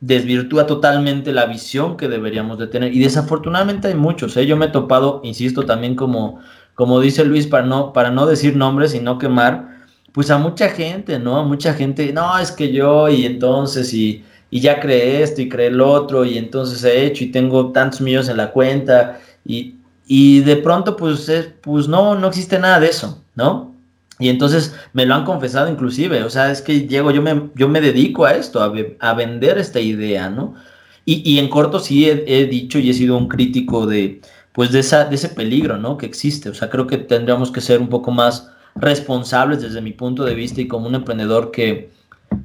desvirtúa 0.00 0.66
totalmente 0.66 1.32
la 1.32 1.46
visión 1.46 1.96
que 1.96 2.08
deberíamos 2.08 2.58
de 2.58 2.68
tener. 2.68 2.94
Y 2.94 3.00
desafortunadamente 3.00 3.88
hay 3.88 3.94
muchos, 3.94 4.36
¿eh? 4.36 4.46
Yo 4.46 4.56
me 4.56 4.66
he 4.66 4.68
topado, 4.70 5.20
insisto, 5.24 5.64
también 5.64 5.96
como, 5.96 6.40
como 6.74 7.00
dice 7.00 7.24
Luis, 7.24 7.46
para 7.46 7.66
no, 7.66 7.92
para 7.92 8.10
no 8.10 8.26
decir 8.26 8.56
nombres 8.56 8.94
y 8.94 9.00
no 9.00 9.18
quemar, 9.18 9.78
pues 10.12 10.30
a 10.30 10.38
mucha 10.38 10.68
gente, 10.68 11.18
¿no? 11.18 11.38
A 11.38 11.44
mucha 11.44 11.74
gente, 11.74 12.12
no, 12.12 12.38
es 12.38 12.52
que 12.52 12.72
yo 12.72 13.08
y 13.08 13.26
entonces 13.26 13.92
y, 13.92 14.24
y 14.50 14.60
ya 14.60 14.80
creé 14.80 15.22
esto 15.22 15.42
y 15.42 15.48
creé 15.48 15.68
el 15.68 15.80
otro 15.80 16.24
y 16.24 16.38
entonces 16.38 16.82
he 16.84 17.04
hecho 17.04 17.24
y 17.24 17.32
tengo 17.32 17.72
tantos 17.72 18.00
millones 18.00 18.28
en 18.28 18.36
la 18.36 18.50
cuenta 18.50 19.20
y, 19.44 19.76
y 20.06 20.40
de 20.40 20.56
pronto 20.56 20.96
pues, 20.96 21.30
pues 21.60 21.88
no, 21.88 22.14
no 22.14 22.28
existe 22.28 22.58
nada 22.58 22.80
de 22.80 22.88
eso, 22.88 23.22
¿no? 23.34 23.74
Y 24.18 24.28
entonces 24.28 24.74
me 24.92 25.06
lo 25.06 25.14
han 25.14 25.24
confesado 25.24 25.70
inclusive, 25.70 26.24
o 26.24 26.30
sea, 26.30 26.50
es 26.50 26.60
que 26.60 26.72
Diego, 26.80 27.10
yo 27.10 27.22
me, 27.22 27.50
yo 27.54 27.68
me 27.68 27.80
dedico 27.80 28.24
a 28.24 28.32
esto, 28.32 28.60
a, 28.62 29.14
vender 29.14 29.58
esta 29.58 29.80
idea, 29.80 30.28
¿no? 30.28 30.54
Y, 31.04 31.22
y 31.30 31.38
en 31.38 31.48
corto 31.48 31.78
sí 31.78 32.08
he, 32.08 32.46
dicho 32.46 32.78
y 32.78 32.90
he 32.90 32.94
sido 32.94 33.16
un 33.16 33.28
crítico 33.28 33.86
de, 33.86 34.20
pues 34.52 34.72
de, 34.72 34.80
esa, 34.80 35.04
de 35.04 35.14
ese 35.14 35.28
peligro, 35.28 35.78
¿no? 35.78 35.96
Que 35.96 36.06
existe, 36.06 36.50
o 36.50 36.54
sea, 36.54 36.68
creo 36.68 36.86
que 36.86 36.98
tendríamos 36.98 37.50
que 37.50 37.60
ser 37.60 37.80
un 37.80 37.88
poco 37.88 38.10
más 38.10 38.50
responsables 38.74 39.62
desde 39.62 39.80
mi 39.80 39.92
punto 39.92 40.24
de 40.24 40.34
vista 40.34 40.60
y 40.60 40.68
como 40.68 40.88
un 40.88 40.96
emprendedor 40.96 41.50
que, 41.50 41.90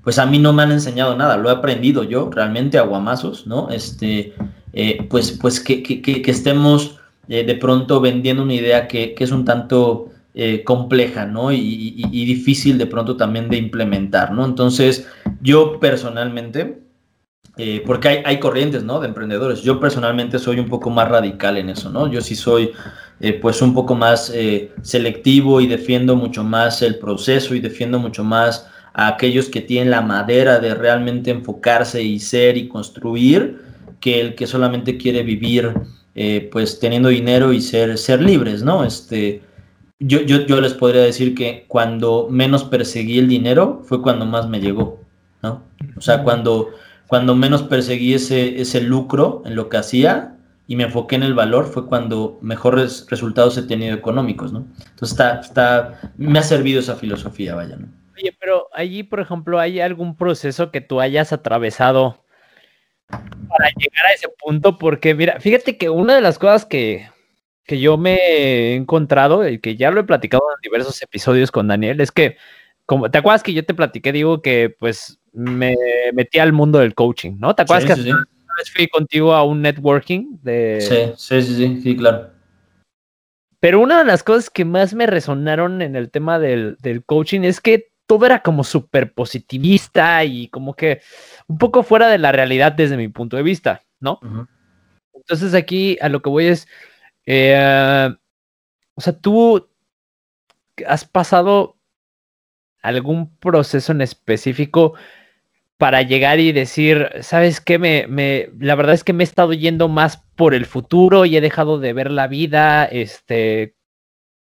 pues 0.03 0.19
a 0.19 0.25
mí 0.25 0.39
no 0.39 0.53
me 0.53 0.63
han 0.63 0.71
enseñado 0.71 1.15
nada, 1.17 1.37
lo 1.37 1.49
he 1.49 1.53
aprendido 1.53 2.03
yo 2.03 2.29
realmente 2.31 2.77
a 2.77 2.83
guamazos, 2.83 3.47
¿no? 3.47 3.69
Este, 3.69 4.33
eh, 4.73 5.05
pues, 5.09 5.31
pues 5.31 5.59
que, 5.59 5.83
que, 5.83 6.01
que 6.01 6.31
estemos 6.31 6.99
eh, 7.29 7.45
de 7.45 7.55
pronto 7.55 8.01
vendiendo 8.01 8.43
una 8.43 8.53
idea 8.53 8.87
que, 8.87 9.15
es 9.17 9.31
un 9.31 9.45
tanto 9.45 10.09
eh, 10.33 10.63
compleja, 10.63 11.25
¿no? 11.25 11.51
Y, 11.51 12.25
difícil 12.25 12.77
de 12.77 12.87
pronto 12.87 13.17
también 13.17 13.49
de 13.49 13.57
implementar, 13.57 14.31
¿no? 14.31 14.45
Entonces, 14.45 15.07
yo 15.41 15.79
personalmente, 15.79 16.79
porque 17.85 18.07
hay, 18.07 18.17
hay 18.25 18.39
corrientes, 18.39 18.83
¿no? 18.83 18.99
De 18.99 19.07
emprendedores, 19.07 19.61
yo 19.61 19.79
personalmente 19.79 20.39
soy 20.39 20.59
un 20.59 20.69
poco 20.69 20.89
más 20.89 21.07
radical 21.09 21.57
en 21.57 21.69
eso, 21.69 21.89
¿no? 21.89 22.11
Yo 22.11 22.21
sí 22.21 22.35
soy 22.35 22.71
eh, 23.19 23.33
pues 23.33 23.61
un 23.61 23.73
poco 23.73 23.95
más 23.95 24.31
eh, 24.33 24.71
selectivo 24.81 25.61
y 25.61 25.67
defiendo 25.67 26.15
mucho 26.15 26.43
más 26.43 26.81
el 26.81 26.97
proceso 26.97 27.55
y 27.55 27.61
defiendo 27.61 27.97
mucho 27.97 28.23
más 28.25 28.67
a 28.93 29.07
aquellos 29.07 29.47
que 29.47 29.61
tienen 29.61 29.91
la 29.91 30.01
madera 30.01 30.59
de 30.59 30.75
realmente 30.75 31.31
enfocarse 31.31 32.03
y 32.03 32.19
ser 32.19 32.57
y 32.57 32.67
construir 32.67 33.61
que 34.01 34.19
el 34.19 34.35
que 34.35 34.45
solamente 34.45 34.97
quiere 34.97 35.23
vivir 35.23 35.73
eh, 36.15 36.49
pues 36.51 36.79
teniendo 36.79 37.07
dinero 37.07 37.53
y 37.53 37.61
ser, 37.61 37.97
ser 37.97 38.21
libres, 38.21 38.61
¿no? 38.61 38.83
Este, 38.83 39.41
yo, 39.99 40.21
yo, 40.21 40.45
yo 40.45 40.61
les 40.61 40.73
podría 40.73 41.01
decir 41.01 41.35
que 41.35 41.65
cuando 41.67 42.27
menos 42.29 42.63
perseguí 42.63 43.19
el 43.19 43.27
dinero 43.27 43.81
fue 43.83 44.01
cuando 44.01 44.25
más 44.25 44.47
me 44.47 44.59
llegó, 44.59 44.99
¿no? 45.41 45.63
O 45.95 46.01
sea, 46.01 46.23
cuando, 46.23 46.71
cuando 47.07 47.35
menos 47.35 47.63
perseguí 47.63 48.13
ese, 48.13 48.61
ese 48.61 48.81
lucro 48.81 49.43
en 49.45 49.55
lo 49.55 49.69
que 49.69 49.77
hacía, 49.77 50.33
y 50.67 50.75
me 50.75 50.83
enfoqué 50.83 51.15
en 51.15 51.23
el 51.23 51.33
valor 51.33 51.65
fue 51.65 51.87
cuando 51.87 52.39
mejores 52.41 53.05
resultados 53.09 53.57
he 53.57 53.63
tenido 53.63 53.95
económicos, 53.95 54.53
¿no? 54.53 54.65
Entonces 54.77 55.11
está, 55.11 55.39
está, 55.39 56.13
me 56.17 56.39
ha 56.39 56.43
servido 56.43 56.79
esa 56.79 56.95
filosofía, 56.95 57.55
vaya, 57.55 57.75
¿no? 57.75 57.87
Oye, 58.15 58.35
pero 58.39 58.69
allí, 58.73 59.03
por 59.03 59.19
ejemplo, 59.19 59.59
¿hay 59.59 59.81
algún 59.81 60.15
proceso 60.15 60.71
que 60.71 60.81
tú 60.81 61.01
hayas 61.01 61.33
atravesado 61.33 62.23
para 63.09 63.69
llegar 63.77 64.05
a 64.05 64.13
ese 64.13 64.29
punto? 64.39 64.77
Porque, 64.77 65.15
mira, 65.15 65.39
fíjate 65.39 65.77
que 65.77 65.89
una 65.89 66.15
de 66.15 66.21
las 66.21 66.39
cosas 66.39 66.65
que, 66.65 67.09
que 67.65 67.79
yo 67.79 67.97
me 67.97 68.15
he 68.15 68.75
encontrado 68.75 69.47
y 69.47 69.59
que 69.59 69.75
ya 69.75 69.91
lo 69.91 70.01
he 70.01 70.05
platicado 70.05 70.43
en 70.55 70.61
diversos 70.61 71.01
episodios 71.01 71.51
con 71.51 71.67
Daniel 71.67 72.01
es 72.01 72.11
que, 72.11 72.37
como, 72.85 73.09
¿te 73.09 73.17
acuerdas 73.17 73.43
que 73.43 73.53
yo 73.53 73.65
te 73.65 73.73
platiqué, 73.73 74.11
digo, 74.11 74.41
que 74.41 74.75
pues 74.77 75.19
me 75.31 75.75
metí 76.13 76.39
al 76.39 76.53
mundo 76.53 76.79
del 76.79 76.93
coaching, 76.93 77.37
¿no? 77.39 77.55
¿Te 77.55 77.63
acuerdas 77.63 77.85
que 77.85 78.13
vez 78.57 78.71
fui 78.71 78.87
contigo 78.87 79.33
a 79.33 79.43
un 79.43 79.61
networking 79.61 80.37
de... 80.41 81.15
Sí, 81.17 81.41
sí, 81.41 81.55
sí, 81.55 81.81
sí, 81.81 81.97
claro. 81.97 82.29
Pero 83.59 83.79
una 83.79 83.99
de 83.99 84.05
las 84.05 84.23
cosas 84.23 84.49
que 84.49 84.65
más 84.65 84.93
me 84.93 85.07
resonaron 85.07 85.81
en 85.81 85.95
el 85.95 86.11
tema 86.11 86.37
del, 86.37 86.77
coaching 87.05 87.41
es 87.41 87.61
que 87.61 87.91
todo 88.05 88.25
era 88.25 88.41
como 88.41 88.63
súper 88.63 89.13
positivista 89.13 90.23
y 90.25 90.49
como 90.49 90.75
que 90.75 91.01
un 91.47 91.57
poco 91.57 91.83
fuera 91.83 92.09
de 92.09 92.17
la 92.17 92.31
realidad 92.31 92.73
desde 92.73 92.97
mi 92.97 93.07
punto 93.07 93.37
de 93.37 93.43
vista, 93.43 93.83
¿no? 94.01 94.19
Entonces 95.13 95.53
aquí 95.53 95.97
a 96.01 96.09
lo 96.09 96.21
que 96.21 96.29
voy 96.29 96.47
es, 96.47 96.67
eh, 97.25 98.09
o 98.95 99.01
sea, 99.01 99.13
tú 99.13 99.69
has 100.87 101.05
pasado 101.05 101.77
algún 102.81 103.35
proceso 103.37 103.91
en 103.91 104.01
específico 104.01 104.93
para 105.77 106.01
llegar 106.01 106.39
y 106.39 106.51
decir, 106.51 107.09
¿sabes 107.21 107.59
qué? 107.59 107.79
Me, 107.79 108.07
me, 108.07 108.49
la 108.59 108.75
verdad 108.75 108.93
es 108.93 109.03
que 109.03 109.13
me 109.13 109.23
he 109.23 109.25
estado 109.25 109.53
yendo 109.53 109.87
más 109.89 110.17
por 110.35 110.53
el 110.53 110.65
futuro 110.65 111.25
y 111.25 111.35
he 111.35 111.41
dejado 111.41 111.79
de 111.79 111.93
ver 111.93 112.11
la 112.11 112.27
vida, 112.27 112.85
este, 112.85 113.75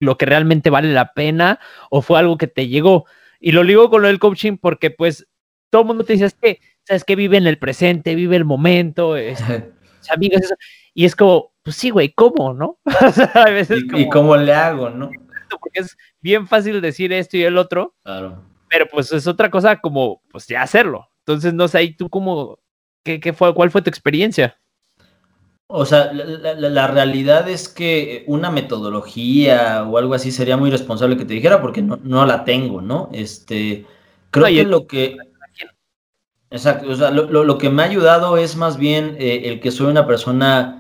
lo 0.01 0.19
que 0.19 0.27
realmente 0.27 0.71
vale 0.71 0.93
la 0.93 1.13
pena, 1.15 1.61
o 1.91 2.03
fue 2.03 2.19
algo 2.19 2.37
que 2.39 2.47
te 2.47 2.69
llegó. 2.69 3.07
Y 3.39 3.53
lo 3.53 3.65
digo 3.65 3.91
con 3.91 4.03
lo 4.03 4.09
del 4.09 4.19
coaching 4.19 4.57
porque, 4.59 4.91
pues, 4.91 5.29
todo 5.71 5.83
el 5.83 5.89
mundo 5.89 6.05
te 6.05 6.15
dice, 6.15 6.27
es 6.27 6.35
que, 6.35 6.61
¿sabes 6.85 7.05
qué? 7.05 7.17
Vive 7.17 7.37
en 7.37 7.47
el 7.47 7.59
presente, 7.59 8.15
vive 8.15 8.37
el 8.37 8.45
momento, 8.45 9.17
es, 9.17 9.41
amigos, 10.11 10.43
eso. 10.43 10.55
Y 10.95 11.05
es 11.05 11.15
como, 11.17 11.53
pues 11.71 11.77
sí, 11.77 11.91
güey, 11.91 12.13
¿cómo, 12.13 12.53
no? 12.53 12.81
a 13.35 13.49
veces 13.49 13.85
¿Y, 13.95 14.01
¿Y 14.01 14.09
cómo 14.09 14.37
le 14.37 14.53
hago, 14.53 14.91
no? 14.91 15.09
Porque 15.49 15.79
es 15.79 15.97
bien 16.21 16.49
fácil 16.49 16.81
decir 16.81 17.13
esto 17.13 17.37
y 17.37 17.45
el 17.45 17.57
otro. 17.57 17.95
Claro. 18.03 18.43
Pero 18.69 18.87
pues 18.91 19.13
es 19.13 19.29
otra 19.29 19.53
cosa 19.53 19.81
como, 19.81 20.21
pues 20.33 20.49
ya 20.49 20.63
hacerlo. 20.63 21.09
Entonces, 21.21 21.55
no 21.55 21.69
sé, 21.69 21.79
ahí 21.79 21.95
tú 21.95 22.11
cómo, 22.11 22.59
qué, 23.05 23.33
fue, 23.33 23.55
cuál 23.55 23.71
fue 23.71 23.83
tu 23.83 23.89
experiencia? 23.89 24.59
O 25.69 25.87
sea, 25.87 26.13
la, 26.13 26.89
realidad 26.89 27.49
es 27.49 27.69
que 27.69 28.25
una 28.27 28.51
metodología 28.51 29.85
o 29.85 29.97
algo 29.97 30.15
así 30.15 30.33
sería 30.33 30.57
muy 30.57 30.73
responsable 30.73 31.17
que 31.17 31.25
te 31.25 31.35
dijera 31.35 31.63
porque 31.63 31.83
no, 31.83 32.27
la 32.27 32.43
tengo, 32.43 32.81
¿no? 32.81 33.11
Este, 33.13 33.87
creo 34.33 34.47
que 34.47 34.65
lo 34.65 34.89
que... 34.89 35.19
Exacto, 36.51 36.91
o 36.91 36.97
sea, 36.97 37.13
lo, 37.13 37.59
que 37.59 37.71
me 37.71 37.83
ha 37.83 37.87
ayudado 37.87 38.37
es 38.39 38.57
más 38.57 38.77
bien 38.77 39.15
eh, 39.21 39.43
el 39.45 39.61
que 39.61 39.71
soy 39.71 39.87
una 39.87 40.05
persona 40.05 40.80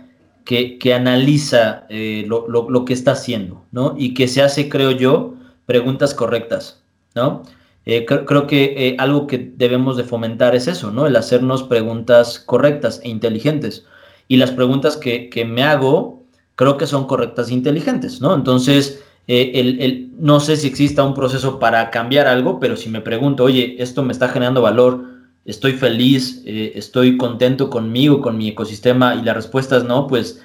que, 0.50 0.78
que 0.78 0.94
analiza 0.94 1.86
eh, 1.90 2.24
lo, 2.26 2.48
lo, 2.48 2.84
que 2.84 2.92
está 2.92 3.12
haciendo, 3.12 3.62
¿no? 3.70 3.94
Y 3.96 4.14
que 4.14 4.26
se 4.26 4.42
hace, 4.42 4.68
creo 4.68 4.90
yo, 4.90 5.34
preguntas 5.64 6.12
correctas, 6.12 6.82
¿no? 7.14 7.44
Eh, 7.86 8.04
creo, 8.04 8.48
que 8.48 8.74
eh, 8.76 8.96
algo 8.98 9.28
que 9.28 9.38
debemos 9.38 9.96
de 9.96 10.02
fomentar 10.02 10.56
es 10.56 10.66
eso, 10.66 10.90
¿no? 10.90 11.06
El 11.06 11.14
hacernos 11.14 11.62
preguntas 11.62 12.40
correctas 12.40 13.00
e 13.04 13.10
inteligentes. 13.10 13.86
Y 14.26 14.38
las 14.38 14.50
preguntas 14.50 14.96
que, 14.96 15.30
me 15.48 15.62
hago, 15.62 16.24
creo 16.56 16.76
que 16.76 16.88
son 16.88 17.06
correctas 17.06 17.50
e 17.50 17.54
inteligentes, 17.54 18.20
¿no? 18.20 18.34
Entonces, 18.34 19.04
eh, 19.28 19.52
el, 19.54 20.10
no 20.18 20.40
sé 20.40 20.56
si 20.56 20.66
exista 20.66 21.04
un 21.04 21.14
proceso 21.14 21.60
para 21.60 21.92
cambiar 21.92 22.26
algo, 22.26 22.58
pero 22.58 22.76
si 22.76 22.88
me 22.88 23.00
pregunto, 23.00 23.44
oye, 23.44 23.76
esto 23.78 24.02
me 24.02 24.12
está 24.12 24.28
generando 24.28 24.62
valor, 24.62 25.04
estoy 25.44 25.72
feliz, 25.72 26.42
estoy 26.44 27.16
contento 27.16 27.70
conmigo, 27.70 28.20
con 28.20 28.36
mi 28.36 28.48
ecosistema, 28.48 29.14
y 29.14 29.22
la 29.22 29.34
respuesta 29.34 29.76
es 29.76 29.84
no, 29.84 30.06
pues 30.06 30.42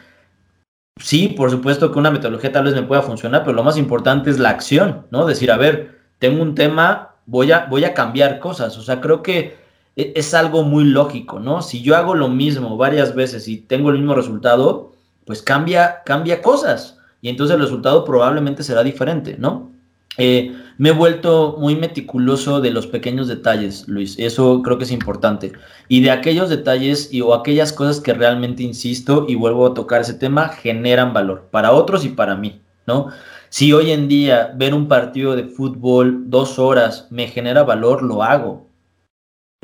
sí, 0.98 1.30
por 1.30 1.52
supuesto 1.52 1.92
que 1.92 2.00
una 2.00 2.12
metodología 2.12 2.52
tal 2.52 2.66
vez 2.66 2.74
me 2.74 2.84
pueda 2.84 3.02
funcionar, 3.02 3.44
pero 3.44 3.56
lo 3.56 3.64
más 3.64 3.78
importante 3.78 4.30
es 4.30 4.40
la 4.40 4.50
acción, 4.50 5.06
¿no? 5.12 5.26
Decir, 5.26 5.52
a 5.52 5.58
ver, 5.58 6.00
tengo 6.20 6.42
un 6.42 6.56
tema, 6.56 7.16
voy 7.26 7.52
a, 7.52 7.66
voy 7.66 7.84
a 7.84 7.94
cambiar 7.94 8.40
cosas. 8.40 8.78
O 8.78 8.82
sea, 8.82 9.02
creo 9.02 9.22
que 9.22 9.58
e, 9.96 10.14
es 10.16 10.34
algo 10.34 10.64
muy 10.64 10.86
lógico, 10.86 11.40
¿no? 11.40 11.62
Si 11.62 11.82
yo 11.82 11.96
hago 11.96 12.16
lo 12.16 12.30
mismo 12.30 12.78
varias 12.78 13.16
veces 13.16 13.48
y 13.48 13.58
tengo 13.58 13.90
el 13.90 13.98
mismo 13.98 14.16
resultado, 14.16 14.94
pues 15.26 15.42
cambia, 15.42 16.04
cambia 16.06 16.42
cosas. 16.42 17.00
Y 17.22 17.30
entonces 17.30 17.56
el 17.56 17.62
resultado 17.62 18.06
probablemente 18.06 18.64
será 18.64 18.84
diferente, 18.84 19.36
¿no? 19.38 19.72
Eh, 20.18 20.56
me 20.78 20.90
he 20.90 20.92
vuelto 20.92 21.56
muy 21.60 21.76
meticuloso 21.76 22.60
de 22.62 22.72
los 22.72 22.88
pequeños 22.88 23.28
detalles, 23.28 23.88
Luis. 23.88 24.16
Eso 24.20 24.62
creo 24.62 24.78
que 24.78 24.84
es 24.84 24.92
importante. 24.92 25.54
Y 25.88 26.02
de 26.02 26.12
aquellos 26.12 26.50
detalles 26.50 27.14
y, 27.14 27.22
o 27.22 27.34
aquellas 27.34 27.72
cosas 27.72 28.02
que 28.02 28.14
realmente, 28.14 28.64
insisto, 28.64 29.26
y 29.28 29.36
vuelvo 29.36 29.68
a 29.68 29.74
tocar 29.74 30.02
ese 30.02 30.14
tema, 30.14 30.50
generan 30.50 31.14
valor 31.14 31.48
para 31.52 31.72
otros 31.72 32.04
y 32.04 32.10
para 32.10 32.36
mí, 32.36 32.62
¿no? 32.88 33.08
Si 33.50 33.72
hoy 33.72 33.92
en 33.92 34.10
día 34.10 34.54
ver 34.56 34.74
un 34.74 34.88
partido 34.88 35.36
de 35.36 35.46
fútbol 35.46 36.30
dos 36.30 36.60
horas 36.60 37.08
me 37.10 37.28
genera 37.28 37.64
valor, 37.64 38.04
lo 38.04 38.22
hago. 38.22 38.65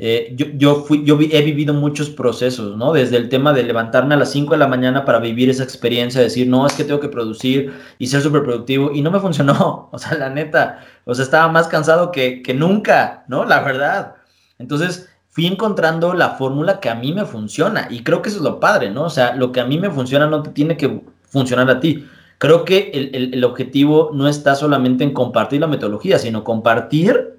Eh, 0.04 0.34
yo, 0.36 0.48
yo, 0.56 0.84
fui, 0.84 1.04
yo 1.06 1.16
he 1.20 1.44
vivido 1.44 1.76
muchos 1.76 2.10
procesos, 2.10 2.76
¿no? 2.76 2.92
Desde 2.92 3.18
el 3.18 3.30
tema 3.30 3.54
de 3.54 3.62
levantarme 3.62 4.16
a 4.16 4.18
las 4.18 4.32
5 4.32 4.54
de 4.54 4.58
la 4.58 4.66
mañana 4.68 5.06
para 5.06 5.20
vivir 5.20 5.48
esa 5.48 5.64
experiencia, 5.64 6.20
decir, 6.20 6.48
no, 6.48 6.66
es 6.66 6.74
que 6.74 6.84
tengo 6.84 7.00
que 7.00 7.08
producir 7.08 7.72
y 8.00 8.08
ser 8.08 8.22
súper 8.22 8.42
productivo, 8.42 8.92
y 8.92 9.04
no 9.04 9.12
me 9.12 9.20
funcionó, 9.28 9.90
o 9.92 10.00
sea, 10.00 10.18
la 10.18 10.32
neta, 10.32 10.80
o 11.06 11.14
sea, 11.14 11.24
estaba 11.24 11.52
más 11.52 11.68
cansado 11.68 12.12
que, 12.12 12.42
que 12.42 12.56
nunca, 12.56 13.26
¿no? 13.28 13.46
La 13.46 13.60
verdad. 13.60 14.16
Entonces, 14.58 15.08
fui 15.30 15.46
encontrando 15.46 16.16
la 16.16 16.30
fórmula 16.30 16.80
que 16.80 16.90
a 16.90 16.96
mí 16.96 17.14
me 17.14 17.26
funciona, 17.26 17.88
y 17.92 18.02
creo 18.02 18.24
que 18.24 18.30
eso 18.30 18.40
es 18.40 18.44
lo 18.44 18.60
padre, 18.60 18.90
¿no? 18.90 19.04
O 19.04 19.12
sea, 19.12 19.36
lo 19.36 19.52
que 19.52 19.60
a 19.60 19.66
mí 19.66 19.78
me 19.78 19.92
funciona 19.92 20.26
no 20.26 20.42
te 20.42 20.50
tiene 20.50 20.78
que 20.78 21.04
funcionar 21.30 21.70
a 21.70 21.80
ti. 21.80 22.08
Creo 22.40 22.66
que 22.66 22.90
el, 22.96 23.12
el, 23.14 23.34
el 23.36 23.44
objetivo 23.44 24.10
no 24.16 24.28
está 24.28 24.56
solamente 24.56 25.04
en 25.04 25.14
compartir 25.14 25.62
la 25.62 25.68
metodología, 25.68 26.18
sino 26.18 26.44
compartir 26.44 27.36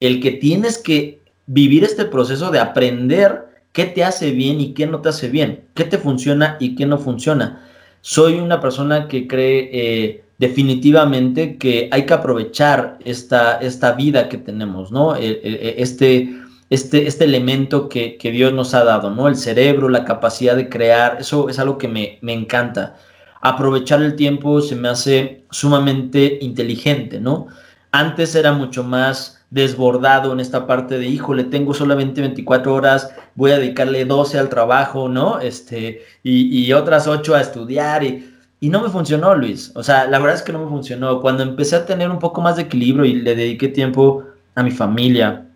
el 0.00 0.22
que 0.22 0.30
tienes 0.30 0.78
que 0.78 1.18
vivir 1.48 1.82
este 1.82 2.04
proceso 2.04 2.50
de 2.50 2.60
aprender 2.60 3.48
qué 3.72 3.86
te 3.86 4.04
hace 4.04 4.30
bien 4.30 4.60
y 4.60 4.74
qué 4.74 4.86
no 4.86 5.00
te 5.00 5.08
hace 5.08 5.28
bien, 5.28 5.64
qué 5.74 5.84
te 5.84 5.98
funciona 5.98 6.56
y 6.60 6.76
qué 6.76 6.86
no 6.86 6.98
funciona. 6.98 7.64
Soy 8.00 8.34
una 8.34 8.60
persona 8.60 9.08
que 9.08 9.26
cree 9.26 9.70
eh, 9.72 10.24
definitivamente 10.38 11.56
que 11.56 11.88
hay 11.90 12.06
que 12.06 12.14
aprovechar 12.14 12.98
esta, 13.04 13.56
esta 13.56 13.92
vida 13.92 14.28
que 14.28 14.38
tenemos, 14.38 14.92
¿no? 14.92 15.16
este, 15.16 16.30
este, 16.70 17.06
este 17.06 17.24
elemento 17.24 17.88
que, 17.88 18.16
que, 18.18 18.30
Dios 18.30 18.52
nos 18.52 18.74
ha 18.74 18.84
dado, 18.84 19.10
¿no? 19.10 19.26
El 19.26 19.36
cerebro, 19.36 19.88
la 19.88 20.04
capacidad 20.04 20.54
de 20.54 20.68
crear, 20.68 21.16
eso 21.20 21.48
es 21.48 21.58
algo 21.58 21.78
que 21.78 21.88
me, 21.88 22.18
me 22.20 22.34
encanta. 22.34 22.96
Aprovechar 23.40 24.02
el 24.02 24.16
tiempo 24.16 24.60
se 24.60 24.76
me 24.76 24.88
hace 24.88 25.44
sumamente 25.50 26.38
inteligente, 26.40 27.20
¿no? 27.20 27.46
Antes 27.90 28.34
era 28.34 28.52
mucho 28.52 28.84
más 28.84 29.37
desbordado 29.50 30.32
en 30.32 30.40
esta 30.40 30.66
parte 30.66 30.98
de, 30.98 31.06
híjole, 31.06 31.44
tengo 31.44 31.72
solamente 31.72 32.20
24 32.20 32.74
horas, 32.74 33.10
voy 33.34 33.52
a 33.52 33.58
dedicarle 33.58 34.04
12 34.04 34.38
al 34.38 34.48
trabajo, 34.48 35.08
¿no? 35.08 35.40
Este, 35.40 36.02
y, 36.22 36.72
otras 36.72 37.06
8 37.06 37.34
a 37.34 37.40
estudiar 37.40 38.04
y, 38.04 38.34
y 38.60 38.68
no 38.68 38.82
me 38.82 38.90
funcionó, 38.90 39.34
Luis. 39.34 39.72
O 39.74 39.82
sea, 39.82 40.06
la 40.06 40.18
verdad 40.18 40.36
es 40.36 40.42
que 40.42 40.52
no 40.52 40.62
me 40.64 40.68
funcionó. 40.68 41.20
Cuando 41.20 41.42
empecé 41.42 41.76
a 41.76 41.86
tener 41.86 42.10
un 42.10 42.18
poco 42.18 42.40
más 42.40 42.56
de 42.56 42.62
equilibrio 42.62 43.04
y 43.04 43.14
le 43.14 43.34
dediqué 43.34 43.68
tiempo 43.68 44.24
a 44.54 44.62
mi 44.62 44.70
familia, 44.70 45.46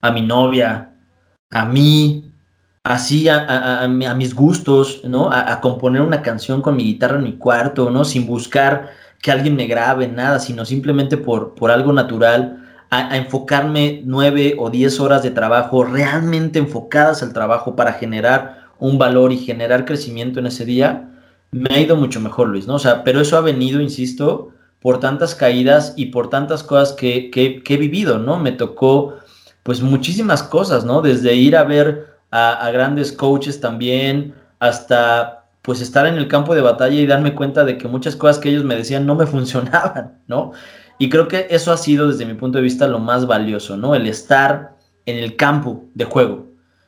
a 0.00 0.10
mi 0.10 0.22
novia, 0.22 0.94
a 1.50 1.64
mí, 1.66 2.32
así 2.84 3.28
a, 3.28 3.82
a, 3.82 3.88
mis 3.88 4.34
gustos, 4.34 5.02
¿no? 5.04 5.30
A, 5.30 5.60
componer 5.60 6.00
una 6.00 6.22
canción 6.22 6.62
con 6.62 6.76
mi 6.76 6.84
guitarra 6.84 7.18
en 7.18 7.24
mi 7.24 7.36
cuarto, 7.36 7.90
¿no? 7.90 8.04
Sin 8.04 8.26
buscar 8.26 8.90
que 9.20 9.30
alguien 9.30 9.54
me 9.54 9.66
grabe, 9.66 10.08
nada, 10.08 10.38
sino 10.38 10.64
simplemente 10.64 11.16
por, 11.16 11.54
por 11.54 11.70
algo 11.70 11.92
natural 11.92 12.61
a, 12.92 13.16
enfocarme 13.16 14.02
nueve 14.04 14.54
o 14.58 14.68
diez 14.68 15.00
horas 15.00 15.22
de 15.22 15.30
trabajo 15.30 15.82
realmente 15.82 16.58
enfocadas 16.58 17.22
al 17.22 17.32
trabajo 17.32 17.74
para 17.74 17.94
generar 17.94 18.66
un 18.78 18.98
valor 18.98 19.32
y 19.32 19.38
generar 19.38 19.86
crecimiento 19.86 20.40
en 20.40 20.46
ese 20.46 20.66
día, 20.66 21.08
me 21.52 21.74
ha 21.74 21.80
ido 21.80 21.96
mucho 21.96 22.20
mejor, 22.20 22.48
Luis, 22.48 22.66
¿no? 22.66 22.74
O 22.74 22.78
sea, 22.78 23.02
pero 23.02 23.22
eso 23.22 23.38
ha 23.38 23.40
venido, 23.40 23.80
insisto, 23.80 24.50
por 24.80 25.00
tantas 25.00 25.34
caídas 25.34 25.94
y 25.96 26.06
por 26.06 26.28
tantas 26.28 26.62
cosas 26.62 26.92
que, 26.92 27.30
que, 27.30 27.62
he 27.66 27.76
vivido, 27.78 28.18
¿no? 28.18 28.38
Me 28.38 28.52
tocó, 28.52 29.14
pues, 29.62 29.80
muchísimas 29.80 30.42
cosas, 30.42 30.84
¿no? 30.84 31.00
Desde 31.00 31.34
ir 31.34 31.56
a 31.56 31.64
ver 31.64 32.08
a, 32.30 32.52
a 32.66 32.70
grandes 32.72 33.12
coaches 33.12 33.60
también, 33.60 34.34
hasta, 34.58 35.46
pues, 35.62 35.80
estar 35.80 36.06
en 36.06 36.16
el 36.16 36.28
campo 36.28 36.54
de 36.54 36.60
batalla 36.60 37.00
y 37.00 37.06
darme 37.06 37.34
cuenta 37.34 37.64
de 37.64 37.78
que 37.78 37.88
muchas 37.88 38.16
cosas 38.16 38.38
que 38.38 38.50
ellos 38.50 38.64
me 38.64 38.76
decían 38.76 39.06
no 39.06 39.14
me 39.14 39.26
funcionaban, 39.34 40.18
¿no? 40.26 40.52
Y 41.02 41.08
creo 41.08 41.26
que 41.26 41.48
eso 41.50 41.72
ha 41.72 41.76
sido 41.76 42.06
desde 42.06 42.26
mi 42.26 42.34
punto 42.34 42.58
de 42.58 42.62
vista 42.62 42.86
lo 42.86 43.00
más 43.00 43.26
valioso, 43.26 43.76
¿no? 43.76 43.96
El 43.96 44.06
estar 44.06 44.76
en 45.04 45.18
el 45.18 45.34
campo 45.34 45.86
de 45.94 46.04
juego. 46.04 46.46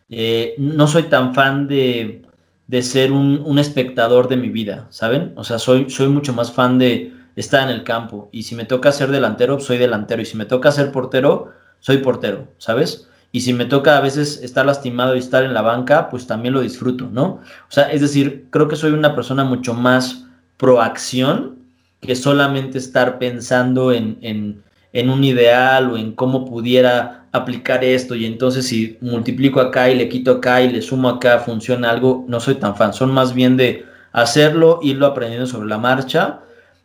Eh, 0.09 0.55
no 0.57 0.87
soy 0.87 1.03
tan 1.09 1.35
fan 1.35 1.67
de, 1.67 2.23
de 2.69 2.83
ser 2.85 3.11
un, 3.11 3.59
espectador 3.59 4.29
de 4.29 4.37
mi 4.37 4.51
vida, 4.51 4.87
¿saben? 4.91 5.33
O 5.35 5.43
sea, 5.43 5.59
soy, 5.59 5.91
soy 5.91 6.07
mucho 6.07 6.33
más 6.33 6.53
fan 6.53 6.79
de 6.79 7.13
estar 7.35 7.69
en 7.69 7.75
el 7.75 7.83
campo. 7.83 8.29
Y 8.31 8.45
si 8.45 8.55
me 8.55 8.65
toca 8.65 8.93
ser 8.93 9.11
delantero, 9.11 9.59
soy 9.59 9.79
delantero. 9.79 10.23
Y 10.23 10.27
si 10.27 10.37
me 10.37 10.45
toca 10.45 10.71
ser 10.71 10.93
portero, 10.93 11.51
soy 11.81 11.97
portero, 11.97 12.47
¿sabes? 12.59 13.09
Y 13.33 13.41
si 13.41 13.53
me 13.53 13.65
toca 13.65 13.97
a 13.97 14.01
veces 14.01 14.41
estar 14.45 14.65
lastimado 14.65 15.17
y 15.17 15.19
estar 15.19 15.43
en 15.43 15.55
la 15.55 15.63
banca, 15.63 16.09
pues 16.09 16.29
también 16.29 16.55
lo 16.55 16.61
disfruto, 16.61 17.09
¿no? 17.11 17.41
O 17.69 17.71
sea, 17.71 17.91
es 17.91 18.01
decir, 18.01 18.47
creo 18.51 18.69
que 18.69 18.77
soy 18.77 18.93
una 18.93 19.17
persona 19.17 19.43
mucho 19.43 19.75
más 19.75 20.25
pro 20.57 20.81
acción 20.81 21.64
que 22.05 22.15
solamente 22.15 22.79
estar 22.79 23.19
pensando 23.19 23.93
en, 23.93 24.19
en, 24.21 25.11
un 25.11 25.25
ideal 25.25 25.91
o 25.91 25.97
en 25.97 26.13
cómo 26.13 26.45
pudiera 26.45 27.27
aplicar 27.33 27.83
esto 27.83 28.15
y 28.15 28.27
entonces 28.27 28.67
si 28.67 28.97
multiplico 29.01 29.61
acá 29.61 29.91
y 29.91 29.97
le 29.97 30.09
quito 30.09 30.33
acá 30.33 30.63
y 30.63 30.71
le 30.71 30.83
sumo 30.83 31.09
acá, 31.09 31.41
funciona 31.41 31.91
algo, 31.91 32.25
no 32.29 32.39
soy 32.39 32.57
tan 32.57 32.77
fan, 32.77 32.93
son 32.93 33.13
más 33.13 33.35
bien 33.35 33.57
de 33.57 33.85
hacerlo, 34.13 34.79
irlo 34.83 35.07
aprendiendo 35.07 35.47
sobre 35.47 35.69
la 35.69 35.79
marcha. 35.79 36.41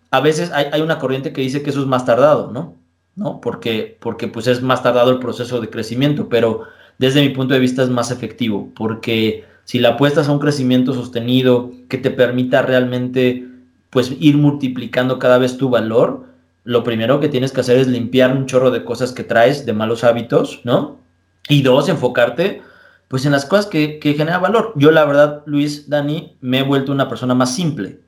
A 0.10 0.22
veces 0.22 0.52
hay, 0.52 0.66
hay 0.72 0.82
una 0.82 0.98
corriente 0.98 1.32
que 1.34 1.42
dice 1.42 1.62
que 1.62 1.70
eso 1.70 1.82
es 1.82 1.86
más 1.86 2.06
tardado, 2.06 2.52
¿no? 2.52 2.76
¿No? 3.16 3.42
Porque, 3.42 3.98
porque 4.00 4.28
pues 4.28 4.48
es 4.48 4.62
más 4.62 4.82
tardado 4.82 5.12
el 5.12 5.20
proceso 5.20 5.62
de 5.62 5.70
crecimiento, 5.70 6.30
pero 6.30 6.64
desde 6.98 7.22
mi 7.22 7.30
punto 7.30 7.54
de 7.54 7.60
vista 7.60 7.84
es 7.84 7.90
más 7.90 8.10
efectivo, 8.10 8.72
porque 8.76 9.46
si 9.66 9.78
la 9.78 9.90
apuestas 9.90 10.28
a 10.28 10.32
un 10.32 10.40
crecimiento 10.40 10.94
sostenido 10.94 11.72
que 11.90 12.00
te 12.00 12.10
permita 12.10 12.64
realmente 12.64 13.46
pues 13.90 14.14
ir 14.20 14.38
multiplicando 14.38 15.20
cada 15.20 15.38
vez 15.38 15.58
tu 15.58 15.70
valor, 15.70 16.26
lo 16.64 16.84
primero 16.84 17.20
que 17.20 17.30
tienes 17.30 17.52
que 17.52 17.62
hacer 17.62 17.78
es 17.78 17.88
limpiar 17.88 18.36
un 18.36 18.46
chorro 18.46 18.72
de 18.72 18.84
cosas 18.84 19.12
que 19.12 19.24
traes, 19.24 19.66
de 19.66 19.74
malos 19.74 20.04
hábitos, 20.04 20.62
¿no? 20.64 21.00
Y 21.48 21.64
dos, 21.64 21.90
enfocarte 21.90 22.62
pues 23.08 23.26
en 23.26 23.32
las 23.32 23.46
cosas 23.46 23.66
que, 23.66 23.98
que 23.98 24.14
generan 24.14 24.42
valor. 24.42 24.72
Yo 24.76 24.92
la 24.92 25.04
verdad, 25.04 25.42
Luis, 25.48 25.90
Dani, 25.90 26.38
me 26.42 26.60
he 26.60 26.64
vuelto 26.64 26.92
una 26.92 27.10
persona 27.10 27.34
más 27.34 27.56
simple, 27.56 28.02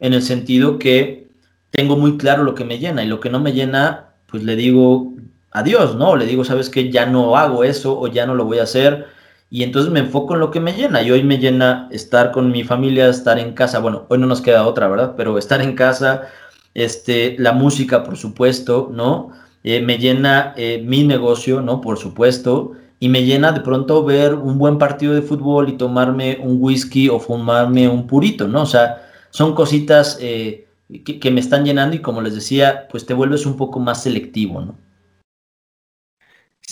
en 0.00 0.12
el 0.12 0.22
sentido 0.22 0.78
que 0.78 1.28
tengo 1.70 1.96
muy 1.96 2.16
claro 2.16 2.42
lo 2.42 2.54
que 2.54 2.64
me 2.64 2.78
llena 2.78 3.04
y 3.04 3.06
lo 3.06 3.20
que 3.20 3.30
no 3.30 3.38
me 3.38 3.52
llena, 3.52 4.14
pues 4.26 4.42
le 4.42 4.56
digo 4.56 5.12
adiós, 5.52 5.96
¿no? 5.96 6.16
Le 6.16 6.26
digo, 6.26 6.44
sabes 6.44 6.68
que 6.68 6.90
ya 6.90 7.06
no 7.06 7.36
hago 7.36 7.64
eso 7.64 7.98
o 7.98 8.08
ya 8.08 8.26
no 8.26 8.34
lo 8.34 8.44
voy 8.44 8.58
a 8.58 8.64
hacer 8.64 9.06
y 9.50 9.64
entonces 9.64 9.90
me 9.90 10.00
enfoco 10.00 10.34
en 10.34 10.40
lo 10.40 10.50
que 10.52 10.60
me 10.60 10.74
llena. 10.74 11.02
Y 11.02 11.10
hoy 11.10 11.24
me 11.24 11.38
llena 11.38 11.88
estar 11.90 12.30
con 12.30 12.52
mi 12.52 12.62
familia, 12.62 13.08
estar 13.08 13.38
en 13.38 13.52
casa. 13.52 13.80
Bueno, 13.80 14.06
hoy 14.08 14.18
no 14.18 14.26
nos 14.26 14.40
queda 14.40 14.66
otra, 14.66 14.86
¿verdad? 14.88 15.14
Pero 15.16 15.38
estar 15.38 15.60
en 15.60 15.74
casa, 15.74 16.28
este, 16.74 17.36
la 17.38 17.52
música, 17.52 18.04
por 18.04 18.16
supuesto, 18.16 18.90
¿no? 18.92 19.30
Eh, 19.64 19.80
me 19.80 19.98
llena 19.98 20.54
eh, 20.56 20.82
mi 20.86 21.02
negocio, 21.02 21.60
¿no? 21.62 21.80
Por 21.80 21.98
supuesto. 21.98 22.72
Y 23.00 23.08
me 23.08 23.24
llena 23.24 23.50
de 23.50 23.60
pronto 23.60 24.04
ver 24.04 24.34
un 24.34 24.56
buen 24.56 24.78
partido 24.78 25.14
de 25.14 25.22
fútbol 25.22 25.68
y 25.68 25.72
tomarme 25.72 26.38
un 26.40 26.58
whisky 26.60 27.08
o 27.08 27.18
fumarme 27.18 27.88
un 27.88 28.06
purito, 28.06 28.46
¿no? 28.46 28.62
O 28.62 28.66
sea, 28.66 29.02
son 29.30 29.54
cositas 29.54 30.18
eh, 30.20 30.68
que, 31.04 31.18
que 31.18 31.30
me 31.32 31.40
están 31.40 31.64
llenando 31.64 31.96
y 31.96 32.00
como 32.00 32.20
les 32.20 32.34
decía, 32.34 32.86
pues 32.90 33.04
te 33.04 33.14
vuelves 33.14 33.46
un 33.46 33.56
poco 33.56 33.80
más 33.80 34.02
selectivo, 34.02 34.60
¿no? 34.60 34.76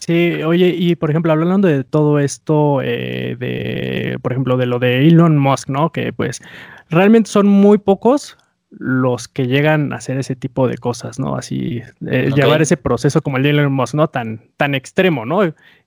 Sí, 0.00 0.42
oye, 0.42 0.68
y 0.68 0.96
por 0.96 1.10
ejemplo, 1.10 1.32
hablando 1.32 1.68
de 1.68 1.84
todo 1.84 2.18
esto, 2.18 2.80
eh, 2.82 3.36
de, 3.38 4.18
por 4.22 4.32
ejemplo, 4.32 4.56
de 4.56 4.66
lo 4.66 4.78
de 4.78 5.06
Elon 5.06 5.36
Musk, 5.38 5.68
¿no? 5.68 5.90
Que 5.90 6.12
pues 6.12 6.40
realmente 6.88 7.30
son 7.30 7.46
muy 7.46 7.78
pocos 7.78 8.38
los 8.70 9.28
que 9.28 9.46
llegan 9.46 9.92
a 9.92 9.96
hacer 9.96 10.18
ese 10.18 10.36
tipo 10.36 10.68
de 10.68 10.78
cosas, 10.78 11.18
¿no? 11.18 11.36
Así, 11.36 11.82
eh, 12.06 12.30
llevar 12.34 12.62
ese 12.62 12.76
proceso 12.76 13.22
como 13.22 13.38
el 13.38 13.42
de 13.42 13.50
Elon 13.50 13.72
Musk, 13.72 13.94
¿no? 13.94 14.08
Tan, 14.08 14.50
tan 14.56 14.74
extremo, 14.74 15.26
¿no? 15.26 15.40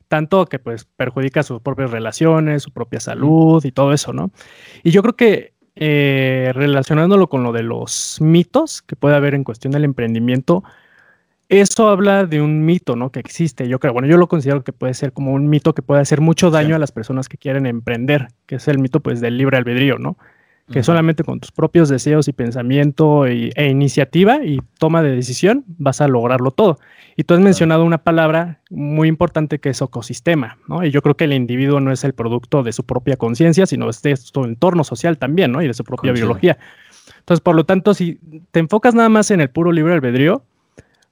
Tanto 0.08 0.46
que 0.46 0.60
pues 0.60 0.86
perjudica 0.86 1.42
sus 1.42 1.62
propias 1.62 1.92
relaciones, 1.92 2.64
su 2.64 2.72
propia 2.72 3.00
salud 3.00 3.64
y 3.64 3.72
todo 3.72 3.94
eso, 3.94 4.14
¿no? 4.14 4.32
Y 4.84 4.92
yo 4.92 5.02
creo 5.04 5.16
que 5.16 5.54
eh, 5.76 6.52
relacionándolo 6.54 7.30
con 7.30 7.44
lo 7.44 7.54
de 7.54 7.64
los 7.64 8.18
mitos 8.20 8.82
que 8.82 8.98
puede 8.98 9.16
haber 9.16 9.36
en 9.36 9.46
cuestión 9.46 9.72
del 9.72 9.86
emprendimiento, 9.86 10.64
eso 11.52 11.90
habla 11.90 12.26
de 12.26 12.42
un 12.42 12.64
mito, 12.64 12.96
¿no? 12.96 13.12
Que 13.12 13.20
existe. 13.20 13.68
Yo 13.68 13.78
creo, 13.78 13.92
bueno, 13.92 14.08
yo 14.08 14.16
lo 14.16 14.28
considero 14.28 14.64
que 14.64 14.72
puede 14.72 14.94
ser 14.94 15.12
como 15.12 15.34
un 15.34 15.50
mito 15.50 15.76
que 15.76 15.82
puede 15.82 16.00
hacer 16.00 16.22
mucho 16.22 16.50
daño 16.50 16.78
a 16.78 16.80
las 16.80 16.94
personas 16.94 17.28
que 17.28 17.38
quieren 17.38 17.66
emprender, 17.66 18.30
que 18.46 18.56
es 18.56 18.68
el 18.70 18.80
mito, 18.80 19.02
pues, 19.02 19.20
del 19.20 19.38
libre 19.38 19.58
albedrío, 19.58 19.98
¿no? 19.98 20.18
Que 20.72 20.82
solamente 20.82 21.26
con 21.26 21.42
tus 21.42 21.52
propios 21.52 21.90
deseos 21.90 22.30
y 22.30 22.32
pensamiento 22.32 23.26
e 23.26 23.68
iniciativa 23.70 24.46
y 24.46 24.62
toma 24.80 25.04
de 25.04 25.14
decisión 25.14 25.66
vas 25.68 26.00
a 26.00 26.08
lograrlo 26.08 26.52
todo. 26.52 26.80
Y 27.18 27.26
tú 27.26 27.34
has 27.34 27.42
mencionado 27.42 27.84
una 27.84 27.98
palabra 27.98 28.62
muy 28.70 29.10
importante 29.10 29.60
que 29.60 29.72
es 29.72 29.82
ecosistema, 29.82 30.58
¿no? 30.70 30.86
Y 30.86 30.92
yo 30.92 31.02
creo 31.02 31.18
que 31.18 31.26
el 31.26 31.34
individuo 31.34 31.82
no 31.82 31.92
es 31.92 32.06
el 32.06 32.14
producto 32.14 32.64
de 32.64 32.72
su 32.72 32.86
propia 32.86 33.18
conciencia, 33.18 33.66
sino 33.66 33.88
de 33.88 34.16
su 34.16 34.46
entorno 34.46 34.86
social 34.86 35.18
también, 35.18 35.52
¿no? 35.52 35.62
Y 35.62 35.68
de 35.68 35.74
su 35.74 35.84
propia 35.84 36.14
biología. 36.14 36.58
Entonces, 37.20 37.42
por 37.42 37.58
lo 37.58 37.66
tanto, 37.66 37.94
si 37.94 38.20
te 38.52 38.62
enfocas 38.62 38.96
nada 38.96 39.10
más 39.10 39.30
en 39.32 39.42
el 39.42 39.50
puro 39.50 39.74
libre 39.74 39.94
albedrío, 39.94 40.46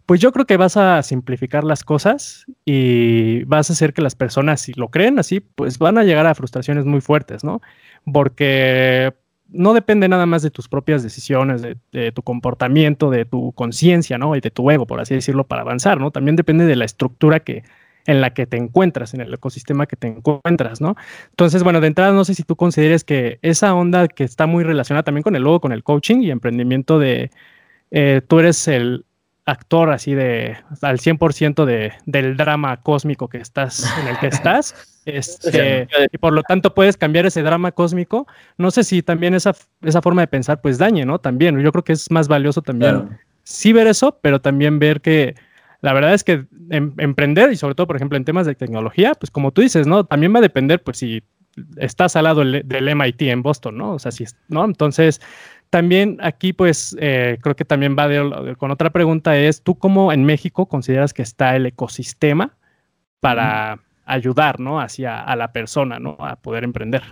pues 0.10 0.20
yo 0.20 0.32
creo 0.32 0.48
que 0.48 0.58
vas 0.58 0.76
a 0.76 1.04
simplificar 1.04 1.64
las 1.64 1.84
cosas 1.84 2.48
y 2.66 3.44
vas 3.44 3.70
a 3.70 3.74
hacer 3.74 3.94
que 3.94 4.02
las 4.02 4.16
personas, 4.16 4.60
si 4.60 4.74
lo 4.74 4.90
creen 4.90 5.20
así, 5.20 5.40
pues 5.40 5.78
van 5.78 6.00
a 6.00 6.04
llegar 6.04 6.26
a 6.26 6.34
frustraciones 6.34 6.84
muy 6.86 7.00
fuertes, 7.00 7.44
¿no? 7.44 7.62
Porque 8.12 9.14
no 9.50 9.76
depende 9.76 10.10
nada 10.10 10.26
más 10.26 10.42
de 10.42 10.50
tus 10.50 10.68
propias 10.68 11.04
decisiones, 11.04 11.62
de, 11.62 12.12
tu 12.12 12.24
comportamiento, 12.24 13.12
de 13.12 13.26
tu 13.26 13.52
conciencia, 13.52 14.18
¿no? 14.18 14.36
Y 14.36 14.42
de 14.42 14.50
tu 14.50 14.72
ego, 14.72 14.88
por 14.88 15.00
así 15.00 15.14
decirlo, 15.14 15.44
para 15.46 15.62
avanzar, 15.62 16.00
¿no? 16.00 16.10
También 16.10 16.36
depende 16.36 16.66
de 16.66 16.76
la 16.76 16.86
estructura 16.86 17.42
que 17.42 17.62
en 18.08 18.20
la 18.20 18.34
que 18.34 18.48
te 18.48 18.58
encuentras, 18.58 19.14
en 19.14 19.22
el 19.22 19.32
ecosistema 19.32 19.86
que 19.86 19.96
te 19.96 20.08
encuentras, 20.08 20.82
¿no? 20.82 20.96
Entonces, 21.30 21.62
bueno, 21.62 21.82
de 21.82 21.88
entrada 21.88 22.14
no 22.14 22.26
sé 22.26 22.34
si 22.34 22.42
tú 22.42 22.56
consideres 22.56 23.04
que 23.04 23.38
esa 23.44 23.76
onda 23.76 24.08
que 24.08 24.24
está 24.24 24.48
muy 24.48 24.64
relacionada 24.64 25.04
también 25.04 25.22
con 25.22 25.36
el 25.36 25.44
logo, 25.44 25.62
con 25.62 25.72
el 25.72 25.84
coaching 25.84 26.22
y 26.22 26.32
emprendimiento 26.32 26.98
de, 26.98 27.30
eh, 27.92 28.22
tú 28.28 28.40
eres 28.40 28.68
el 28.68 29.06
actor 29.46 29.90
así 29.90 30.14
de 30.14 30.58
al 30.82 31.00
100% 31.00 31.66
de, 31.66 31.94
del 32.06 32.38
drama 32.38 32.78
cósmico 32.82 33.28
que 33.28 33.40
estás 33.40 33.86
en 34.00 34.08
el 34.08 34.20
que 34.20 34.28
estás 34.36 35.00
este, 35.06 35.88
y 36.12 36.18
por 36.18 36.34
lo 36.34 36.44
tanto 36.44 36.74
puedes 36.74 36.98
cambiar 36.98 37.26
ese 37.26 37.42
drama 37.42 37.72
cósmico. 37.72 38.28
No 38.58 38.72
sé 38.72 38.84
si 38.84 39.02
también 39.02 39.34
esa, 39.34 39.56
esa 39.82 40.02
forma 40.02 40.22
de 40.22 40.28
pensar 40.28 40.62
pues 40.62 40.78
dañe 40.78 41.06
no 41.06 41.20
también 41.20 41.60
yo 41.60 41.72
creo 41.72 41.84
que 41.84 41.94
es 41.94 42.12
más 42.12 42.28
valioso 42.28 42.62
también 42.62 43.18
sí 43.44 43.74
ver 43.74 43.88
eso 43.88 44.20
pero 44.22 44.40
también 44.40 44.80
ver 44.80 45.02
que 45.02 45.36
la 45.82 45.94
verdad 45.94 46.14
es 46.14 46.24
que 46.24 46.46
em, 46.70 46.94
emprender 46.98 47.52
y 47.52 47.56
sobre 47.56 47.76
todo 47.76 47.88
por 47.88 47.96
ejemplo 47.96 48.18
en 48.18 48.26
temas 48.26 48.46
de 48.46 48.56
tecnología 48.56 49.16
pues 49.16 49.32
como 49.32 49.52
tú 49.52 49.62
dices 49.62 49.88
no 49.88 50.06
también 50.06 50.34
va 50.34 50.40
a 50.40 50.44
depender 50.44 50.84
pues 50.84 50.98
si 50.98 51.24
estás 51.78 52.16
al 52.16 52.26
lado 52.26 52.42
del 52.42 52.96
MIT 52.96 53.24
en 53.24 53.42
Boston 53.42 53.78
no 53.78 53.94
o 53.94 54.00
sea 54.00 54.12
si 54.12 54.26
no 54.48 54.66
entonces 54.66 55.22
también 55.70 56.18
aquí, 56.22 56.54
pues, 56.54 56.96
eh, 57.00 57.38
creo 57.42 57.56
que 57.56 57.66
también 57.66 57.96
va 57.98 58.08
con 58.58 58.72
otra 58.72 58.90
pregunta, 58.90 59.38
es, 59.38 59.62
¿tú 59.62 59.78
cómo 59.78 60.12
en 60.12 60.26
México 60.26 60.68
consideras 60.68 61.14
que 61.14 61.22
está 61.22 61.56
el 61.56 61.66
ecosistema 61.66 62.58
para 63.20 63.80
ayudar, 64.06 64.60
¿no? 64.60 64.80
Hacia 64.80 65.20
a 65.20 65.36
la 65.36 65.52
persona, 65.52 66.00
¿no? 66.00 66.18
A 66.20 66.36
poder 66.38 66.64
emprender. 66.64 67.04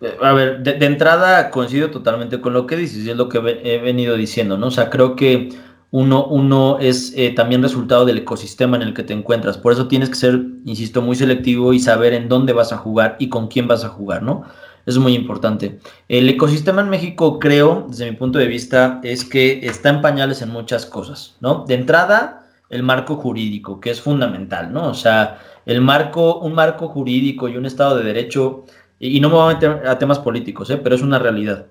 Eh, 0.00 0.16
a 0.20 0.32
ver, 0.32 0.62
de, 0.62 0.86
entrada 0.86 1.50
coincido 1.50 1.90
totalmente 1.90 2.40
con 2.40 2.52
lo 2.52 2.66
que 2.66 2.76
dices 2.76 3.04
y 3.04 3.10
es 3.10 3.16
lo 3.16 3.28
que 3.28 3.38
he 3.38 3.78
venido 3.78 4.16
diciendo, 4.16 4.56
¿no? 4.56 4.68
O 4.68 4.70
sea, 4.70 4.90
creo 4.90 5.16
que 5.16 5.48
uno, 5.90 6.24
uno 6.26 6.78
es 6.80 7.12
eh, 7.16 7.32
también 7.34 7.62
resultado 7.62 8.04
del 8.04 8.18
ecosistema 8.18 8.76
en 8.76 8.82
el 8.82 8.94
que 8.94 9.02
te 9.02 9.12
encuentras. 9.12 9.58
Por 9.58 9.72
eso 9.72 9.88
tienes 9.88 10.08
que 10.08 10.14
ser, 10.14 10.40
insisto, 10.64 11.02
muy 11.02 11.16
selectivo 11.16 11.72
y 11.72 11.80
saber 11.80 12.14
en 12.14 12.28
dónde 12.28 12.52
vas 12.52 12.72
a 12.72 12.78
jugar 12.78 13.16
y 13.18 13.28
con 13.28 13.48
quién 13.48 13.68
vas 13.68 13.84
a 13.84 13.88
jugar, 13.88 14.22
¿no? 14.22 14.44
Es 14.86 14.98
muy 14.98 15.14
importante. 15.14 15.78
El 16.08 16.28
ecosistema 16.28 16.82
en 16.82 16.90
México, 16.90 17.38
creo, 17.38 17.86
desde 17.88 18.10
mi 18.10 18.16
punto 18.16 18.38
de 18.38 18.46
vista, 18.46 19.00
es 19.02 19.24
que 19.24 19.60
está 19.66 19.90
en 19.90 20.00
pañales 20.00 20.42
en 20.42 20.50
muchas 20.50 20.86
cosas, 20.86 21.36
¿no? 21.40 21.64
De 21.66 21.74
entrada, 21.74 22.46
el 22.68 22.82
marco 22.82 23.16
jurídico, 23.16 23.80
que 23.80 23.90
es 23.90 24.00
fundamental, 24.00 24.72
¿no? 24.72 24.88
O 24.88 24.94
sea, 24.94 25.38
el 25.66 25.80
marco, 25.80 26.40
un 26.40 26.54
marco 26.54 26.88
jurídico 26.88 27.48
y 27.48 27.56
un 27.56 27.66
Estado 27.66 27.96
de 27.96 28.04
Derecho, 28.04 28.64
y 28.98 29.20
no 29.20 29.28
me 29.28 29.34
voy 29.34 29.50
a 29.50 29.54
meter 29.54 29.86
a 29.86 29.98
temas 29.98 30.18
políticos, 30.18 30.70
¿eh? 30.70 30.76
pero 30.76 30.94
es 30.94 31.02
una 31.02 31.18
realidad. 31.18 31.66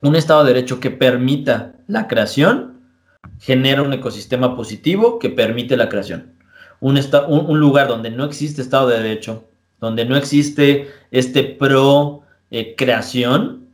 Un 0.00 0.16
Estado 0.16 0.42
de 0.42 0.52
Derecho 0.52 0.80
que 0.80 0.90
permita 0.90 1.74
la 1.86 2.08
creación 2.08 2.80
genera 3.38 3.82
un 3.82 3.92
ecosistema 3.92 4.56
positivo 4.56 5.18
que 5.18 5.30
permite 5.30 5.76
la 5.76 5.88
creación. 5.88 6.32
Un, 6.80 6.98
un, 7.28 7.46
un 7.46 7.60
lugar 7.60 7.88
donde 7.88 8.10
no 8.10 8.24
existe 8.24 8.62
Estado 8.62 8.88
de 8.88 9.00
Derecho, 9.00 9.44
donde 9.80 10.04
no 10.04 10.16
existe 10.16 10.88
este 11.10 11.44
pro 11.44 12.21
eh, 12.52 12.74
creación, 12.76 13.66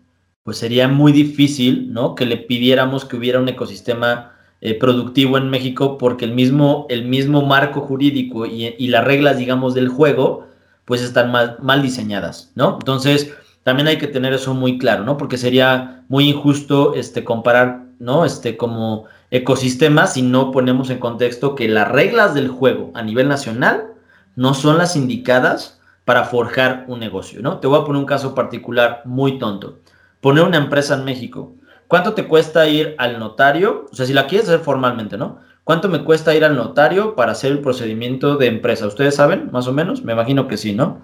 pues 0.45 0.57
sería 0.59 0.89
muy 0.89 1.13
difícil, 1.13 1.93
¿no? 1.93 2.15
Que 2.15 2.25
le 2.25 2.37
pidiéramos 2.37 3.05
que 3.05 3.17
hubiera 3.17 3.41
un 3.41 3.49
ecosistema 3.49 4.33
eh, 4.61 4.75
productivo 4.75 5.37
en 5.37 5.51
México 5.51 5.99
porque 5.99 6.25
el 6.25 6.33
mismo, 6.33 6.87
el 6.89 7.05
mismo 7.05 7.45
marco 7.45 7.81
jurídico 7.81 8.47
y, 8.47 8.87
las 8.87 9.05
reglas, 9.05 9.37
digamos, 9.37 9.75
del 9.75 9.89
juego, 9.89 10.47
pues 10.85 11.03
están 11.03 11.31
mal, 11.33 11.57
mal 11.61 11.83
diseñadas, 11.83 12.53
¿no? 12.55 12.79
Entonces, 12.81 13.35
también 13.65 13.89
hay 13.89 13.99
que 13.99 14.07
tener 14.07 14.33
eso 14.33 14.55
muy 14.55 14.79
claro, 14.79 15.05
¿no? 15.05 15.17
Porque 15.17 15.37
sería 15.37 16.05
muy 16.09 16.29
injusto 16.29 16.95
este, 16.95 17.25
comparar, 17.25 17.85
¿no? 17.99 18.25
Este, 18.25 18.57
como 18.57 19.07
ecosistemas 19.31 20.15
si 20.15 20.23
no 20.23 20.53
ponemos 20.53 20.89
en 20.89 20.99
contexto 20.99 21.55
que 21.55 21.69
las 21.69 21.89
reglas 21.89 22.33
del 22.35 22.49
juego 22.49 22.93
a 22.95 23.03
nivel 23.03 23.29
nacional 23.29 23.89
no 24.37 24.55
son 24.55 24.79
las 24.79 24.97
indicadas 24.97 25.78
para 26.09 26.25
forjar 26.25 26.87
un 26.89 27.01
negocio, 27.01 27.43
¿no? 27.43 27.59
Te 27.59 27.67
voy 27.67 27.79
a 27.79 27.85
poner 27.85 28.01
un 28.01 28.07
caso 28.07 28.35
particular 28.35 29.03
muy 29.05 29.39
tonto. 29.39 29.81
Poner 30.23 30.43
una 30.43 30.57
empresa 30.57 30.95
en 30.95 31.05
México. 31.05 31.53
¿Cuánto 31.87 32.15
te 32.15 32.27
cuesta 32.27 32.67
ir 32.67 32.95
al 32.97 33.19
notario? 33.19 33.85
O 33.93 33.95
sea, 33.95 34.07
si 34.07 34.15
la 34.15 34.27
quieres 34.27 34.49
hacer 34.49 34.61
formalmente, 34.61 35.19
¿no? 35.19 35.41
¿Cuánto 35.65 35.91
me 35.91 36.05
cuesta 36.05 36.35
ir 36.35 36.47
al 36.47 36.57
notario 36.57 37.15
para 37.15 37.33
hacer 37.33 37.53
el 37.53 37.61
procedimiento 37.61 38.39
de 38.39 38.47
empresa? 38.47 38.87
¿Ustedes 38.87 39.17
saben, 39.17 39.51
más 39.53 39.67
o 39.67 39.75
menos? 39.75 40.03
Me 40.03 40.15
imagino 40.15 40.49
que 40.49 40.57
sí, 40.57 40.73
¿no? 40.73 41.03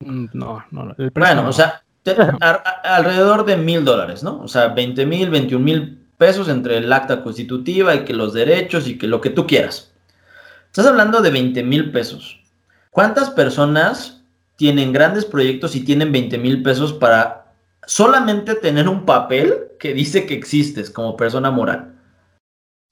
Mm, 0.00 0.28
no, 0.32 0.64
no. 0.70 0.94
bueno, 1.14 1.46
o 1.46 1.52
sea, 1.52 1.82
alrededor 2.82 3.44
de 3.44 3.58
mil 3.58 3.84
dólares, 3.84 4.22
¿no? 4.22 4.40
O 4.40 4.48
sea, 4.48 4.68
20 4.68 5.04
mil, 5.04 5.28
21 5.28 5.62
mil 5.62 5.98
pesos 6.16 6.48
entre 6.48 6.78
el 6.78 6.90
acta 6.90 7.22
constitutiva 7.22 7.94
y 7.94 8.06
que 8.06 8.14
los 8.14 8.32
derechos 8.32 8.88
y 8.88 8.96
que 8.96 9.06
lo 9.06 9.20
que 9.20 9.28
tú 9.28 9.46
quieras. 9.46 9.92
Estás 10.68 10.86
hablando 10.86 11.20
de 11.20 11.28
20 11.28 11.62
mil 11.62 11.92
pesos. 11.92 12.40
¿Cuántas 12.94 13.28
personas 13.30 14.22
tienen 14.54 14.92
grandes 14.92 15.24
proyectos 15.24 15.74
y 15.74 15.84
tienen 15.84 16.12
20 16.12 16.38
mil 16.38 16.62
pesos 16.62 16.92
para 16.92 17.52
solamente 17.88 18.54
tener 18.54 18.88
un 18.88 19.04
papel 19.04 19.72
que 19.80 19.92
dice 19.92 20.26
que 20.26 20.34
existes 20.34 20.90
como 20.90 21.16
persona 21.16 21.50
moral? 21.50 21.96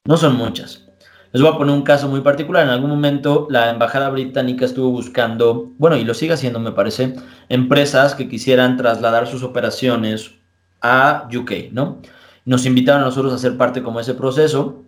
No 0.04 0.16
son 0.16 0.34
muchas. 0.34 0.88
Les 1.30 1.40
voy 1.40 1.52
a 1.52 1.56
poner 1.56 1.72
un 1.72 1.84
caso 1.84 2.08
muy 2.08 2.20
particular. 2.20 2.64
En 2.64 2.70
algún 2.70 2.90
momento 2.90 3.46
la 3.48 3.70
embajada 3.70 4.10
británica 4.10 4.64
estuvo 4.64 4.90
buscando, 4.90 5.70
bueno, 5.78 5.96
y 5.96 6.02
lo 6.02 6.14
sigue 6.14 6.32
haciendo 6.32 6.58
me 6.58 6.72
parece, 6.72 7.14
empresas 7.48 8.16
que 8.16 8.28
quisieran 8.28 8.76
trasladar 8.76 9.28
sus 9.28 9.44
operaciones 9.44 10.32
a 10.80 11.28
UK, 11.32 11.70
¿no? 11.70 12.02
Nos 12.44 12.66
invitaron 12.66 13.02
a 13.02 13.04
nosotros 13.04 13.32
a 13.32 13.38
ser 13.38 13.56
parte 13.56 13.84
como 13.84 14.00
ese 14.00 14.14
proceso 14.14 14.82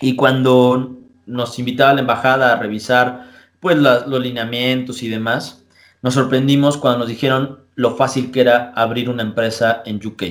y 0.00 0.16
cuando 0.16 0.96
nos 1.26 1.58
invitaba 1.58 1.92
la 1.92 2.00
embajada 2.00 2.54
a 2.54 2.56
revisar 2.56 3.33
pues 3.64 3.78
los 3.78 4.20
lineamientos 4.20 5.02
y 5.02 5.08
demás, 5.08 5.64
nos 6.02 6.12
sorprendimos 6.12 6.76
cuando 6.76 6.98
nos 6.98 7.08
dijeron 7.08 7.60
lo 7.76 7.96
fácil 7.96 8.30
que 8.30 8.42
era 8.42 8.74
abrir 8.76 9.08
una 9.08 9.22
empresa 9.22 9.82
en 9.86 10.06
UK. 10.06 10.22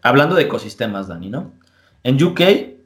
Hablando 0.00 0.34
de 0.34 0.44
ecosistemas, 0.44 1.06
Dani, 1.06 1.28
¿no? 1.28 1.52
En 2.04 2.22
UK, 2.22 2.38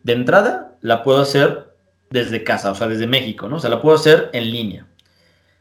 de 0.03 0.13
entrada, 0.13 0.73
la 0.81 1.05
puedo 1.05 1.21
hacer 1.21 1.77
desde 2.11 2.43
casa, 2.43 2.73
o 2.73 2.75
sea, 2.75 2.89
desde 2.89 3.07
México, 3.07 3.49
¿no? 3.49 3.59
O 3.59 3.61
sea, 3.61 3.71
la 3.71 3.81
puedo 3.81 3.95
hacer 3.95 4.31
en 4.33 4.51
línea. 4.51 4.89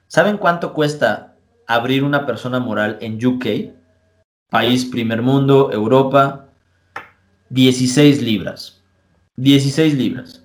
¿Saben 0.07 0.37
cuánto 0.37 0.73
cuesta 0.73 1.35
abrir 1.67 2.03
una 2.03 2.25
persona 2.25 2.59
moral 2.59 2.97
en 3.01 3.23
UK? 3.23 3.45
País 4.49 4.85
primer 4.85 5.21
mundo, 5.21 5.69
Europa. 5.71 6.47
16 7.51 8.23
libras. 8.23 8.81
16 9.35 9.93
libras. 9.93 10.43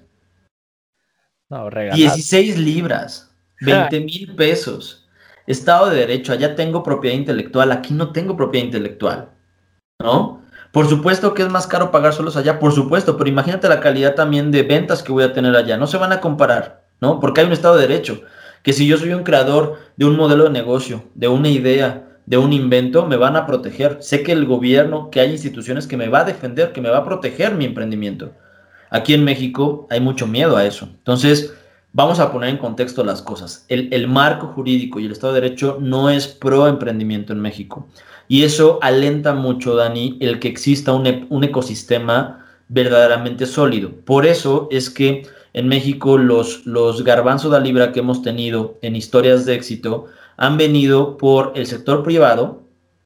No, 1.48 1.70
16 1.70 2.58
libras. 2.58 3.31
20 3.64 4.00
mil 4.04 4.34
pesos. 4.34 5.08
Estado 5.46 5.90
de 5.90 5.96
Derecho, 5.96 6.32
allá 6.32 6.54
tengo 6.54 6.82
propiedad 6.82 7.16
intelectual, 7.16 7.72
aquí 7.72 7.94
no 7.94 8.12
tengo 8.12 8.36
propiedad 8.36 8.66
intelectual. 8.66 9.30
¿No? 9.98 10.42
Por 10.72 10.88
supuesto 10.88 11.34
que 11.34 11.42
es 11.42 11.50
más 11.50 11.66
caro 11.66 11.90
pagar 11.90 12.14
solos 12.14 12.36
allá, 12.36 12.58
por 12.58 12.72
supuesto, 12.72 13.16
pero 13.18 13.28
imagínate 13.28 13.68
la 13.68 13.80
calidad 13.80 14.14
también 14.14 14.50
de 14.50 14.62
ventas 14.62 15.02
que 15.02 15.12
voy 15.12 15.24
a 15.24 15.32
tener 15.34 15.54
allá. 15.54 15.76
No 15.76 15.86
se 15.86 15.98
van 15.98 16.12
a 16.12 16.20
comparar, 16.20 16.84
¿no? 17.00 17.20
Porque 17.20 17.42
hay 17.42 17.46
un 17.46 17.52
Estado 17.52 17.76
de 17.76 17.86
Derecho. 17.86 18.22
Que 18.62 18.72
si 18.72 18.86
yo 18.86 18.96
soy 18.96 19.12
un 19.12 19.24
creador 19.24 19.78
de 19.96 20.06
un 20.06 20.16
modelo 20.16 20.44
de 20.44 20.50
negocio, 20.50 21.04
de 21.14 21.28
una 21.28 21.48
idea, 21.48 22.12
de 22.24 22.38
un 22.38 22.54
invento, 22.54 23.06
me 23.06 23.16
van 23.16 23.36
a 23.36 23.44
proteger. 23.44 23.98
Sé 24.00 24.22
que 24.22 24.32
el 24.32 24.46
gobierno, 24.46 25.10
que 25.10 25.20
hay 25.20 25.32
instituciones 25.32 25.86
que 25.86 25.98
me 25.98 26.08
va 26.08 26.20
a 26.20 26.24
defender, 26.24 26.72
que 26.72 26.80
me 26.80 26.88
va 26.88 26.98
a 26.98 27.04
proteger 27.04 27.54
mi 27.54 27.66
emprendimiento. 27.66 28.32
Aquí 28.88 29.12
en 29.12 29.24
México 29.24 29.86
hay 29.90 30.00
mucho 30.00 30.26
miedo 30.26 30.56
a 30.56 30.64
eso. 30.64 30.88
Entonces, 30.90 31.54
Vamos 31.94 32.20
a 32.20 32.32
poner 32.32 32.48
en 32.48 32.56
contexto 32.56 33.04
las 33.04 33.20
cosas. 33.20 33.66
El, 33.68 34.08
marco 34.08 34.46
jurídico 34.46 34.98
y 34.98 35.04
el 35.04 35.12
Estado 35.12 35.34
de 35.34 35.42
Derecho 35.42 35.76
no 35.78 36.08
es 36.08 36.26
pro 36.26 36.66
emprendimiento 36.66 37.34
en 37.34 37.40
México. 37.40 37.86
Y 38.28 38.44
eso 38.44 38.78
alenta 38.80 39.34
mucho, 39.34 39.76
Dani, 39.76 40.16
el 40.20 40.40
que 40.40 40.48
exista 40.48 40.94
un, 40.94 41.06
e, 41.06 41.28
ecosistema 41.42 42.46
verdaderamente 42.68 43.44
sólido. 43.44 43.90
Por 44.06 44.24
eso 44.24 44.68
es 44.70 44.88
que 44.88 45.26
en 45.52 45.68
México 45.68 46.16
los, 46.16 46.64
los 46.64 47.04
garbanzos 47.04 47.52
de 47.52 47.60
libra 47.60 47.92
que 47.92 48.00
hemos 48.00 48.22
tenido 48.22 48.78
en 48.80 48.96
historias 48.96 49.44
de 49.44 49.54
éxito 49.54 50.06
han 50.38 50.56
venido 50.56 51.18
por 51.18 51.52
el 51.54 51.66
sector 51.66 52.02
privado 52.02 52.62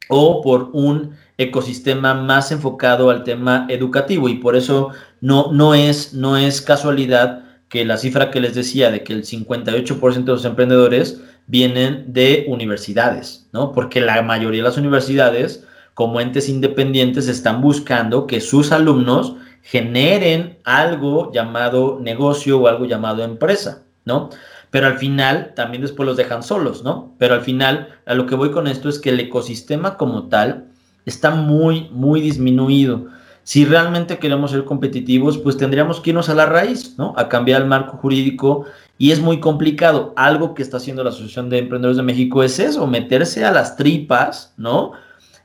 o 0.08 0.42
por 0.42 0.70
un 0.72 1.16
ecosistema 1.38 2.14
más 2.14 2.52
enfocado 2.52 3.10
al 3.10 3.24
tema 3.24 3.66
educativo 3.68 4.28
y 4.28 4.36
por 4.36 4.54
eso 4.54 4.90
no, 5.20 5.50
no, 5.52 5.74
es, 5.74 6.14
no 6.14 6.36
es 6.36 6.62
casualidad 6.62 7.45
que 7.68 7.84
la 7.84 7.96
cifra 7.96 8.30
que 8.30 8.40
les 8.40 8.54
decía 8.54 8.90
de 8.90 9.02
que 9.02 9.12
el 9.12 9.24
58% 9.24 10.24
de 10.24 10.32
los 10.32 10.44
emprendedores 10.44 11.20
vienen 11.46 12.12
de 12.12 12.44
universidades, 12.48 13.48
¿no? 13.52 13.72
Porque 13.72 14.00
la 14.00 14.20
mayoría 14.22 14.62
de 14.62 14.68
las 14.68 14.78
universidades, 14.78 15.64
como 15.94 16.20
entes 16.20 16.48
independientes, 16.48 17.28
están 17.28 17.60
buscando 17.60 18.26
que 18.26 18.40
sus 18.40 18.72
alumnos 18.72 19.36
generen 19.62 20.58
algo 20.64 21.32
llamado 21.32 21.98
negocio 22.00 22.58
o 22.60 22.68
algo 22.68 22.84
llamado 22.84 23.24
empresa, 23.24 23.82
¿no? 24.04 24.30
Pero 24.70 24.86
al 24.86 24.98
final 24.98 25.52
también 25.54 25.82
después 25.82 26.06
los 26.06 26.16
dejan 26.16 26.42
solos, 26.42 26.84
¿no? 26.84 27.14
Pero 27.18 27.34
al 27.34 27.42
final 27.42 27.88
a 28.06 28.14
lo 28.14 28.26
que 28.26 28.34
voy 28.34 28.50
con 28.50 28.66
esto 28.66 28.88
es 28.88 28.98
que 28.98 29.10
el 29.10 29.20
ecosistema 29.20 29.96
como 29.96 30.28
tal 30.28 30.66
está 31.04 31.30
muy, 31.30 31.88
muy 31.90 32.20
disminuido. 32.20 33.06
Si 33.46 33.64
realmente 33.64 34.18
queremos 34.18 34.50
ser 34.50 34.64
competitivos, 34.64 35.38
pues 35.38 35.56
tendríamos 35.56 36.00
que 36.00 36.10
irnos 36.10 36.28
a 36.28 36.34
la 36.34 36.46
raíz, 36.46 36.96
¿no? 36.98 37.14
A 37.16 37.28
cambiar 37.28 37.62
el 37.62 37.68
marco 37.68 37.96
jurídico 37.96 38.64
y 38.98 39.12
es 39.12 39.20
muy 39.20 39.38
complicado. 39.38 40.12
Algo 40.16 40.52
que 40.52 40.64
está 40.64 40.78
haciendo 40.78 41.04
la 41.04 41.10
Asociación 41.10 41.48
de 41.48 41.58
Emprendedores 41.58 41.96
de 41.96 42.02
México 42.02 42.42
es 42.42 42.58
eso, 42.58 42.88
meterse 42.88 43.44
a 43.44 43.52
las 43.52 43.76
tripas, 43.76 44.52
¿no? 44.56 44.94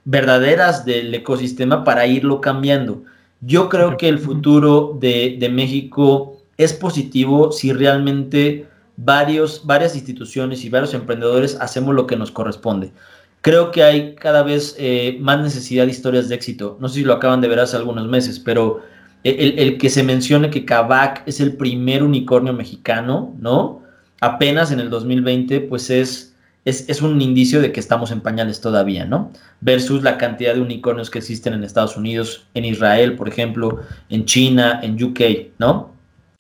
Verdaderas 0.04 0.84
del 0.84 1.14
ecosistema 1.14 1.84
para 1.84 2.08
irlo 2.08 2.42
cambiando. 2.42 3.04
Yo 3.40 3.70
creo 3.70 3.98
que 3.98 4.10
el 4.10 4.18
futuro 4.18 4.98
de, 5.00 5.38
de 5.40 5.50
México 5.50 6.38
es 6.58 6.74
positivo 6.74 7.52
si 7.52 7.72
realmente 7.72 8.68
varios, 8.98 9.64
varias 9.64 9.94
instituciones 9.94 10.66
y 10.66 10.70
varios 10.70 10.96
emprendedores 10.96 11.56
hacemos 11.62 11.94
lo 11.94 12.08
que 12.08 12.16
nos 12.16 12.32
corresponde. 12.32 12.94
Creo 13.42 13.72
que 13.72 13.84
hay 13.84 14.16
cada 14.16 14.44
vez 14.44 14.76
eh, 14.78 15.18
más 15.20 15.40
necesidad 15.40 15.86
de 15.86 15.92
historias 15.92 16.30
de 16.30 16.36
éxito. 16.36 16.78
No 16.80 16.88
sé 16.88 17.00
si 17.00 17.04
lo 17.04 17.14
acaban 17.14 17.42
de 17.42 17.48
ver 17.48 17.60
hace 17.60 17.76
algunos 17.76 18.08
meses, 18.08 18.40
pero 18.40 18.82
el, 19.24 19.78
que 19.78 19.90
se 19.90 20.04
mencione 20.04 20.50
que 20.50 20.66
Kavak 20.66 21.24
es 21.28 21.40
el 21.40 21.54
primer 21.54 22.04
unicornio 22.04 22.54
mexicano, 22.54 23.36
¿no? 23.40 23.82
Apenas 24.20 24.72
en 24.72 24.80
el 24.80 24.90
2020, 24.90 25.62
pues 25.62 25.90
es, 25.90 26.36
es, 26.66 26.88
es, 26.90 27.02
un 27.02 27.20
indicio 27.22 27.62
de 27.62 27.72
que 27.72 27.80
estamos 27.80 28.12
en 28.12 28.22
pañales 28.22 28.62
todavía, 28.62 29.06
¿no? 29.06 29.32
Versus 29.60 30.04
la 30.04 30.18
cantidad 30.18 30.54
de 30.54 30.62
unicornios 30.62 31.10
que 31.10 31.20
existen 31.20 31.54
en 31.54 31.64
Estados 31.64 31.98
Unidos, 31.98 32.46
en 32.54 32.66
Israel, 32.66 33.16
por 33.16 33.28
ejemplo, 33.28 33.82
en 34.10 34.26
China, 34.26 34.80
en 34.84 35.02
UK, 35.02 35.20
¿no? 35.60 35.92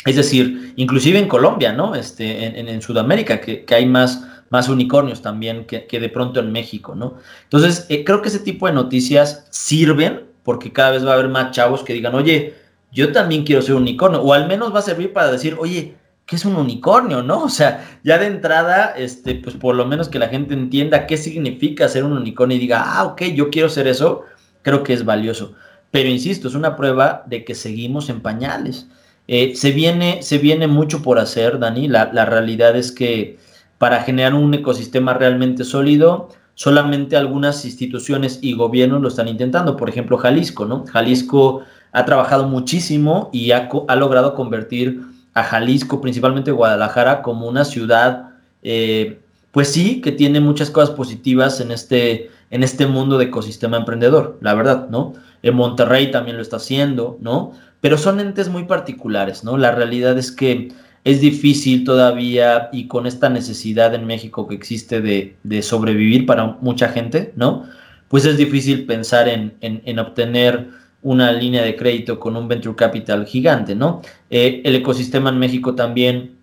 Es 0.05 0.15
decir, 0.15 0.73
inclusive 0.77 1.19
en 1.19 1.27
Colombia, 1.27 1.73
¿no? 1.73 1.93
Este, 1.93 2.59
en, 2.59 2.67
en, 2.67 2.81
Sudamérica, 2.81 3.39
que, 3.39 3.63
que, 3.63 3.75
hay 3.75 3.85
más, 3.85 4.25
más 4.51 4.69
unicornios 4.69 5.23
también 5.23 5.65
que, 5.65 5.87
que, 5.87 5.99
de 5.99 6.09
pronto 6.09 6.39
en 6.39 6.51
México, 6.51 6.93
¿no? 6.93 7.15
Entonces, 7.43 7.87
eh, 7.89 8.03
creo 8.03 8.21
que 8.21 8.27
ese 8.29 8.39
tipo 8.39 8.67
de 8.67 8.73
noticias 8.73 9.47
sirven 9.49 10.25
porque 10.43 10.71
cada 10.71 10.91
vez 10.91 11.05
va 11.05 11.11
a 11.11 11.13
haber 11.13 11.29
más 11.29 11.51
chavos 11.51 11.83
que 11.83 11.93
digan, 11.93 12.13
oye, 12.13 12.53
yo 12.91 13.11
también 13.11 13.43
quiero 13.43 13.61
ser 13.61 13.75
un 13.75 13.83
unicornio, 13.83 14.21
o 14.21 14.33
al 14.33 14.47
menos 14.47 14.73
va 14.73 14.79
a 14.79 14.83
servir 14.83 15.13
para 15.13 15.31
decir, 15.31 15.55
oye, 15.57 15.95
¿qué 16.25 16.35
es 16.35 16.45
un 16.45 16.55
unicornio, 16.55 17.23
no? 17.23 17.43
O 17.43 17.49
sea, 17.49 17.99
ya 18.03 18.17
de 18.17 18.27
entrada, 18.27 18.93
este, 18.97 19.35
pues 19.35 19.55
por 19.55 19.75
lo 19.75 19.85
menos 19.85 20.09
que 20.09 20.19
la 20.19 20.29
gente 20.29 20.53
entienda 20.53 21.07
qué 21.07 21.17
significa 21.17 21.87
ser 21.87 22.03
un 22.03 22.13
unicornio 22.13 22.57
y 22.57 22.59
diga, 22.59 22.83
ah, 22.85 23.05
ok, 23.05 23.23
yo 23.33 23.49
quiero 23.49 23.69
ser 23.69 23.87
eso, 23.87 24.25
creo 24.61 24.83
que 24.83 24.93
es 24.93 25.05
valioso. 25.05 25.53
Pero 25.91 26.09
insisto, 26.09 26.47
es 26.47 26.55
una 26.55 26.75
prueba 26.75 27.23
de 27.27 27.43
que 27.43 27.55
seguimos 27.55 28.09
en 28.09 28.21
pañales. 28.21 28.87
Eh, 29.27 29.55
se, 29.55 29.71
viene, 29.71 30.21
se 30.23 30.37
viene 30.37 30.67
mucho 30.67 31.01
por 31.01 31.19
hacer, 31.19 31.59
Dani. 31.59 31.87
La, 31.87 32.11
la, 32.11 32.25
realidad 32.25 32.75
es 32.75 32.91
que 32.91 33.37
para 33.81 34.03
generar 34.03 34.35
un 34.35 34.53
ecosistema 34.53 35.15
realmente 35.15 35.63
sólido, 35.63 36.29
solamente 36.53 37.17
algunas 37.17 37.65
instituciones 37.65 38.37
y 38.39 38.53
gobiernos 38.53 39.01
lo 39.01 39.07
están 39.07 39.27
intentando. 39.27 39.75
Por 39.75 39.89
ejemplo, 39.89 40.19
Jalisco, 40.19 40.67
¿no? 40.67 40.85
Jalisco 40.85 41.63
ha 41.91 42.05
trabajado 42.05 42.47
muchísimo 42.47 43.31
y 43.33 43.49
ha, 43.53 43.67
logrado 43.95 44.35
convertir 44.35 45.01
a 45.33 45.41
Jalisco, 45.41 45.99
principalmente 45.99 46.51
Guadalajara, 46.51 47.23
como 47.23 47.47
una 47.47 47.65
ciudad, 47.65 48.29
eh, 48.61 49.17
pues 49.51 49.69
sí, 49.69 49.99
que 49.99 50.11
tiene 50.11 50.41
muchas 50.41 50.69
cosas 50.69 50.91
positivas 50.91 51.59
en 51.59 51.71
este, 51.71 52.29
en 52.51 52.61
este 52.61 52.85
mundo 52.85 53.17
de 53.17 53.25
ecosistema 53.25 53.77
emprendedor, 53.77 54.37
la 54.41 54.53
verdad, 54.53 54.89
¿no? 54.91 55.13
En 55.41 55.55
Monterrey 55.55 56.11
también 56.11 56.37
lo 56.37 56.43
está 56.43 56.57
haciendo, 56.57 57.17
¿no? 57.19 57.53
pero 57.81 57.97
son 57.97 58.19
entes 58.19 58.47
muy 58.47 58.65
particulares, 58.65 59.43
¿no? 59.43 59.57
La 59.57 59.71
realidad 59.71 60.17
es 60.17 60.31
que 60.31 60.71
es 61.03 61.21
difícil 61.21 61.83
todavía 61.83 62.69
y 62.71 62.87
con 62.87 63.07
esta 63.07 63.29
necesidad 63.29 63.93
en 63.95 64.05
México 64.05 64.47
que 64.47 64.55
existe 64.55 65.01
de, 65.01 65.61
sobrevivir 65.61 66.25
para 66.25 66.57
mucha 66.61 66.89
gente, 66.89 67.33
¿no? 67.35 67.65
Pues 68.07 68.25
es 68.25 68.37
difícil 68.37 68.85
pensar 68.85 69.27
en, 69.27 69.99
obtener 69.99 70.69
una 71.01 71.31
línea 71.31 71.63
de 71.63 71.75
crédito 71.75 72.19
con 72.19 72.35
un 72.35 72.47
venture 72.47 72.75
capital 72.75 73.25
gigante, 73.25 73.73
¿no? 73.73 74.01
Eh, 74.29 74.61
el 74.63 74.75
ecosistema 74.75 75.29
en 75.29 75.39
México 75.39 75.73
también 75.73 76.35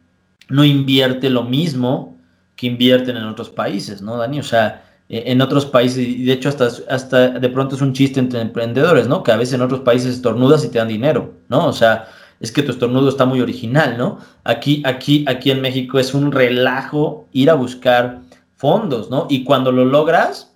no 0.49 0.65
invierte 0.65 1.31
lo 1.31 1.45
mismo 1.45 2.19
que 2.57 2.67
invierten 2.67 3.17
en 3.17 3.25
otros 3.25 3.51
países, 3.51 4.03
¿no, 4.03 4.17
Dani? 4.17 4.41
O 4.41 4.43
sea, 4.43 4.83
eh, 5.09 5.25
en 5.27 5.41
otros 5.41 5.67
países, 5.67 5.99
y 5.99 6.25
de 6.25 6.33
hecho 6.33 6.49
hasta, 6.49 6.69
hasta 6.89 7.29
de 7.29 7.49
pronto 7.51 7.77
es 7.77 7.83
un 7.83 7.93
chiste 7.93 8.19
entre 8.19 8.41
emprendedores, 8.41 9.07
¿no? 9.07 9.23
Que 9.23 9.31
a 9.31 9.37
veces 9.37 9.55
en 9.55 9.63
otros 9.63 9.81
países 9.81 10.15
estornudas 10.17 10.65
y 10.65 10.71
te 10.71 10.79
dan 10.79 10.89
dinero, 10.89 11.35
¿no? 11.49 11.67
O 11.67 11.73
sea, 11.73 12.09
es 12.41 12.53
que 12.53 12.63
tu 12.63 12.73
estornudo 12.73 13.09
está 13.09 13.25
muy 13.25 13.41
original, 13.41 13.97
¿no? 13.99 14.19
Aquí, 14.45 14.83
aquí, 14.85 15.25
aquí 15.29 15.51
en 15.51 15.61
México 15.61 15.99
es 15.99 16.15
un 16.15 16.33
relajo 16.33 17.27
ir 17.33 17.51
a 17.51 17.55
buscar 17.55 18.21
fondos, 18.57 19.11
¿no? 19.11 19.27
Y 19.29 19.45
cuando 19.45 19.73
lo 19.73 19.85
logras, 19.85 20.55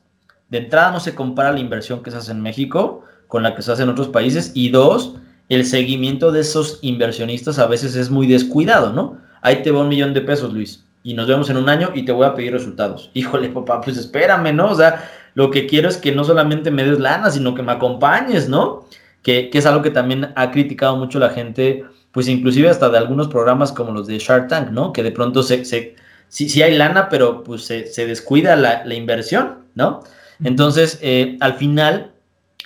de 0.48 0.58
entrada 0.58 0.90
no 0.92 1.00
se 1.00 1.14
compara 1.14 1.52
la 1.52 1.60
inversión 1.60 2.02
que 2.02 2.10
se 2.10 2.18
hace 2.18 2.32
en 2.32 2.40
México 2.40 3.04
con 3.28 3.42
la 3.42 3.54
que 3.54 3.62
se 3.62 3.72
hace 3.72 3.82
en 3.82 3.88
otros 3.88 4.08
países, 4.08 4.52
y 4.54 4.68
dos, 4.68 5.14
el 5.48 5.64
seguimiento 5.64 6.32
de 6.32 6.40
esos 6.40 6.78
inversionistas 6.82 7.58
a 7.58 7.66
veces 7.66 7.96
es 7.96 8.10
muy 8.10 8.26
descuidado, 8.26 8.92
¿no? 8.92 9.16
Ahí 9.40 9.62
te 9.62 9.70
va 9.70 9.80
un 9.80 9.88
millón 9.88 10.12
de 10.12 10.20
pesos, 10.20 10.52
Luis 10.52 10.84
y 11.04 11.14
nos 11.14 11.26
vemos 11.26 11.50
en 11.50 11.56
un 11.56 11.68
año 11.68 11.90
y 11.94 12.04
te 12.04 12.12
voy 12.12 12.26
a 12.26 12.34
pedir 12.34 12.52
resultados. 12.52 13.10
Híjole, 13.14 13.48
papá, 13.48 13.80
pues 13.80 13.96
espérame, 13.96 14.54
¿no? 14.54 14.70
O 14.70 14.74
sea, 14.74 15.10
lo 15.34 15.50
que 15.50 15.66
quiero 15.66 15.88
es 15.88 15.96
que 15.96 16.12
no 16.12 16.24
solamente 16.24 16.70
me 16.70 16.84
des 16.84 17.00
lana, 17.00 17.30
sino 17.30 17.54
que 17.54 17.62
me 17.62 17.72
acompañes, 17.72 18.48
¿no? 18.48 18.86
Que, 19.22 19.50
es 19.52 19.66
algo 19.66 19.82
que 19.82 19.90
también 19.90 20.32
ha 20.34 20.50
criticado 20.50 20.96
mucho 20.96 21.18
la 21.18 21.30
gente, 21.30 21.84
pues 22.10 22.28
inclusive 22.28 22.68
hasta 22.68 22.88
de 22.88 22.98
algunos 22.98 23.28
programas 23.28 23.72
como 23.72 23.92
los 23.92 24.06
de 24.06 24.18
Shark 24.18 24.48
Tank, 24.48 24.70
¿no? 24.70 24.92
Que 24.92 25.02
de 25.02 25.12
pronto 25.12 25.42
se, 25.42 25.64
se 25.64 25.94
sí, 26.28 26.48
sí 26.48 26.62
hay 26.62 26.76
lana, 26.76 27.08
pero 27.08 27.44
pues 27.44 27.64
se, 27.64 28.06
descuida 28.06 28.56
la, 28.56 28.94
inversión, 28.94 29.58
¿no? 29.74 30.02
Entonces, 30.42 30.98
eh, 31.02 31.36
al 31.40 31.54
final, 31.54 32.12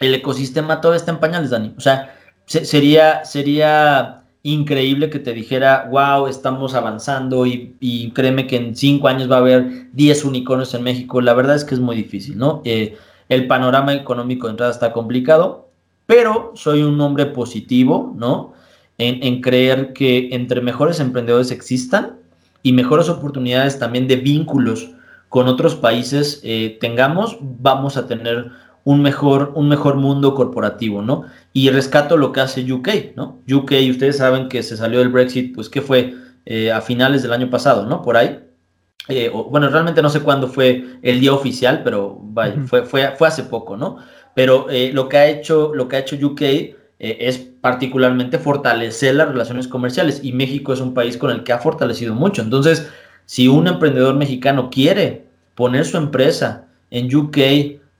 el 0.00 0.14
ecosistema 0.14 0.80
todo 0.80 0.94
está 0.94 1.10
en 1.10 1.18
pañales, 1.18 1.50
Dani. 1.50 1.74
O 1.76 1.80
sea, 1.80 2.16
sería, 2.46 3.24
sería 3.24 4.22
increíble 4.46 5.10
que 5.10 5.18
te 5.18 5.32
dijera, 5.32 5.88
wow, 5.90 6.28
estamos 6.28 6.74
avanzando 6.74 7.44
y, 7.46 8.12
créeme 8.14 8.46
que 8.46 8.56
en 8.56 8.76
cinco 8.76 9.08
años 9.08 9.30
va 9.30 9.36
a 9.36 9.40
haber 9.40 9.90
10 9.92 10.24
unicornios 10.24 10.72
en 10.74 10.84
México. 10.84 11.20
La 11.20 11.34
verdad 11.34 11.56
es 11.56 11.64
que 11.64 11.74
es 11.74 11.80
muy 11.80 11.96
difícil, 11.96 12.38
¿no? 12.38 12.62
Eh, 12.64 12.96
el 13.28 13.48
panorama 13.48 13.92
económico 13.94 14.46
de 14.46 14.52
entrada 14.52 14.70
está 14.70 14.92
complicado, 14.92 15.65
pero 16.06 16.52
soy 16.54 16.82
un 16.82 17.00
hombre 17.00 17.26
positivo, 17.26 18.14
¿no? 18.16 18.54
En, 18.98 19.42
creer 19.42 19.92
que 19.92 20.30
entre 20.32 20.62
mejores 20.62 21.00
emprendedores 21.00 21.50
existan 21.50 22.16
y 22.62 22.72
mejores 22.72 23.10
oportunidades 23.10 23.78
también 23.78 24.08
de 24.08 24.16
vínculos 24.16 24.90
con 25.28 25.48
otros 25.48 25.74
países 25.74 26.40
eh, 26.44 26.78
tengamos, 26.80 27.36
vamos 27.42 27.98
a 27.98 28.06
tener 28.06 28.52
un 28.84 29.02
mejor, 29.02 29.52
un 29.54 29.68
mejor 29.68 29.96
mundo 29.96 30.34
corporativo, 30.34 31.02
¿no? 31.02 31.24
Y 31.52 31.68
rescato 31.70 32.16
lo 32.16 32.32
que 32.32 32.40
hace 32.40 32.72
UK, 32.72 33.16
¿no? 33.16 33.40
UK, 33.52 33.72
ustedes 33.90 34.16
saben 34.16 34.48
que 34.48 34.62
se 34.62 34.76
salió 34.76 35.00
del 35.00 35.10
Brexit, 35.10 35.54
pues 35.54 35.68
que 35.68 35.82
fue 35.82 36.14
eh, 36.46 36.72
a 36.72 36.80
finales 36.80 37.22
del 37.22 37.32
año 37.32 37.50
pasado, 37.50 37.84
¿no? 37.84 38.00
Por 38.00 38.16
ahí. 38.16 38.40
Eh, 39.08 39.28
bueno, 39.28 39.68
realmente 39.68 40.02
no 40.02 40.08
sé 40.08 40.20
cuándo 40.20 40.48
fue 40.48 40.98
el 41.02 41.20
día 41.20 41.34
oficial, 41.34 41.82
pero 41.84 42.16
vaya, 42.20 42.54
fue, 42.66 42.84
fue, 42.84 43.12
fue 43.16 43.28
hace 43.28 43.42
poco, 43.42 43.76
¿no? 43.76 43.98
Pero 44.36 44.70
eh, 44.70 44.92
lo, 44.94 45.08
que 45.08 45.16
ha 45.16 45.26
hecho, 45.26 45.74
lo 45.74 45.88
que 45.88 45.96
ha 45.96 45.98
hecho 45.98 46.14
UK 46.14 46.42
es 46.98 47.38
particularmente 47.60 48.38
fortalecer 48.38 49.16
las 49.16 49.28
relaciones 49.28 49.68
comerciales 49.68 50.20
y 50.22 50.32
México 50.32 50.72
es 50.72 50.80
un 50.80 50.94
país 50.94 51.18
con 51.18 51.30
el 51.30 51.42
que 51.42 51.52
ha 51.52 51.58
fortalecido 51.58 52.14
mucho. 52.14 52.40
Entonces, 52.40 52.88
si 53.24 53.48
un 53.48 53.66
emprendedor 53.66 54.14
mexicano 54.14 54.70
quiere 54.70 55.24
poner 55.54 55.84
su 55.84 55.98
empresa 55.98 56.64
en 56.90 57.14
UK, 57.14 57.36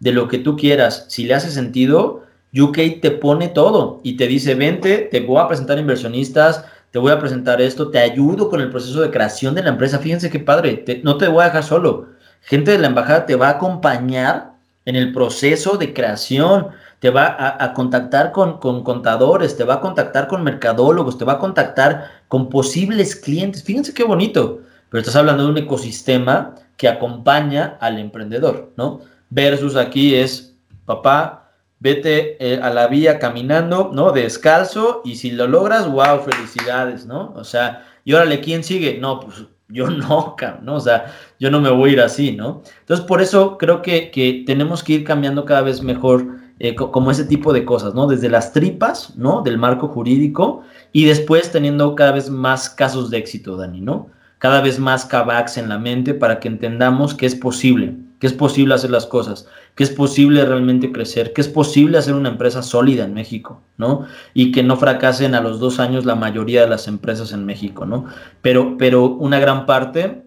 de 0.00 0.12
lo 0.12 0.28
que 0.28 0.38
tú 0.38 0.56
quieras, 0.56 1.06
si 1.08 1.24
le 1.24 1.34
hace 1.34 1.50
sentido, 1.50 2.24
UK 2.54 3.00
te 3.00 3.10
pone 3.10 3.48
todo 3.48 4.00
y 4.02 4.16
te 4.16 4.26
dice, 4.26 4.54
vente, 4.54 5.08
te 5.10 5.20
voy 5.20 5.40
a 5.40 5.48
presentar 5.48 5.78
inversionistas, 5.78 6.64
te 6.90 6.98
voy 6.98 7.12
a 7.12 7.18
presentar 7.18 7.60
esto, 7.60 7.90
te 7.90 7.98
ayudo 7.98 8.48
con 8.48 8.60
el 8.60 8.70
proceso 8.70 9.00
de 9.00 9.10
creación 9.10 9.54
de 9.54 9.62
la 9.62 9.70
empresa. 9.70 9.98
Fíjense 9.98 10.30
qué 10.30 10.38
padre, 10.38 10.84
no 11.02 11.16
te 11.16 11.28
voy 11.28 11.42
a 11.42 11.46
dejar 11.46 11.64
solo. 11.64 12.08
Gente 12.42 12.70
de 12.70 12.78
la 12.78 12.86
embajada 12.86 13.26
te 13.26 13.36
va 13.36 13.48
a 13.48 13.52
acompañar 13.52 14.52
en 14.86 14.96
el 14.96 15.12
proceso 15.12 15.76
de 15.76 15.92
creación, 15.92 16.68
te 17.00 17.10
va 17.10 17.36
a, 17.62 17.74
contactar 17.74 18.32
con, 18.32 18.58
con, 18.58 18.82
contadores, 18.82 19.56
te 19.56 19.64
va 19.64 19.74
a 19.74 19.80
contactar 19.80 20.26
con 20.26 20.42
mercadólogos, 20.42 21.18
te 21.18 21.26
va 21.26 21.34
a 21.34 21.38
contactar 21.38 22.22
con 22.28 22.48
posibles 22.48 23.14
clientes. 23.14 23.62
Fíjense 23.62 23.92
qué 23.92 24.04
bonito, 24.04 24.60
pero 24.88 25.00
estás 25.00 25.16
hablando 25.16 25.44
de 25.44 25.50
un 25.50 25.58
ecosistema 25.58 26.54
que 26.78 26.88
acompaña 26.88 27.76
al 27.80 27.98
emprendedor, 27.98 28.72
¿no? 28.76 29.00
versus 29.30 29.76
aquí 29.76 30.14
es, 30.14 30.56
papá, 30.84 31.52
vete 31.78 32.36
eh, 32.40 32.60
a 32.62 32.70
la 32.70 32.86
vía 32.86 33.18
caminando, 33.18 33.90
¿no? 33.92 34.12
Descalzo 34.12 35.02
y 35.04 35.16
si 35.16 35.30
lo 35.30 35.46
logras, 35.46 35.90
wow, 35.90 36.20
felicidades, 36.20 37.06
¿no? 37.06 37.32
O 37.36 37.44
sea, 37.44 37.86
y 38.04 38.12
órale, 38.12 38.40
¿quién 38.40 38.64
sigue? 38.64 38.98
No, 38.98 39.20
pues 39.20 39.44
yo 39.68 39.90
no, 39.90 40.36
¿no? 40.62 40.74
O 40.74 40.80
sea, 40.80 41.06
yo 41.38 41.50
no 41.50 41.60
me 41.60 41.70
voy 41.70 41.90
a 41.90 41.92
ir 41.94 42.00
así, 42.00 42.32
¿no? 42.32 42.62
Entonces, 42.80 43.06
por 43.06 43.20
eso 43.20 43.58
creo 43.58 43.82
que, 43.82 44.10
que 44.10 44.44
tenemos 44.46 44.82
que 44.82 44.94
ir 44.94 45.04
cambiando 45.04 45.44
cada 45.44 45.62
vez 45.62 45.82
mejor 45.82 46.36
eh, 46.58 46.74
como 46.74 47.10
ese 47.10 47.24
tipo 47.24 47.52
de 47.52 47.64
cosas, 47.64 47.94
¿no? 47.94 48.06
Desde 48.06 48.30
las 48.30 48.52
tripas, 48.52 49.16
¿no? 49.16 49.42
Del 49.42 49.58
marco 49.58 49.88
jurídico 49.88 50.62
y 50.92 51.04
después 51.04 51.52
teniendo 51.52 51.94
cada 51.94 52.12
vez 52.12 52.30
más 52.30 52.70
casos 52.70 53.10
de 53.10 53.18
éxito, 53.18 53.56
Dani, 53.56 53.82
¿no? 53.82 54.08
Cada 54.38 54.62
vez 54.62 54.78
más 54.78 55.04
cabacs 55.04 55.58
en 55.58 55.68
la 55.68 55.78
mente 55.78 56.14
para 56.14 56.40
que 56.40 56.48
entendamos 56.48 57.14
que 57.14 57.26
es 57.26 57.34
posible 57.34 57.96
que 58.18 58.26
es 58.26 58.32
posible 58.32 58.74
hacer 58.74 58.90
las 58.90 59.06
cosas, 59.06 59.48
que 59.74 59.84
es 59.84 59.90
posible 59.90 60.44
realmente 60.44 60.90
crecer, 60.90 61.32
que 61.32 61.40
es 61.40 61.48
posible 61.48 61.98
hacer 61.98 62.14
una 62.14 62.30
empresa 62.30 62.62
sólida 62.62 63.04
en 63.04 63.14
México, 63.14 63.60
¿no? 63.76 64.06
Y 64.32 64.52
que 64.52 64.62
no 64.62 64.76
fracasen 64.76 65.34
a 65.34 65.40
los 65.40 65.60
dos 65.60 65.80
años 65.80 66.04
la 66.06 66.14
mayoría 66.14 66.62
de 66.62 66.68
las 66.68 66.88
empresas 66.88 67.32
en 67.32 67.44
México, 67.44 67.84
¿no? 67.84 68.06
Pero, 68.40 68.76
pero 68.78 69.06
una 69.06 69.38
gran 69.38 69.66
parte 69.66 70.22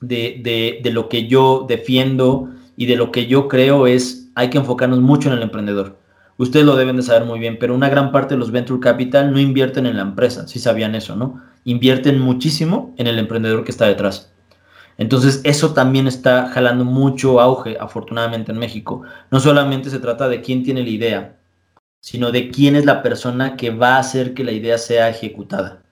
de, 0.00 0.80
de 0.82 0.90
lo 0.90 1.08
que 1.08 1.26
yo 1.26 1.66
defiendo 1.68 2.50
y 2.76 2.86
de 2.86 2.96
lo 2.96 3.10
que 3.12 3.26
yo 3.26 3.48
creo 3.48 3.86
es 3.86 4.30
hay 4.34 4.50
que 4.50 4.58
enfocarnos 4.58 5.00
mucho 5.00 5.28
en 5.28 5.36
el 5.36 5.42
emprendedor. 5.42 5.98
Ustedes 6.38 6.66
lo 6.66 6.76
deben 6.76 6.96
de 6.96 7.02
saber 7.02 7.24
muy 7.24 7.38
bien, 7.38 7.58
pero 7.58 7.74
una 7.74 7.88
gran 7.88 8.12
parte 8.12 8.34
de 8.34 8.38
los 8.38 8.50
venture 8.50 8.80
capital 8.80 9.32
no 9.32 9.40
invierten 9.40 9.86
en 9.86 9.96
la 9.96 10.02
empresa, 10.02 10.46
si 10.46 10.58
sabían 10.58 10.94
eso, 10.94 11.16
¿no? 11.16 11.42
Invierten 11.64 12.20
muchísimo 12.20 12.94
en 12.98 13.06
el 13.06 13.18
emprendedor 13.18 13.64
que 13.64 13.70
está 13.70 13.86
detrás. 13.86 14.32
Entonces, 14.98 15.40
eso 15.44 15.74
también 15.74 16.06
está 16.06 16.48
jalando 16.48 16.84
mucho 16.84 17.40
auge, 17.40 17.76
afortunadamente, 17.78 18.52
en 18.52 18.58
México. 18.58 19.02
No 19.30 19.40
solamente 19.40 19.90
se 19.90 19.98
trata 19.98 20.28
de 20.28 20.40
quién 20.40 20.64
tiene 20.64 20.82
la 20.82 20.88
idea, 20.88 21.36
sino 22.00 22.32
de 22.32 22.50
quién 22.50 22.76
es 22.76 22.84
la 22.84 23.02
persona 23.02 23.56
que 23.56 23.70
va 23.70 23.96
a 23.96 24.00
hacer 24.00 24.34
que 24.34 24.44
la 24.44 24.52
idea 24.52 24.78
sea 24.78 25.08
ejecutada. 25.08 25.82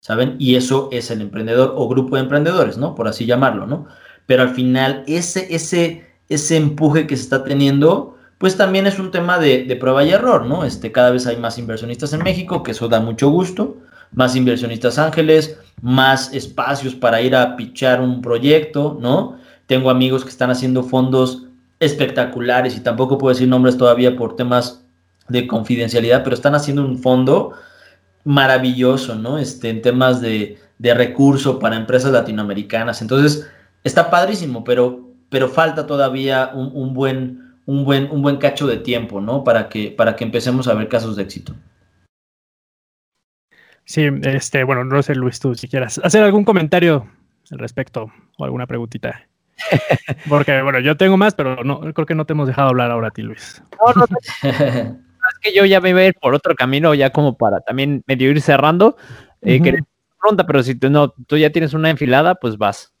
¿Saben? 0.00 0.36
Y 0.38 0.54
eso 0.56 0.88
es 0.92 1.10
el 1.10 1.20
emprendedor 1.20 1.74
o 1.76 1.88
grupo 1.88 2.16
de 2.16 2.22
emprendedores, 2.22 2.78
¿no? 2.78 2.94
Por 2.94 3.08
así 3.08 3.26
llamarlo, 3.26 3.66
¿no? 3.66 3.86
Pero 4.26 4.42
al 4.42 4.50
final, 4.50 5.04
ese, 5.06 5.54
ese, 5.54 6.06
ese 6.28 6.56
empuje 6.56 7.06
que 7.06 7.16
se 7.16 7.22
está 7.22 7.42
teniendo, 7.44 8.16
pues 8.38 8.56
también 8.56 8.86
es 8.86 8.98
un 8.98 9.10
tema 9.10 9.38
de, 9.38 9.64
de 9.64 9.76
prueba 9.76 10.04
y 10.04 10.10
error, 10.10 10.46
¿no? 10.46 10.64
Este, 10.64 10.92
cada 10.92 11.10
vez 11.10 11.26
hay 11.26 11.36
más 11.36 11.58
inversionistas 11.58 12.12
en 12.12 12.22
México, 12.22 12.62
que 12.62 12.70
eso 12.72 12.88
da 12.88 13.00
mucho 13.00 13.28
gusto 13.28 13.78
más 14.12 14.36
inversionistas 14.36 14.98
ángeles, 14.98 15.58
más 15.80 16.32
espacios 16.32 16.94
para 16.94 17.20
ir 17.20 17.36
a 17.36 17.56
pichar 17.56 18.00
un 18.00 18.20
proyecto, 18.20 18.98
¿no? 19.00 19.38
Tengo 19.66 19.90
amigos 19.90 20.24
que 20.24 20.30
están 20.30 20.50
haciendo 20.50 20.82
fondos 20.82 21.44
espectaculares 21.80 22.76
y 22.76 22.80
tampoco 22.80 23.18
puedo 23.18 23.34
decir 23.34 23.48
nombres 23.48 23.76
todavía 23.76 24.16
por 24.16 24.36
temas 24.36 24.84
de 25.28 25.46
confidencialidad, 25.46 26.24
pero 26.24 26.34
están 26.34 26.54
haciendo 26.54 26.84
un 26.84 26.98
fondo 26.98 27.52
maravilloso, 28.24 29.14
¿no? 29.14 29.38
Este, 29.38 29.70
en 29.70 29.82
temas 29.82 30.20
de, 30.20 30.58
de 30.78 30.94
recurso 30.94 31.58
para 31.58 31.76
empresas 31.76 32.12
latinoamericanas. 32.12 33.02
Entonces, 33.02 33.48
está 33.84 34.10
padrísimo, 34.10 34.64
pero, 34.64 35.08
pero 35.28 35.48
falta 35.48 35.86
todavía 35.86 36.50
un, 36.54 36.70
un, 36.74 36.94
buen, 36.94 37.54
un, 37.66 37.84
buen, 37.84 38.10
un 38.10 38.22
buen 38.22 38.36
cacho 38.36 38.66
de 38.66 38.78
tiempo, 38.78 39.20
¿no? 39.20 39.44
Para 39.44 39.68
que, 39.68 39.90
para 39.90 40.16
que 40.16 40.24
empecemos 40.24 40.68
a 40.68 40.74
ver 40.74 40.88
casos 40.88 41.16
de 41.16 41.22
éxito. 41.22 41.54
Sí, 43.88 44.06
este, 44.24 44.64
bueno, 44.64 44.84
no 44.84 45.02
sé, 45.02 45.14
Luis, 45.14 45.40
tú 45.40 45.54
si 45.54 45.66
quieras 45.66 45.98
hacer 46.04 46.22
algún 46.22 46.44
comentario 46.44 47.08
al 47.50 47.58
respecto 47.58 48.12
o 48.36 48.44
alguna 48.44 48.66
preguntita. 48.66 49.26
Porque, 50.28 50.60
bueno, 50.60 50.78
yo 50.80 50.98
tengo 50.98 51.16
más, 51.16 51.34
pero 51.34 51.64
no, 51.64 51.80
creo 51.80 52.04
que 52.04 52.14
no 52.14 52.26
te 52.26 52.34
hemos 52.34 52.46
dejado 52.46 52.68
hablar 52.68 52.90
ahora 52.90 53.08
a 53.08 53.10
ti, 53.12 53.22
Luis. 53.22 53.62
No, 53.80 53.94
no, 53.94 54.04
es 54.42 55.38
que 55.40 55.54
yo 55.54 55.64
ya 55.64 55.80
me 55.80 55.94
voy 55.94 56.02
a 56.02 56.06
ir 56.08 56.14
por 56.20 56.34
otro 56.34 56.54
camino, 56.54 56.92
ya 56.92 57.08
como 57.08 57.38
para 57.38 57.60
también 57.60 58.02
medio 58.06 58.30
ir 58.30 58.42
cerrando. 58.42 58.98
Eh, 59.40 59.58
pronta, 60.20 60.44
pero 60.44 60.62
si 60.62 60.74
tú, 60.74 60.90
no, 60.90 61.08
tú 61.08 61.38
ya 61.38 61.50
tienes 61.50 61.72
una 61.72 61.88
enfilada, 61.88 62.34
pues 62.34 62.58
vas. 62.58 62.92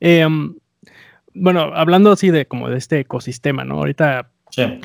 Em, 0.00 0.56
bueno, 1.32 1.70
hablando 1.76 2.10
así 2.10 2.32
de 2.32 2.46
como 2.46 2.68
de 2.68 2.78
este 2.78 2.98
ecosistema, 2.98 3.62
¿no? 3.62 3.76
Ahorita 3.76 4.32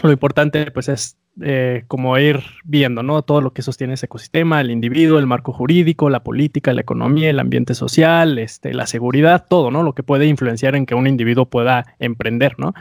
lo 0.03 0.11
importante 0.11 0.69
pues 0.69 0.89
es 0.89 1.18
eh, 1.41 1.84
como 1.88 2.18
ir 2.18 2.41
viendo, 2.64 3.03
¿no? 3.03 3.22
Todo 3.22 3.41
lo 3.41 3.53
que 3.53 3.61
sostiene 3.61 3.93
ese 3.93 4.07
ecosistema, 4.07 4.59
el 4.59 4.72
individuo, 4.72 5.19
el 5.19 5.27
marco 5.27 5.53
jurídico, 5.53 6.09
la 6.09 6.23
política, 6.23 6.73
la 6.73 6.81
economía, 6.81 7.30
el 7.30 7.39
ambiente 7.39 7.76
social, 7.76 8.39
este, 8.39 8.73
la 8.73 8.88
seguridad, 8.88 9.45
todo, 9.47 9.69
¿no? 9.69 9.84
Lo 9.84 9.93
que 9.93 10.03
puede 10.03 10.26
influenciar 10.26 10.76
en 10.76 10.85
que 10.85 10.95
un 10.95 11.05
individuo 11.05 11.45
pueda 11.45 11.95
emprender, 11.99 12.55
¿no? 12.57 12.73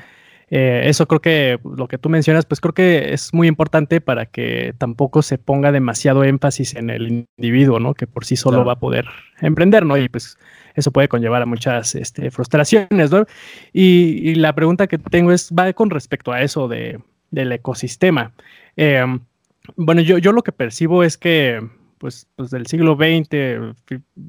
Eh, 0.49 0.83
eso 0.85 1.09
creo 1.09 1.21
que 1.21 1.59
lo 1.65 1.89
que 1.89 1.99
tú 1.99 2.09
mencionas, 2.09 2.47
pues 2.47 2.61
creo 2.61 2.73
que 2.73 3.13
es 3.13 3.35
muy 3.35 3.49
importante 3.49 4.01
para 4.01 4.27
que 4.27 4.75
tampoco 4.79 5.23
se 5.23 5.39
ponga 5.39 5.73
demasiado 5.73 6.23
énfasis 6.23 6.77
en 6.77 6.89
el 6.89 7.27
individuo, 7.37 7.81
¿no? 7.81 7.95
Que 7.95 8.07
por 8.07 8.25
sí 8.25 8.37
solo 8.37 8.65
va 8.65 8.75
a 8.75 8.79
poder 8.79 9.07
emprender, 9.41 9.85
¿no? 9.85 9.97
Y 9.97 10.09
pues 10.09 10.39
eso 10.77 10.93
puede 10.93 11.09
conllevar 11.09 11.43
a 11.43 11.47
muchas 11.47 11.95
este, 11.95 12.31
frustraciones, 12.31 13.11
¿no? 13.11 13.27
y, 13.73 14.35
la 14.37 14.55
pregunta 14.55 14.87
que 14.87 14.99
tengo 14.99 15.33
es, 15.33 15.51
va 15.53 15.73
con 15.73 15.91
respecto 15.91 16.33
a 16.33 16.43
eso 16.43 16.69
de, 16.69 17.01
del 17.37 17.53
ecosistema. 17.53 18.33
Em, 18.77 19.21
bueno, 19.77 20.01
yo, 20.01 20.19
yo 20.19 20.33
lo 20.33 20.43
que 20.43 20.53
percibo 20.53 21.05
es 21.05 21.17
que, 21.19 21.61
pues, 21.99 22.27
pues 22.35 22.51
del 22.51 22.67
siglo 22.67 22.97
XX 22.97 23.77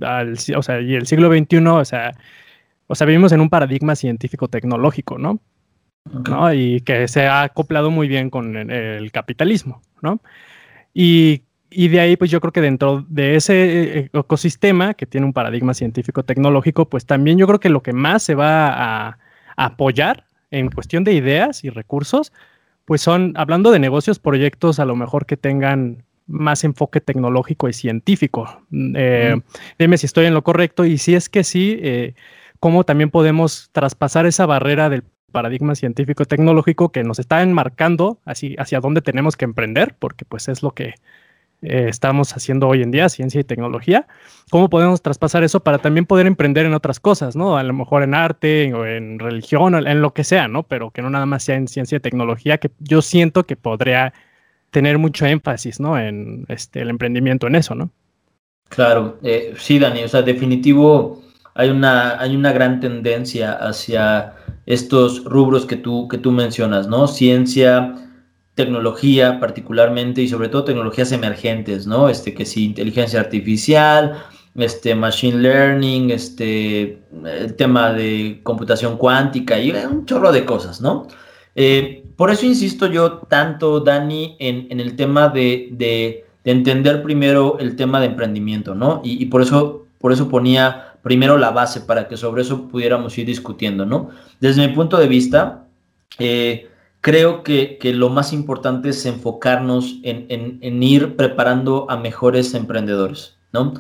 al, 0.02 0.34
o 0.56 0.62
sea, 0.62 0.82
y 0.82 0.94
el 0.96 1.08
siglo 1.08 1.30
XXI, 1.30 1.58
o 1.68 1.86
sea, 1.86 2.16
o 2.88 2.96
sea, 2.96 3.08
vivimos 3.08 3.32
en 3.32 3.42
un 3.42 3.50
paradigma 3.50 3.96
científico-tecnológico, 3.96 5.18
¿no? 5.18 5.40
¿no? 6.30 6.54
Y 6.54 6.82
que 6.82 7.08
se 7.08 7.28
ha 7.28 7.44
acoplado 7.44 7.92
muy 7.92 8.08
bien 8.08 8.30
con 8.30 8.56
el, 8.56 9.12
capitalismo, 9.12 9.82
¿no? 10.02 10.22
Y, 10.94 11.44
y, 11.70 11.88
de 11.90 12.00
ahí, 12.00 12.18
pues 12.18 12.32
yo 12.32 12.42
creo 12.42 12.52
que 12.54 12.62
dentro 12.62 13.06
de 13.10 13.36
ese 13.36 14.00
eh, 14.00 14.10
ecosistema 14.14 14.94
que 14.94 15.06
tiene 15.06 15.26
un 15.26 15.34
paradigma 15.34 15.74
científico-tecnológico, 15.74 16.90
pues 16.90 17.06
también 17.06 17.38
yo 17.38 17.48
creo 17.48 17.60
que 17.60 17.70
lo 17.70 17.84
que 17.84 17.94
más 17.94 18.24
se 18.24 18.36
va 18.36 18.70
a, 18.70 19.18
a 19.58 19.66
apoyar 19.66 20.26
en 20.52 20.70
cuestión 20.70 21.04
de 21.04 21.14
ideas 21.14 21.64
y 21.64 21.70
recursos, 21.70 22.32
pues 22.88 23.02
son, 23.02 23.34
hablando 23.36 23.72
de 23.72 23.80
negocios, 23.80 24.18
proyectos 24.18 24.80
a 24.80 24.86
lo 24.86 24.96
mejor 24.96 25.26
que 25.26 25.36
tengan 25.36 26.06
más 26.26 26.64
enfoque 26.64 27.02
tecnológico 27.02 27.68
y 27.68 27.74
científico. 27.74 28.62
Eh, 28.72 29.36
dime 29.78 29.98
si 29.98 30.06
estoy 30.06 30.26
en 30.26 30.34
lo 30.34 30.42
correcto 30.42 30.86
y 30.86 30.98
si 30.98 31.14
es 31.14 31.28
que 31.28 31.44
sí, 31.44 31.78
eh, 31.82 32.14
cómo 32.62 32.86
también 32.86 33.10
podemos 33.10 33.70
traspasar 33.74 34.26
esa 34.26 34.46
barrera 34.46 34.90
del 34.90 35.04
paradigma 35.34 35.76
científico 35.76 36.24
tecnológico 36.24 36.94
que 36.94 37.04
nos 37.04 37.20
está 37.20 37.44
enmarcando 37.44 38.22
así, 38.24 38.56
hacia 38.58 38.80
dónde 38.80 39.02
tenemos 39.02 39.36
que 39.36 39.44
emprender, 39.44 39.94
porque 40.00 40.24
pues 40.24 40.48
es 40.48 40.64
lo 40.64 40.72
que 40.72 40.94
eh, 41.62 41.86
estamos 41.90 42.34
haciendo 42.34 42.68
hoy 42.68 42.84
en 42.84 42.92
día, 42.92 43.10
ciencia 43.10 43.42
y 43.42 43.44
tecnología, 43.44 44.08
cómo 44.50 44.70
podemos 44.70 45.02
traspasar 45.02 45.44
eso 45.44 45.60
para 45.60 45.80
también 45.80 46.06
poder 46.06 46.28
emprender 46.28 46.66
en 46.66 46.74
otras 46.74 47.00
cosas, 47.00 47.36
¿no? 47.36 47.58
A 47.58 47.64
lo 47.64 47.74
mejor 47.74 48.04
en 48.04 48.14
arte 48.14 48.74
o 48.74 48.86
en 48.86 49.20
religión 49.20 49.74
o 49.74 49.80
en 49.80 50.02
lo 50.02 50.14
que 50.14 50.24
sea, 50.24 50.48
¿no? 50.48 50.64
Pero 50.64 50.92
que 50.92 51.02
no 51.02 51.10
nada 51.10 51.26
más 51.26 51.44
sea 51.44 51.56
en 51.56 51.68
ciencia 51.68 51.98
y 51.98 52.00
tecnología, 52.00 52.58
que 52.58 52.72
yo 52.80 53.02
siento 53.02 53.46
que 53.46 53.56
podría 53.56 54.14
tener 54.72 54.98
mucho 54.98 55.26
énfasis, 55.26 55.80
¿no? 55.80 55.98
En 55.98 56.46
este, 56.50 56.82
el 56.82 56.90
emprendimiento 56.90 57.48
en 57.48 57.56
eso, 57.56 57.74
¿no? 57.76 57.90
Claro, 58.70 59.18
eh, 59.24 59.54
sí, 59.58 59.80
Dani, 59.80 60.04
o 60.04 60.08
sea, 60.08 60.22
definitivo 60.22 61.24
hay 61.58 61.72
una, 61.72 62.22
hay 62.22 62.36
una 62.36 62.52
gran 62.52 62.80
tendencia 62.80 63.54
hacia 63.54 64.36
estos 64.68 65.24
rubros 65.24 65.66
que 65.66 65.76
tú, 65.76 66.08
que 66.08 66.20
tú 66.20 66.32
mencionas, 66.32 66.88
¿no? 66.88 67.08
Ciencia, 67.08 67.96
tecnología 68.58 69.40
particularmente 69.40 70.24
y 70.24 70.28
sobre 70.28 70.50
todo 70.50 70.66
tecnologías 70.66 71.12
emergentes, 71.12 71.86
¿no? 71.86 72.10
Este, 72.10 72.34
que 72.34 72.44
sí, 72.44 72.66
inteligencia 72.66 73.20
artificial, 73.20 74.18
este, 74.56 74.96
machine 74.96 75.38
learning, 75.38 76.10
este, 76.10 76.98
el 77.24 77.54
tema 77.56 77.94
de 77.94 78.40
computación 78.42 78.98
cuántica 78.98 79.60
y 79.60 79.70
un 79.70 80.08
chorro 80.08 80.32
de 80.32 80.44
cosas, 80.44 80.82
¿no? 80.82 81.08
Eh, 81.56 82.04
por 82.16 82.32
eso 82.32 82.48
insisto 82.48 82.88
yo 82.88 83.20
tanto, 83.20 83.80
Dani, 83.80 84.36
en, 84.40 84.80
el 84.80 84.96
tema 84.96 85.30
de, 85.30 86.26
entender 86.44 87.04
primero 87.04 87.60
el 87.60 87.76
tema 87.76 88.00
de 88.00 88.08
emprendimiento, 88.08 88.74
¿no? 88.74 89.02
Y, 89.04 89.28
por, 89.28 89.44
eso, 89.44 89.86
por 90.00 90.12
eso 90.12 90.30
ponía 90.30 90.96
primero 91.04 91.38
la 91.38 91.52
base 91.52 91.82
para 91.82 92.08
que 92.08 92.18
sobre 92.18 92.42
eso 92.42 92.68
pudiéramos 92.68 93.16
ir 93.20 93.28
discutiendo, 93.28 93.86
¿no? 93.86 94.10
Desde 94.40 94.68
mi 94.68 94.74
punto 94.74 94.98
de 94.98 95.08
vista, 95.08 95.68
eh, 96.18 96.68
creo 97.08 97.42
que, 97.42 97.80
lo 97.96 98.10
más 98.10 98.34
importante 98.34 98.90
es 98.90 99.06
enfocarnos 99.06 99.96
en, 100.04 100.84
ir 100.84 101.16
preparando 101.16 101.90
a 101.90 101.96
mejores 101.96 102.54
emprendedores, 102.54 103.38
¿no? 103.54 103.76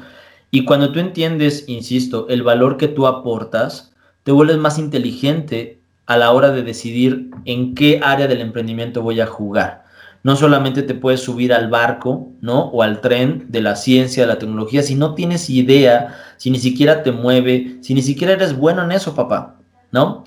Y 0.49 0.63
cuando 0.63 0.93
tú 0.93 0.99
entiendes, 0.99 1.65
insisto, 1.67 2.27
el 2.29 2.41
valor 2.41 2.77
que 2.77 2.87
tú 2.87 3.05
aportas, 3.05 3.91
te 4.23 4.31
vuelves 4.31 4.55
más 4.59 4.79
inteligente 4.79 5.81
a 6.05 6.15
la 6.15 6.31
hora 6.31 6.51
de 6.51 6.63
decidir 6.63 7.31
en 7.43 7.75
qué 7.75 7.99
área 8.01 8.27
del 8.27 8.39
emprendimiento 8.39 9.01
voy 9.01 9.19
a 9.19 9.27
jugar. 9.27 9.83
No 10.23 10.37
solamente 10.37 10.81
te 10.81 10.95
puedes 10.95 11.19
subir 11.19 11.51
al 11.51 11.69
barco, 11.69 12.29
¿no? 12.39 12.67
O 12.67 12.81
al 12.81 13.01
tren 13.01 13.47
de 13.49 13.59
la 13.59 13.75
ciencia, 13.75 14.23
de 14.23 14.27
la 14.27 14.39
tecnología, 14.39 14.83
si 14.83 14.95
no 14.95 15.15
tienes 15.15 15.49
idea, 15.49 16.15
si 16.37 16.49
ni 16.49 16.59
siquiera 16.59 17.03
te 17.03 17.11
mueve, 17.11 17.75
si 17.81 17.93
ni 17.93 18.03
siquiera 18.03 18.31
eres 18.31 18.55
bueno 18.55 18.85
en 18.85 18.93
eso, 18.93 19.13
papá, 19.13 19.57
¿no? 19.91 20.23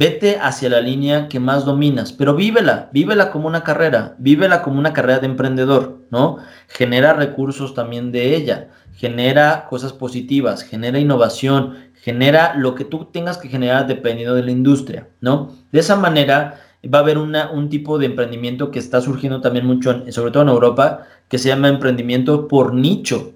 Vete 0.00 0.38
hacia 0.40 0.68
la 0.68 0.80
línea 0.80 1.26
que 1.26 1.40
más 1.40 1.64
dominas, 1.64 2.12
pero 2.12 2.36
vívela, 2.36 2.88
vívela 2.92 3.32
como 3.32 3.48
una 3.48 3.64
carrera, 3.64 4.14
vívela 4.18 4.62
como 4.62 4.78
una 4.78 4.92
carrera 4.92 5.18
de 5.18 5.26
emprendedor, 5.26 6.02
¿no? 6.12 6.38
Genera 6.68 7.14
recursos 7.14 7.74
también 7.74 8.12
de 8.12 8.36
ella, 8.36 8.68
genera 8.94 9.66
cosas 9.68 9.92
positivas, 9.92 10.62
genera 10.62 11.00
innovación, 11.00 11.78
genera 11.94 12.54
lo 12.54 12.76
que 12.76 12.84
tú 12.84 13.06
tengas 13.06 13.38
que 13.38 13.48
generar 13.48 13.88
dependiendo 13.88 14.36
de 14.36 14.44
la 14.44 14.52
industria, 14.52 15.08
¿no? 15.20 15.56
De 15.72 15.80
esa 15.80 15.96
manera 15.96 16.60
va 16.84 16.98
a 16.98 17.02
haber 17.02 17.18
una, 17.18 17.50
un 17.50 17.68
tipo 17.68 17.98
de 17.98 18.06
emprendimiento 18.06 18.70
que 18.70 18.78
está 18.78 19.00
surgiendo 19.00 19.40
también 19.40 19.66
mucho, 19.66 20.04
sobre 20.12 20.30
todo 20.30 20.44
en 20.44 20.50
Europa, 20.50 21.08
que 21.26 21.38
se 21.38 21.48
llama 21.48 21.70
emprendimiento 21.70 22.46
por 22.46 22.72
nicho, 22.72 23.32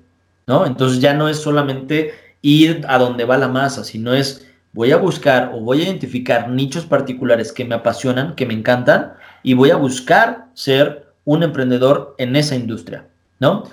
¿no? 0.46 0.64
Entonces 0.64 1.00
ya 1.00 1.12
no 1.12 1.28
es 1.28 1.38
solamente 1.38 2.12
ir 2.40 2.84
a 2.86 2.98
donde 2.98 3.24
va 3.24 3.36
la 3.36 3.48
masa, 3.48 3.82
sino 3.82 4.14
es 4.14 4.46
voy 4.72 4.92
a 4.92 4.96
buscar 4.96 5.52
o 5.54 5.60
voy 5.60 5.80
a 5.80 5.84
identificar 5.84 6.48
nichos 6.48 6.86
particulares 6.86 7.52
que 7.52 7.64
me 7.64 7.74
apasionan, 7.74 8.34
que 8.34 8.46
me 8.46 8.54
encantan, 8.54 9.14
y 9.42 9.54
voy 9.54 9.70
a 9.70 9.76
buscar 9.76 10.46
ser 10.54 11.06
un 11.24 11.42
emprendedor 11.42 12.14
en 12.18 12.36
esa 12.36 12.56
industria, 12.56 13.06
¿no? 13.38 13.64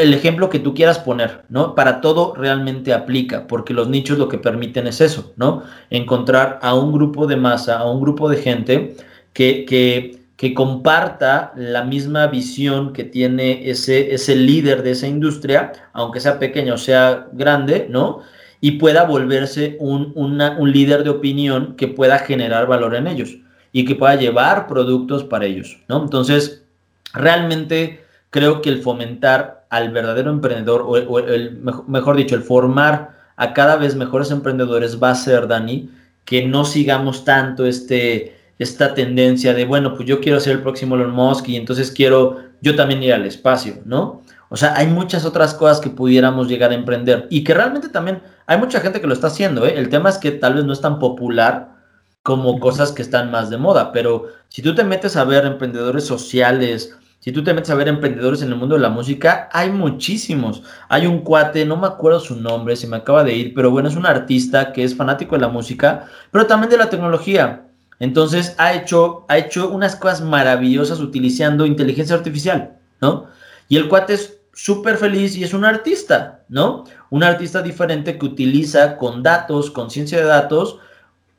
El 0.00 0.14
ejemplo 0.14 0.48
que 0.48 0.58
tú 0.58 0.74
quieras 0.74 0.98
poner, 0.98 1.42
¿no? 1.48 1.74
Para 1.74 2.00
todo 2.00 2.34
realmente 2.34 2.92
aplica, 2.92 3.46
porque 3.46 3.74
los 3.74 3.88
nichos 3.88 4.18
lo 4.18 4.28
que 4.28 4.38
permiten 4.38 4.86
es 4.86 5.00
eso, 5.00 5.32
¿no? 5.36 5.62
Encontrar 5.90 6.58
a 6.62 6.74
un 6.74 6.92
grupo 6.92 7.26
de 7.26 7.36
masa, 7.36 7.78
a 7.78 7.90
un 7.90 8.00
grupo 8.00 8.28
de 8.28 8.38
gente 8.38 8.96
que, 9.32 9.64
que, 9.66 10.22
que 10.36 10.54
comparta 10.54 11.52
la 11.54 11.84
misma 11.84 12.26
visión 12.28 12.92
que 12.92 13.04
tiene 13.04 13.68
ese, 13.68 14.14
ese 14.14 14.36
líder 14.36 14.82
de 14.82 14.92
esa 14.92 15.06
industria, 15.06 15.72
aunque 15.92 16.20
sea 16.20 16.38
pequeño 16.38 16.74
o 16.74 16.78
sea 16.78 17.26
grande, 17.32 17.86
¿no? 17.90 18.22
Y 18.60 18.72
pueda 18.72 19.04
volverse 19.04 19.76
un, 19.78 20.12
un 20.16 20.72
líder 20.72 21.04
de 21.04 21.10
opinión 21.10 21.76
que 21.76 21.88
pueda 21.88 22.18
generar 22.18 22.66
valor 22.66 22.96
en 22.96 23.06
ellos 23.06 23.36
y 23.72 23.84
que 23.84 23.94
pueda 23.94 24.16
llevar 24.16 24.66
productos 24.66 25.24
para 25.24 25.44
ellos, 25.44 25.78
¿no? 25.88 26.02
Entonces, 26.02 26.64
realmente 27.12 28.00
creo 28.30 28.60
que 28.62 28.70
el 28.70 28.82
fomentar 28.82 29.66
al 29.70 29.90
verdadero 29.90 30.30
emprendedor, 30.30 30.82
o, 30.86 31.18
el, 31.18 31.60
mejor 31.86 32.16
dicho, 32.16 32.34
el 32.34 32.42
formar 32.42 33.10
a 33.36 33.52
cada 33.52 33.76
vez 33.76 33.94
mejores 33.94 34.30
emprendedores 34.30 35.00
va 35.00 35.10
a 35.10 35.14
ser, 35.14 35.46
Dani, 35.46 35.90
que 36.24 36.46
no 36.46 36.64
sigamos 36.64 37.24
tanto 37.24 37.66
este, 37.66 38.36
esta 38.58 38.94
tendencia 38.94 39.54
de, 39.54 39.64
bueno, 39.64 39.94
pues 39.94 40.08
yo 40.08 40.20
quiero 40.20 40.40
ser 40.40 40.56
el 40.56 40.62
próximo 40.62 40.96
Elon 40.96 41.10
Musk 41.10 41.48
y 41.48 41.56
entonces 41.56 41.90
quiero 41.90 42.38
yo 42.60 42.74
también 42.74 43.02
ir 43.02 43.12
al 43.12 43.24
espacio, 43.24 43.74
¿no? 43.84 44.22
O 44.48 44.56
sea, 44.56 44.74
hay 44.76 44.86
muchas 44.86 45.24
otras 45.24 45.54
cosas 45.54 45.80
que 45.80 45.90
pudiéramos 45.90 46.48
llegar 46.48 46.70
a 46.70 46.74
emprender 46.74 47.26
y 47.30 47.44
que 47.44 47.54
realmente 47.54 47.88
también 47.88 48.22
hay 48.46 48.58
mucha 48.58 48.80
gente 48.80 49.00
que 49.00 49.06
lo 49.06 49.12
está 49.12 49.26
haciendo, 49.26 49.66
¿eh? 49.66 49.74
El 49.76 49.88
tema 49.88 50.08
es 50.08 50.18
que 50.18 50.30
tal 50.30 50.54
vez 50.54 50.64
no 50.64 50.72
es 50.72 50.80
tan 50.80 50.98
popular 50.98 51.76
como 52.22 52.58
cosas 52.58 52.92
que 52.92 53.02
están 53.02 53.30
más 53.30 53.50
de 53.50 53.58
moda, 53.58 53.92
pero 53.92 54.26
si 54.48 54.62
tú 54.62 54.74
te 54.74 54.84
metes 54.84 55.16
a 55.16 55.24
ver 55.24 55.44
emprendedores 55.44 56.04
sociales, 56.04 56.96
si 57.20 57.32
tú 57.32 57.42
te 57.42 57.52
metes 57.52 57.70
a 57.70 57.74
ver 57.74 57.88
emprendedores 57.88 58.42
en 58.42 58.48
el 58.48 58.56
mundo 58.56 58.76
de 58.76 58.80
la 58.80 58.90
música, 58.90 59.48
hay 59.52 59.70
muchísimos. 59.70 60.62
Hay 60.88 61.06
un 61.06 61.20
cuate, 61.20 61.66
no 61.66 61.76
me 61.76 61.86
acuerdo 61.86 62.20
su 62.20 62.36
nombre, 62.36 62.76
se 62.76 62.86
me 62.86 62.96
acaba 62.96 63.24
de 63.24 63.34
ir, 63.34 63.54
pero 63.54 63.70
bueno, 63.70 63.88
es 63.88 63.96
un 63.96 64.06
artista 64.06 64.72
que 64.72 64.84
es 64.84 64.96
fanático 64.96 65.34
de 65.34 65.42
la 65.42 65.48
música, 65.48 66.06
pero 66.30 66.46
también 66.46 66.70
de 66.70 66.78
la 66.78 66.90
tecnología. 66.90 67.64
Entonces 67.98 68.54
ha 68.58 68.72
hecho, 68.72 69.26
ha 69.28 69.36
hecho 69.36 69.68
unas 69.68 69.96
cosas 69.96 70.20
maravillosas 70.20 71.00
utilizando 71.00 71.66
inteligencia 71.66 72.14
artificial, 72.14 72.78
¿no? 73.00 73.26
Y 73.68 73.76
el 73.76 73.88
cuate 73.88 74.14
es 74.14 74.37
súper 74.58 74.96
feliz 74.96 75.36
y 75.36 75.44
es 75.44 75.54
un 75.54 75.64
artista, 75.64 76.40
¿no? 76.48 76.82
Un 77.10 77.22
artista 77.22 77.62
diferente 77.62 78.18
que 78.18 78.26
utiliza 78.26 78.96
con 78.96 79.22
datos, 79.22 79.70
con 79.70 79.88
ciencia 79.88 80.18
de 80.18 80.24
datos, 80.24 80.78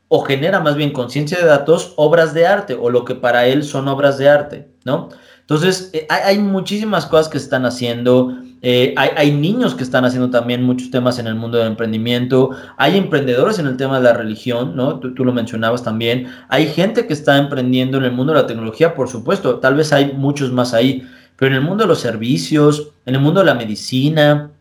o 0.08 0.22
genera 0.22 0.62
más 0.62 0.78
bien 0.78 0.94
conciencia 0.94 1.38
de 1.38 1.46
datos, 1.46 1.94
obras 1.98 2.34
de 2.34 2.48
arte 2.48 2.78
o 2.80 2.90
lo 2.90 3.04
que 3.04 3.16
para 3.16 3.46
él 3.46 3.66
son 3.66 3.90
obras 3.90 4.18
de 4.18 4.30
arte, 4.30 4.70
¿no? 4.86 5.10
Entonces, 5.42 5.90
eh, 5.92 6.08
hay, 6.10 6.40
muchísimas 6.40 7.08
cosas 7.08 7.28
que 7.28 7.40
se 7.40 7.44
están 7.44 7.66
haciendo, 7.66 8.38
eh, 8.62 8.94
hay, 8.96 9.32
niños 9.34 9.76
que 9.76 9.84
están 9.84 10.06
haciendo 10.06 10.30
también 10.30 10.64
muchos 10.64 10.90
temas 10.90 11.20
en 11.20 11.28
el 11.28 11.36
mundo 11.36 11.58
del 11.58 11.68
emprendimiento, 11.68 12.52
hay 12.78 12.98
emprendedores 12.98 13.60
en 13.60 13.68
el 13.68 13.76
tema 13.76 13.98
de 13.98 14.04
la 14.06 14.14
religión, 14.14 14.78
¿no? 14.78 15.00
Tú, 15.00 15.14
tú, 15.14 15.26
lo 15.26 15.34
mencionabas 15.34 15.84
también, 15.84 16.28
hay 16.48 16.68
gente 16.68 17.06
que 17.06 17.14
está 17.14 17.38
emprendiendo 17.38 17.98
en 17.98 18.06
el 18.06 18.14
mundo 18.14 18.32
de 18.32 18.42
la 18.42 18.48
tecnología, 18.48 18.96
por 18.96 19.10
supuesto, 19.10 19.60
tal 19.60 19.76
vez 19.76 19.92
hay 19.92 20.14
muchos 20.14 20.54
más 20.54 20.74
ahí, 20.74 21.06
pero 21.40 21.56
en 21.56 21.62
el 21.62 21.68
mundo 21.68 21.86
de 21.86 21.88
los 21.88 22.02
servicios, 22.02 22.92
en 23.06 23.16
el 23.16 23.22
mundo 23.22 23.40
de 23.40 23.48
la 23.48 23.56
medicina, 23.56 24.52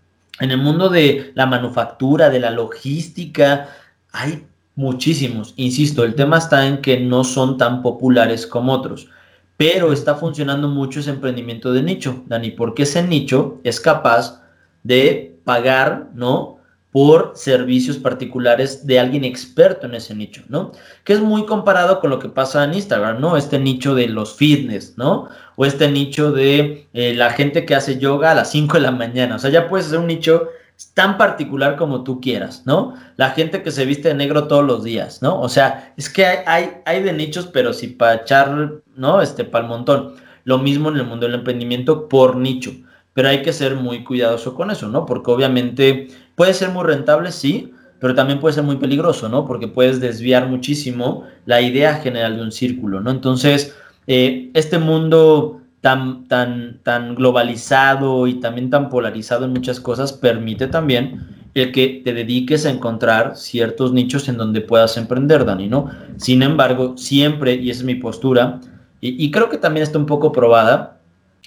en 0.41 0.51
el 0.51 0.59
mundo 0.59 0.89
de 0.89 1.33
la 1.35 1.45
manufactura, 1.47 2.31
de 2.31 2.41
la 2.41 2.51
logística, 2.51 3.69
hay 4.13 4.45
Muchísimos. 4.79 5.55
Insisto, 5.57 6.05
el 6.05 6.15
tema 6.15 6.39
está 6.39 6.65
en 6.65 6.81
que 6.81 7.01
no 7.01 7.25
son 7.25 7.59
tan 7.59 7.83
populares 7.83 8.47
como 8.47 8.73
otros, 8.73 9.09
pero 9.57 9.93
está 9.93 10.15
funcionando 10.15 10.69
mucho 10.69 11.01
ese 11.01 11.11
emprendimiento 11.11 11.73
de 11.73 11.83
nicho, 11.83 12.23
Dani, 12.27 12.53
porque 12.53 12.85
ese 12.85 13.03
nicho 13.03 13.59
es 13.65 13.81
capaz 13.81 14.41
de 14.85 15.37
pagar, 15.43 16.11
¿no? 16.15 16.58
Por 16.99 17.31
servicios 17.37 17.97
particulares 17.97 18.85
de 18.85 18.99
alguien 18.99 19.23
experto 19.23 19.87
en 19.87 19.95
ese 19.95 20.17
nicho, 20.17 20.43
¿no? 20.49 20.73
Que 21.05 21.13
es 21.13 21.21
muy 21.21 21.47
comparado 21.47 22.01
con 22.01 22.11
lo 22.11 22.19
que 22.19 22.29
pasa 22.29 22.65
en 22.65 22.75
Instagram, 22.75 23.21
¿no? 23.21 23.37
Este 23.37 23.61
nicho 23.61 23.95
de 23.95 24.09
los 24.09 24.35
fitness, 24.35 24.99
¿no? 24.99 25.29
O 25.55 25.65
este 25.65 25.89
nicho 25.89 26.33
de 26.33 26.89
eh, 26.93 27.15
la 27.15 27.31
gente 27.31 27.65
que 27.65 27.77
hace 27.77 28.01
yoga 28.01 28.33
a 28.33 28.35
las 28.35 28.51
5 28.51 28.79
de 28.79 28.81
la 28.81 28.91
mañana. 28.91 29.37
O 29.37 29.39
sea, 29.39 29.49
ya 29.51 29.69
puedes 29.69 29.87
hacer 29.87 30.01
un 30.01 30.09
nicho 30.09 30.49
tan 30.95 31.19
particular 31.19 31.77
como 31.77 32.03
tú 32.03 32.21
quieras, 32.21 32.63
¿no? 32.67 32.95
La 33.17 33.31
gente 33.31 33.63
que 33.63 33.71
se 33.71 33.85
viste 33.85 34.09
de 34.09 34.15
negro 34.15 34.49
todos 34.49 34.65
los 34.65 34.83
días, 34.83 35.23
¿no? 35.23 35.41
O 35.41 35.49
sea, 35.49 35.93
es 35.97 36.11
que 36.11 36.27
hay, 36.27 36.79
hay, 36.85 37.03
de 37.05 37.13
nichos, 37.13 37.47
pero 37.47 37.73
sí 37.73 37.87
para 37.87 38.23
echar, 38.23 38.81
¿no? 38.97 39.23
Este, 39.23 39.45
para 39.45 39.65
el 39.65 39.71
montón. 39.71 40.15
Lo 40.43 40.59
mismo 40.59 40.89
en 40.89 40.97
el 40.97 41.05
mundo 41.05 41.27
del 41.27 41.37
emprendimiento 41.37 42.09
por 42.09 42.35
nicho, 42.35 42.73
pero 43.13 43.29
hay 43.29 43.43
que 43.43 43.53
ser 43.53 43.77
muy 43.77 44.03
cuidadoso 44.03 44.57
con 44.57 44.73
eso, 44.73 44.89
¿no? 44.89 45.07
Porque 45.07 45.31
obviamente 45.31 46.09
puede 46.39 46.55
ser 46.55 46.71
muy 46.71 46.85
rentable, 46.85 47.33
sí, 47.33 47.73
pero 47.99 48.15
también 48.15 48.39
puede 48.39 48.55
ser 48.55 48.63
muy 48.63 48.77
peligroso, 48.77 49.29
¿no? 49.29 49.45
Porque 49.45 49.67
puedes 49.67 50.01
desviar 50.01 50.47
muchísimo 50.47 51.25
la 51.47 51.61
idea 51.61 51.97
general 51.97 52.37
de 52.37 52.43
un 52.43 52.53
círculo, 52.53 53.01
¿no? 53.01 53.11
Entonces, 53.11 53.75
eh, 54.07 54.49
este 54.55 54.79
mundo 54.79 55.61
tan, 55.81 56.29
tan, 56.29 56.79
tan 56.85 57.17
globalizado 57.17 58.29
y 58.29 58.35
también 58.35 58.71
tan 58.71 58.89
polarizado 58.89 59.47
en 59.47 59.53
muchas 59.53 59.81
cosas 59.81 60.13
permite 60.13 60.69
también 60.69 61.27
el 61.55 61.73
que 61.73 62.03
te 62.05 62.15
dediques 62.15 62.67
a 62.67 62.71
encontrar 62.71 63.37
ciertos 63.37 63.93
nichos 63.93 64.29
en 64.29 64.37
donde 64.37 64.61
puedas 64.61 64.97
emprender, 64.97 65.45
Dani, 65.45 65.67
¿no? 65.67 65.91
Sin 66.19 66.45
embargo, 66.45 66.97
siempre, 66.97 67.55
y 67.55 67.71
es 67.71 67.83
mi 67.83 67.97
postura, 67.97 68.61
y 69.01 69.29
creo 69.33 69.49
que 69.51 69.59
también 69.59 69.83
está 69.83 69.99
un 69.99 70.07
poco 70.07 70.31
probada, 70.31 71.01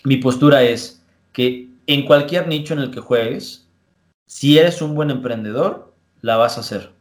mi 0.04 0.18
postura 0.18 0.64
es 0.64 1.02
que 1.32 1.70
en 1.88 2.06
cualquier 2.06 2.50
nicho 2.50 2.74
en 2.74 2.82
el 2.82 2.92
que 2.92 3.00
juegues, 3.00 3.62
si 4.32 4.58
eres 4.58 4.82
un 4.82 4.96
buen 4.96 5.12
emprendedor, 5.12 5.94
la 6.22 6.38
vas 6.38 6.56
a 6.56 6.62
hacer. 6.62 6.92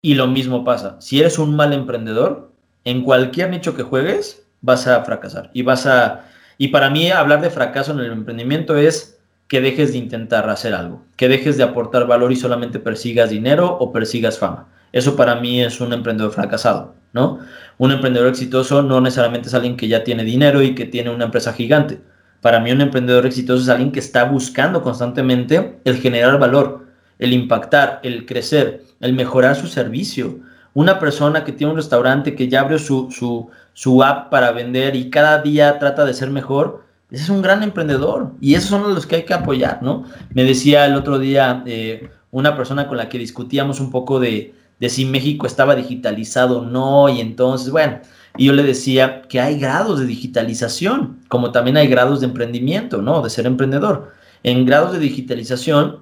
Y 0.00 0.14
lo 0.14 0.28
mismo 0.28 0.62
pasa, 0.62 0.96
si 1.00 1.18
eres 1.18 1.40
un 1.40 1.56
mal 1.56 1.72
emprendedor, 1.72 2.52
en 2.84 3.02
cualquier 3.02 3.50
nicho 3.50 3.74
que 3.74 3.82
juegues, 3.82 4.46
vas 4.60 4.86
a 4.86 5.02
fracasar. 5.02 5.50
Y 5.54 5.62
vas 5.62 5.86
a. 5.86 6.26
Y 6.56 6.68
para 6.68 6.88
mí, 6.88 7.10
hablar 7.10 7.40
de 7.40 7.50
fracaso 7.50 7.90
en 7.90 7.98
el 7.98 8.12
emprendimiento 8.12 8.76
es 8.76 9.18
que 9.48 9.60
dejes 9.60 9.90
de 9.90 9.98
intentar 9.98 10.48
hacer 10.48 10.72
algo, 10.72 11.02
que 11.16 11.28
dejes 11.28 11.56
de 11.56 11.64
aportar 11.64 12.06
valor 12.06 12.30
y 12.30 12.36
solamente 12.36 12.78
persigas 12.78 13.30
dinero 13.30 13.76
o 13.80 13.90
persigas 13.90 14.38
fama. 14.38 14.68
Eso 14.92 15.16
para 15.16 15.34
mí 15.34 15.60
es 15.60 15.80
un 15.80 15.92
emprendedor 15.92 16.30
fracasado, 16.30 16.94
¿no? 17.12 17.40
Un 17.76 17.90
emprendedor 17.90 18.28
exitoso 18.28 18.82
no 18.82 19.00
necesariamente 19.00 19.48
es 19.48 19.54
alguien 19.54 19.76
que 19.76 19.88
ya 19.88 20.04
tiene 20.04 20.22
dinero 20.22 20.62
y 20.62 20.76
que 20.76 20.86
tiene 20.86 21.10
una 21.10 21.24
empresa 21.24 21.52
gigante. 21.52 22.00
Para 22.40 22.60
mí 22.60 22.72
un 22.72 22.80
emprendedor 22.80 23.26
exitoso 23.26 23.62
es 23.62 23.68
alguien 23.68 23.92
que 23.92 24.00
está 24.00 24.24
buscando 24.24 24.82
constantemente 24.82 25.78
el 25.84 25.96
generar 25.98 26.38
valor, 26.38 26.86
el 27.18 27.32
impactar, 27.32 28.00
el 28.02 28.24
crecer, 28.24 28.82
el 29.00 29.12
mejorar 29.12 29.56
su 29.56 29.66
servicio. 29.66 30.38
Una 30.72 30.98
persona 30.98 31.44
que 31.44 31.52
tiene 31.52 31.72
un 31.72 31.76
restaurante 31.76 32.34
que 32.34 32.48
ya 32.48 32.60
abrió 32.60 32.78
su, 32.78 33.10
su, 33.10 33.50
su 33.74 34.02
app 34.02 34.30
para 34.30 34.52
vender 34.52 34.96
y 34.96 35.10
cada 35.10 35.42
día 35.42 35.78
trata 35.78 36.04
de 36.04 36.14
ser 36.14 36.30
mejor, 36.30 36.84
ese 37.10 37.24
es 37.24 37.28
un 37.28 37.42
gran 37.42 37.62
emprendedor 37.62 38.32
y 38.40 38.54
esos 38.54 38.70
son 38.70 38.94
los 38.94 39.04
que 39.04 39.16
hay 39.16 39.22
que 39.24 39.34
apoyar, 39.34 39.82
¿no? 39.82 40.04
Me 40.32 40.44
decía 40.44 40.86
el 40.86 40.94
otro 40.94 41.18
día 41.18 41.62
eh, 41.66 42.08
una 42.30 42.56
persona 42.56 42.86
con 42.86 42.96
la 42.96 43.08
que 43.08 43.18
discutíamos 43.18 43.80
un 43.80 43.90
poco 43.90 44.20
de, 44.20 44.54
de 44.78 44.88
si 44.88 45.04
México 45.04 45.46
estaba 45.46 45.74
digitalizado 45.74 46.60
o 46.60 46.64
no 46.64 47.08
y 47.08 47.20
entonces, 47.20 47.70
bueno, 47.70 47.98
y 48.36 48.46
yo 48.46 48.52
le 48.52 48.62
decía 48.62 49.22
que 49.22 49.40
hay 49.40 49.58
grados 49.58 50.00
de 50.00 50.06
digitalización, 50.06 51.18
como 51.28 51.52
también 51.52 51.76
hay 51.76 51.88
grados 51.88 52.20
de 52.20 52.26
emprendimiento, 52.26 53.02
¿no? 53.02 53.22
De 53.22 53.30
ser 53.30 53.46
emprendedor. 53.46 54.12
En 54.42 54.64
grados 54.64 54.92
de 54.92 54.98
digitalización, 54.98 55.98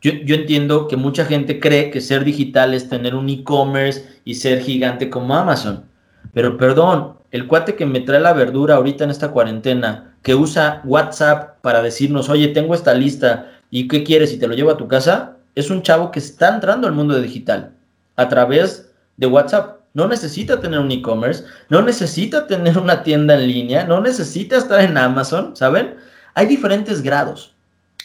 yo, 0.00 0.12
yo 0.24 0.34
entiendo 0.34 0.88
que 0.88 0.96
mucha 0.96 1.24
gente 1.24 1.60
cree 1.60 1.90
que 1.90 2.00
ser 2.00 2.24
digital 2.24 2.74
es 2.74 2.88
tener 2.88 3.14
un 3.14 3.28
e-commerce 3.28 4.20
y 4.24 4.34
ser 4.34 4.62
gigante 4.62 5.10
como 5.10 5.34
Amazon. 5.36 5.84
Pero 6.32 6.56
perdón, 6.56 7.16
el 7.30 7.46
cuate 7.46 7.74
que 7.74 7.86
me 7.86 8.00
trae 8.00 8.20
la 8.20 8.32
verdura 8.32 8.76
ahorita 8.76 9.04
en 9.04 9.10
esta 9.10 9.30
cuarentena, 9.30 10.14
que 10.22 10.34
usa 10.34 10.80
WhatsApp 10.84 11.60
para 11.60 11.82
decirnos, 11.82 12.28
oye, 12.28 12.48
tengo 12.48 12.74
esta 12.74 12.94
lista 12.94 13.52
y 13.70 13.88
qué 13.88 14.02
quieres 14.02 14.32
y 14.32 14.38
te 14.38 14.46
lo 14.46 14.54
llevo 14.54 14.70
a 14.70 14.76
tu 14.76 14.88
casa, 14.88 15.36
es 15.54 15.70
un 15.70 15.82
chavo 15.82 16.10
que 16.10 16.18
está 16.18 16.54
entrando 16.54 16.86
al 16.86 16.94
mundo 16.94 17.20
digital 17.20 17.72
a 18.16 18.28
través 18.28 18.90
de 19.16 19.26
WhatsApp. 19.26 19.75
No 19.96 20.06
necesita 20.06 20.60
tener 20.60 20.78
un 20.78 20.92
e-commerce, 20.92 21.42
no 21.70 21.80
necesita 21.80 22.46
tener 22.46 22.76
una 22.76 23.02
tienda 23.02 23.32
en 23.32 23.46
línea, 23.48 23.86
no 23.86 23.98
necesita 24.02 24.58
estar 24.58 24.82
en 24.82 24.98
Amazon, 24.98 25.56
¿saben? 25.56 25.94
Hay 26.34 26.44
diferentes 26.44 27.00
grados, 27.00 27.54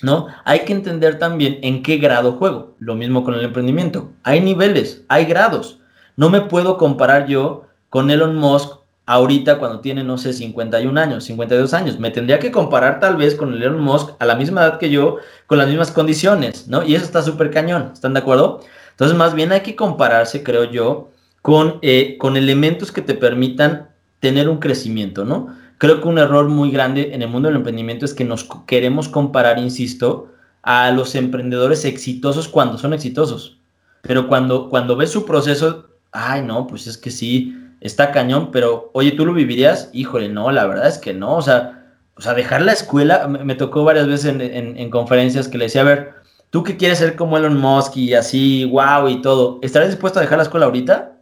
¿no? 0.02 0.28
Hay 0.46 0.62
que 0.62 0.72
entender 0.72 1.20
también 1.20 1.60
en 1.64 1.84
qué 1.84 1.98
grado 1.98 2.38
juego. 2.38 2.76
Lo 2.80 2.96
mismo 2.96 3.26
con 3.26 3.34
el 3.34 3.44
emprendimiento. 3.44 4.10
Hay 4.24 4.40
niveles, 4.40 5.02
hay 5.10 5.26
grados. 5.26 5.80
No 6.16 6.30
me 6.30 6.40
puedo 6.40 6.78
comparar 6.78 7.28
yo 7.28 7.66
con 7.90 8.10
Elon 8.10 8.38
Musk 8.38 8.72
ahorita 9.06 9.60
cuando 9.60 9.82
tiene, 9.82 10.06
no 10.06 10.18
sé, 10.18 10.32
51 10.32 10.98
años, 10.98 11.26
52 11.26 11.74
años. 11.74 12.00
Me 12.00 12.10
tendría 12.10 12.40
que 12.40 12.54
comparar 12.54 13.02
tal 13.02 13.18
vez 13.18 13.36
con 13.36 13.52
el 13.52 13.62
Elon 13.62 13.82
Musk 13.82 14.12
a 14.18 14.26
la 14.26 14.36
misma 14.36 14.62
edad 14.62 14.80
que 14.80 14.90
yo, 14.90 15.18
con 15.46 15.58
las 15.58 15.68
mismas 15.68 15.92
condiciones, 15.92 16.70
¿no? 16.70 16.84
Y 16.84 16.96
eso 16.96 17.04
está 17.04 17.22
súper 17.22 17.52
cañón, 17.52 17.90
¿están 17.92 18.14
de 18.14 18.22
acuerdo? 18.22 18.62
Entonces, 18.92 19.18
más 19.18 19.34
bien 19.34 19.52
hay 19.52 19.60
que 19.60 19.76
compararse, 19.76 20.42
creo 20.42 20.64
yo, 20.64 21.11
con, 21.42 21.80
eh, 21.82 22.18
con 22.18 22.38
elementos 22.38 22.92
que 22.92 23.02
te 23.02 23.16
permitan 23.16 23.90
tener 24.20 24.50
un 24.50 24.60
crecimiento, 24.60 25.26
¿no? 25.26 25.56
Creo 25.78 26.00
que 26.00 26.08
un 26.08 26.20
error 26.20 26.48
muy 26.48 26.70
grande 26.70 27.14
en 27.14 27.24
el 27.24 27.30
mundo 27.30 27.48
del 27.48 27.58
emprendimiento 27.58 28.06
es 28.06 28.14
que 28.14 28.24
nos 28.24 28.48
queremos 28.68 29.10
comparar, 29.10 29.58
insisto, 29.58 30.32
a 30.62 30.92
los 30.92 31.16
emprendedores 31.16 31.86
exitosos 31.86 32.48
cuando 32.48 32.78
son 32.78 32.94
exitosos. 32.94 33.58
Pero 34.04 34.28
cuando, 34.28 34.70
cuando 34.70 34.96
ves 34.96 35.10
su 35.10 35.26
proceso, 35.26 35.90
ay, 36.12 36.44
no, 36.44 36.68
pues 36.68 36.88
es 36.88 36.98
que 36.98 37.10
sí, 37.10 37.58
está 37.80 38.12
cañón, 38.12 38.52
pero 38.52 38.92
oye, 38.94 39.12
¿tú 39.12 39.26
lo 39.26 39.34
vivirías? 39.34 39.90
Híjole, 39.94 40.30
no, 40.30 40.52
la 40.52 40.66
verdad 40.66 40.88
es 40.88 40.98
que 40.98 41.14
no, 41.14 41.38
o 41.38 41.42
sea, 41.42 41.86
o 42.16 42.22
sea 42.22 42.34
dejar 42.34 42.62
la 42.62 42.74
escuela, 42.74 43.28
me, 43.28 43.56
tocó 43.56 43.84
varias 43.84 44.08
veces 44.08 44.36
en, 44.38 44.90
conferencias 44.92 45.48
que 45.48 45.58
le 45.58 45.66
decía, 45.66 45.82
a 45.82 45.86
ver, 45.86 46.14
¿tú 46.52 46.64
qué 46.64 46.78
quieres 46.78 47.00
ser 47.00 47.16
como 47.16 47.38
Elon 47.38 47.60
Musk 47.60 47.98
y 47.98 48.14
así, 48.14 48.66
wow, 48.66 49.08
y 49.08 49.22
todo? 49.22 49.60
¿Estarías 49.62 49.92
dispuesto 49.92 50.20
a 50.20 50.22
dejar 50.22 50.38
la 50.38 50.44
escuela 50.44 50.68
ahorita? 50.68 51.14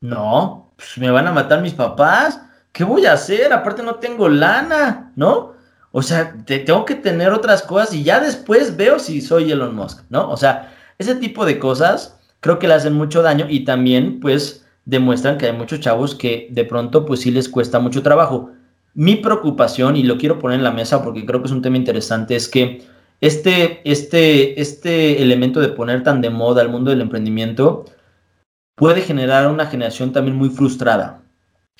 No, 0.00 0.72
pues 0.76 0.98
me 0.98 1.10
van 1.10 1.26
a 1.26 1.32
matar 1.32 1.60
mis 1.60 1.74
papás. 1.74 2.40
¿qué 2.78 2.84
voy 2.84 3.06
a 3.06 3.14
hacer? 3.14 3.52
Aparte 3.52 3.82
no 3.82 3.96
tengo 3.96 4.28
lana, 4.28 5.12
¿no? 5.16 5.54
O 5.90 6.00
sea, 6.00 6.36
te, 6.44 6.60
tengo 6.60 6.84
que 6.84 6.94
tener 6.94 7.32
otras 7.32 7.62
cosas 7.62 7.92
y 7.92 8.04
ya 8.04 8.20
después 8.20 8.76
veo 8.76 9.00
si 9.00 9.20
soy 9.20 9.50
Elon 9.50 9.74
Musk, 9.74 10.04
¿no? 10.10 10.30
O 10.30 10.36
sea, 10.36 10.72
ese 10.96 11.16
tipo 11.16 11.44
de 11.44 11.58
cosas 11.58 12.16
creo 12.38 12.60
que 12.60 12.68
le 12.68 12.74
hacen 12.74 12.92
mucho 12.92 13.20
daño 13.22 13.46
y 13.48 13.64
también 13.64 14.20
pues 14.20 14.64
demuestran 14.84 15.38
que 15.38 15.46
hay 15.46 15.52
muchos 15.52 15.80
chavos 15.80 16.14
que 16.14 16.46
de 16.52 16.64
pronto 16.64 17.04
pues 17.04 17.20
sí 17.20 17.32
les 17.32 17.48
cuesta 17.48 17.80
mucho 17.80 18.02
trabajo. 18.04 18.50
Mi 18.94 19.16
preocupación, 19.16 19.96
y 19.96 20.04
lo 20.04 20.16
quiero 20.16 20.38
poner 20.38 20.58
en 20.58 20.64
la 20.64 20.70
mesa 20.70 21.02
porque 21.02 21.26
creo 21.26 21.40
que 21.40 21.46
es 21.46 21.52
un 21.52 21.62
tema 21.62 21.78
interesante, 21.78 22.36
es 22.36 22.48
que 22.48 22.86
este, 23.20 23.80
este, 23.90 24.60
este 24.60 25.20
elemento 25.20 25.58
de 25.58 25.68
poner 25.68 26.04
tan 26.04 26.20
de 26.20 26.30
moda 26.30 26.62
el 26.62 26.68
mundo 26.68 26.90
del 26.92 27.00
emprendimiento 27.00 27.86
puede 28.78 29.02
generar 29.02 29.50
una 29.50 29.66
generación 29.66 30.12
también 30.12 30.36
muy 30.36 30.48
frustrada. 30.48 31.20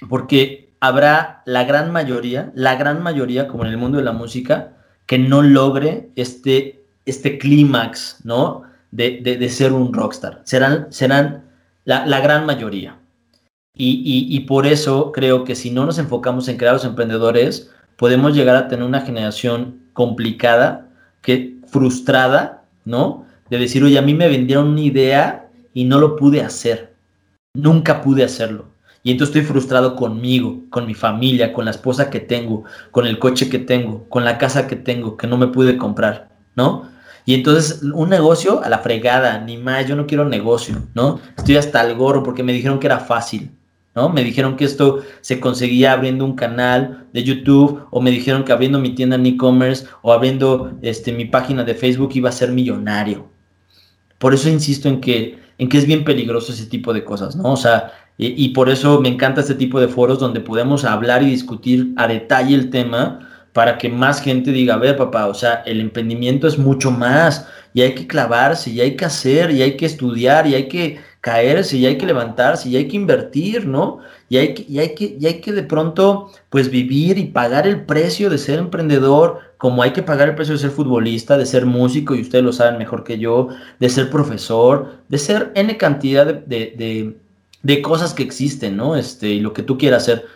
Porque 0.08 0.74
habrá 0.80 1.42
la 1.46 1.64
gran 1.64 1.90
mayoría, 1.92 2.52
la 2.54 2.76
gran 2.76 3.02
mayoría, 3.02 3.48
como 3.48 3.64
en 3.64 3.70
el 3.70 3.78
mundo 3.78 3.98
de 3.98 4.04
la 4.04 4.12
música, 4.12 4.72
que 5.06 5.18
no 5.18 5.40
logre 5.42 6.10
este, 6.16 6.84
este 7.06 7.38
clímax, 7.38 8.20
¿no? 8.24 8.62
De, 8.90 9.48
ser 9.48 9.72
un 9.72 9.92
rockstar. 9.92 10.40
Serán, 10.44 10.88
serán 10.90 11.44
la, 11.84 12.20
gran 12.20 12.46
mayoría. 12.46 12.96
Y, 13.74 14.40
por 14.40 14.66
eso 14.66 15.12
creo 15.12 15.44
que 15.44 15.54
si 15.54 15.70
no 15.70 15.86
nos 15.86 15.98
enfocamos 15.98 16.48
en 16.48 16.56
crear 16.56 16.74
los 16.74 16.84
emprendedores, 16.84 17.70
podemos 17.96 18.34
llegar 18.34 18.56
a 18.56 18.68
tener 18.68 18.84
una 18.84 19.02
generación 19.02 19.82
complicada, 19.92 20.88
que 21.22 21.56
frustrada, 21.66 22.64
¿no? 22.84 23.26
De 23.50 23.58
decir, 23.58 23.84
oye, 23.84 23.98
a 23.98 24.02
mí 24.02 24.14
me 24.14 24.28
vendieron 24.28 24.68
una 24.68 24.80
idea 24.80 25.47
y 25.74 25.84
no 25.84 25.98
lo 25.98 26.16
pude 26.16 26.42
hacer. 26.42 26.94
Nunca 27.54 28.02
pude 28.02 28.24
hacerlo. 28.24 28.66
Y 29.02 29.12
entonces 29.12 29.36
estoy 29.36 29.50
frustrado 29.50 29.96
conmigo, 29.96 30.64
con 30.70 30.86
mi 30.86 30.94
familia, 30.94 31.52
con 31.52 31.64
la 31.64 31.70
esposa 31.70 32.10
que 32.10 32.20
tengo, 32.20 32.64
con 32.90 33.06
el 33.06 33.18
coche 33.18 33.48
que 33.48 33.58
tengo, 33.58 34.08
con 34.08 34.24
la 34.24 34.38
casa 34.38 34.66
que 34.66 34.76
tengo, 34.76 35.16
que 35.16 35.26
no 35.26 35.38
me 35.38 35.46
pude 35.46 35.78
comprar, 35.78 36.28
¿no? 36.56 36.88
Y 37.24 37.34
entonces 37.34 37.82
un 37.82 38.08
negocio 38.08 38.62
a 38.64 38.68
la 38.68 38.78
fregada, 38.78 39.38
ni 39.38 39.56
más, 39.56 39.86
yo 39.86 39.96
no 39.96 40.06
quiero 40.06 40.24
negocio, 40.24 40.76
¿no? 40.94 41.20
Estoy 41.36 41.56
hasta 41.56 41.80
el 41.82 41.94
gorro 41.94 42.22
porque 42.22 42.42
me 42.42 42.52
dijeron 42.52 42.80
que 42.80 42.86
era 42.86 42.98
fácil, 42.98 43.50
¿no? 43.94 44.08
Me 44.08 44.24
dijeron 44.24 44.56
que 44.56 44.64
esto 44.64 45.02
se 45.20 45.38
conseguía 45.38 45.92
abriendo 45.92 46.24
un 46.24 46.34
canal 46.34 47.06
de 47.12 47.22
YouTube 47.22 47.86
o 47.90 48.00
me 48.00 48.10
dijeron 48.10 48.44
que 48.44 48.52
abriendo 48.52 48.78
mi 48.78 48.94
tienda 48.94 49.16
en 49.16 49.26
e-commerce 49.26 49.86
o 50.02 50.12
abriendo 50.12 50.72
este, 50.82 51.12
mi 51.12 51.26
página 51.26 51.64
de 51.64 51.74
Facebook 51.74 52.10
iba 52.14 52.30
a 52.30 52.32
ser 52.32 52.50
millonario. 52.50 53.28
Por 54.18 54.34
eso 54.34 54.48
insisto 54.48 54.88
en 54.88 55.00
que, 55.00 55.38
en 55.58 55.68
que 55.68 55.78
es 55.78 55.86
bien 55.86 56.04
peligroso 56.04 56.52
ese 56.52 56.66
tipo 56.66 56.92
de 56.92 57.04
cosas, 57.04 57.36
¿no? 57.36 57.52
O 57.52 57.56
sea, 57.56 57.92
y, 58.20 58.48
por 58.48 58.68
eso 58.68 59.00
me 59.00 59.08
encanta 59.08 59.42
este 59.42 59.54
tipo 59.54 59.78
de 59.78 59.86
foros 59.86 60.18
donde 60.18 60.40
podemos 60.40 60.84
hablar 60.84 61.22
y 61.22 61.26
discutir 61.26 61.92
a 61.96 62.08
detalle 62.08 62.52
el 62.56 62.68
tema 62.68 63.20
para 63.52 63.78
que 63.78 63.88
más 63.88 64.20
gente 64.20 64.50
diga, 64.50 64.74
a 64.74 64.78
ver 64.78 64.96
papá, 64.96 65.26
o 65.26 65.34
sea, 65.34 65.62
el 65.66 65.80
emprendimiento 65.80 66.48
es 66.48 66.58
mucho 66.58 66.90
más 66.90 67.46
y 67.74 67.82
hay 67.82 67.94
que 67.94 68.08
clavarse 68.08 68.70
y 68.70 68.80
hay 68.80 68.96
que 68.96 69.04
hacer 69.04 69.52
y 69.52 69.62
hay 69.62 69.76
que 69.76 69.86
estudiar 69.86 70.48
y 70.48 70.56
hay 70.56 70.66
que 70.68 70.98
caerse 71.20 71.76
y 71.76 71.86
hay 71.86 71.98
que 71.98 72.06
levantarse 72.06 72.68
y 72.68 72.76
hay 72.76 72.88
que 72.88 72.96
invertir, 72.96 73.66
¿no? 73.66 73.98
Y 74.28 74.36
hay 74.36 74.54
que, 74.54 74.64
y 74.68 74.78
hay 74.78 74.94
que, 74.94 75.16
y 75.18 75.26
hay 75.26 75.40
que 75.40 75.52
de 75.52 75.62
pronto 75.62 76.30
pues 76.50 76.70
vivir 76.70 77.18
y 77.18 77.26
pagar 77.26 77.66
el 77.66 77.84
precio 77.84 78.30
de 78.30 78.38
ser 78.38 78.58
emprendedor, 78.58 79.40
como 79.58 79.82
hay 79.82 79.92
que 79.92 80.02
pagar 80.02 80.28
el 80.28 80.34
precio 80.34 80.54
de 80.54 80.60
ser 80.60 80.70
futbolista, 80.70 81.36
de 81.36 81.46
ser 81.46 81.66
músico, 81.66 82.14
y 82.14 82.20
ustedes 82.20 82.44
lo 82.44 82.52
saben 82.52 82.78
mejor 82.78 83.04
que 83.04 83.18
yo, 83.18 83.48
de 83.80 83.88
ser 83.88 84.10
profesor, 84.10 84.98
de 85.08 85.18
ser 85.18 85.52
N 85.54 85.76
cantidad 85.76 86.26
de 86.26 87.16
de 87.62 87.82
cosas 87.82 88.14
que 88.14 88.22
existen, 88.22 88.76
¿no? 88.76 88.96
Este, 88.96 89.28
y 89.28 89.40
lo 89.40 89.52
que 89.52 89.62
tú 89.62 89.78
quieras 89.78 90.02
hacer. 90.02 90.26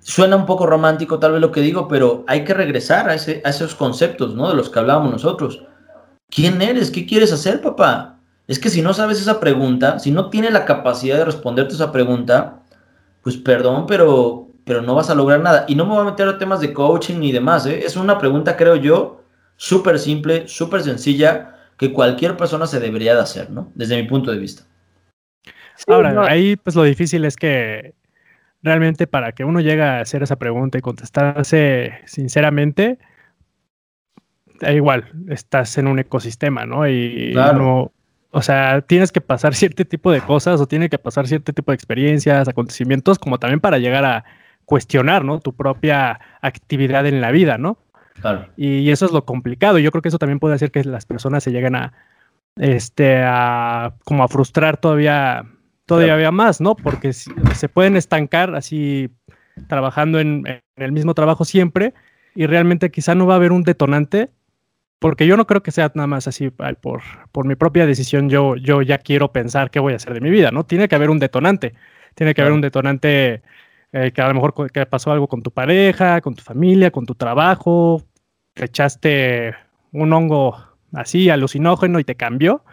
Suena 0.00 0.36
un 0.36 0.46
poco 0.46 0.66
romántico 0.66 1.18
tal 1.18 1.32
vez 1.32 1.40
lo 1.40 1.52
que 1.52 1.60
digo, 1.60 1.86
pero 1.86 2.24
hay 2.26 2.44
que 2.44 2.54
regresar 2.54 3.08
a, 3.08 3.14
ese, 3.14 3.40
a 3.44 3.50
esos 3.50 3.74
conceptos, 3.74 4.34
¿no? 4.34 4.48
De 4.48 4.56
los 4.56 4.68
que 4.68 4.78
hablábamos 4.80 5.12
nosotros. 5.12 5.62
¿Quién 6.28 6.60
eres? 6.60 6.90
¿Qué 6.90 7.06
quieres 7.06 7.32
hacer, 7.32 7.60
papá? 7.60 8.18
Es 8.48 8.58
que 8.58 8.70
si 8.70 8.82
no 8.82 8.92
sabes 8.92 9.20
esa 9.20 9.40
pregunta, 9.40 9.98
si 9.98 10.10
no 10.10 10.30
tienes 10.30 10.52
la 10.52 10.64
capacidad 10.64 11.16
de 11.16 11.24
responderte 11.24 11.74
esa 11.74 11.92
pregunta, 11.92 12.60
pues 13.22 13.36
perdón, 13.36 13.86
pero, 13.86 14.48
pero 14.64 14.82
no 14.82 14.94
vas 14.94 15.10
a 15.10 15.14
lograr 15.14 15.40
nada. 15.40 15.64
Y 15.68 15.74
no 15.74 15.86
me 15.86 15.92
voy 15.92 16.02
a 16.02 16.10
meter 16.10 16.28
a 16.28 16.38
temas 16.38 16.60
de 16.60 16.72
coaching 16.72 17.18
ni 17.20 17.32
demás, 17.32 17.66
¿eh? 17.66 17.82
Es 17.84 17.96
una 17.96 18.18
pregunta, 18.18 18.56
creo 18.56 18.76
yo, 18.76 19.22
súper 19.56 19.98
simple, 19.98 20.48
súper 20.48 20.82
sencilla, 20.82 21.56
que 21.76 21.92
cualquier 21.92 22.36
persona 22.36 22.66
se 22.66 22.80
debería 22.80 23.14
de 23.14 23.20
hacer, 23.20 23.50
¿no? 23.50 23.70
Desde 23.74 23.96
mi 23.96 24.08
punto 24.08 24.30
de 24.30 24.38
vista. 24.38 24.64
Ahora, 25.86 26.26
ahí 26.26 26.56
pues 26.56 26.76
lo 26.76 26.82
difícil 26.82 27.24
es 27.24 27.36
que 27.36 27.94
realmente 28.62 29.06
para 29.06 29.32
que 29.32 29.44
uno 29.44 29.60
llegue 29.60 29.82
a 29.82 30.00
hacer 30.00 30.22
esa 30.22 30.36
pregunta 30.36 30.78
y 30.78 30.80
contestarse 30.80 31.92
sinceramente, 32.04 32.98
da 34.60 34.72
igual, 34.72 35.10
estás 35.28 35.76
en 35.78 35.88
un 35.88 35.98
ecosistema, 35.98 36.66
¿no? 36.66 36.88
Y 36.88 37.32
no, 37.34 37.90
o 38.32 38.42
sea, 38.42 38.80
tienes 38.82 39.12
que 39.12 39.20
pasar 39.20 39.54
cierto 39.54 39.84
tipo 39.84 40.10
de 40.10 40.20
cosas 40.20 40.60
o 40.60 40.66
tiene 40.66 40.88
que 40.88 40.98
pasar 40.98 41.28
cierto 41.28 41.52
tipo 41.52 41.70
de 41.70 41.76
experiencias, 41.76 42.48
acontecimientos, 42.48 43.18
como 43.18 43.38
también 43.38 43.60
para 43.60 43.78
llegar 43.78 44.04
a 44.04 44.24
cuestionar, 44.64 45.24
¿no? 45.24 45.38
Tu 45.38 45.54
propia 45.54 46.18
actividad 46.40 47.06
en 47.06 47.20
la 47.20 47.30
vida, 47.30 47.58
¿no? 47.58 47.78
Claro. 48.20 48.48
Y, 48.56 48.90
eso 48.90 49.06
es 49.06 49.12
lo 49.12 49.24
complicado. 49.24 49.78
Yo 49.78 49.90
creo 49.90 50.02
que 50.02 50.08
eso 50.08 50.18
también 50.18 50.38
puede 50.38 50.54
hacer 50.54 50.70
que 50.70 50.84
las 50.84 51.06
personas 51.06 51.42
se 51.42 51.50
lleguen 51.50 51.74
a, 51.76 51.92
este, 52.56 53.22
a, 53.24 53.94
como 54.04 54.22
a 54.24 54.28
frustrar 54.28 54.76
todavía 54.76 55.44
todavía 55.86 56.30
más, 56.30 56.60
¿no? 56.60 56.74
Porque 56.74 57.12
se 57.12 57.68
pueden 57.68 57.96
estancar 57.96 58.54
así 58.54 59.10
trabajando 59.68 60.20
en, 60.20 60.44
el 60.76 60.92
mismo 60.92 61.14
trabajo 61.14 61.44
siempre 61.44 61.94
y 62.34 62.46
realmente 62.46 62.90
quizá 62.90 63.14
no 63.14 63.26
va 63.26 63.34
a 63.34 63.36
haber 63.36 63.52
un 63.52 63.62
detonante, 63.62 64.30
porque 65.02 65.26
yo 65.26 65.36
no 65.36 65.48
creo 65.48 65.64
que 65.64 65.72
sea 65.72 65.90
nada 65.96 66.06
más 66.06 66.28
así 66.28 66.50
por, 66.50 67.02
por 67.32 67.44
mi 67.44 67.56
propia 67.56 67.86
decisión, 67.86 68.30
yo, 68.30 68.54
yo 68.54 68.82
ya 68.82 68.98
quiero 68.98 69.32
pensar 69.32 69.72
qué 69.72 69.80
voy 69.80 69.94
a 69.94 69.96
hacer 69.96 70.14
de 70.14 70.20
mi 70.20 70.30
vida, 70.30 70.52
¿no? 70.52 70.64
Tiene 70.64 70.86
que 70.86 70.94
haber 70.94 71.10
un 71.10 71.18
detonante, 71.18 71.74
tiene 72.14 72.34
que 72.34 72.40
haber 72.40 72.52
un 72.52 72.60
detonante 72.60 73.42
eh, 73.92 74.12
que 74.12 74.22
a 74.22 74.28
lo 74.28 74.34
mejor 74.34 74.70
que 74.70 74.86
pasó 74.86 75.10
algo 75.10 75.26
con 75.26 75.42
tu 75.42 75.50
pareja, 75.50 76.20
con 76.20 76.36
tu 76.36 76.44
familia, 76.44 76.92
con 76.92 77.04
tu 77.04 77.16
trabajo, 77.16 78.00
te 78.54 78.66
echaste 78.66 79.56
un 79.90 80.12
hongo 80.12 80.56
así 80.92 81.30
alucinógeno 81.30 81.98
y 81.98 82.04
te 82.04 82.14
cambió. 82.14 82.64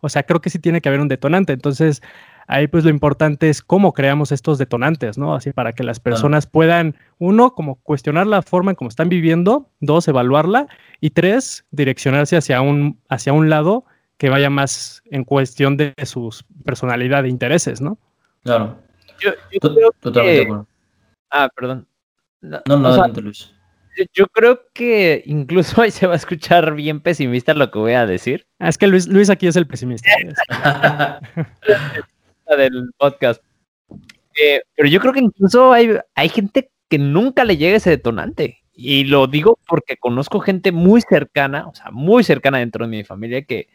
O 0.00 0.08
sea, 0.08 0.24
creo 0.24 0.40
que 0.40 0.50
sí 0.50 0.58
tiene 0.58 0.80
que 0.80 0.88
haber 0.88 1.00
un 1.00 1.08
detonante. 1.08 1.52
Entonces, 1.52 2.02
ahí 2.46 2.66
pues 2.66 2.84
lo 2.84 2.90
importante 2.90 3.48
es 3.48 3.62
cómo 3.62 3.92
creamos 3.92 4.32
estos 4.32 4.58
detonantes, 4.58 5.18
¿no? 5.18 5.34
Así 5.34 5.52
para 5.52 5.72
que 5.72 5.84
las 5.84 6.00
personas 6.00 6.46
puedan, 6.46 6.96
uno, 7.18 7.54
como 7.54 7.76
cuestionar 7.76 8.26
la 8.26 8.42
forma 8.42 8.72
en 8.72 8.76
cómo 8.76 8.88
están 8.88 9.08
viviendo, 9.08 9.70
dos, 9.80 10.08
evaluarla 10.08 10.68
y 11.00 11.10
tres, 11.10 11.64
direccionarse 11.70 12.36
hacia 12.36 12.60
un, 12.60 13.00
hacia 13.08 13.32
un 13.32 13.50
lado 13.50 13.84
que 14.18 14.30
vaya 14.30 14.50
más 14.50 15.02
en 15.10 15.24
cuestión 15.24 15.76
de 15.76 15.94
su 16.04 16.34
personalidad 16.64 17.24
e 17.24 17.28
intereses, 17.28 17.80
¿no? 17.80 17.98
Claro. 18.42 18.78
Yo, 19.20 19.32
Totalmente 20.00 20.66
Ah, 21.30 21.48
perdón. 21.54 21.86
No, 22.40 22.62
no, 22.66 22.78
no 22.78 23.20
Luis. 23.20 23.52
Yo 24.12 24.26
creo 24.26 24.60
que 24.72 25.22
incluso 25.26 25.80
ahí 25.82 25.90
se 25.90 26.06
va 26.06 26.14
a 26.14 26.16
escuchar 26.16 26.74
bien 26.74 27.00
pesimista 27.00 27.54
lo 27.54 27.70
que 27.70 27.78
voy 27.78 27.92
a 27.92 28.06
decir. 28.06 28.46
Ah, 28.58 28.68
es 28.68 28.78
que 28.78 28.86
Luis, 28.86 29.08
Luis 29.08 29.30
aquí 29.30 29.46
es 29.46 29.56
el 29.56 29.66
pesimista. 29.66 30.10
del 32.54 32.90
podcast. 32.96 33.42
Eh, 34.40 34.62
pero 34.74 34.88
yo 34.88 35.00
creo 35.00 35.12
que 35.12 35.20
incluso 35.20 35.72
hay, 35.72 35.96
hay 36.14 36.28
gente 36.28 36.70
que 36.88 36.98
nunca 36.98 37.44
le 37.44 37.56
llega 37.56 37.76
ese 37.76 37.90
detonante. 37.90 38.62
Y 38.72 39.04
lo 39.04 39.26
digo 39.26 39.58
porque 39.66 39.96
conozco 39.96 40.38
gente 40.40 40.70
muy 40.70 41.00
cercana, 41.00 41.66
o 41.66 41.74
sea, 41.74 41.90
muy 41.90 42.22
cercana 42.24 42.58
dentro 42.58 42.84
de 42.84 42.90
mi 42.90 43.04
familia 43.04 43.42
que, 43.42 43.68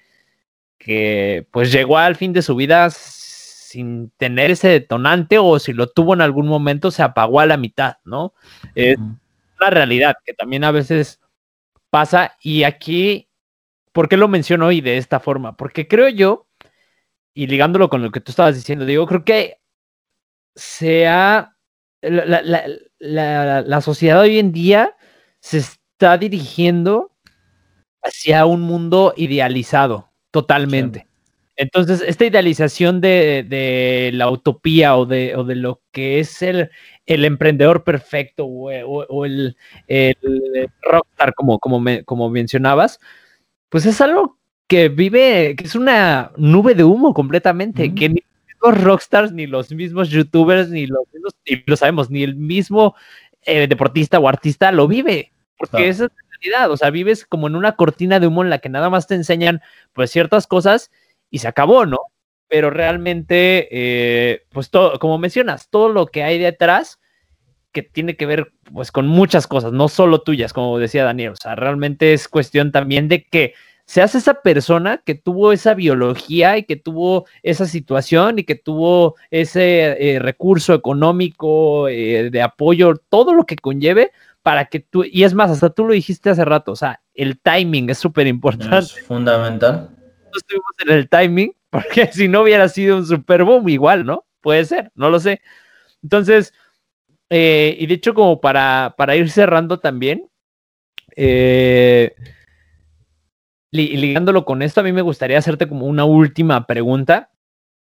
que 0.78 1.48
pues 1.52 1.72
llegó 1.72 1.98
al 1.98 2.16
fin 2.16 2.34
de 2.34 2.44
su 2.44 2.56
vida 2.56 2.90
sin 2.92 4.12
tener 4.18 4.52
ese 4.52 4.68
detonante 4.68 5.40
o 5.40 5.58
si 5.58 5.74
lo 5.74 5.88
tuvo 5.88 6.14
en 6.14 6.22
algún 6.22 6.48
momento 6.48 6.92
se 6.92 7.02
apagó 7.02 7.40
a 7.40 7.48
la 7.48 7.58
mitad, 7.58 7.96
¿no? 8.04 8.34
Es 8.76 8.98
una 8.98 9.70
realidad 9.70 10.16
que 10.24 10.34
también 10.34 10.64
a 10.64 10.72
veces 10.72 11.20
pasa 11.90 12.38
y 12.42 12.64
aquí, 12.64 13.30
¿por 13.94 14.08
qué 14.08 14.18
lo 14.18 14.28
menciono 14.28 14.68
hoy 14.68 14.82
de 14.82 14.98
esta 14.98 15.20
forma? 15.20 15.58
Porque 15.58 15.88
creo 15.88 16.10
yo 16.10 16.48
y 17.34 17.48
ligándolo 17.48 17.90
con 17.90 18.02
lo 18.02 18.12
que 18.12 18.20
tú 18.20 18.32
estabas 18.32 18.56
diciendo, 18.56 18.86
digo, 18.86 19.06
creo 19.08 19.24
que 19.24 19.58
sea 20.56 21.56
la, 22.02 22.42
la, 23.00 23.62
la, 23.62 23.82
sociedad 23.82 24.22
hoy 24.22 24.40
en 24.40 24.52
día 24.52 24.96
se 25.40 25.60
está 25.60 26.18
dirigiendo 26.18 27.12
hacia 28.02 28.46
un 28.46 28.62
mundo 28.62 29.14
idealizado 29.16 30.12
totalmente. 30.32 31.08
Entonces, 31.56 32.04
esta 32.06 32.26
idealización 32.26 33.02
de, 33.02 34.10
la 34.14 34.30
utopía 34.30 34.96
o 34.96 35.06
de, 35.06 35.36
o 35.36 35.44
de, 35.44 35.56
lo 35.56 35.82
que 35.92 36.20
es 36.20 36.42
el, 36.42 36.72
el 37.06 37.24
emprendedor 37.24 37.84
perfecto 37.84 38.46
o, 38.46 39.26
el, 39.26 39.56
rockstar, 40.82 41.36
como, 41.36 41.60
como, 41.60 41.84
como 42.06 42.30
mencionabas, 42.30 43.00
pues 43.70 43.86
es 43.86 44.02
algo 44.02 44.40
que 44.72 44.88
vive, 44.88 45.58
que 45.58 45.66
es 45.66 45.76
una 45.76 46.32
nube 46.38 46.76
de 46.76 46.86
humo 46.86 47.14
completamente, 47.14 47.94
que 47.94 48.08
ni 48.08 48.24
los 48.64 48.82
rockstars, 48.82 49.34
ni 49.34 49.46
los 49.46 49.70
mismos 49.74 50.08
youtubers, 50.08 50.70
ni 50.70 50.88
los 50.88 51.02
mismos, 51.12 51.36
y 51.44 51.62
lo 51.70 51.76
sabemos, 51.76 52.10
ni 52.10 52.24
el 52.24 52.38
mismo 52.38 52.96
eh, 53.42 53.68
deportista 53.68 54.18
o 54.18 54.30
artista 54.30 54.72
lo 54.72 54.88
vive, 54.88 55.34
porque 55.58 55.90
esa 55.90 56.06
es 56.06 56.12
la 56.12 56.38
realidad, 56.40 56.72
o 56.72 56.78
sea, 56.78 56.90
vives 56.90 57.26
como 57.26 57.48
en 57.48 57.58
una 57.58 57.76
cortina 57.76 58.22
de 58.22 58.28
humo 58.28 58.44
en 58.44 58.50
la 58.50 58.60
que 58.60 58.70
nada 58.70 58.90
más 58.90 59.08
te 59.08 59.16
enseñan 59.16 59.62
pues 59.92 60.10
ciertas 60.10 60.48
cosas 60.48 60.90
y 61.30 61.40
se 61.40 61.50
acabó, 61.50 61.86
¿no? 61.86 62.00
Pero 62.48 62.70
realmente, 62.70 63.68
eh, 63.72 64.46
pues 64.54 64.70
todo, 64.70 65.00
como 65.00 65.18
mencionas, 65.18 65.70
todo 65.70 65.90
lo 65.90 66.06
que 66.06 66.24
hay 66.24 66.40
detrás 66.40 67.02
que 67.74 67.84
tiene 67.84 68.16
que 68.16 68.26
ver 68.26 68.54
pues 68.74 68.94
con 68.94 69.06
muchas 69.06 69.48
cosas, 69.48 69.74
no 69.74 69.90
solo 69.90 70.22
tuyas, 70.22 70.54
como 70.54 70.80
decía 70.80 71.04
Daniel, 71.04 71.34
o 71.34 71.36
sea, 71.36 71.56
realmente 71.56 72.14
es 72.14 72.30
cuestión 72.30 72.72
también 72.72 73.10
de 73.10 73.26
que 73.26 73.54
seas 73.92 74.16
esa 74.16 74.42
persona 74.42 75.02
que 75.06 75.16
tuvo 75.16 75.52
esa 75.52 75.74
biología 75.74 76.58
y 76.58 76.64
que 76.64 76.78
tuvo 76.78 77.26
esa 77.44 77.66
situación 77.66 78.40
y 78.40 78.44
que 78.44 78.56
tuvo 78.56 79.16
ese 79.32 80.16
eh, 80.16 80.20
recurso 80.20 80.74
económico 80.74 81.90
eh, 81.90 82.30
de 82.32 82.42
apoyo, 82.42 82.96
todo 83.10 83.34
lo 83.34 83.46
que 83.46 83.58
conlleve 83.58 84.12
para 84.44 84.66
que 84.66 84.80
tú, 84.80 85.04
y 85.04 85.24
es 85.24 85.34
más, 85.34 85.52
hasta 85.52 85.70
tú 85.70 85.86
lo 85.86 85.94
dijiste 85.94 86.30
hace 86.30 86.46
rato, 86.46 86.72
o 86.72 86.76
sea, 86.76 87.02
el 87.14 87.40
timing 87.40 87.90
es 87.90 87.98
súper 87.98 88.28
importante. 88.28 88.78
Es 88.78 89.02
fundamental 89.02 89.90
estuvimos 90.38 90.72
en 90.86 90.92
el 90.92 91.10
timing, 91.10 91.56
porque 91.70 92.08
si 92.12 92.28
no 92.28 92.42
hubiera 92.42 92.70
sido 92.70 92.98
un 92.98 93.06
super 93.06 93.44
boom, 93.44 93.68
igual, 93.70 94.06
¿no? 94.06 94.26
Puede 94.42 94.66
ser, 94.66 94.92
no 94.96 95.10
lo 95.10 95.20
sé. 95.20 95.42
Entonces, 96.04 96.54
eh, 97.30 97.76
y 97.80 97.86
de 97.86 97.94
hecho, 97.94 98.14
como 98.14 98.42
para, 98.42 98.96
para 98.98 99.16
ir 99.16 99.30
cerrando 99.30 99.80
también, 99.80 100.30
eh, 101.16 102.16
ligándolo 103.72 104.46
con 104.46 104.62
esto, 104.62 104.82
a 104.82 104.84
mí 104.84 104.92
me 104.92 105.02
gustaría 105.02 105.38
hacerte 105.38 105.68
como 105.68 105.86
una 105.86 106.06
última 106.06 106.68
pregunta. 106.68 107.32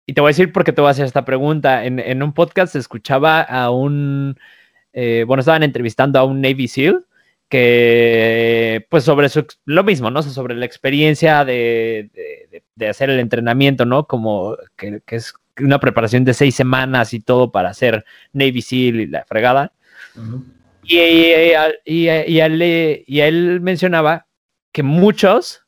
Y 0.07 0.15
te 0.15 0.21
voy 0.21 0.29
a 0.29 0.35
decir 0.35 0.53
por 0.53 0.65
qué 0.65 0.73
te 0.73 0.81
voy 0.81 0.89
a 0.89 0.93
hacer 0.93 1.07
esta 1.07 1.25
pregunta. 1.25 1.85
En, 1.85 2.23
un 2.23 2.33
podcast 2.33 2.75
escuchaba 2.77 3.41
a 3.41 3.71
un, 3.71 4.37
eh, 4.93 5.25
bueno, 5.27 5.41
estaban 5.41 5.63
entrevistando 5.63 6.19
a 6.19 6.25
un 6.25 6.41
Navy 6.41 6.69
SEAL 6.69 7.07
que 7.49 8.87
pues 8.89 9.05
sobre 9.05 9.29
su, 9.29 9.47
lo 9.67 9.85
mismo, 9.85 10.11
¿no? 10.11 10.23
Sobre 10.23 10.55
la 10.57 10.65
experiencia 10.65 11.45
de, 11.45 12.11
hacer 12.89 13.11
el 13.11 13.21
entrenamiento, 13.21 13.85
¿no? 13.85 14.07
Como 14.07 14.57
que, 14.75 15.03
es 15.09 15.35
una 15.61 15.79
preparación 15.79 16.25
de 16.25 16.33
seis 16.33 16.55
semanas 16.55 17.13
y 17.13 17.21
todo 17.21 17.53
para 17.53 17.69
hacer 17.69 18.07
Navy 18.33 18.63
SEAL 18.63 19.01
y 19.01 19.07
la 19.07 19.27
fregada. 19.27 19.73
y, 20.83 20.97
y, 21.85 22.09
y, 23.07 23.21
él, 23.21 23.61
mencionaba 23.61 24.27
que 24.73 24.83
muchos 24.83 25.62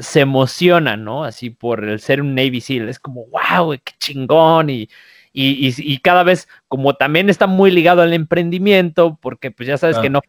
se 0.00 0.20
emocionan, 0.20 1.04
¿no? 1.04 1.24
Así 1.24 1.50
por 1.50 1.84
el 1.84 2.00
ser 2.00 2.22
un 2.22 2.34
Navy 2.34 2.60
SEAL. 2.60 2.88
Es 2.88 2.98
como, 2.98 3.26
wow, 3.26 3.72
qué 3.72 3.92
chingón. 3.98 4.70
Y, 4.70 4.88
y, 5.32 5.98
cada 5.98 6.24
vez, 6.24 6.48
como 6.66 6.94
también 6.94 7.30
está 7.30 7.46
muy 7.46 7.70
ligado 7.70 8.02
al 8.02 8.12
emprendimiento, 8.12 9.18
porque 9.20 9.50
pues 9.50 9.68
ya 9.68 9.78
sabes 9.78 9.98
que 9.98 10.10
no 10.10 10.20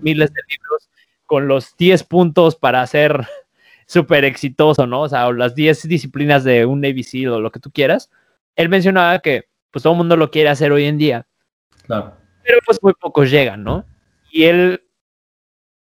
miles 0.00 0.32
de 0.32 0.40
libros 0.48 0.88
con 1.26 1.48
los 1.48 1.76
10 1.76 2.04
puntos 2.04 2.56
para 2.56 2.86
ser 2.86 3.26
súper 3.86 4.24
exitoso, 4.24 4.86
¿no? 4.86 5.02
O 5.02 5.08
sea, 5.08 5.30
las 5.32 5.54
10 5.54 5.88
disciplinas 5.88 6.44
de 6.44 6.64
un 6.64 6.80
Navy 6.80 7.02
SEAL 7.02 7.32
o 7.32 7.40
lo 7.40 7.50
que 7.50 7.60
tú 7.60 7.70
quieras. 7.70 8.10
Él 8.54 8.68
mencionaba 8.68 9.18
que 9.18 9.48
pues 9.70 9.82
todo 9.82 9.92
el 9.92 9.98
mundo 9.98 10.16
lo 10.16 10.30
quiere 10.30 10.48
hacer 10.48 10.72
hoy 10.72 10.84
en 10.84 10.96
día. 10.96 11.26
Claro. 11.84 12.16
Pero 12.42 12.58
pues 12.64 12.82
muy 12.82 12.94
pocos 12.94 13.30
llegan, 13.30 13.64
¿no? 13.64 13.84
Y 14.30 14.44
él, 14.44 14.82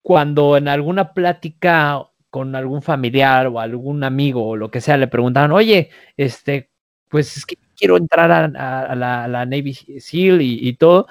cuando 0.02 0.58
en 0.58 0.68
alguna 0.68 1.14
plática 1.14 2.08
con 2.38 2.56
algún 2.56 2.84
familiar 2.84 3.48
o 3.48 3.60
algún 3.60 4.04
amigo 4.04 4.50
o 4.50 4.56
lo 4.56 4.70
que 4.70 4.80
sea, 4.80 4.96
le 4.96 5.08
preguntaban, 5.08 5.52
oye, 5.52 5.90
este, 6.18 6.70
pues 7.10 7.36
es 7.36 7.48
que 7.48 7.58
quiero 7.76 7.98
entrar 7.98 8.32
a, 8.32 8.96
la, 8.96 9.46
Navy 9.48 9.74
SEAL 9.74 10.44
y, 10.44 10.72
todo, 10.74 11.08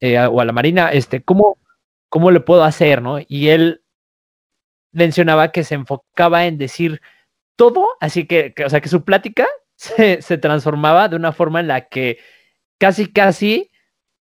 eh, 0.00 0.18
o 0.18 0.40
a 0.40 0.44
la 0.46 0.52
Marina, 0.52 0.90
este, 0.90 1.22
¿cómo, 1.22 1.58
¿cómo 2.08 2.30
le 2.30 2.40
puedo 2.40 2.64
hacer? 2.64 3.02
¿no? 3.02 3.18
Y 3.28 3.48
él 3.48 3.82
mencionaba 4.92 5.52
que 5.52 5.64
se 5.64 5.74
enfocaba 5.74 6.46
en 6.46 6.56
decir 6.56 7.02
todo, 7.56 7.86
así 8.00 8.26
que, 8.26 8.54
o 8.64 8.70
sea, 8.70 8.80
que 8.80 8.88
su 8.88 9.04
plática 9.04 9.46
se, 9.76 10.22
se, 10.22 10.38
transformaba 10.38 11.08
de 11.08 11.16
una 11.16 11.32
forma 11.32 11.60
en 11.60 11.68
la 11.68 11.88
que 11.88 12.16
casi, 12.78 13.12
casi 13.12 13.70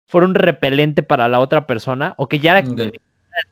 fuera 0.06 0.28
un 0.28 0.36
repelente 0.36 1.02
para 1.02 1.28
la 1.28 1.40
otra 1.40 1.66
persona 1.66 2.14
o 2.20 2.28
que 2.28 2.38
ya 2.38 2.60
era 2.60 2.60
el 2.70 2.92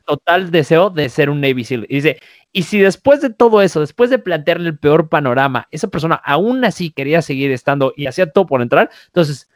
total 0.06 0.52
deseo 0.52 0.90
de 0.90 1.08
ser 1.08 1.28
un 1.28 1.40
Navy 1.40 1.64
SEAL. 1.64 1.86
Y 1.88 1.96
dice, 1.96 2.20
y 2.56 2.62
si 2.62 2.78
después 2.78 3.20
de 3.20 3.30
todo 3.30 3.62
eso, 3.62 3.80
después 3.80 4.10
de 4.10 4.20
plantearle 4.20 4.68
el 4.68 4.78
peor 4.78 5.08
panorama, 5.08 5.66
esa 5.72 5.88
persona 5.88 6.14
aún 6.14 6.64
así 6.64 6.92
quería 6.92 7.20
seguir 7.20 7.50
estando 7.50 7.92
y 7.96 8.06
hacía 8.06 8.30
todo 8.30 8.46
por 8.46 8.62
entrar, 8.62 8.90
entonces 9.06 9.50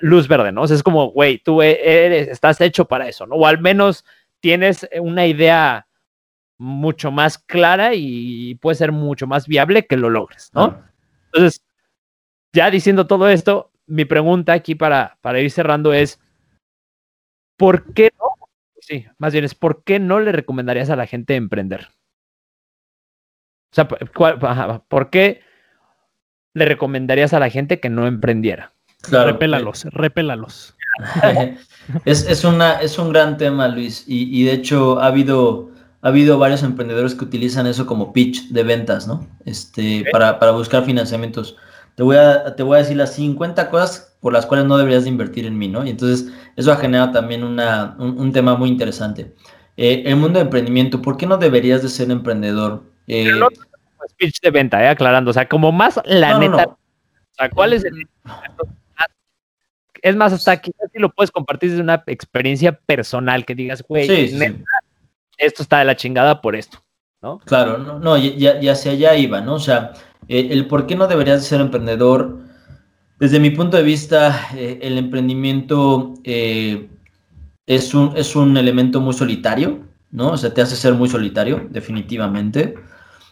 luz 0.00 0.26
verde, 0.26 0.50
¿no? 0.50 0.62
O 0.62 0.66
sea, 0.66 0.74
es 0.74 0.82
como, 0.82 1.12
güey, 1.12 1.38
tú 1.38 1.62
e-, 1.62 1.78
eres, 1.80 2.26
estás 2.26 2.60
hecho 2.60 2.86
para 2.86 3.08
eso, 3.08 3.24
¿no? 3.24 3.36
O 3.36 3.46
al 3.46 3.60
menos 3.60 4.04
tienes 4.40 4.88
una 5.00 5.28
idea 5.28 5.86
mucho 6.58 7.12
más 7.12 7.38
clara 7.38 7.94
y 7.94 8.56
puede 8.56 8.74
ser 8.74 8.90
mucho 8.90 9.28
más 9.28 9.46
viable 9.46 9.86
que 9.86 9.96
lo 9.96 10.10
logres, 10.10 10.50
¿no? 10.52 10.82
Entonces, 11.26 11.64
ya 12.52 12.68
diciendo 12.68 13.06
todo 13.06 13.28
esto, 13.28 13.70
mi 13.86 14.04
pregunta 14.06 14.54
aquí 14.54 14.74
para, 14.74 15.18
para 15.20 15.38
ir 15.38 15.52
cerrando 15.52 15.92
es, 15.92 16.20
¿por 17.56 17.94
qué 17.94 18.10
no? 18.18 18.48
Sí, 18.80 19.06
más 19.18 19.32
bien 19.32 19.44
es, 19.44 19.54
¿por 19.54 19.84
qué 19.84 20.00
no 20.00 20.18
le 20.18 20.32
recomendarías 20.32 20.90
a 20.90 20.96
la 20.96 21.06
gente 21.06 21.36
emprender? 21.36 21.90
O 23.72 23.74
sea, 23.74 23.86
¿por 23.86 25.10
qué 25.10 25.42
le 26.54 26.64
recomendarías 26.64 27.32
a 27.32 27.38
la 27.38 27.50
gente 27.50 27.78
que 27.78 27.88
no 27.88 28.06
emprendiera? 28.06 28.72
Claro. 29.02 29.32
Repélalos, 29.32 29.84
repélalos. 29.92 30.76
es, 32.04 32.26
es, 32.28 32.44
una, 32.44 32.80
es 32.80 32.98
un 32.98 33.10
gran 33.10 33.36
tema, 33.36 33.68
Luis, 33.68 34.04
y, 34.06 34.44
de 34.44 34.52
hecho 34.52 35.00
ha 35.00 35.06
habido, 35.06 35.70
ha 36.02 36.08
habido 36.08 36.38
varios 36.38 36.62
emprendedores 36.62 37.14
que 37.14 37.24
utilizan 37.24 37.66
eso 37.66 37.86
como 37.86 38.12
pitch 38.12 38.48
de 38.48 38.62
ventas, 38.62 39.06
¿no? 39.06 39.26
Este, 39.44 40.04
para, 40.12 40.50
buscar 40.50 40.84
financiamientos. 40.84 41.56
Te 41.94 42.02
voy, 42.02 42.16
a, 42.16 42.56
te 42.56 42.62
voy 42.62 42.76
a 42.76 42.78
decir 42.78 42.96
las 42.96 43.14
50 43.14 43.70
cosas 43.70 44.16
por 44.20 44.32
las 44.32 44.46
cuales 44.46 44.66
no 44.66 44.76
deberías 44.76 45.04
de 45.04 45.10
invertir 45.10 45.46
en 45.46 45.56
mí, 45.56 45.68
¿no? 45.68 45.84
Y 45.84 45.90
entonces 45.90 46.32
eso 46.56 46.72
ha 46.72 46.76
generado 46.76 47.12
también 47.12 47.44
una, 47.44 47.96
un, 47.98 48.32
tema 48.32 48.56
muy 48.56 48.68
interesante. 48.68 49.34
Eh, 49.76 50.02
el 50.04 50.16
mundo 50.16 50.38
de 50.38 50.44
emprendimiento, 50.44 51.00
¿por 51.00 51.16
qué 51.16 51.26
no 51.26 51.38
deberías 51.38 51.82
de 51.82 51.88
ser 51.88 52.10
emprendedor? 52.10 52.89
Eh, 53.12 53.32
no, 53.32 53.48
pitch 54.16 54.40
de 54.40 54.50
venta, 54.50 54.82
eh, 54.82 54.88
aclarando, 54.88 55.30
o 55.30 55.34
sea, 55.34 55.48
como 55.48 55.72
más 55.72 56.00
la 56.04 56.38
neta. 56.38 56.64
O 56.66 57.34
sea, 57.36 57.50
¿cuál 57.50 57.72
es 57.72 57.84
el 57.84 58.06
es 60.02 60.16
más, 60.16 60.32
hasta 60.32 60.60
quizás 60.60 60.90
si 60.92 60.98
lo 60.98 61.10
puedes 61.12 61.30
compartir 61.30 61.70
desde 61.70 61.82
una 61.82 62.02
experiencia 62.06 62.72
personal, 62.72 63.44
que 63.44 63.54
digas, 63.54 63.84
güey, 63.86 64.08
esto 65.36 65.62
está 65.62 65.78
de 65.78 65.84
la 65.84 65.96
chingada 65.96 66.40
por 66.40 66.56
esto, 66.56 66.82
¿no? 67.22 67.38
Claro, 67.40 67.78
no, 67.78 67.98
no 67.98 68.16
ya, 68.16 68.60
ya 68.60 68.72
hacia 68.72 68.92
allá 68.92 69.16
iba, 69.16 69.40
¿no? 69.40 69.54
O 69.54 69.60
sea, 69.60 69.92
eh, 70.28 70.48
el 70.50 70.66
por 70.66 70.86
qué 70.86 70.96
no 70.96 71.06
deberías 71.06 71.44
ser 71.44 71.60
emprendedor, 71.60 72.38
desde 73.18 73.40
mi 73.40 73.50
punto 73.50 73.76
de 73.76 73.82
vista, 73.82 74.48
eh, 74.54 74.78
el 74.82 74.96
emprendimiento 74.96 76.14
eh, 76.24 76.88
es, 77.66 77.94
un, 77.94 78.12
es 78.16 78.34
un 78.34 78.56
elemento 78.56 79.00
muy 79.00 79.12
solitario, 79.12 79.80
¿no? 80.10 80.32
O 80.32 80.36
sea, 80.36 80.54
te 80.54 80.62
hace 80.62 80.76
ser 80.76 80.94
muy 80.94 81.08
solitario, 81.08 81.66
definitivamente. 81.70 82.74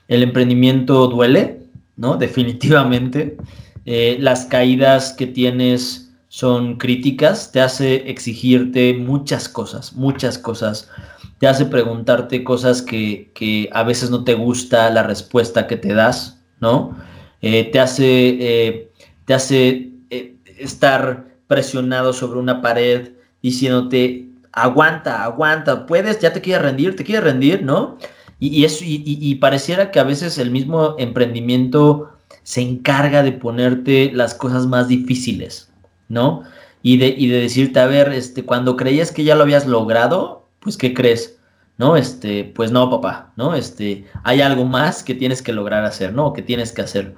El 0.09 0.23
emprendimiento 0.23 1.07
duele, 1.07 1.61
¿no? 1.97 2.17
Definitivamente. 2.19 3.37
las 3.85 4.45
caídas 4.47 5.15
que 5.15 5.27
tienes 5.27 6.09
son 6.29 6.77
críticas, 6.77 7.53
te 7.53 7.61
hace 7.61 8.11
exigirte 8.11 8.95
muchas 8.95 9.49
cosas, 9.49 9.95
muchas 9.95 10.39
cosas. 10.39 10.91
Te 11.39 11.47
hace 11.47 11.67
preguntarte 11.67 12.45
cosas 12.45 12.83
que, 12.83 13.69
a 13.73 13.83
veces 13.83 14.11
no 14.11 14.25
te 14.25 14.35
gusta 14.35 14.91
la 14.91 15.03
respuesta 15.03 15.67
que 15.67 15.77
te 15.77 15.95
das, 15.95 16.39
¿no? 16.61 16.97
Eh, 17.41 17.71
te 17.73 17.81
hace, 17.81 18.05
eh, 18.41 18.91
te 19.25 19.35
hace 19.35 19.91
eh, 20.11 20.35
estar 20.59 21.27
presionado 21.47 22.13
sobre 22.13 22.41
una 22.41 22.61
pared 22.61 23.13
diciéndote, 23.43 24.27
aguanta, 24.53 25.23
aguanta, 25.23 25.87
puedes, 25.87 26.19
ya 26.21 26.33
te 26.33 26.41
quieres 26.41 26.63
rendir, 26.63 26.97
te 26.97 27.05
quieres 27.05 27.25
rendir, 27.25 27.63
¿no? 27.63 27.97
Y, 28.41 28.65
eso, 28.65 28.85
y, 28.87 29.35
pareciera 29.37 29.91
que 29.91 29.99
a 29.99 30.05
veces 30.05 30.39
el 30.39 30.53
mismo 30.53 30.95
emprendimiento 30.99 32.13
se 32.45 32.61
encarga 32.61 33.25
de 33.25 33.33
ponerte 33.33 34.13
las 34.13 34.35
cosas 34.35 34.67
más 34.67 34.87
difíciles, 34.87 35.71
¿no? 36.09 36.45
Y 36.83 36.99
de, 36.99 37.09
y 37.09 37.27
de 37.27 37.41
decirte, 37.41 37.81
a 37.81 37.87
ver, 37.87 38.13
este, 38.13 38.45
cuando 38.45 38.77
creías 38.77 39.11
que 39.11 39.25
ya 39.25 39.35
lo 39.35 39.43
habías 39.43 39.67
logrado, 39.67 40.47
pues, 40.61 40.77
¿qué 40.77 40.95
crees? 40.95 41.37
¿No? 41.79 41.97
Este, 41.97 42.45
pues 42.45 42.71
no, 42.71 42.89
papá, 42.91 43.33
¿no? 43.37 43.55
Este, 43.55 44.05
hay 44.23 44.41
algo 44.41 44.65
más 44.65 45.03
que 45.03 45.15
tienes 45.15 45.43
que 45.43 45.53
lograr 45.53 45.85
hacer, 45.85 46.13
¿no? 46.13 46.33
Que 46.33 46.43
tienes 46.43 46.73
que 46.73 46.83
hacer. 46.83 47.17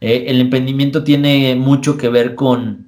Eh, 0.00 0.26
el 0.28 0.40
emprendimiento 0.40 1.02
tiene 1.02 1.56
mucho 1.56 1.96
que 1.96 2.08
ver 2.08 2.36
con, 2.36 2.86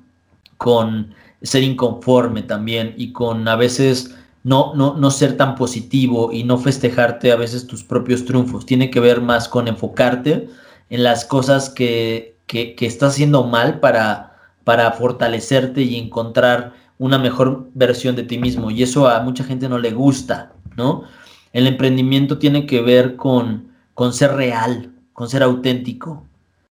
con 0.56 1.14
ser 1.42 1.64
inconforme 1.64 2.42
también 2.42 2.94
y 2.96 3.12
con 3.12 3.46
a 3.48 3.56
veces 3.56 4.14
no, 4.44 4.74
no, 4.74 4.94
no 4.94 5.10
ser 5.10 5.36
tan 5.36 5.54
positivo 5.54 6.32
y 6.32 6.44
no 6.44 6.58
festejarte 6.58 7.32
a 7.32 7.36
veces 7.36 7.66
tus 7.66 7.84
propios 7.84 8.24
triunfos. 8.24 8.66
Tiene 8.66 8.90
que 8.90 9.00
ver 9.00 9.20
más 9.20 9.48
con 9.48 9.68
enfocarte 9.68 10.48
en 10.90 11.02
las 11.02 11.24
cosas 11.24 11.70
que, 11.70 12.36
que, 12.46 12.74
que 12.74 12.86
estás 12.86 13.12
haciendo 13.12 13.44
mal 13.44 13.80
para, 13.80 14.36
para 14.64 14.90
fortalecerte 14.92 15.82
y 15.82 15.96
encontrar 15.96 16.74
una 16.98 17.18
mejor 17.18 17.68
versión 17.74 18.16
de 18.16 18.24
ti 18.24 18.38
mismo. 18.38 18.70
Y 18.70 18.82
eso 18.82 19.08
a 19.08 19.20
mucha 19.20 19.44
gente 19.44 19.68
no 19.68 19.78
le 19.78 19.92
gusta, 19.92 20.52
¿no? 20.76 21.04
El 21.52 21.66
emprendimiento 21.66 22.38
tiene 22.38 22.66
que 22.66 22.80
ver 22.80 23.16
con, 23.16 23.72
con 23.94 24.12
ser 24.12 24.34
real, 24.34 24.92
con 25.12 25.28
ser 25.28 25.42
auténtico, 25.42 26.24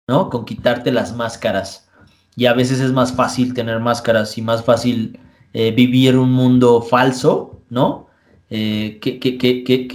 ¿no? 0.08 0.30
Con 0.30 0.46
quitarte 0.46 0.92
las 0.92 1.16
máscaras. 1.16 1.90
Y 2.36 2.46
a 2.46 2.54
veces 2.54 2.80
es 2.80 2.92
más 2.92 3.14
fácil 3.14 3.54
tener 3.54 3.80
máscaras 3.80 4.38
y 4.38 4.42
más 4.42 4.64
fácil 4.64 5.20
eh, 5.54 5.72
vivir 5.72 6.18
un 6.18 6.32
mundo 6.32 6.82
falso, 6.82 7.51
¿no? 7.72 8.08
Eh, 8.52 9.00
que, 9.02 9.20
que, 9.20 9.38
que, 9.38 9.88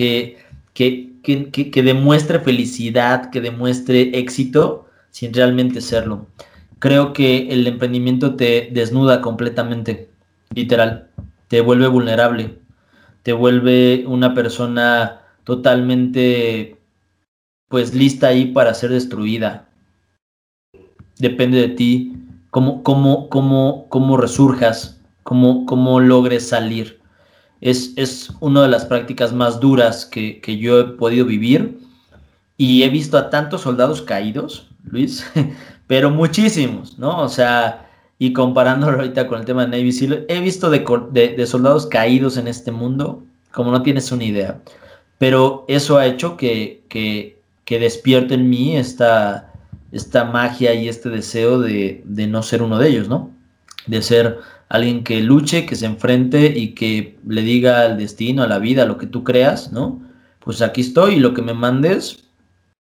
que, 0.73 1.83
demuestre 1.83 2.41
felicidad, 2.41 3.31
que 3.31 3.41
demuestre 3.41 4.19
éxito, 4.19 4.89
sin 5.11 5.33
realmente 5.33 5.81
serlo. 5.81 6.27
Creo 6.79 7.13
que 7.13 7.49
el 7.51 7.67
emprendimiento 7.67 8.35
te 8.35 8.71
desnuda 8.73 9.21
completamente, 9.21 10.11
literal, 10.55 11.11
te 11.49 11.61
vuelve 11.61 11.87
vulnerable, 11.89 12.59
te 13.23 13.33
vuelve 13.33 14.05
una 14.07 14.35
persona 14.35 15.21
totalmente, 15.45 16.79
pues, 17.69 17.95
lista 17.95 18.29
ahí 18.29 18.47
para 18.47 18.75
ser 18.75 18.91
destruida. 18.91 19.69
Depende 21.19 21.59
de 21.59 21.69
ti 21.69 22.13
cómo, 22.51 22.83
cómo, 22.83 23.29
cómo, 23.29 23.87
cómo 23.91 24.17
resurjas, 24.17 25.01
cómo, 25.25 25.67
cómo 25.67 26.01
logres 26.01 26.49
salir. 26.49 26.96
Es, 27.61 27.93
es 27.97 28.31
una 28.41 28.63
de 28.63 28.69
las 28.69 28.85
prácticas 28.85 29.33
más 29.33 29.61
duras 29.61 30.05
que, 30.05 30.41
que 30.41 30.59
yo 30.59 30.81
he 30.81 30.85
podido 30.85 31.25
vivir 31.25 31.79
y 32.57 32.83
he 32.83 32.89
visto 32.89 33.19
a 33.19 33.31
tantos 33.31 33.63
soldados 33.63 34.03
caídos, 34.03 34.69
Luis, 34.85 35.27
pero 35.87 36.11
muchísimos, 36.11 36.99
¿no? 36.99 37.21
O 37.21 37.29
sea, 37.29 37.87
y 38.19 38.33
comparándolo 38.33 38.97
ahorita 38.99 39.27
con 39.27 39.41
el 39.41 39.45
tema 39.45 39.67
de 39.67 39.77
Navy 39.77 39.93
SEAL, 39.93 40.25
he 40.29 40.41
visto 40.41 40.71
de, 40.71 40.81
de, 41.13 41.47
soldados 41.47 41.87
caídos 41.87 42.37
en 42.37 42.49
este 42.49 42.73
mundo, 42.73 43.23
como 43.53 43.71
no 43.71 43.83
tienes 43.83 44.11
una 44.11 44.25
idea. 44.25 44.61
Pero 45.19 45.65
eso 45.69 45.99
ha 45.99 46.07
hecho 46.07 46.37
que, 46.37 46.83
que, 46.89 47.39
que 47.65 47.79
despierte 47.79 48.35
en 48.35 48.49
mí 48.49 48.77
esta, 48.77 49.53
esta 49.93 50.25
magia 50.25 50.75
y 50.75 50.89
este 50.89 51.11
deseo 51.11 51.61
de, 51.61 52.03
de, 52.05 52.27
no 52.27 52.43
ser 52.43 52.63
uno 52.63 52.79
de 52.79 52.89
ellos, 52.89 53.09
¿no? 53.09 53.31
De 53.87 54.01
ser 54.03 54.39
alguien 54.69 55.05
que 55.05 55.21
luche, 55.21 55.67
que 55.67 55.77
se 55.77 55.87
enfrente 55.87 56.47
y 56.57 56.75
que 56.75 57.19
le 57.27 57.43
diga 57.43 57.83
al 57.83 57.99
destino, 57.99 58.43
a 58.43 58.49
la 58.49 58.59
vida, 58.59 58.85
lo 58.85 58.99
que 58.99 59.07
tú 59.07 59.25
creas, 59.25 59.73
¿no? 59.73 60.03
Pues 60.41 60.63
aquí 60.63 60.81
estoy 60.81 61.15
y 61.15 61.21
lo 61.21 61.35
que 61.35 61.43
me 61.43 61.55
mandes, 61.55 62.25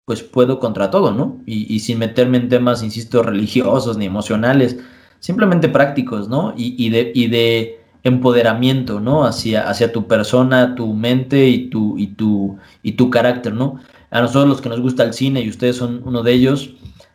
pues 0.04 0.22
puedo 0.22 0.58
contra 0.60 0.90
todo, 0.90 1.12
¿no? 1.12 1.40
Y, 1.46 1.80
sin 1.80 1.98
meterme 1.98 2.38
en 2.38 2.48
temas, 2.48 2.82
insisto, 2.82 3.22
religiosos 3.22 3.96
ni 3.96 4.06
emocionales, 4.06 4.78
simplemente 5.20 5.68
prácticos, 5.68 6.28
¿no? 6.28 6.54
Y, 6.56 6.90
de, 6.90 7.12
de 7.14 7.80
empoderamiento, 8.02 9.00
¿no? 9.00 9.24
Hacia, 9.24 9.68
hacia 9.68 9.92
tu 9.92 10.06
persona, 10.06 10.74
tu 10.74 10.92
mente 10.94 11.48
y 11.48 11.70
tu, 11.70 11.98
y, 11.98 12.08
tu, 12.08 12.58
y 12.82 12.92
tu 12.92 13.10
carácter, 13.10 13.54
¿no? 13.54 13.80
A 14.10 14.20
nosotros 14.20 14.48
los 14.48 14.60
que 14.60 14.68
nos 14.68 14.80
gusta 14.80 15.04
el 15.04 15.14
cine 15.14 15.40
y 15.40 15.48
ustedes 15.48 15.76
son 15.76 16.02
uno 16.04 16.22
de 16.22 16.32
ellos, 16.32 16.74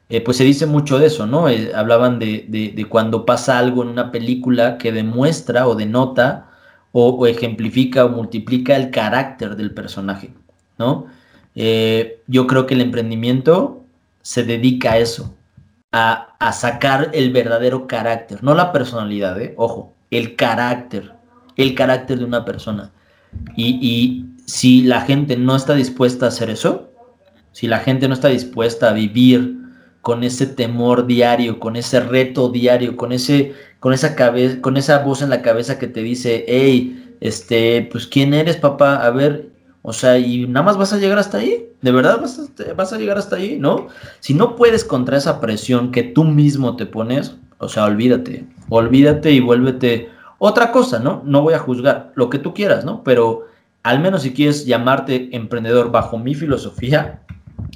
eh, 0.10 0.22
pues 0.22 0.38
se 0.38 0.44
dice 0.44 0.66
mucho 0.66 0.98
de 0.98 1.06
eso, 1.06 1.28
¿no? 1.28 1.50
Eh, 1.50 1.72
hablaban 1.76 2.18
de, 2.18 2.46
de, 2.50 2.86
cuando 2.86 3.26
pasa 3.26 3.60
algo 3.60 3.84
en 3.84 3.90
una 3.90 4.12
película 4.12 4.80
que 4.80 4.92
demuestra 4.92 5.68
o 5.68 5.76
denota 5.76 6.50
o, 6.92 7.28
ejemplifica 7.28 8.06
o 8.06 8.10
multiplica 8.10 8.76
el 8.76 8.90
carácter 8.90 9.56
del 9.56 9.72
personaje, 9.72 10.32
¿no? 10.80 11.06
Eh, 11.54 12.22
yo 12.26 12.48
creo 12.48 12.66
que 12.66 12.74
el 12.74 12.82
emprendimiento 12.82 13.84
se 14.24 14.44
dedica 14.44 14.94
a 14.94 14.98
eso, 14.98 15.36
a, 15.92 16.36
a, 16.40 16.54
sacar 16.54 17.12
el 17.14 17.32
verdadero 17.32 17.86
carácter, 17.86 18.44
no 18.44 18.56
la 18.56 18.72
personalidad, 18.72 19.38
ojo, 19.58 19.94
el 20.10 20.36
carácter, 20.36 21.14
el 21.56 21.76
carácter 21.76 22.18
de 22.18 22.26
una 22.26 22.46
persona. 22.46 22.92
Y, 23.56 23.78
y 23.80 24.26
si 24.48 24.82
la 24.82 25.02
gente 25.02 25.38
no 25.38 25.56
está 25.56 25.76
dispuesta 25.76 26.26
a 26.26 26.30
hacer 26.30 26.50
eso, 26.50 26.90
si 27.52 27.68
la 27.68 27.80
gente 27.80 28.08
no 28.08 28.16
está 28.16 28.30
dispuesta 28.30 28.90
a 28.90 28.94
vivir 28.94 29.60
con 30.02 30.24
ese 30.24 30.48
temor 30.48 31.06
diario, 31.06 31.60
con 31.60 31.76
ese 31.76 32.00
reto 32.00 32.50
diario, 32.50 32.96
con 32.96 33.12
ese, 33.12 33.54
con 33.80 33.94
esa 33.94 34.16
cabeza, 34.16 34.62
con 34.62 34.78
esa 34.78 35.00
voz 35.00 35.22
en 35.22 35.30
la 35.30 35.42
cabeza 35.42 35.78
que 35.78 35.88
te 35.88 36.02
dice, 36.02 36.46
hey, 36.48 37.16
este, 37.22 37.88
pues 37.92 38.08
quién 38.08 38.34
eres, 38.34 38.58
papá, 38.58 39.06
a 39.06 39.10
ver, 39.10 39.50
o 39.82 39.94
sea, 39.94 40.18
y 40.18 40.48
nada 40.48 40.66
más 40.66 40.78
vas 40.78 40.94
a 40.94 40.98
llegar 40.98 41.20
hasta 41.20 41.40
ahí, 41.40 41.68
de 41.82 41.92
verdad 41.92 42.20
vas 42.22 42.40
a, 42.40 42.74
vas 42.74 42.94
a 42.94 42.98
llegar 42.98 43.18
hasta 43.18 43.36
ahí, 43.38 43.58
¿no? 43.60 43.88
Si 44.20 44.34
no 44.34 44.56
puedes 44.56 44.84
contra 44.84 45.18
esa 45.18 45.40
presión 45.40 45.92
que 45.92 46.04
tú 46.04 46.24
mismo 46.24 46.76
te 46.76 46.86
pones, 46.86 47.36
o 47.58 47.68
sea, 47.68 47.86
olvídate, 47.86 48.46
olvídate 48.70 49.32
y 49.32 49.40
vuélvete 49.40 50.10
otra 50.38 50.72
cosa, 50.72 51.00
¿no? 51.00 51.22
No 51.26 51.42
voy 51.42 51.54
a 51.54 51.60
juzgar 51.60 52.12
lo 52.16 52.30
que 52.30 52.40
tú 52.40 52.54
quieras, 52.54 52.86
¿no? 52.86 53.04
Pero 53.04 53.48
al 53.84 54.00
menos 54.00 54.22
si 54.22 54.34
quieres 54.34 54.66
llamarte 54.66 55.30
emprendedor 55.36 55.92
bajo 55.92 56.18
mi 56.18 56.36
filosofía, 56.36 57.22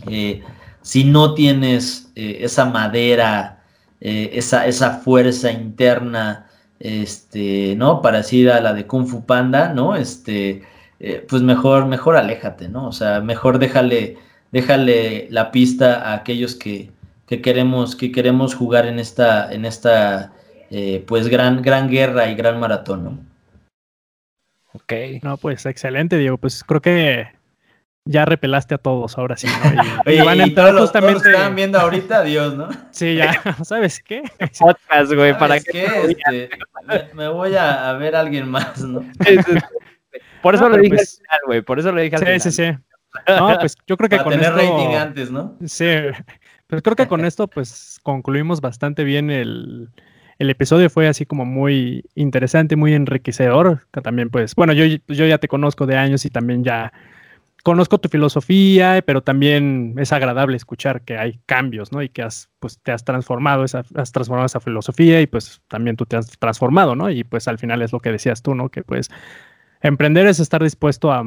eh, 0.08 0.42
si 0.84 1.06
no 1.06 1.34
tienes 1.34 2.12
eh, 2.16 2.40
esa 2.42 2.66
madera, 2.66 3.64
eh, 4.02 4.32
esa, 4.34 4.68
esa, 4.68 5.00
fuerza 5.00 5.52
interna, 5.52 6.48
este, 6.80 7.76
¿no? 7.78 8.02
Parecida 8.02 8.58
a 8.58 8.62
la 8.62 8.74
de 8.74 8.86
Kung 8.86 9.08
Fu 9.08 9.26
Panda, 9.26 9.74
¿no? 9.74 9.96
Este, 9.96 10.64
eh, 11.00 11.26
pues 11.28 11.42
mejor, 11.42 11.86
mejor 11.88 12.18
aléjate, 12.18 12.70
¿no? 12.70 12.88
O 12.88 12.92
sea, 12.92 13.22
mejor 13.22 13.60
déjale, 13.60 14.18
déjale 14.52 15.28
la 15.32 15.52
pista 15.52 16.02
a 16.12 16.16
aquellos 16.16 16.56
que, 16.56 16.92
que 17.28 17.42
queremos, 17.42 17.96
que 17.96 18.12
queremos 18.12 18.54
jugar 18.54 18.86
en 18.86 19.00
esta, 19.00 19.52
en 19.52 19.66
esta, 19.66 20.34
pues 21.08 21.28
gran, 21.30 21.62
gran 21.62 21.90
guerra 21.90 22.30
y 22.30 22.36
gran 22.36 22.60
maratón. 22.60 23.28
Ok. 24.74 24.94
No, 25.22 25.38
pues 25.38 25.66
excelente, 25.66 26.18
Diego. 26.18 26.38
Pues 26.38 26.64
creo 26.64 26.82
que 26.82 27.28
ya 28.06 28.26
repelaste 28.26 28.76
a 28.76 28.78
todos, 28.78 29.18
ahora 29.18 29.38
sí. 29.38 29.48
¿no? 29.48 30.12
Y, 30.12 30.22
van 30.26 30.42
a 30.42 30.44
entrar 30.44 30.76
justamente. 30.76 31.30
están 31.30 31.56
viendo 31.56 31.80
ahorita, 31.80 32.24
Dios, 32.24 32.56
¿no? 32.56 32.70
Sí, 32.92 33.16
ya, 33.16 33.42
¿sabes 33.64 34.02
qué? 34.02 34.24
Podcast, 34.60 35.14
güey, 35.14 35.38
¿para 35.38 35.60
qué? 35.60 35.86
Este, 36.08 36.50
me, 37.14 37.28
voy 37.28 37.56
a, 37.56 37.94
ver 37.94 38.16
a 38.16 38.22
alguien 38.22 38.50
más, 38.50 38.82
¿no? 38.82 39.06
Por 40.42 40.56
eso 40.56 40.68
lo 40.68 40.78
dije 40.78 40.96
pues, 40.96 41.20
al 41.20 41.26
final, 41.26 41.40
güey, 41.48 41.62
por 41.62 41.80
eso 41.80 41.92
lo 41.92 42.02
dije 42.02 42.16
al 42.16 42.20
sí, 42.20 42.26
final. 42.26 42.42
Sí, 42.42 42.52
sí, 42.52 42.64
sí. 42.64 42.78
No, 43.28 43.58
pues 43.60 43.78
yo 43.88 43.96
creo 43.96 44.10
que 44.10 44.18
Para 44.18 44.24
con 44.24 44.34
tener 44.34 44.54
rating 44.54 44.96
antes, 44.96 45.32
¿no? 45.32 45.56
Sí, 45.66 45.86
pero 46.68 46.82
creo 46.82 46.96
que 46.96 47.08
con 47.08 47.24
esto, 47.24 47.48
pues 47.48 48.00
concluimos 48.02 48.60
bastante 48.60 49.04
bien 49.04 49.30
el, 49.30 49.90
el 50.40 50.50
episodio 50.50 50.90
fue 50.90 51.08
así 51.08 51.26
como 51.26 51.46
muy 51.46 52.06
interesante, 52.16 52.76
muy 52.76 52.94
enriquecedor. 52.94 53.88
También, 54.04 54.30
pues, 54.30 54.56
bueno, 54.56 54.74
yo, 54.74 54.86
yo 55.08 55.26
ya 55.26 55.38
te 55.38 55.48
conozco 55.48 55.86
de 55.86 55.96
años 55.96 56.26
y 56.26 56.30
también 56.32 56.64
ya 56.64 56.92
conozco 57.64 57.98
tu 57.98 58.10
filosofía, 58.10 59.02
pero 59.06 59.24
también 59.24 59.96
es 59.98 60.12
agradable 60.12 60.58
escuchar 60.58 61.02
que 61.02 61.18
hay 61.18 61.40
cambios, 61.46 61.94
¿no? 61.94 62.04
Y 62.04 62.10
que 62.10 62.22
has, 62.22 62.52
pues, 62.60 62.80
te 62.82 62.92
has 62.92 63.06
transformado, 63.06 63.64
esa, 63.64 63.86
has 63.96 64.12
transformado 64.12 64.46
esa 64.46 64.60
filosofía 64.60 65.22
y 65.22 65.28
pues 65.28 65.62
también 65.70 65.96
tú 65.96 66.06
te 66.06 66.18
has 66.18 66.28
transformado, 66.38 66.96
¿no? 66.96 67.10
Y 67.10 67.24
pues 67.24 67.48
al 67.48 67.58
final 67.58 67.82
es 67.82 67.94
lo 67.94 68.02
que 68.02 68.12
decías 68.12 68.42
tú, 68.42 68.54
¿no? 68.54 68.70
Que 68.70 68.84
pues 68.84 69.10
emprender 69.82 70.28
es 70.28 70.42
estar 70.42 70.62
dispuesto 70.62 71.14
a, 71.14 71.24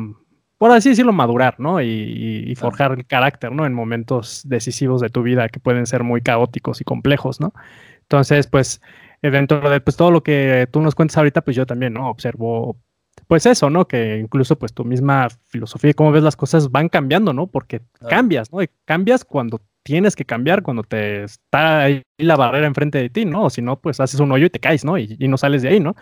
por 0.58 0.70
así 0.70 0.90
decirlo, 0.90 1.12
madurar, 1.12 1.58
¿no? 1.58 1.80
Y, 1.80 2.54
forjar 2.56 2.92
el 2.92 3.06
carácter, 3.06 3.52
¿no? 3.52 3.66
En 3.66 3.72
momentos 3.74 4.42
decisivos 4.46 5.00
de 5.00 5.08
tu 5.08 5.22
vida 5.22 5.48
que 5.48 5.60
pueden 5.60 5.86
ser 5.86 6.02
muy 6.04 6.20
caóticos 6.20 6.80
y 6.82 6.84
complejos, 6.84 7.40
¿no? 7.40 7.54
Entonces, 8.02 8.46
pues, 8.46 8.80
dentro 9.22 9.68
de 9.68 9.80
pues, 9.80 9.96
todo 9.96 10.10
lo 10.10 10.22
que 10.22 10.68
tú 10.70 10.80
nos 10.80 10.94
cuentas 10.94 11.16
ahorita, 11.18 11.42
pues 11.42 11.56
yo 11.56 11.66
también, 11.66 11.94
¿no? 11.94 12.08
Observo 12.08 12.78
pues 13.26 13.46
eso, 13.46 13.70
¿no? 13.70 13.88
Que 13.88 14.18
incluso 14.18 14.56
pues 14.56 14.72
tu 14.72 14.84
misma 14.84 15.28
filosofía 15.46 15.90
y 15.90 15.94
cómo 15.94 16.12
ves 16.12 16.22
las 16.22 16.36
cosas 16.36 16.70
van 16.70 16.88
cambiando, 16.88 17.32
¿no? 17.32 17.46
Porque 17.46 17.82
cambias, 18.08 18.52
¿no? 18.52 18.62
Y 18.62 18.70
cambias 18.84 19.24
cuando 19.24 19.60
tienes 19.82 20.16
que 20.16 20.24
cambiar, 20.24 20.62
cuando 20.62 20.82
te 20.82 21.24
está 21.24 21.82
ahí 21.82 22.02
la 22.18 22.36
barrera 22.36 22.66
enfrente 22.66 22.98
de 22.98 23.10
ti, 23.10 23.24
¿no? 23.24 23.44
O 23.44 23.50
si 23.50 23.62
no, 23.62 23.80
pues 23.80 24.00
haces 24.00 24.20
un 24.20 24.32
hoyo 24.32 24.46
y 24.46 24.50
te 24.50 24.60
caes, 24.60 24.84
¿no? 24.84 24.98
Y, 24.98 25.16
no 25.28 25.36
sales 25.36 25.62
de 25.62 25.68
ahí, 25.68 25.80
¿no? 25.80 25.94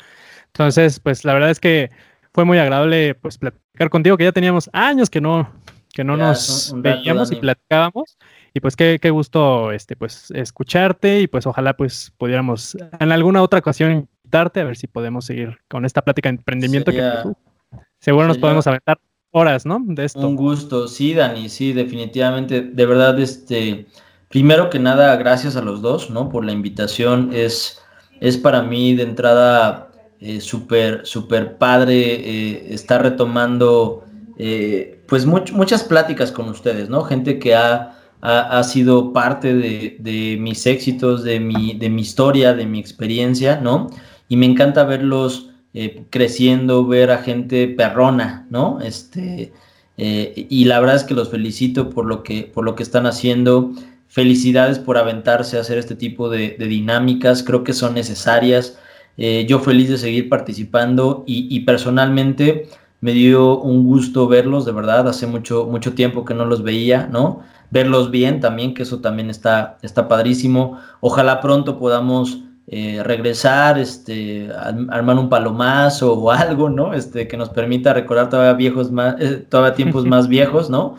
Entonces, 0.46 1.00
pues 1.00 1.24
la 1.24 1.34
verdad 1.34 1.50
es 1.50 1.60
que 1.60 1.90
fue 2.32 2.44
muy 2.44 2.58
agradable 2.58 3.14
pues 3.14 3.38
platicar 3.38 3.90
contigo, 3.90 4.16
que 4.16 4.24
ya 4.24 4.32
teníamos 4.32 4.68
años 4.72 5.10
que 5.10 5.20
no, 5.20 5.50
que 5.92 6.04
no 6.04 6.16
nos 6.16 6.74
veíamos 6.76 7.30
y 7.32 7.36
platicábamos. 7.36 8.16
Y 8.54 8.60
pues 8.60 8.76
qué, 8.76 8.98
qué, 9.00 9.10
gusto 9.10 9.72
este, 9.72 9.96
pues, 9.96 10.30
escucharte 10.30 11.20
y 11.20 11.26
pues 11.26 11.46
ojalá 11.46 11.76
pues 11.76 12.12
pudiéramos 12.16 12.76
en 13.00 13.12
alguna 13.12 13.42
otra 13.42 13.58
ocasión 13.58 14.08
invitarte 14.24 14.60
a 14.60 14.64
ver 14.64 14.76
si 14.76 14.86
podemos 14.86 15.26
seguir 15.26 15.58
con 15.68 15.84
esta 15.84 16.02
plática 16.02 16.28
de 16.28 16.36
emprendimiento 16.36 16.90
que 16.90 17.02
pues, 17.22 17.36
seguro 17.98 18.26
nos 18.26 18.38
podemos 18.38 18.66
aventar 18.66 18.98
horas, 19.30 19.66
¿no? 19.66 19.80
De 19.84 20.04
esto. 20.04 20.26
Un 20.26 20.36
gusto, 20.36 20.88
sí, 20.88 21.14
Dani, 21.14 21.48
sí, 21.48 21.72
definitivamente. 21.72 22.62
De 22.62 22.86
verdad, 22.86 23.18
este, 23.20 23.86
primero 24.28 24.70
que 24.70 24.78
nada, 24.78 25.14
gracias 25.16 25.56
a 25.56 25.62
los 25.62 25.82
dos, 25.82 26.10
¿no? 26.10 26.28
Por 26.28 26.44
la 26.44 26.52
invitación. 26.52 27.30
Es, 27.32 27.80
es 28.20 28.38
para 28.38 28.62
mí 28.62 28.94
de 28.94 29.02
entrada 29.02 29.90
eh, 30.20 30.40
súper, 30.40 31.04
súper 31.04 31.58
padre 31.58 31.96
eh, 31.96 32.74
estar 32.74 33.02
retomando, 33.02 34.04
eh, 34.38 35.02
pues 35.06 35.26
muchas 35.26 35.84
pláticas 35.84 36.32
con 36.32 36.48
ustedes, 36.48 36.88
¿no? 36.88 37.02
Gente 37.02 37.38
que 37.38 37.54
ha 37.54 38.00
ha, 38.26 38.62
sido 38.62 39.12
parte 39.12 39.54
de, 39.54 40.36
mis 40.40 40.66
éxitos, 40.66 41.24
de 41.24 41.40
mi, 41.40 41.74
de 41.74 41.90
mi 41.90 42.00
historia, 42.00 42.54
de 42.54 42.64
mi 42.64 42.78
experiencia, 42.78 43.60
¿no? 43.60 43.90
Y 44.28 44.36
me 44.36 44.46
encanta 44.46 44.84
verlos 44.84 45.50
eh, 45.74 46.04
creciendo, 46.10 46.86
ver 46.86 47.10
a 47.10 47.18
gente 47.18 47.68
perrona, 47.68 48.46
¿no? 48.50 48.80
Este, 48.80 49.52
eh, 49.96 50.46
y 50.48 50.64
la 50.64 50.80
verdad 50.80 50.96
es 50.96 51.04
que 51.04 51.14
los 51.14 51.30
felicito 51.30 51.90
por 51.90 52.06
lo 52.06 52.22
que, 52.22 52.50
por 52.52 52.64
lo 52.64 52.74
que 52.74 52.82
están 52.82 53.06
haciendo. 53.06 53.72
Felicidades 54.08 54.78
por 54.78 54.96
aventarse 54.96 55.56
a 55.56 55.60
hacer 55.60 55.78
este 55.78 55.96
tipo 55.96 56.30
de, 56.30 56.56
dinámicas, 56.58 57.42
creo 57.42 57.64
que 57.64 57.72
son 57.72 57.94
necesarias. 57.94 58.78
Eh, 59.16 59.46
yo 59.48 59.58
feliz 59.60 59.88
de 59.88 59.98
seguir 59.98 60.28
participando 60.28 61.24
y, 61.26 61.48
y, 61.54 61.60
personalmente 61.60 62.68
me 63.00 63.12
dio 63.12 63.60
un 63.60 63.84
gusto 63.84 64.26
verlos, 64.26 64.64
de 64.64 64.72
verdad, 64.72 65.08
hace 65.08 65.26
mucho, 65.26 65.66
mucho 65.66 65.92
tiempo 65.94 66.24
que 66.24 66.34
no 66.34 66.44
los 66.46 66.62
veía, 66.62 67.06
¿no? 67.06 67.42
verlos 67.74 68.12
bien 68.12 68.38
también, 68.38 68.72
que 68.72 68.84
eso 68.84 69.00
también 69.00 69.30
está, 69.30 69.78
está 69.82 70.06
padrísimo. 70.06 70.78
Ojalá 71.00 71.40
pronto 71.40 71.76
podamos 71.76 72.43
eh, 72.66 73.02
regresar, 73.04 73.78
este, 73.78 74.48
armar 74.88 75.18
un 75.18 75.28
palomazo 75.28 76.14
o 76.14 76.30
algo, 76.30 76.70
¿no? 76.70 76.94
Este, 76.94 77.28
que 77.28 77.36
nos 77.36 77.50
permita 77.50 77.92
recordar 77.92 78.30
todavía 78.30 78.54
viejos 78.54 78.90
más, 78.90 79.16
eh, 79.20 79.44
todavía 79.48 79.74
tiempos 79.74 80.06
más 80.06 80.28
viejos, 80.28 80.70
¿no? 80.70 80.96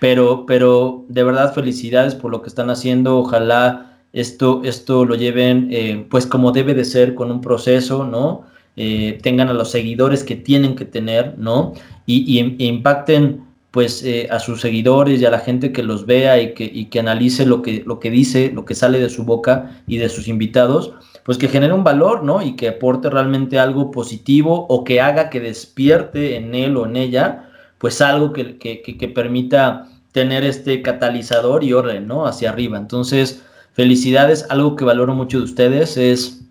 Pero, 0.00 0.46
pero 0.46 1.04
de 1.08 1.22
verdad 1.22 1.52
felicidades 1.52 2.14
por 2.14 2.30
lo 2.30 2.40
que 2.40 2.48
están 2.48 2.70
haciendo. 2.70 3.18
Ojalá 3.18 3.98
esto, 4.14 4.62
esto 4.64 5.04
lo 5.04 5.14
lleven, 5.14 5.68
eh, 5.70 6.06
pues 6.10 6.26
como 6.26 6.50
debe 6.50 6.72
de 6.72 6.86
ser, 6.86 7.14
con 7.14 7.30
un 7.30 7.40
proceso, 7.40 8.04
¿no? 8.04 8.50
tengan 8.74 9.50
a 9.50 9.52
los 9.52 9.70
seguidores 9.70 10.24
que 10.24 10.34
tienen 10.34 10.74
que 10.76 10.86
tener, 10.86 11.34
¿no? 11.36 11.74
Y, 12.06 12.40
y 12.40 12.68
impacten 12.68 13.42
pues 13.72 14.04
eh, 14.04 14.28
a 14.30 14.38
sus 14.38 14.60
seguidores 14.60 15.20
y 15.20 15.24
a 15.24 15.30
la 15.30 15.40
gente 15.40 15.72
que 15.72 15.82
los 15.82 16.06
vea 16.06 16.40
y 16.40 16.54
que, 16.54 16.88
que 16.88 17.00
analice 17.00 17.44
lo 17.46 17.62
que, 17.62 17.82
lo 17.84 17.98
que 17.98 18.10
dice, 18.10 18.52
lo 18.54 18.64
que 18.64 18.74
sale 18.74 19.00
de 19.00 19.08
su 19.08 19.24
boca 19.24 19.82
y 19.86 19.96
de 19.96 20.10
sus 20.10 20.28
invitados, 20.28 20.92
pues 21.24 21.38
que 21.38 21.48
genere 21.48 21.72
un 21.72 21.82
valor, 21.82 22.22
¿no? 22.22 22.42
Y 22.42 22.54
que 22.54 22.68
aporte 22.68 23.08
realmente 23.08 23.58
algo 23.58 23.90
positivo 23.90 24.66
o 24.68 24.84
que 24.84 25.00
haga 25.00 25.30
que 25.30 25.40
despierte 25.40 26.36
en 26.36 26.54
él 26.54 26.76
o 26.76 26.86
en 26.86 26.96
ella, 26.96 27.48
pues 27.78 28.00
algo 28.02 28.32
que, 28.32 28.58
que 28.58 29.08
permita 29.08 29.88
tener 30.12 30.44
este 30.44 30.82
catalizador 30.82 31.64
y 31.64 31.72
orden, 31.72 32.06
¿no? 32.06 32.26
Hacia 32.26 32.50
arriba. 32.50 32.76
Entonces, 32.76 33.42
felicidades. 33.72 34.46
Algo 34.50 34.76
que 34.76 34.84
valoro 34.84 35.14
mucho 35.14 35.38
de 35.38 35.44
ustedes 35.44 35.96
es 35.96 36.42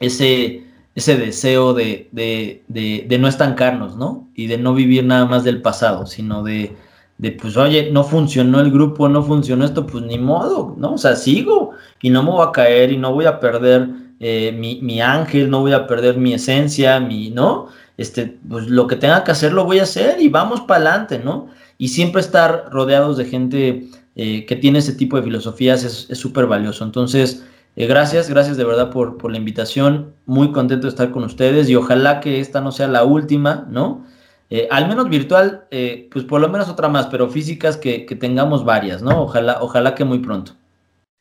ese 0.00 0.65
ese 0.96 1.18
deseo 1.18 1.74
de, 1.74 2.08
de, 2.10 2.64
de, 2.68 3.18
no 3.18 3.28
estancarnos, 3.28 3.96
¿no? 3.96 4.30
Y 4.34 4.46
de 4.46 4.56
no 4.56 4.72
vivir 4.72 5.04
nada 5.04 5.26
más 5.26 5.44
del 5.44 5.60
pasado, 5.60 6.06
sino 6.06 6.42
de, 6.42 6.74
de, 7.18 7.32
pues, 7.32 7.54
oye, 7.58 7.90
no 7.92 8.02
funcionó 8.02 8.60
el 8.60 8.70
grupo, 8.72 9.06
no 9.06 9.22
funcionó 9.22 9.66
esto, 9.66 9.86
pues 9.86 10.04
ni 10.04 10.18
modo, 10.18 10.74
¿no? 10.78 10.94
O 10.94 10.98
sea, 10.98 11.14
sigo 11.14 11.72
y 12.00 12.08
no 12.08 12.22
me 12.22 12.30
voy 12.30 12.46
a 12.48 12.50
caer 12.50 12.92
y 12.92 12.96
no 12.96 13.12
voy 13.12 13.26
a 13.26 13.38
perder 13.40 13.90
eh, 14.20 14.56
mi, 14.58 14.80
mi, 14.80 15.02
ángel, 15.02 15.50
no 15.50 15.60
voy 15.60 15.74
a 15.74 15.86
perder 15.86 16.16
mi 16.16 16.32
esencia, 16.32 16.98
mi, 16.98 17.28
¿no? 17.28 17.68
Este, 17.98 18.38
pues 18.48 18.66
lo 18.68 18.86
que 18.86 18.96
tenga 18.96 19.22
que 19.22 19.32
hacer 19.32 19.52
lo 19.52 19.66
voy 19.66 19.80
a 19.80 19.82
hacer 19.82 20.18
y 20.18 20.30
vamos 20.30 20.62
para 20.62 20.80
adelante, 20.80 21.20
¿no? 21.22 21.48
Y 21.76 21.88
siempre 21.88 22.22
estar 22.22 22.70
rodeados 22.70 23.18
de 23.18 23.26
gente 23.26 23.88
eh, 24.14 24.46
que 24.46 24.56
tiene 24.56 24.78
ese 24.78 24.94
tipo 24.94 25.18
de 25.18 25.24
filosofías 25.24 25.84
es 25.84 26.18
súper 26.18 26.46
valioso. 26.46 26.84
Entonces, 26.84 27.44
eh, 27.76 27.86
gracias, 27.86 28.30
gracias 28.30 28.56
de 28.56 28.64
verdad 28.64 28.90
por, 28.90 29.18
por, 29.18 29.30
la 29.30 29.36
invitación. 29.36 30.14
Muy 30.24 30.50
contento 30.50 30.86
de 30.86 30.90
estar 30.90 31.10
con 31.10 31.24
ustedes 31.24 31.68
y 31.68 31.76
ojalá 31.76 32.20
que 32.20 32.40
esta 32.40 32.62
no 32.62 32.72
sea 32.72 32.88
la 32.88 33.04
última, 33.04 33.66
¿no? 33.70 34.06
Eh, 34.48 34.66
al 34.70 34.88
menos 34.88 35.08
virtual, 35.08 35.66
eh, 35.70 36.08
pues 36.10 36.24
por 36.24 36.40
lo 36.40 36.48
menos 36.48 36.68
otra 36.68 36.88
más, 36.88 37.06
pero 37.06 37.28
físicas 37.28 37.76
que, 37.76 38.06
que, 38.06 38.16
tengamos 38.16 38.64
varias, 38.64 39.02
¿no? 39.02 39.22
Ojalá, 39.22 39.58
ojalá 39.60 39.94
que 39.94 40.04
muy 40.04 40.20
pronto. 40.20 40.52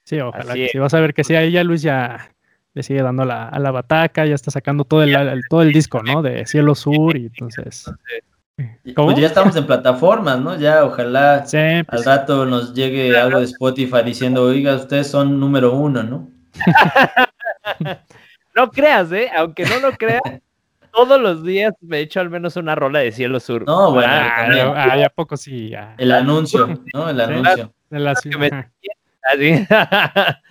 Sí, 0.05 0.19
ojalá 0.19 0.53
que 0.53 0.69
sí. 0.69 0.77
Vas 0.77 0.93
a 0.93 0.99
ver 0.99 1.13
que 1.13 1.23
sí, 1.23 1.35
ahí 1.35 1.51
ya 1.51 1.63
Luis 1.63 1.81
ya 1.81 2.31
le 2.73 2.83
sigue 2.83 3.01
dando 3.01 3.25
la, 3.25 3.49
a 3.49 3.59
la 3.59 3.71
bataca, 3.71 4.25
ya 4.25 4.35
está 4.35 4.51
sacando 4.51 4.85
todo 4.85 5.03
el, 5.03 5.41
todo 5.49 5.61
el 5.61 5.73
disco, 5.73 6.03
¿no? 6.03 6.21
De 6.21 6.45
Cielo 6.45 6.75
Sur 6.75 7.17
y 7.17 7.25
entonces... 7.25 7.91
¿Cómo? 8.95 9.09
Pues 9.09 9.19
ya 9.19 9.27
estamos 9.27 9.53
en 9.57 9.65
plataformas, 9.65 10.39
¿no? 10.39 10.57
Ya 10.57 10.85
ojalá 10.85 11.43
al 11.51 11.85
pues 11.85 12.05
rato 12.05 12.45
nos 12.45 12.73
llegue 12.73 13.17
algo 13.17 13.39
de 13.39 13.45
Spotify 13.45 14.01
diciendo, 14.05 14.43
oiga, 14.43 14.75
ustedes 14.75 15.07
son 15.07 15.41
número 15.41 15.73
uno, 15.73 16.03
¿no? 16.03 16.34
no 18.55 18.71
creas, 18.71 19.11
¿eh? 19.11 19.29
Aunque 19.35 19.65
no 19.65 19.79
lo 19.79 19.91
creas, 19.93 20.21
todos 20.95 21.19
los 21.19 21.43
días 21.43 21.73
me 21.81 21.99
echo 21.99 22.19
al 22.21 22.29
menos 22.29 22.55
una 22.55 22.73
rola 22.75 22.99
de 22.99 23.11
Cielo 23.11 23.39
Sur. 23.39 23.65
No, 23.67 23.91
bueno, 23.91 24.11
ah, 24.11 24.93
¿a 25.05 25.09
poco 25.09 25.35
sí? 25.37 25.73
El 25.97 26.11
anuncio, 26.11 26.67
¿no? 26.93 27.09
El 27.09 27.19
anuncio. 27.21 27.73
El, 27.91 28.07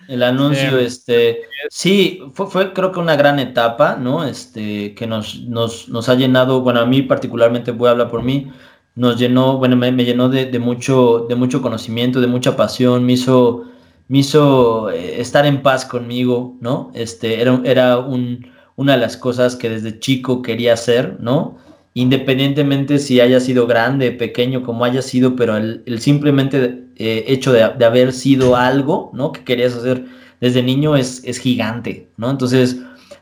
el 0.09 0.23
anuncio, 0.23 0.77
este, 0.79 1.43
sí, 1.69 2.21
fue, 2.33 2.47
fue, 2.47 2.73
creo 2.73 2.91
que 2.91 2.99
una 2.99 3.15
gran 3.15 3.39
etapa, 3.39 3.95
¿no? 3.95 4.25
Este, 4.25 4.93
que 4.93 5.07
nos, 5.07 5.41
nos, 5.41 5.87
nos 5.87 6.09
ha 6.09 6.15
llenado, 6.15 6.61
bueno, 6.61 6.81
a 6.81 6.85
mí 6.85 7.01
particularmente 7.01 7.71
voy 7.71 7.87
a 7.87 7.91
hablar 7.91 8.09
por 8.09 8.21
mí, 8.21 8.51
nos 8.95 9.17
llenó, 9.17 9.57
bueno, 9.57 9.75
me, 9.77 9.91
me 9.91 10.03
llenó 10.03 10.29
de, 10.29 10.45
de, 10.45 10.59
mucho, 10.59 11.25
de 11.29 11.35
mucho 11.35 11.61
conocimiento, 11.61 12.19
de 12.19 12.27
mucha 12.27 12.57
pasión, 12.57 13.05
me 13.05 13.13
hizo 13.13 13.65
me 14.07 14.19
hizo 14.19 14.89
eh, 14.91 15.19
estar 15.21 15.45
en 15.45 15.61
paz 15.61 15.85
conmigo, 15.85 16.55
¿no? 16.61 16.91
Este, 16.93 17.41
era, 17.41 17.61
era 17.63 17.97
un, 17.97 18.47
una 18.75 18.93
de 18.93 18.99
las 18.99 19.17
cosas 19.17 19.55
que 19.55 19.69
desde 19.69 19.99
chico 19.99 20.41
quería 20.41 20.73
hacer, 20.73 21.17
¿no? 21.19 21.57
Independientemente 21.93 22.99
si 22.99 23.21
haya 23.21 23.39
sido 23.39 23.67
grande, 23.67 24.11
pequeño, 24.11 24.63
como 24.63 24.83
haya 24.85 25.01
sido, 25.01 25.35
pero 25.35 25.57
el, 25.57 25.99
simplemente 25.99 26.83
eh, 26.97 27.23
hecho 27.27 27.53
de, 27.53 27.63
haber 27.63 28.11
sido 28.13 28.55
algo, 28.55 29.11
¿no? 29.13 29.31
Que 29.31 29.43
querías 29.43 29.75
hacer 29.75 30.05
desde 30.41 30.61
niño 30.61 30.95
es, 30.95 31.23
es 31.23 31.39
gigante, 31.39 32.09
¿no? 32.17 32.29
Entonces, 32.29 32.77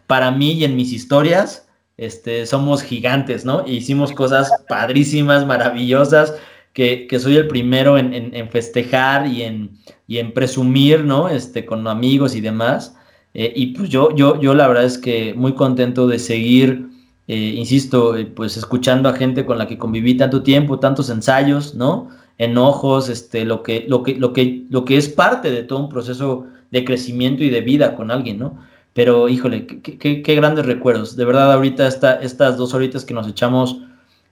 para 0.07 0.31
mí 0.31 0.53
y 0.53 0.65
en 0.65 0.75
mis 0.75 0.91
historias, 0.91 1.67
este, 1.97 2.45
somos 2.47 2.81
gigantes, 2.81 3.45
¿no? 3.45 3.65
E 3.65 3.73
hicimos 3.73 4.11
cosas 4.11 4.51
padrísimas, 4.67 5.45
maravillosas, 5.45 6.33
que, 6.73 7.07
soy 7.19 7.37
el 7.37 7.47
primero 7.47 7.97
en, 7.97 8.49
festejar 8.49 9.27
y 9.27 9.43
en, 9.43 9.77
y 10.07 10.17
en 10.17 10.33
presumir, 10.33 11.03
¿no? 11.05 11.29
Este, 11.29 11.65
con 11.65 11.87
amigos 11.87 12.35
y 12.35 12.41
demás. 12.41 12.95
Eh, 13.35 13.53
y 13.55 13.67
pues 13.67 13.89
yo, 13.89 14.15
yo, 14.15 14.39
yo 14.39 14.53
la 14.53 14.67
verdad 14.67 14.85
es 14.85 14.97
que 14.97 15.33
muy 15.35 15.53
contento 15.53 16.07
de 16.07 16.19
seguir, 16.19 16.87
eh, 17.27 17.53
insisto, 17.57 18.17
eh, 18.17 18.25
pues 18.25 18.57
escuchando 18.57 19.09
a 19.09 19.13
gente 19.13 19.45
con 19.45 19.57
la 19.57 19.67
que 19.67 19.77
conviví 19.77 20.15
tanto 20.15 20.43
tiempo, 20.43 20.79
tantos 20.79 21.09
ensayos, 21.09 21.75
¿no? 21.75 22.09
Enojos, 22.37 23.09
este, 23.09 23.45
lo 23.45 23.63
que, 23.63 23.85
lo 23.87 24.03
que, 24.03 24.15
lo 24.15 24.33
que, 24.33 24.65
lo 24.69 24.85
que 24.85 24.97
es 24.97 25.09
parte 25.09 25.51
de 25.51 25.63
todo 25.63 25.79
un 25.79 25.89
proceso 25.89 26.47
de 26.71 26.83
crecimiento 26.83 27.43
y 27.43 27.49
de 27.49 27.61
vida 27.61 27.95
con 27.95 28.11
alguien, 28.11 28.39
¿no? 28.39 28.57
Pero 28.93 29.29
híjole, 29.29 29.65
qué, 29.65 30.21
qué, 30.21 30.35
grandes 30.35 30.65
recuerdos. 30.65 31.15
De 31.15 31.25
verdad, 31.25 31.51
ahorita 31.53 31.87
esta, 31.87 32.15
estas 32.15 32.57
dos 32.57 32.73
horitas 32.73 33.05
que 33.05 33.13
nos 33.13 33.27
echamos 33.27 33.79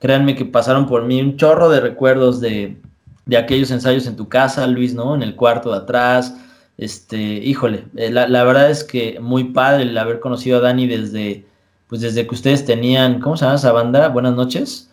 Créanme 0.01 0.35
que 0.35 0.45
pasaron 0.45 0.87
por 0.87 1.05
mí 1.05 1.21
un 1.21 1.37
chorro 1.37 1.69
de 1.69 1.79
recuerdos 1.79 2.41
de, 2.41 2.75
de 3.25 3.37
aquellos 3.37 3.71
ensayos 3.71 4.07
en 4.07 4.15
tu 4.15 4.27
casa, 4.27 4.65
Luis, 4.67 4.93
¿no? 4.93 5.15
En 5.15 5.21
el 5.21 5.35
cuarto 5.35 5.71
de 5.71 5.77
atrás. 5.77 6.35
Este, 6.77 7.17
híjole, 7.17 7.85
eh, 7.95 8.09
la, 8.09 8.27
la, 8.27 8.43
verdad 8.43 8.71
es 8.71 8.83
que 8.83 9.19
muy 9.19 9.45
padre 9.45 9.83
el 9.83 9.97
haber 9.97 10.19
conocido 10.19 10.57
a 10.57 10.61
Dani 10.61 10.87
desde, 10.87 11.45
pues 11.87 12.01
desde 12.01 12.25
que 12.25 12.33
ustedes 12.33 12.65
tenían, 12.65 13.19
¿cómo 13.19 13.37
se 13.37 13.45
llama 13.45 13.57
esa 13.57 13.71
banda? 13.71 14.09
Buenas 14.09 14.33
noches. 14.33 14.91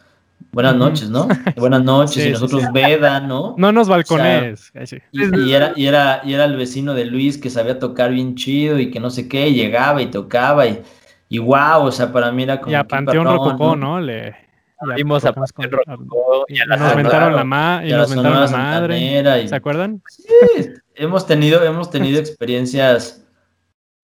Buenas 0.52 0.76
noches, 0.76 1.08
¿no? 1.08 1.26
Buenas 1.56 1.82
noches, 1.82 2.26
y 2.26 2.30
nosotros 2.30 2.64
Veda, 2.72 3.20
¿no? 3.20 3.54
No 3.58 3.72
nos 3.72 3.88
balcones. 3.88 4.72
y, 5.12 5.52
era, 5.52 5.72
y, 5.74 5.86
era, 5.86 6.20
y 6.24 6.34
era 6.34 6.44
el 6.44 6.56
vecino 6.56 6.94
de 6.94 7.06
Luis 7.06 7.38
que 7.38 7.48
sabía 7.48 7.78
tocar 7.78 8.12
bien 8.12 8.34
chido 8.34 8.78
y 8.78 8.90
que 8.90 9.00
no 9.00 9.10
sé 9.10 9.28
qué, 9.28 9.52
llegaba 9.52 10.02
y 10.02 10.06
tocaba 10.10 10.66
y, 10.66 10.82
y 11.28 11.38
wow, 11.38 11.82
o 11.82 11.92
sea, 11.92 12.12
para 12.12 12.30
mí 12.30 12.42
era 12.42 12.60
como. 12.60 12.72
Y 12.72 12.74
a 12.74 12.84
Panteón 12.84 13.26
Rococó, 13.26 13.76
¿no? 13.76 14.00
Le, 14.00 14.47
Vimos 14.96 15.24
a 15.24 15.32
con, 15.32 15.44
y, 16.48 16.54
nos 16.68 16.96
mentaron 16.96 17.34
la, 17.34 17.44
ma 17.44 17.82
y 17.84 17.90
nos 17.90 18.10
mentaron 18.10 18.40
la 18.40 18.48
madre. 18.48 19.48
¿Se 19.48 19.54
acuerdan? 19.54 20.02
Sí, 20.08 20.70
hemos 20.94 21.26
tenido, 21.26 21.64
hemos 21.64 21.90
tenido 21.90 22.20
experiencias 22.20 23.26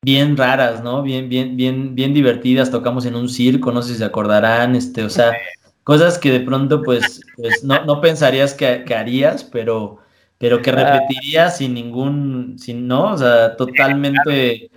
bien 0.02 0.36
raras, 0.36 0.82
¿no? 0.82 1.02
Bien, 1.02 1.28
bien, 1.28 1.56
bien, 1.56 1.94
bien 1.94 2.12
divertidas. 2.12 2.70
Tocamos 2.70 3.06
en 3.06 3.14
un 3.14 3.28
circo, 3.28 3.72
no 3.72 3.82
sé 3.82 3.92
si 3.92 3.98
se 3.98 4.04
acordarán, 4.04 4.74
este, 4.74 5.04
o 5.04 5.10
sea, 5.10 5.32
cosas 5.84 6.18
que 6.18 6.32
de 6.32 6.40
pronto 6.40 6.82
pues, 6.82 7.20
pues 7.36 7.62
no, 7.62 7.84
no 7.84 8.00
pensarías 8.00 8.52
que, 8.54 8.84
harías, 8.94 9.44
pero, 9.44 9.98
pero 10.38 10.60
que 10.60 10.70
ah. 10.70 10.74
repetirías 10.74 11.58
sin 11.58 11.74
ningún, 11.74 12.56
sin, 12.58 12.88
¿no? 12.88 13.12
O 13.12 13.18
sea, 13.18 13.56
totalmente 13.56 14.70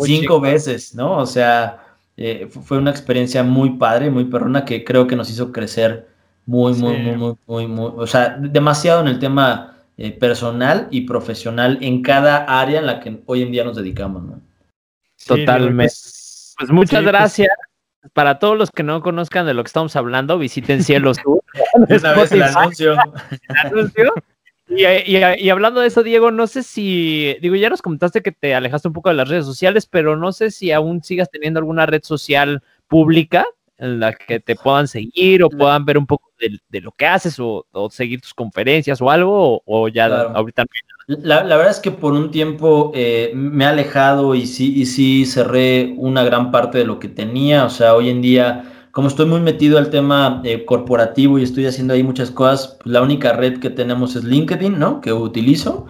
cinco 0.00 0.40
veces, 0.40 0.94
¿no? 0.94 1.18
O 1.18 1.26
sea, 1.26 1.83
eh, 2.16 2.48
fue 2.48 2.78
una 2.78 2.90
experiencia 2.90 3.42
muy 3.42 3.70
padre, 3.70 4.10
muy 4.10 4.24
perrona, 4.24 4.64
que 4.64 4.84
creo 4.84 5.06
que 5.06 5.16
nos 5.16 5.30
hizo 5.30 5.52
crecer 5.52 6.08
muy, 6.46 6.74
muy, 6.74 6.98
muy, 6.98 7.16
muy, 7.16 7.36
muy, 7.46 7.66
muy, 7.66 7.92
o 7.96 8.06
sea, 8.06 8.36
demasiado 8.38 9.00
en 9.00 9.08
el 9.08 9.18
tema 9.18 9.78
eh, 9.96 10.12
personal 10.12 10.88
y 10.90 11.02
profesional 11.02 11.78
en 11.80 12.02
cada 12.02 12.44
área 12.60 12.80
en 12.80 12.86
la 12.86 13.00
que 13.00 13.22
hoy 13.26 13.42
en 13.42 13.52
día 13.52 13.64
nos 13.64 13.76
dedicamos, 13.76 14.22
¿no? 14.24 14.40
Totalmente. 15.26 15.84
Pues, 15.84 16.54
pues, 16.58 16.70
muchas 16.70 17.02
pues 17.02 17.12
gracias. 17.12 17.48
Para 18.12 18.38
todos 18.38 18.58
los 18.58 18.70
que 18.70 18.82
no 18.82 19.00
conozcan 19.00 19.46
de 19.46 19.54
lo 19.54 19.64
que 19.64 19.68
estamos 19.68 19.96
hablando, 19.96 20.38
visiten 20.38 20.84
Cielo 20.84 21.14
Sur. 21.14 21.42
Una 21.74 22.12
vez 22.12 22.32
el 22.32 22.42
anuncio. 22.42 22.96
Y, 24.68 25.50
hablando 25.50 25.80
de 25.80 25.88
eso, 25.88 26.02
Diego, 26.02 26.30
no 26.30 26.46
sé 26.46 26.62
si, 26.62 27.36
digo, 27.40 27.54
ya 27.54 27.68
nos 27.68 27.82
comentaste 27.82 28.22
que 28.22 28.32
te 28.32 28.54
alejaste 28.54 28.88
un 28.88 28.94
poco 28.94 29.10
de 29.10 29.16
las 29.16 29.28
redes 29.28 29.44
sociales, 29.44 29.86
pero 29.86 30.16
no 30.16 30.32
sé 30.32 30.50
si 30.50 30.72
aún 30.72 31.02
sigas 31.02 31.30
teniendo 31.30 31.58
alguna 31.58 31.86
red 31.86 32.02
social 32.02 32.62
pública 32.88 33.46
en 33.76 34.00
la 34.00 34.12
que 34.12 34.40
te 34.40 34.54
puedan 34.54 34.88
seguir 34.88 35.42
o 35.42 35.50
puedan 35.50 35.84
ver 35.84 35.98
un 35.98 36.06
poco 36.06 36.30
de, 36.38 36.80
lo 36.80 36.92
que 36.92 37.06
haces 37.06 37.36
o, 37.38 37.66
seguir 37.90 38.20
tus 38.20 38.32
conferencias 38.32 39.00
o 39.02 39.10
algo, 39.10 39.62
o, 39.64 39.88
ya 39.88 40.06
ahorita 40.06 40.64
la, 41.06 41.44
la, 41.44 41.56
verdad 41.56 41.72
es 41.72 41.80
que 41.80 41.90
por 41.90 42.14
un 42.14 42.30
tiempo 42.30 42.92
eh, 42.94 43.32
me 43.34 43.64
he 43.64 43.68
alejado 43.68 44.34
y 44.34 44.46
sí, 44.46 44.80
y 44.80 44.86
sí 44.86 45.26
cerré 45.26 45.92
una 45.98 46.22
gran 46.22 46.50
parte 46.50 46.78
de 46.78 46.84
lo 46.84 46.98
que 46.98 47.08
tenía, 47.08 47.64
o 47.64 47.70
sea, 47.70 47.94
hoy 47.94 48.08
en 48.08 48.22
día 48.22 48.73
como 48.94 49.08
estoy 49.08 49.26
muy 49.26 49.40
metido 49.40 49.76
al 49.76 49.90
tema 49.90 50.40
eh, 50.44 50.64
corporativo 50.64 51.40
y 51.40 51.42
estoy 51.42 51.66
haciendo 51.66 51.94
ahí 51.94 52.04
muchas 52.04 52.30
cosas, 52.30 52.78
pues 52.80 52.92
la 52.92 53.02
única 53.02 53.32
red 53.32 53.58
que 53.58 53.68
tenemos 53.68 54.14
es 54.14 54.22
LinkedIn, 54.22 54.78
¿no? 54.78 55.00
Que 55.00 55.12
utilizo. 55.12 55.86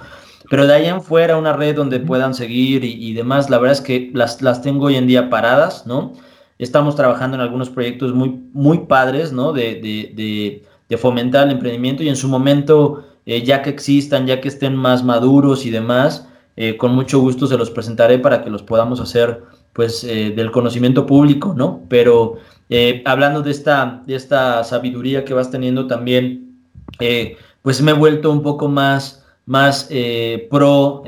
Pero 0.49 0.67
de 0.67 0.73
ahí 0.73 0.87
en 0.87 1.03
fuera 1.03 1.37
una 1.37 1.53
red 1.53 1.77
donde 1.77 2.01
puedan 2.01 2.33
seguir 2.33 2.83
y, 2.83 3.13
demás, 3.13 3.51
la 3.51 3.59
verdad 3.59 3.77
es 3.77 3.83
que 3.83 4.11
las, 4.15 4.41
las 4.41 4.63
tengo 4.63 4.87
hoy 4.87 4.97
en 4.97 5.07
día 5.07 5.29
paradas, 5.29 5.87
¿no? 5.87 6.15
Estamos 6.59 6.97
trabajando 6.97 7.35
en 7.37 7.43
algunos 7.43 7.69
proyectos 7.69 8.15
muy, 8.15 8.41
muy 8.55 8.87
padres, 8.87 9.33
¿no? 9.33 9.53
De, 9.53 9.75
de, 9.75 10.63
de, 10.89 10.97
fomentar 10.97 11.47
el 11.47 11.55
emprendimiento 11.55 12.05
y 12.05 12.09
en 12.09 12.17
su 12.17 12.29
momento, 12.29 13.05
eh, 13.27 13.43
ya 13.43 13.63
que 13.63 13.71
existan, 13.71 14.27
ya 14.27 14.41
que 14.41 14.49
estén 14.49 14.77
más 14.77 15.03
maduros 15.03 15.67
y 15.67 15.71
demás, 15.71 16.29
eh, 16.57 16.77
con 16.77 16.95
mucho 16.95 17.19
gusto 17.19 17.49
se 17.49 17.59
los 17.59 17.71
presentaré 17.71 18.19
para 18.19 18.43
que 18.43 18.49
los 18.49 18.63
podamos 18.63 19.01
hacer, 19.01 19.43
pues, 19.73 20.03
del 20.03 20.53
conocimiento 20.53 21.05
público, 21.05 21.53
¿no? 21.57 21.81
Pero 21.89 22.37
eh, 22.77 23.03
hablando 23.05 23.41
de 23.41 23.53
esta, 23.53 24.03
de 24.05 24.17
esta 24.17 24.65
sabiduría 24.65 25.25
que 25.25 25.33
vas 25.33 25.49
teniendo 25.49 25.87
también, 25.87 26.59
eh, 26.99 27.37
pues 27.63 27.81
me 27.81 27.93
he 27.93 27.95
vuelto 27.95 28.33
un 28.33 28.43
poco 28.43 28.67
más, 28.67 29.25
más 29.47 29.87
eh, 29.91 30.49
pro 30.51 31.05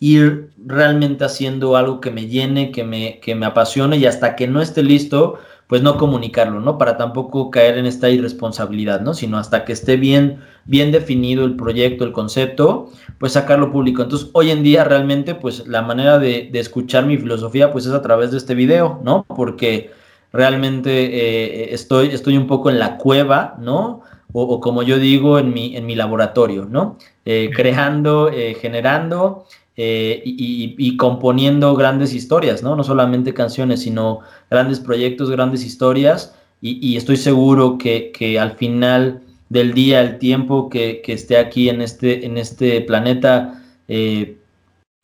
ir 0.00 0.48
realmente 0.56 1.26
haciendo 1.26 1.76
algo 1.76 2.00
que 2.00 2.10
me 2.10 2.26
llene, 2.26 2.70
que 2.70 2.84
me, 2.84 3.20
que 3.20 3.34
me 3.34 3.44
apasione 3.44 3.98
y 3.98 4.06
hasta 4.06 4.34
que 4.34 4.46
no 4.46 4.62
esté 4.62 4.82
listo, 4.82 5.38
pues 5.66 5.82
no 5.82 5.98
comunicarlo, 5.98 6.60
¿no? 6.60 6.78
Para 6.78 6.96
tampoco 6.96 7.50
caer 7.50 7.76
en 7.76 7.84
esta 7.84 8.08
irresponsabilidad, 8.08 9.02
¿no? 9.02 9.12
Sino 9.12 9.36
hasta 9.36 9.66
que 9.66 9.74
esté 9.74 9.96
bien, 9.96 10.40
bien 10.64 10.90
definido 10.90 11.44
el 11.44 11.54
proyecto, 11.54 12.04
el 12.04 12.12
concepto, 12.12 12.90
pues 13.18 13.32
sacarlo 13.32 13.70
público. 13.70 14.02
Entonces, 14.02 14.30
hoy 14.32 14.50
en 14.50 14.62
día 14.62 14.84
realmente, 14.84 15.34
pues 15.34 15.66
la 15.66 15.82
manera 15.82 16.18
de, 16.18 16.48
de 16.50 16.60
escuchar 16.60 17.04
mi 17.04 17.18
filosofía, 17.18 17.72
pues 17.72 17.84
es 17.84 17.92
a 17.92 18.00
través 18.00 18.30
de 18.30 18.38
este 18.38 18.54
video, 18.54 19.00
¿no? 19.04 19.26
Porque 19.28 19.90
realmente 20.34 20.90
eh, 20.90 21.74
estoy, 21.74 22.08
estoy 22.08 22.36
un 22.36 22.48
poco 22.48 22.68
en 22.68 22.80
la 22.80 22.98
cueva, 22.98 23.54
¿no? 23.60 24.02
O, 24.32 24.58
como 24.58 24.82
yo 24.82 24.98
digo, 24.98 25.38
en 25.38 25.54
mi, 25.54 25.76
en 25.76 25.86
mi 25.86 25.94
laboratorio, 25.94 26.66
¿no? 26.68 26.98
Eh, 27.24 27.50
creando, 27.54 28.28
eh, 28.30 28.56
generando 28.60 29.46
y, 29.76 30.96
componiendo 30.96 31.76
grandes 31.76 32.14
historias, 32.14 32.64
¿no? 32.64 32.74
No 32.74 32.82
solamente 32.82 33.32
canciones, 33.32 33.82
sino 33.82 34.20
grandes 34.50 34.80
proyectos, 34.80 35.30
grandes 35.30 35.64
historias. 35.64 36.34
Y, 36.60 36.96
estoy 36.96 37.16
seguro 37.16 37.78
que, 37.78 38.10
que, 38.10 38.40
al 38.40 38.56
final 38.56 39.20
del 39.50 39.72
día, 39.72 40.00
el 40.00 40.18
tiempo 40.18 40.68
que, 40.68 41.00
que 41.00 41.12
esté 41.12 41.38
aquí 41.38 41.68
en 41.68 41.80
este, 41.80 42.26
en 42.26 42.38
este 42.38 42.80
planeta, 42.80 43.62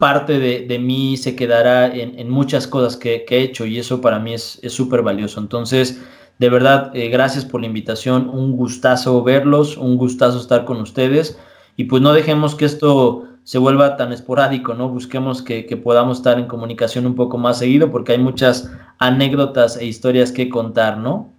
parte 0.00 0.40
de, 0.40 0.78
mí 0.80 1.16
se 1.16 1.36
quedará 1.36 1.94
en, 1.94 2.28
muchas 2.28 2.66
cosas 2.66 2.96
que, 2.96 3.24
he 3.28 3.38
hecho 3.38 3.66
y 3.66 3.78
eso 3.78 4.00
para 4.00 4.18
mí 4.18 4.34
es 4.34 4.58
súper 4.66 5.02
valioso. 5.02 5.38
Entonces, 5.38 6.02
de 6.40 6.48
verdad, 6.48 6.90
eh, 6.94 7.10
gracias 7.10 7.44
por 7.44 7.60
la 7.60 7.66
invitación, 7.66 8.30
un 8.30 8.56
gustazo 8.56 9.22
verlos, 9.22 9.76
un 9.76 9.98
gustazo 9.98 10.40
estar 10.40 10.64
con 10.64 10.80
ustedes 10.80 11.38
y 11.76 11.84
pues 11.84 12.00
no 12.00 12.14
dejemos 12.14 12.54
que 12.54 12.64
esto 12.64 13.26
se 13.44 13.58
vuelva 13.58 13.98
tan 13.98 14.10
esporádico, 14.10 14.72
¿no? 14.72 14.88
Busquemos 14.88 15.42
que, 15.42 15.62
podamos 15.76 16.16
estar 16.16 16.38
en 16.38 16.46
comunicación 16.46 17.04
un 17.04 17.14
poco 17.14 17.36
más 17.36 17.58
seguido 17.58 17.90
porque 17.90 18.12
hay 18.12 18.18
muchas 18.18 18.72
anécdotas 18.98 19.76
e 19.76 19.84
historias 19.84 20.32
que 20.32 20.48
contar, 20.48 20.96
¿no? 20.96 21.30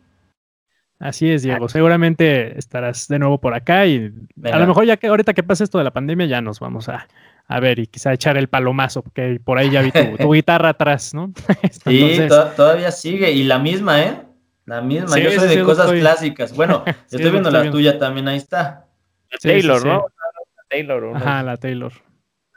Así 0.99 1.31
es, 1.31 1.41
Diego. 1.41 1.67
Seguramente 1.67 2.59
estarás 2.59 3.07
de 3.07 3.17
nuevo 3.17 3.41
por 3.41 3.55
acá 3.55 3.87
y 3.87 4.13
a 4.43 4.59
lo 4.59 4.67
mejor 4.67 4.85
ya 4.85 4.97
que 4.97 5.07
ahorita 5.07 5.33
que 5.33 5.41
pase 5.41 5.63
esto 5.63 5.79
de 5.79 5.83
la 5.83 5.93
pandemia 5.93 6.27
ya 6.27 6.41
nos 6.41 6.59
vamos 6.59 6.89
a, 6.89 7.07
a 7.51 7.59
ver, 7.59 7.79
y 7.79 7.87
quizá 7.87 8.13
echar 8.13 8.37
el 8.37 8.47
palomazo, 8.47 9.03
porque 9.03 9.37
por 9.43 9.57
ahí 9.57 9.69
ya 9.69 9.81
vi 9.81 9.91
tu, 9.91 9.99
guitarra 10.33 10.69
atrás, 10.69 11.13
¿no? 11.13 11.33
sí, 11.85 12.17
todavía 12.55 12.91
sigue, 12.91 13.29
y 13.31 13.43
la 13.43 13.59
misma, 13.59 14.01
¿eh? 14.01 14.21
La 14.65 14.79
misma, 14.79 15.19
yo 15.19 15.31
soy 15.31 15.57
de 15.57 15.63
cosas 15.63 15.91
clásicas. 15.91 16.55
Bueno, 16.55 16.85
estoy 17.11 17.29
viendo 17.29 17.51
la 17.51 17.69
tuya 17.69 17.99
también, 17.99 18.29
ahí 18.29 18.37
está. 18.37 18.85
La 19.31 19.37
Taylor, 19.39 19.85
¿no? 19.85 19.97
La 19.97 20.63
Taylor, 20.69 21.11
Ajá, 21.13 21.43
la 21.43 21.57
Taylor. 21.57 21.91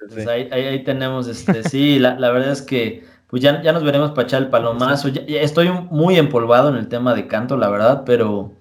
Pues 0.09 0.29
ahí, 0.29 0.49
ahí, 0.53 0.85
tenemos, 0.85 1.27
este, 1.27 1.65
sí, 1.69 1.99
la, 1.99 2.15
la, 2.16 2.31
verdad 2.31 2.53
es 2.53 2.62
que 2.62 3.05
pues 3.27 3.43
ya, 3.43 3.62
ya 3.62 3.73
nos 3.73 3.83
veremos 3.83 4.12
para 4.12 4.29
echar 4.29 4.43
el 4.43 4.49
palomazo. 4.49 5.09
estoy 5.27 5.71
muy 5.91 6.19
empolvado 6.19 6.69
en 6.69 6.77
el 6.77 6.87
tema 6.87 7.15
de 7.15 7.27
canto, 7.27 7.57
la 7.57 7.69
verdad, 7.69 8.05
pero, 8.07 8.53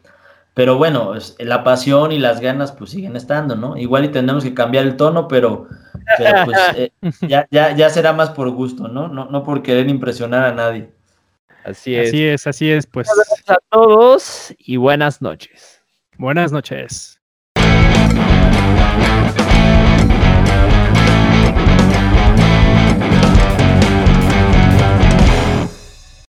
pero 0.53 0.77
bueno, 0.77 1.13
la 1.39 1.63
pasión 1.63 2.11
y 2.11 2.19
las 2.19 2.39
ganas 2.39 2.71
pues 2.71 2.91
siguen 2.91 3.15
estando, 3.15 3.55
¿no? 3.55 3.75
Igual 3.77 4.05
y 4.05 4.09
tenemos 4.09 4.43
que 4.43 4.53
cambiar 4.53 4.85
el 4.85 4.97
tono, 4.97 5.27
pero 5.27 5.67
pero 6.17 6.45
pues 6.45 6.57
eh, 6.75 6.91
ya, 7.21 7.47
ya, 7.49 7.75
ya 7.75 7.89
será 7.89 8.13
más 8.13 8.29
por 8.31 8.49
gusto, 8.51 8.87
¿no? 8.87 9.07
¿no? 9.07 9.25
No 9.25 9.43
por 9.43 9.63
querer 9.63 9.89
impresionar 9.89 10.45
a 10.45 10.53
nadie. 10.53 10.89
Así 11.63 11.95
es. 11.95 12.09
Así 12.09 12.25
es, 12.25 12.47
así 12.47 12.71
es, 12.71 12.85
pues. 12.85 13.07
Gracias 13.15 13.49
a 13.49 13.57
todos 13.69 14.53
y 14.57 14.77
buenas 14.77 15.21
noches. 15.21 15.81
Buenas 16.17 16.51
noches. 16.51 17.22